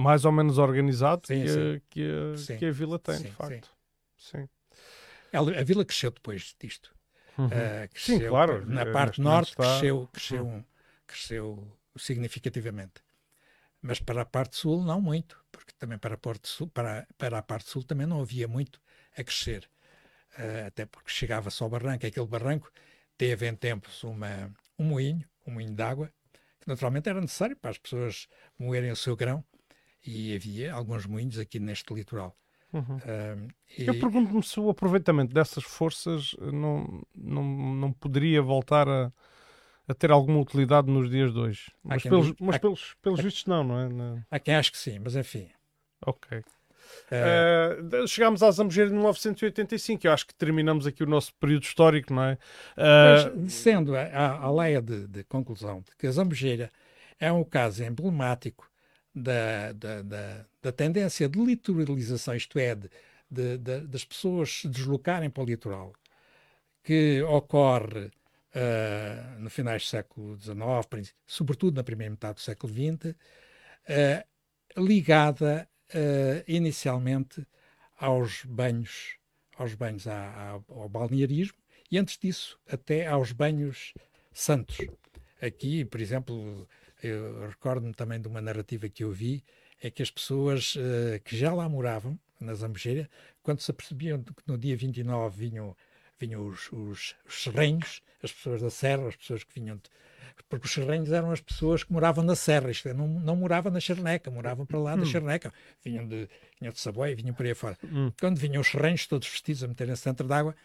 mais 0.00 0.24
ou 0.24 0.32
menos 0.32 0.58
organizado 0.58 1.26
Sim, 1.26 1.42
que, 1.42 1.48
sim. 1.48 1.74
A, 1.76 1.80
que, 1.90 2.10
a, 2.34 2.36
Sim. 2.36 2.56
que 2.58 2.66
a 2.66 2.72
vila 2.72 2.98
tem, 2.98 3.18
de 3.18 3.30
facto. 3.30 3.70
Sim. 4.16 4.48
ela- 5.32 5.58
a 5.58 5.62
vila 5.62 5.84
cresceu 5.84 6.10
depois 6.10 6.54
disto. 6.60 6.94
Uhum. 7.38 7.46
Uh, 7.46 7.50
Sim, 7.50 7.88
cresceu, 8.18 8.30
claro, 8.30 8.66
Na 8.66 8.82
eh, 8.82 8.92
parte 8.92 9.20
norte 9.20 9.50
está- 9.50 9.62
Uhum. 9.64 9.70
cresceu, 9.70 10.08
cresceu, 10.12 10.64
cresceu 11.06 11.78
significativamente. 11.96 13.02
Mas 13.80 13.98
para 13.98 14.22
a 14.22 14.26
parte 14.26 14.56
sul 14.56 14.82
não 14.84 15.00
muito, 15.00 15.42
porque 15.50 15.72
também 15.78 15.96
para 15.98 16.14
a, 16.14 16.18
parte 16.18 16.48
sul, 16.48 16.68
para, 16.68 17.06
para 17.16 17.38
a 17.38 17.42
parte 17.42 17.70
sul 17.70 17.82
também 17.82 18.06
não 18.06 18.20
havia 18.20 18.46
muito 18.46 18.80
a 19.16 19.24
crescer. 19.24 19.70
Uh, 20.38 20.66
até 20.66 20.84
porque 20.86 21.10
chegava 21.10 21.50
só 21.50 21.64
ao 21.64 21.70
barranco. 21.70 22.06
Aquele 22.06 22.26
barranco 22.26 22.70
teve 23.16 23.48
em 23.48 23.54
tempos 23.54 24.04
uma, 24.04 24.52
um 24.78 24.84
moinho, 24.84 25.26
um 25.46 25.52
moinho 25.52 25.74
de 25.74 25.82
água, 25.82 26.12
que 26.60 26.68
naturalmente 26.68 27.08
era 27.08 27.20
necessário 27.20 27.56
para 27.56 27.70
as 27.70 27.78
pessoas 27.78 28.28
moerem 28.58 28.90
o 28.90 28.96
seu 28.96 29.16
grão. 29.16 29.42
E 30.06 30.34
havia 30.34 30.72
alguns 30.72 31.06
moinhos 31.06 31.38
aqui 31.38 31.58
neste 31.58 31.92
litoral. 31.92 32.36
Uhum. 32.72 32.82
Um, 32.96 33.48
e- 33.78 33.86
Eu 33.86 33.98
pergunto-me 33.98 34.42
se 34.42 34.58
o 34.60 34.70
aproveitamento 34.70 35.34
dessas 35.34 35.64
forças 35.64 36.34
eh, 36.40 36.52
não, 36.52 37.02
não, 37.14 37.42
não 37.74 37.92
poderia 37.92 38.40
voltar 38.40 38.88
a, 38.88 39.12
a 39.88 39.94
ter 39.94 40.10
alguma 40.10 40.38
utilidade 40.38 40.88
nos 40.90 41.10
dias 41.10 41.32
de 41.32 41.38
hoje. 41.38 41.72
Mas, 41.82 42.02
pelos, 42.02 42.26
diga- 42.26 42.38
mas 42.40 42.56
há- 42.56 42.58
pelos, 42.60 42.94
pelos 43.02 43.20
vistos 43.20 43.44
não, 43.46 43.64
não 43.64 43.80
é? 43.80 43.88
Não. 43.88 44.22
há 44.30 44.38
quem 44.38 44.54
ache 44.54 44.70
que 44.70 44.78
sim, 44.78 44.98
mas 45.00 45.16
enfim. 45.16 45.50
Ok. 46.06 46.38
uh, 46.38 46.44
Eh, 47.10 48.06
chegámos 48.06 48.42
à 48.42 48.50
Zambujeira 48.50 48.88
de 48.88 48.94
1985. 48.96 50.06
Eu 50.06 50.12
acho 50.12 50.26
que 50.26 50.34
terminamos 50.34 50.86
aqui 50.86 51.02
o 51.02 51.06
nosso 51.06 51.34
período 51.34 51.64
histórico, 51.64 52.12
não 52.14 52.22
é? 52.24 52.38
Eh, 52.76 53.32
Mas, 53.42 53.52
sendo 53.52 53.96
a, 53.96 54.02
a, 54.02 54.44
a 54.44 54.52
leia 54.52 54.80
de, 54.80 55.06
de 55.08 55.24
conclusão 55.24 55.80
de 55.80 55.94
que 55.98 56.06
a 56.06 56.10
Zambujeira 56.12 56.70
é 57.18 57.30
um 57.32 57.44
caso 57.44 57.82
emblemático 57.84 58.69
da, 59.14 59.72
da, 59.72 60.02
da, 60.02 60.46
da 60.62 60.72
tendência 60.72 61.28
de 61.28 61.38
litoralização, 61.44 62.34
isto 62.34 62.58
é, 62.58 62.74
de, 62.74 62.90
de- 63.30 63.58
de- 63.58 63.86
das 63.88 64.04
pessoas 64.04 64.60
se 64.60 64.68
deslocarem 64.68 65.30
para 65.30 65.42
o 65.42 65.46
litoral, 65.46 65.92
que 66.82 67.22
ocorre 67.22 68.10
ah, 68.54 69.36
no 69.38 69.50
finais 69.50 69.82
do 69.84 69.88
século 69.88 70.36
XIX, 70.36 71.14
sobretudo 71.26 71.76
na 71.76 71.84
primeira 71.84 72.10
metade 72.10 72.34
do 72.34 72.40
século 72.40 72.72
XX, 72.72 73.16
ah, 73.88 74.24
ligada 74.76 75.68
ah, 75.94 76.44
inicialmente 76.48 77.46
aos 77.96 78.44
banhos, 78.44 79.16
aos 79.56 79.74
banhos 79.74 80.06
à- 80.06 80.14
à- 80.58 80.60
ao 80.68 80.88
balnearismo 80.88 81.58
e 81.90 81.98
antes 81.98 82.16
disso 82.18 82.58
até 82.68 83.06
aos 83.06 83.32
banhos 83.32 83.92
santos. 84.32 84.78
Aqui, 85.40 85.84
por 85.84 86.00
exemplo, 86.00 86.68
eu 87.02 87.48
recordo-me 87.48 87.92
também 87.92 88.20
de 88.20 88.28
uma 88.28 88.40
narrativa 88.40 88.88
que 88.88 89.04
eu 89.04 89.12
vi, 89.12 89.42
é 89.82 89.90
que 89.90 90.02
as 90.02 90.10
pessoas 90.10 90.74
eh, 90.76 91.20
que 91.24 91.36
já 91.36 91.52
lá 91.52 91.68
moravam, 91.68 92.18
na 92.40 92.54
Zambujeira, 92.54 93.08
quando 93.42 93.60
se 93.60 93.70
apercebiam 93.70 94.22
que 94.22 94.32
no 94.46 94.56
dia 94.56 94.76
29 94.76 95.48
vinham, 95.48 95.76
vinham 96.18 96.46
os, 96.46 96.70
os, 96.72 97.14
os 97.26 97.42
serrenhos, 97.42 98.02
as 98.22 98.32
pessoas 98.32 98.62
da 98.62 98.70
serra, 98.70 99.08
as 99.08 99.16
pessoas 99.16 99.44
que 99.44 99.52
vinham... 99.54 99.76
De, 99.76 99.82
porque 100.48 100.66
os 100.66 100.72
serrenhos 100.72 101.12
eram 101.12 101.30
as 101.30 101.40
pessoas 101.40 101.84
que 101.84 101.92
moravam 101.92 102.24
na 102.24 102.34
serra, 102.34 102.70
isto 102.70 102.88
é, 102.88 102.94
não, 102.94 103.06
não 103.06 103.36
moravam 103.36 103.70
na 103.70 103.78
Charneca, 103.78 104.30
moravam 104.30 104.64
para 104.64 104.78
lá 104.78 104.96
da 104.96 105.04
Charneca. 105.04 105.52
Vinham 105.84 106.08
de, 106.08 106.28
vinham 106.58 106.72
de 106.72 106.80
Saboia, 106.80 107.14
vinham 107.14 107.34
por 107.34 107.44
aí 107.44 107.54
fora. 107.54 107.76
Hum. 107.84 108.10
Quando 108.18 108.38
vinham 108.38 108.60
os 108.60 108.68
serrenhos, 108.68 109.06
todos 109.06 109.28
vestidos 109.28 109.62
a 109.62 109.68
meterem-se 109.68 110.04
dentro 110.04 110.26
d'água, 110.26 110.56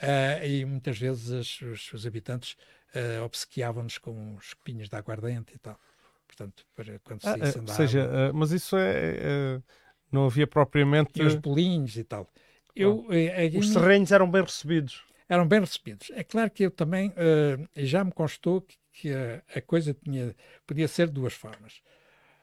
ah, 0.00 0.44
e 0.44 0.64
muitas 0.64 0.98
vezes 0.98 1.60
os, 1.60 1.92
os 1.92 2.06
habitantes 2.06 2.56
ah, 2.94 3.24
obsequiavam-nos 3.24 3.98
com 3.98 4.34
os 4.36 4.54
pinhos 4.64 4.88
de 4.88 4.96
aguardente 4.96 5.54
e 5.54 5.58
tal. 5.58 5.78
Portanto, 6.26 6.64
para 6.74 6.98
quando 7.00 7.20
se 7.22 7.28
ah, 7.28 7.36
eh, 7.38 7.60
ou 7.60 7.68
seja, 7.68 8.00
eh, 8.00 8.32
mas 8.32 8.50
isso 8.50 8.76
é. 8.76 9.16
eh, 9.56 9.62
não 10.10 10.26
havia 10.26 10.46
propriamente. 10.46 11.20
e 11.20 11.24
os 11.24 11.34
bolinhos 11.34 11.96
e 11.96 12.04
tal. 12.04 12.28
Eu, 12.74 13.06
eh, 13.10 13.54
a 13.54 13.58
Os 13.58 13.72
terrenos 13.72 14.10
eram 14.10 14.30
bem 14.30 14.42
recebidos. 14.42 15.04
eram 15.28 15.46
bem 15.46 15.60
recebidos. 15.60 16.10
É 16.12 16.24
claro 16.24 16.50
que 16.50 16.64
eu 16.64 16.70
também, 16.70 17.12
eh, 17.16 17.58
já 17.84 18.02
me 18.04 18.10
constou 18.12 18.60
que, 18.62 18.76
que 18.92 19.12
a, 19.12 19.42
a 19.56 19.60
coisa 19.60 19.94
tinha, 19.94 20.34
podia 20.66 20.88
ser 20.88 21.06
de 21.08 21.14
duas 21.14 21.34
formas. 21.34 21.80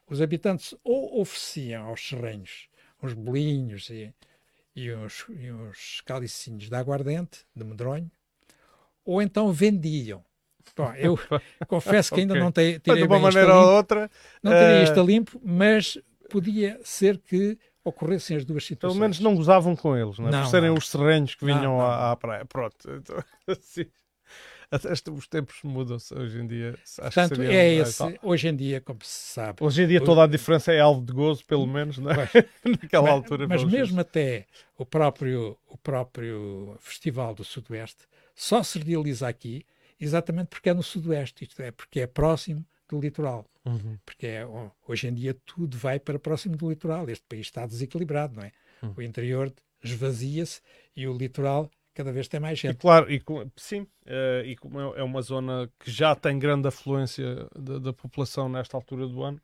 Os 0.08 0.22
habitantes 0.22 0.76
ou 0.84 1.20
ofereciam 1.22 1.86
aos 1.88 2.02
serrenhos 2.08 2.68
uns 3.02 3.14
bolinhos 3.14 3.90
e, 3.90 4.14
e, 4.76 4.94
uns, 4.94 5.26
e 5.30 5.52
uns 5.52 6.02
calicinhos 6.02 6.70
de 6.70 6.76
aguardente, 6.76 7.46
de 7.56 7.64
medronho, 7.64 8.10
ou 9.04 9.22
então 9.22 9.52
vendiam. 9.52 10.24
Bom, 10.76 10.94
eu 10.96 11.20
confesso 11.68 12.14
que 12.14 12.22
ainda 12.22 12.34
Ok. 12.36 12.44
não 12.44 12.52
te, 12.52 12.62
Mas 12.74 12.82
tirei 12.84 13.02
de 13.02 13.08
uma 13.08 13.20
maneira 13.20 13.54
ou 13.56 13.62
limpo, 13.62 13.72
outra, 13.76 14.12
não 14.44 14.52
teria 14.52 14.80
eh, 14.80 14.84
isto 14.84 15.00
a 15.00 15.04
limpo, 15.04 15.42
mas 15.44 15.98
podia 16.30 16.80
ser 16.84 17.18
que 17.18 17.58
ocorressem 17.84 18.38
as 18.38 18.46
duas 18.46 18.64
pelo 18.64 18.68
situações. 18.76 19.00
menos 19.00 19.20
não 19.20 19.36
gozavam 19.36 19.76
com 19.76 19.98
eles, 19.98 20.18
não 20.20 20.28
é? 20.28 20.32
Não, 20.32 20.44
Por 20.44 20.50
serem 20.50 20.70
não. 20.70 20.78
os 20.78 20.88
serrenos 20.90 21.36
que 21.36 21.46
Não, 21.46 21.56
vinham 21.58 21.78
não. 21.78 21.82
À, 21.82 22.12
à 22.12 22.16
praia. 22.16 22.46
Pronto. 22.46 22.76
Então, 22.92 23.18
assim. 23.48 23.86
Até 24.74 24.90
os 25.12 25.28
tempos 25.28 25.58
mudam-se 25.66 26.14
hoje 26.14 26.40
em 26.40 26.48
dia. 26.48 26.76
Acho 26.82 27.02
Portanto, 27.02 27.42
é 27.42 27.74
esse, 27.74 28.18
hoje 28.24 28.48
em 28.48 28.56
dia, 28.56 28.80
como 28.80 29.00
se 29.04 29.34
sabe. 29.34 29.58
Hoje 29.62 29.84
em 29.84 29.88
dia 29.88 30.00
toda 30.02 30.24
a 30.24 30.28
diferença 30.28 30.72
é 30.72 30.80
alvo 30.80 31.06
de 31.06 31.12
gozo, 31.12 31.44
pelo 31.46 31.68
menos, 31.68 31.98
né? 31.98 32.14
naquela 32.82 33.04
Mas- 33.04 33.12
altura. 33.12 33.48
Mas 33.50 33.66
mesmo 33.66 34.00
até 34.00 34.46
o 34.78 34.86
próprio, 34.86 35.58
o 35.68 35.78
próprio 35.78 36.78
Festival 36.80 37.36
do 37.36 37.44
Sudoeste 37.44 38.06
só 38.34 38.64
se 38.64 38.80
realiza 38.80 39.28
aqui 39.28 39.66
exatamente 40.02 40.48
porque 40.50 40.70
é 40.70 40.74
no 40.74 40.84
Sudoeste, 40.84 41.44
isto 41.46 41.62
é, 41.62 41.72
porque 41.72 42.02
é 42.02 42.08
próximo 42.08 42.66
do 42.90 43.00
litoral. 43.00 43.46
Uhum. 43.64 43.98
Porque 44.06 44.26
é, 44.28 44.46
ho- 44.46 44.72
hoje 44.88 45.08
em 45.08 45.14
dia 45.14 45.34
tudo 45.46 45.78
vai 45.78 46.00
para 46.00 46.18
próximo 46.20 46.58
do 46.58 46.70
litoral. 46.70 47.10
Este 47.10 47.26
país 47.28 47.48
está 47.48 47.66
desequilibrado, 47.66 48.36
não 48.36 48.44
é? 48.44 48.52
Hum. 48.84 48.94
O 48.98 49.02
interior 49.02 49.54
esvazia-se 49.84 50.62
e 50.96 51.08
o 51.08 51.14
litoral 51.16 51.70
cada 51.94 52.12
vez 52.12 52.28
tem 52.28 52.40
mais 52.40 52.58
E 52.60 52.62
gente. 52.64 52.78
claro, 52.78 53.12
e 53.12 53.22
sim, 53.58 53.86
eh, 54.06 54.44
e 54.48 54.56
como 54.56 54.80
é 54.80 55.00
é 55.00 55.04
uma 55.04 55.22
zona 55.22 55.70
que 55.80 55.92
já 55.92 56.16
tem 56.16 56.40
grande 56.40 56.68
afluência 56.68 57.48
da, 57.56 57.80
da 57.80 57.94
população 57.94 58.48
nesta 58.50 58.76
altura 58.78 59.08
do 59.08 59.22
ano, 59.24 59.42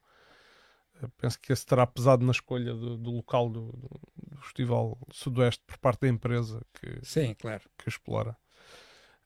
eh, 1.01 1.07
penso 1.17 1.39
que 1.39 1.51
esse 1.53 1.65
terá 1.65 1.85
pesado 1.85 2.25
na 2.25 2.31
escolha 2.31 2.73
do, 2.73 2.97
do 2.97 3.11
local 3.11 3.49
do, 3.49 3.71
do- 3.73 4.01
do 4.31 4.37
Festival 4.41 4.97
Sudoeste 5.11 5.63
por 5.65 5.77
parte 5.77 6.01
da 6.01 6.07
empresa 6.07 6.61
que, 6.73 6.99
Sim, 7.05 7.33
claro. 7.35 7.63
que 7.77 7.89
explora. 7.89 8.35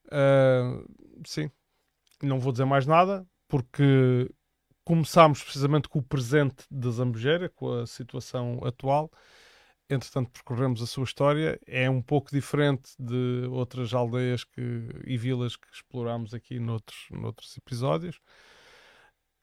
Ah, 0.10 0.82
sim, 1.26 1.50
não 2.22 2.40
vou 2.40 2.52
dizer 2.52 2.66
mais 2.66 2.86
nada, 2.86 3.26
porque 3.48 4.30
começámos 4.84 5.44
precisamente 5.44 5.88
com 5.88 6.00
o 6.00 6.04
presente 6.04 6.66
da 6.70 6.90
Zambujeira, 6.90 7.50
com 7.50 7.82
a 7.82 7.88
situação 7.88 8.60
atual. 8.64 9.12
Entretanto, 9.90 10.32
percorremos 10.32 10.82
a 10.82 10.88
sua 10.88 11.04
história. 11.04 11.60
É 11.68 11.90
um 11.90 12.02
pouco 12.02 12.32
diferente 12.32 12.92
de 12.98 13.46
outras 13.50 13.94
aldeias 13.94 14.44
que, 14.44 14.62
e 15.06 15.18
vilas 15.18 15.56
que 15.58 15.68
explorámos 15.74 16.34
aqui 16.34 16.60
noutros, 16.60 17.08
noutros 17.12 17.58
episódios. 17.58 18.20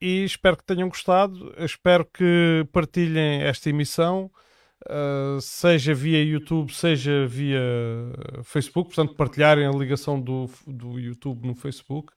E 0.01 0.25
espero 0.25 0.57
que 0.57 0.65
tenham 0.65 0.89
gostado. 0.89 1.55
Espero 1.59 2.05
que 2.07 2.67
partilhem 2.73 3.43
esta 3.43 3.69
emissão 3.69 4.31
Uh, 4.89 5.39
seja 5.39 5.93
via 5.93 6.25
YouTube, 6.25 6.73
seja 6.73 7.27
via 7.27 7.61
Facebook, 8.43 8.95
portanto, 8.95 9.15
partilharem 9.15 9.67
a 9.67 9.71
ligação 9.71 10.19
do, 10.19 10.49
do 10.67 10.99
YouTube 10.99 11.47
no 11.47 11.55
Facebook. 11.55 12.11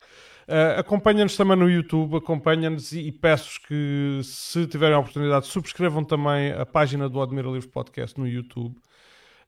Uh, 0.48 0.80
acompanha-nos 0.80 1.36
também 1.36 1.58
no 1.58 1.70
YouTube, 1.70 2.16
acompanha-nos 2.16 2.94
e, 2.94 3.08
e 3.08 3.12
peço-vos 3.12 3.58
que, 3.58 4.22
se 4.24 4.66
tiverem 4.68 4.96
a 4.96 5.00
oportunidade, 5.00 5.48
subscrevam 5.48 6.06
também 6.06 6.54
a 6.54 6.66
página 6.66 7.10
do 7.10 7.22
Admira 7.22 7.50
Livre 7.50 7.68
Podcast 7.70 8.18
no 8.18 8.26
YouTube. 8.26 8.80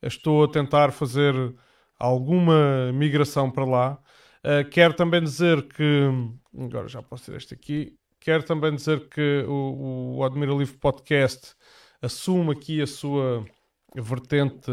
Estou 0.01 0.43
a 0.43 0.47
tentar 0.49 0.91
fazer 0.91 1.33
alguma 1.97 2.91
migração 2.91 3.49
para 3.49 3.63
lá. 3.63 3.99
Uh, 4.43 4.69
quero 4.69 4.93
também 4.93 5.23
dizer 5.23 5.61
que. 5.69 6.09
Agora 6.59 6.89
já 6.89 7.01
posso 7.01 7.31
ter 7.31 7.37
este 7.37 7.53
aqui. 7.53 7.95
Quero 8.19 8.43
também 8.43 8.75
dizer 8.75 9.07
que 9.07 9.45
o, 9.47 10.17
o 10.17 10.23
Admira 10.25 10.51
Livre 10.53 10.77
Podcast 10.77 11.55
assume 12.03 12.51
aqui 12.51 12.81
a 12.81 12.87
sua 12.87 13.45
vertente. 13.95 14.69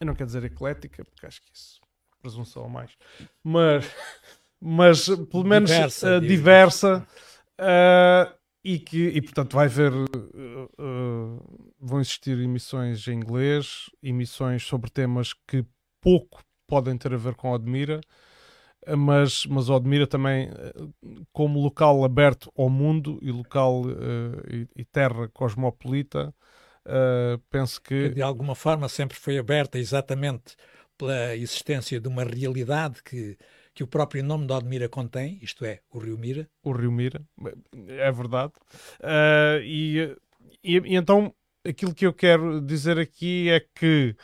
Eu 0.00 0.06
não 0.06 0.14
quero 0.14 0.26
dizer 0.26 0.44
eclética, 0.44 1.04
porque 1.04 1.26
acho 1.26 1.42
que 1.42 1.50
isso 1.52 1.80
é 1.82 2.20
presunção 2.22 2.64
a 2.64 2.68
mais, 2.68 2.96
mas, 3.44 3.84
mas 4.60 5.06
pelo 5.30 5.44
menos 5.44 5.70
Diversa, 5.70 6.20
diz. 6.20 6.28
diversa. 6.28 7.06
uh, 7.60 8.38
e 8.64 8.78
que 8.78 9.08
e 9.08 9.22
portanto 9.22 9.54
vai 9.54 9.66
haver 9.66 9.92
uh, 9.92 10.06
uh, 10.78 11.74
vão 11.80 12.00
existir 12.00 12.38
emissões 12.38 13.06
em 13.06 13.14
inglês 13.14 13.88
emissões 14.02 14.64
sobre 14.64 14.90
temas 14.90 15.32
que 15.32 15.64
pouco 16.00 16.42
podem 16.66 16.98
ter 16.98 17.14
a 17.14 17.16
ver 17.16 17.34
com 17.36 17.52
a 17.52 17.56
Admira 17.56 18.00
mas, 18.96 19.46
mas 19.46 19.68
o 19.68 19.74
Admira 19.74 20.06
também 20.06 20.48
eh, 20.48 20.72
como 21.32 21.60
local 21.60 22.04
aberto 22.04 22.52
ao 22.56 22.70
mundo 22.70 23.18
e 23.22 23.30
local 23.30 23.82
eh, 23.88 24.66
e, 24.76 24.80
e 24.82 24.84
terra 24.84 25.28
cosmopolita 25.28 26.34
eh, 26.84 27.38
penso 27.50 27.80
que 27.82 28.08
que 28.08 28.14
de 28.14 28.22
alguma 28.22 28.54
forma 28.54 28.88
sempre 28.88 29.16
foi 29.16 29.38
aberta 29.38 29.78
exatamente 29.78 30.56
pela 30.96 31.36
existência 31.36 32.00
de 32.00 32.08
uma 32.08 32.24
realidade 32.24 33.02
que, 33.02 33.36
que 33.74 33.84
o 33.84 33.86
próprio 33.86 34.24
nome 34.24 34.46
de 34.46 34.52
Odmira 34.52 34.88
contém, 34.88 35.38
isto 35.42 35.64
é, 35.64 35.80
o 35.90 35.98
Rio 35.98 36.18
Mira. 36.18 36.48
o 36.64 36.72
Rio 36.72 36.90
Mira 36.90 37.22
é 37.88 38.10
verdade 38.10 38.52
Eh, 39.00 39.60
e, 39.64 40.16
e, 40.64 40.76
e 40.78 40.96
então 40.96 41.32
aquilo 41.64 41.94
que 41.94 42.06
eu 42.06 42.12
quero 42.12 42.60
dizer 42.60 42.98
aqui 42.98 43.50
é 43.50 43.60
que 43.60 44.16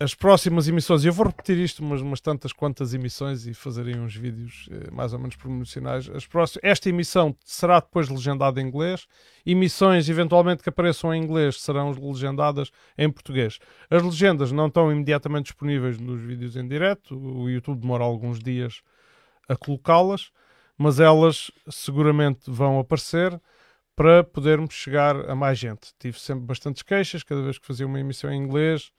as 0.00 0.14
próximas 0.14 0.68
emissões, 0.68 1.04
e 1.04 1.08
eu 1.08 1.12
vou 1.12 1.26
repetir 1.26 1.58
isto 1.58 1.80
umas, 1.80 2.00
umas 2.00 2.20
tantas 2.20 2.52
quantas 2.52 2.92
emissões 2.92 3.46
e 3.46 3.54
fazerem 3.54 4.00
uns 4.00 4.14
vídeos 4.14 4.68
eh, 4.70 4.90
mais 4.90 5.12
ou 5.12 5.18
menos 5.18 5.36
promocionais. 5.36 6.08
As 6.10 6.26
próximas, 6.26 6.60
esta 6.64 6.88
emissão 6.88 7.36
será 7.44 7.78
depois 7.80 8.08
legendada 8.08 8.60
em 8.60 8.66
inglês. 8.66 9.06
Emissões, 9.46 10.08
eventualmente, 10.08 10.62
que 10.62 10.68
apareçam 10.68 11.14
em 11.14 11.22
inglês 11.22 11.60
serão 11.60 11.90
legendadas 11.92 12.70
em 12.98 13.10
português. 13.10 13.58
As 13.88 14.02
legendas 14.02 14.50
não 14.50 14.66
estão 14.66 14.90
imediatamente 14.90 15.46
disponíveis 15.46 15.98
nos 15.98 16.20
vídeos 16.20 16.56
em 16.56 16.66
direto. 16.66 17.16
O 17.16 17.48
YouTube 17.48 17.80
demora 17.80 18.02
alguns 18.02 18.40
dias 18.40 18.82
a 19.48 19.56
colocá-las, 19.56 20.30
mas 20.76 20.98
elas 21.00 21.50
seguramente 21.68 22.50
vão 22.50 22.78
aparecer 22.78 23.40
para 23.94 24.24
podermos 24.24 24.74
chegar 24.74 25.30
a 25.30 25.34
mais 25.34 25.58
gente. 25.58 25.92
Tive 25.98 26.18
sempre 26.18 26.44
bastantes 26.44 26.82
queixas 26.82 27.22
cada 27.22 27.42
vez 27.42 27.58
que 27.58 27.66
fazia 27.66 27.86
uma 27.86 28.00
emissão 28.00 28.32
em 28.32 28.42
inglês. 28.42 28.90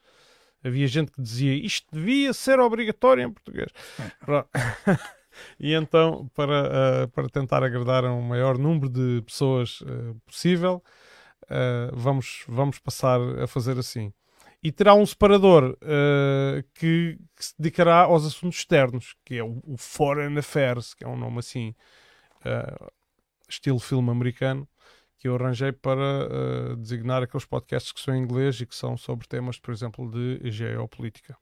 Havia 0.63 0.87
gente 0.87 1.11
que 1.11 1.21
dizia 1.21 1.53
isto 1.53 1.87
devia 1.91 2.33
ser 2.33 2.59
obrigatório 2.59 3.23
em 3.23 3.31
português. 3.31 3.69
E 5.59 5.73
então, 5.73 6.29
para, 6.33 7.05
uh, 7.05 7.07
para 7.09 7.29
tentar 7.29 7.63
agradar 7.63 8.05
a 8.05 8.13
um 8.13 8.21
maior 8.21 8.57
número 8.57 8.89
de 8.89 9.21
pessoas 9.23 9.81
uh, 9.81 10.15
possível, 10.25 10.83
uh, 11.43 11.95
vamos, 11.95 12.43
vamos 12.47 12.79
passar 12.79 13.19
a 13.39 13.47
fazer 13.47 13.77
assim. 13.77 14.13
E 14.61 14.71
terá 14.71 14.93
um 14.93 15.05
separador 15.05 15.77
que, 16.75 17.17
que, 17.35 17.45
se 17.45 17.53
dedicará 17.59 18.03
aos 18.03 18.25
assuntos 18.25 18.59
externos, 18.59 19.13
que 19.25 19.37
é 19.37 19.43
o, 19.43 19.61
o, 19.65 19.75
Foreign 19.75 20.39
Affairs, 20.39 20.93
que 20.93 21.03
é 21.03 21.07
um 21.07 21.17
nome 21.17 21.39
assim, 21.39 21.75
estilo 23.49 23.77
filme 23.77 24.09
americano 24.09 24.65
que 25.23 25.29
eu 25.29 25.35
arranjei 25.35 25.71
para 25.71 26.27
uh, 26.27 26.75
designar 26.75 27.23
aqueles 27.23 27.45
podcasts 27.45 27.93
que 27.93 28.01
são 28.01 28.13
em 28.13 28.21
inglês 28.21 28.59
e 28.59 28.65
que 28.65 28.75
são 28.75 28.97
sobre 28.97 29.25
temas, 29.25 29.57
por 29.57 29.73
exemplo, 29.73 30.11
de 30.11 30.51
geopolítica. 30.51 31.37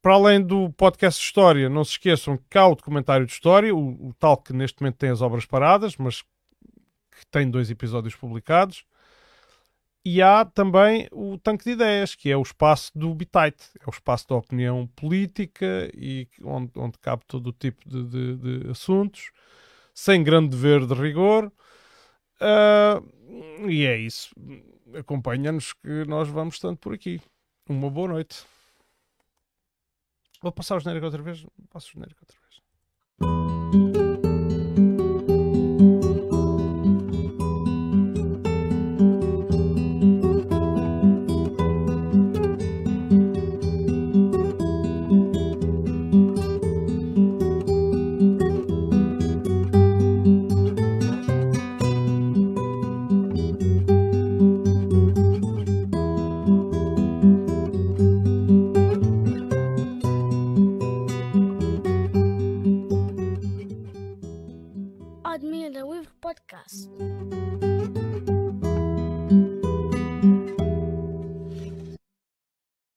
Para 0.00 0.14
além 0.14 0.40
do 0.40 0.72
podcast 0.72 1.20
de 1.20 1.26
história, 1.26 1.68
não 1.68 1.84
se 1.84 1.90
esqueçam 1.90 2.38
que 2.48 2.56
há 2.56 2.66
o 2.66 2.74
documentário 2.74 3.26
de 3.26 3.32
história, 3.32 3.74
o, 3.74 4.08
o 4.08 4.14
tal 4.14 4.38
que 4.38 4.54
neste 4.54 4.80
momento 4.80 4.96
tem 4.96 5.10
as 5.10 5.20
obras 5.20 5.44
paradas, 5.44 5.98
mas 5.98 6.22
que 6.22 7.26
tem 7.30 7.50
dois 7.50 7.70
episódios 7.70 8.14
publicados. 8.14 8.86
E 10.02 10.22
há 10.22 10.42
também 10.42 11.06
o 11.12 11.36
Tanque 11.36 11.64
de 11.64 11.72
Ideias, 11.72 12.14
que 12.14 12.30
é 12.30 12.36
o 12.36 12.40
espaço 12.40 12.90
do 12.94 13.14
Bitite, 13.14 13.68
é 13.78 13.86
o 13.86 13.90
espaço 13.90 14.26
da 14.26 14.36
opinião 14.36 14.86
política 14.96 15.90
e 15.94 16.26
onde, 16.42 16.72
onde 16.76 16.98
cabe 16.98 17.24
todo 17.26 17.48
o 17.48 17.52
tipo 17.52 17.86
de, 17.86 18.04
de, 18.06 18.36
de 18.36 18.70
assuntos, 18.70 19.32
sem 19.92 20.24
grande 20.24 20.48
dever 20.48 20.86
de 20.86 20.94
rigor. 20.94 21.52
Uh, 22.42 23.70
e 23.70 23.86
é 23.86 23.96
isso. 23.96 24.34
Acompanha-nos 24.98 25.72
que 25.72 26.04
nós 26.06 26.28
vamos 26.28 26.58
tanto 26.58 26.78
por 26.78 26.92
aqui. 26.92 27.20
Uma 27.68 27.88
boa 27.88 28.08
noite. 28.08 28.44
Vou 30.42 30.50
passar 30.50 30.76
o 30.76 30.80
genérico 30.80 31.06
outra 31.06 31.22
vez? 31.22 31.46
Passo 31.70 31.88
o 31.88 31.92
genérico 31.92 32.20
outra 32.22 32.36
vez. 32.36 32.41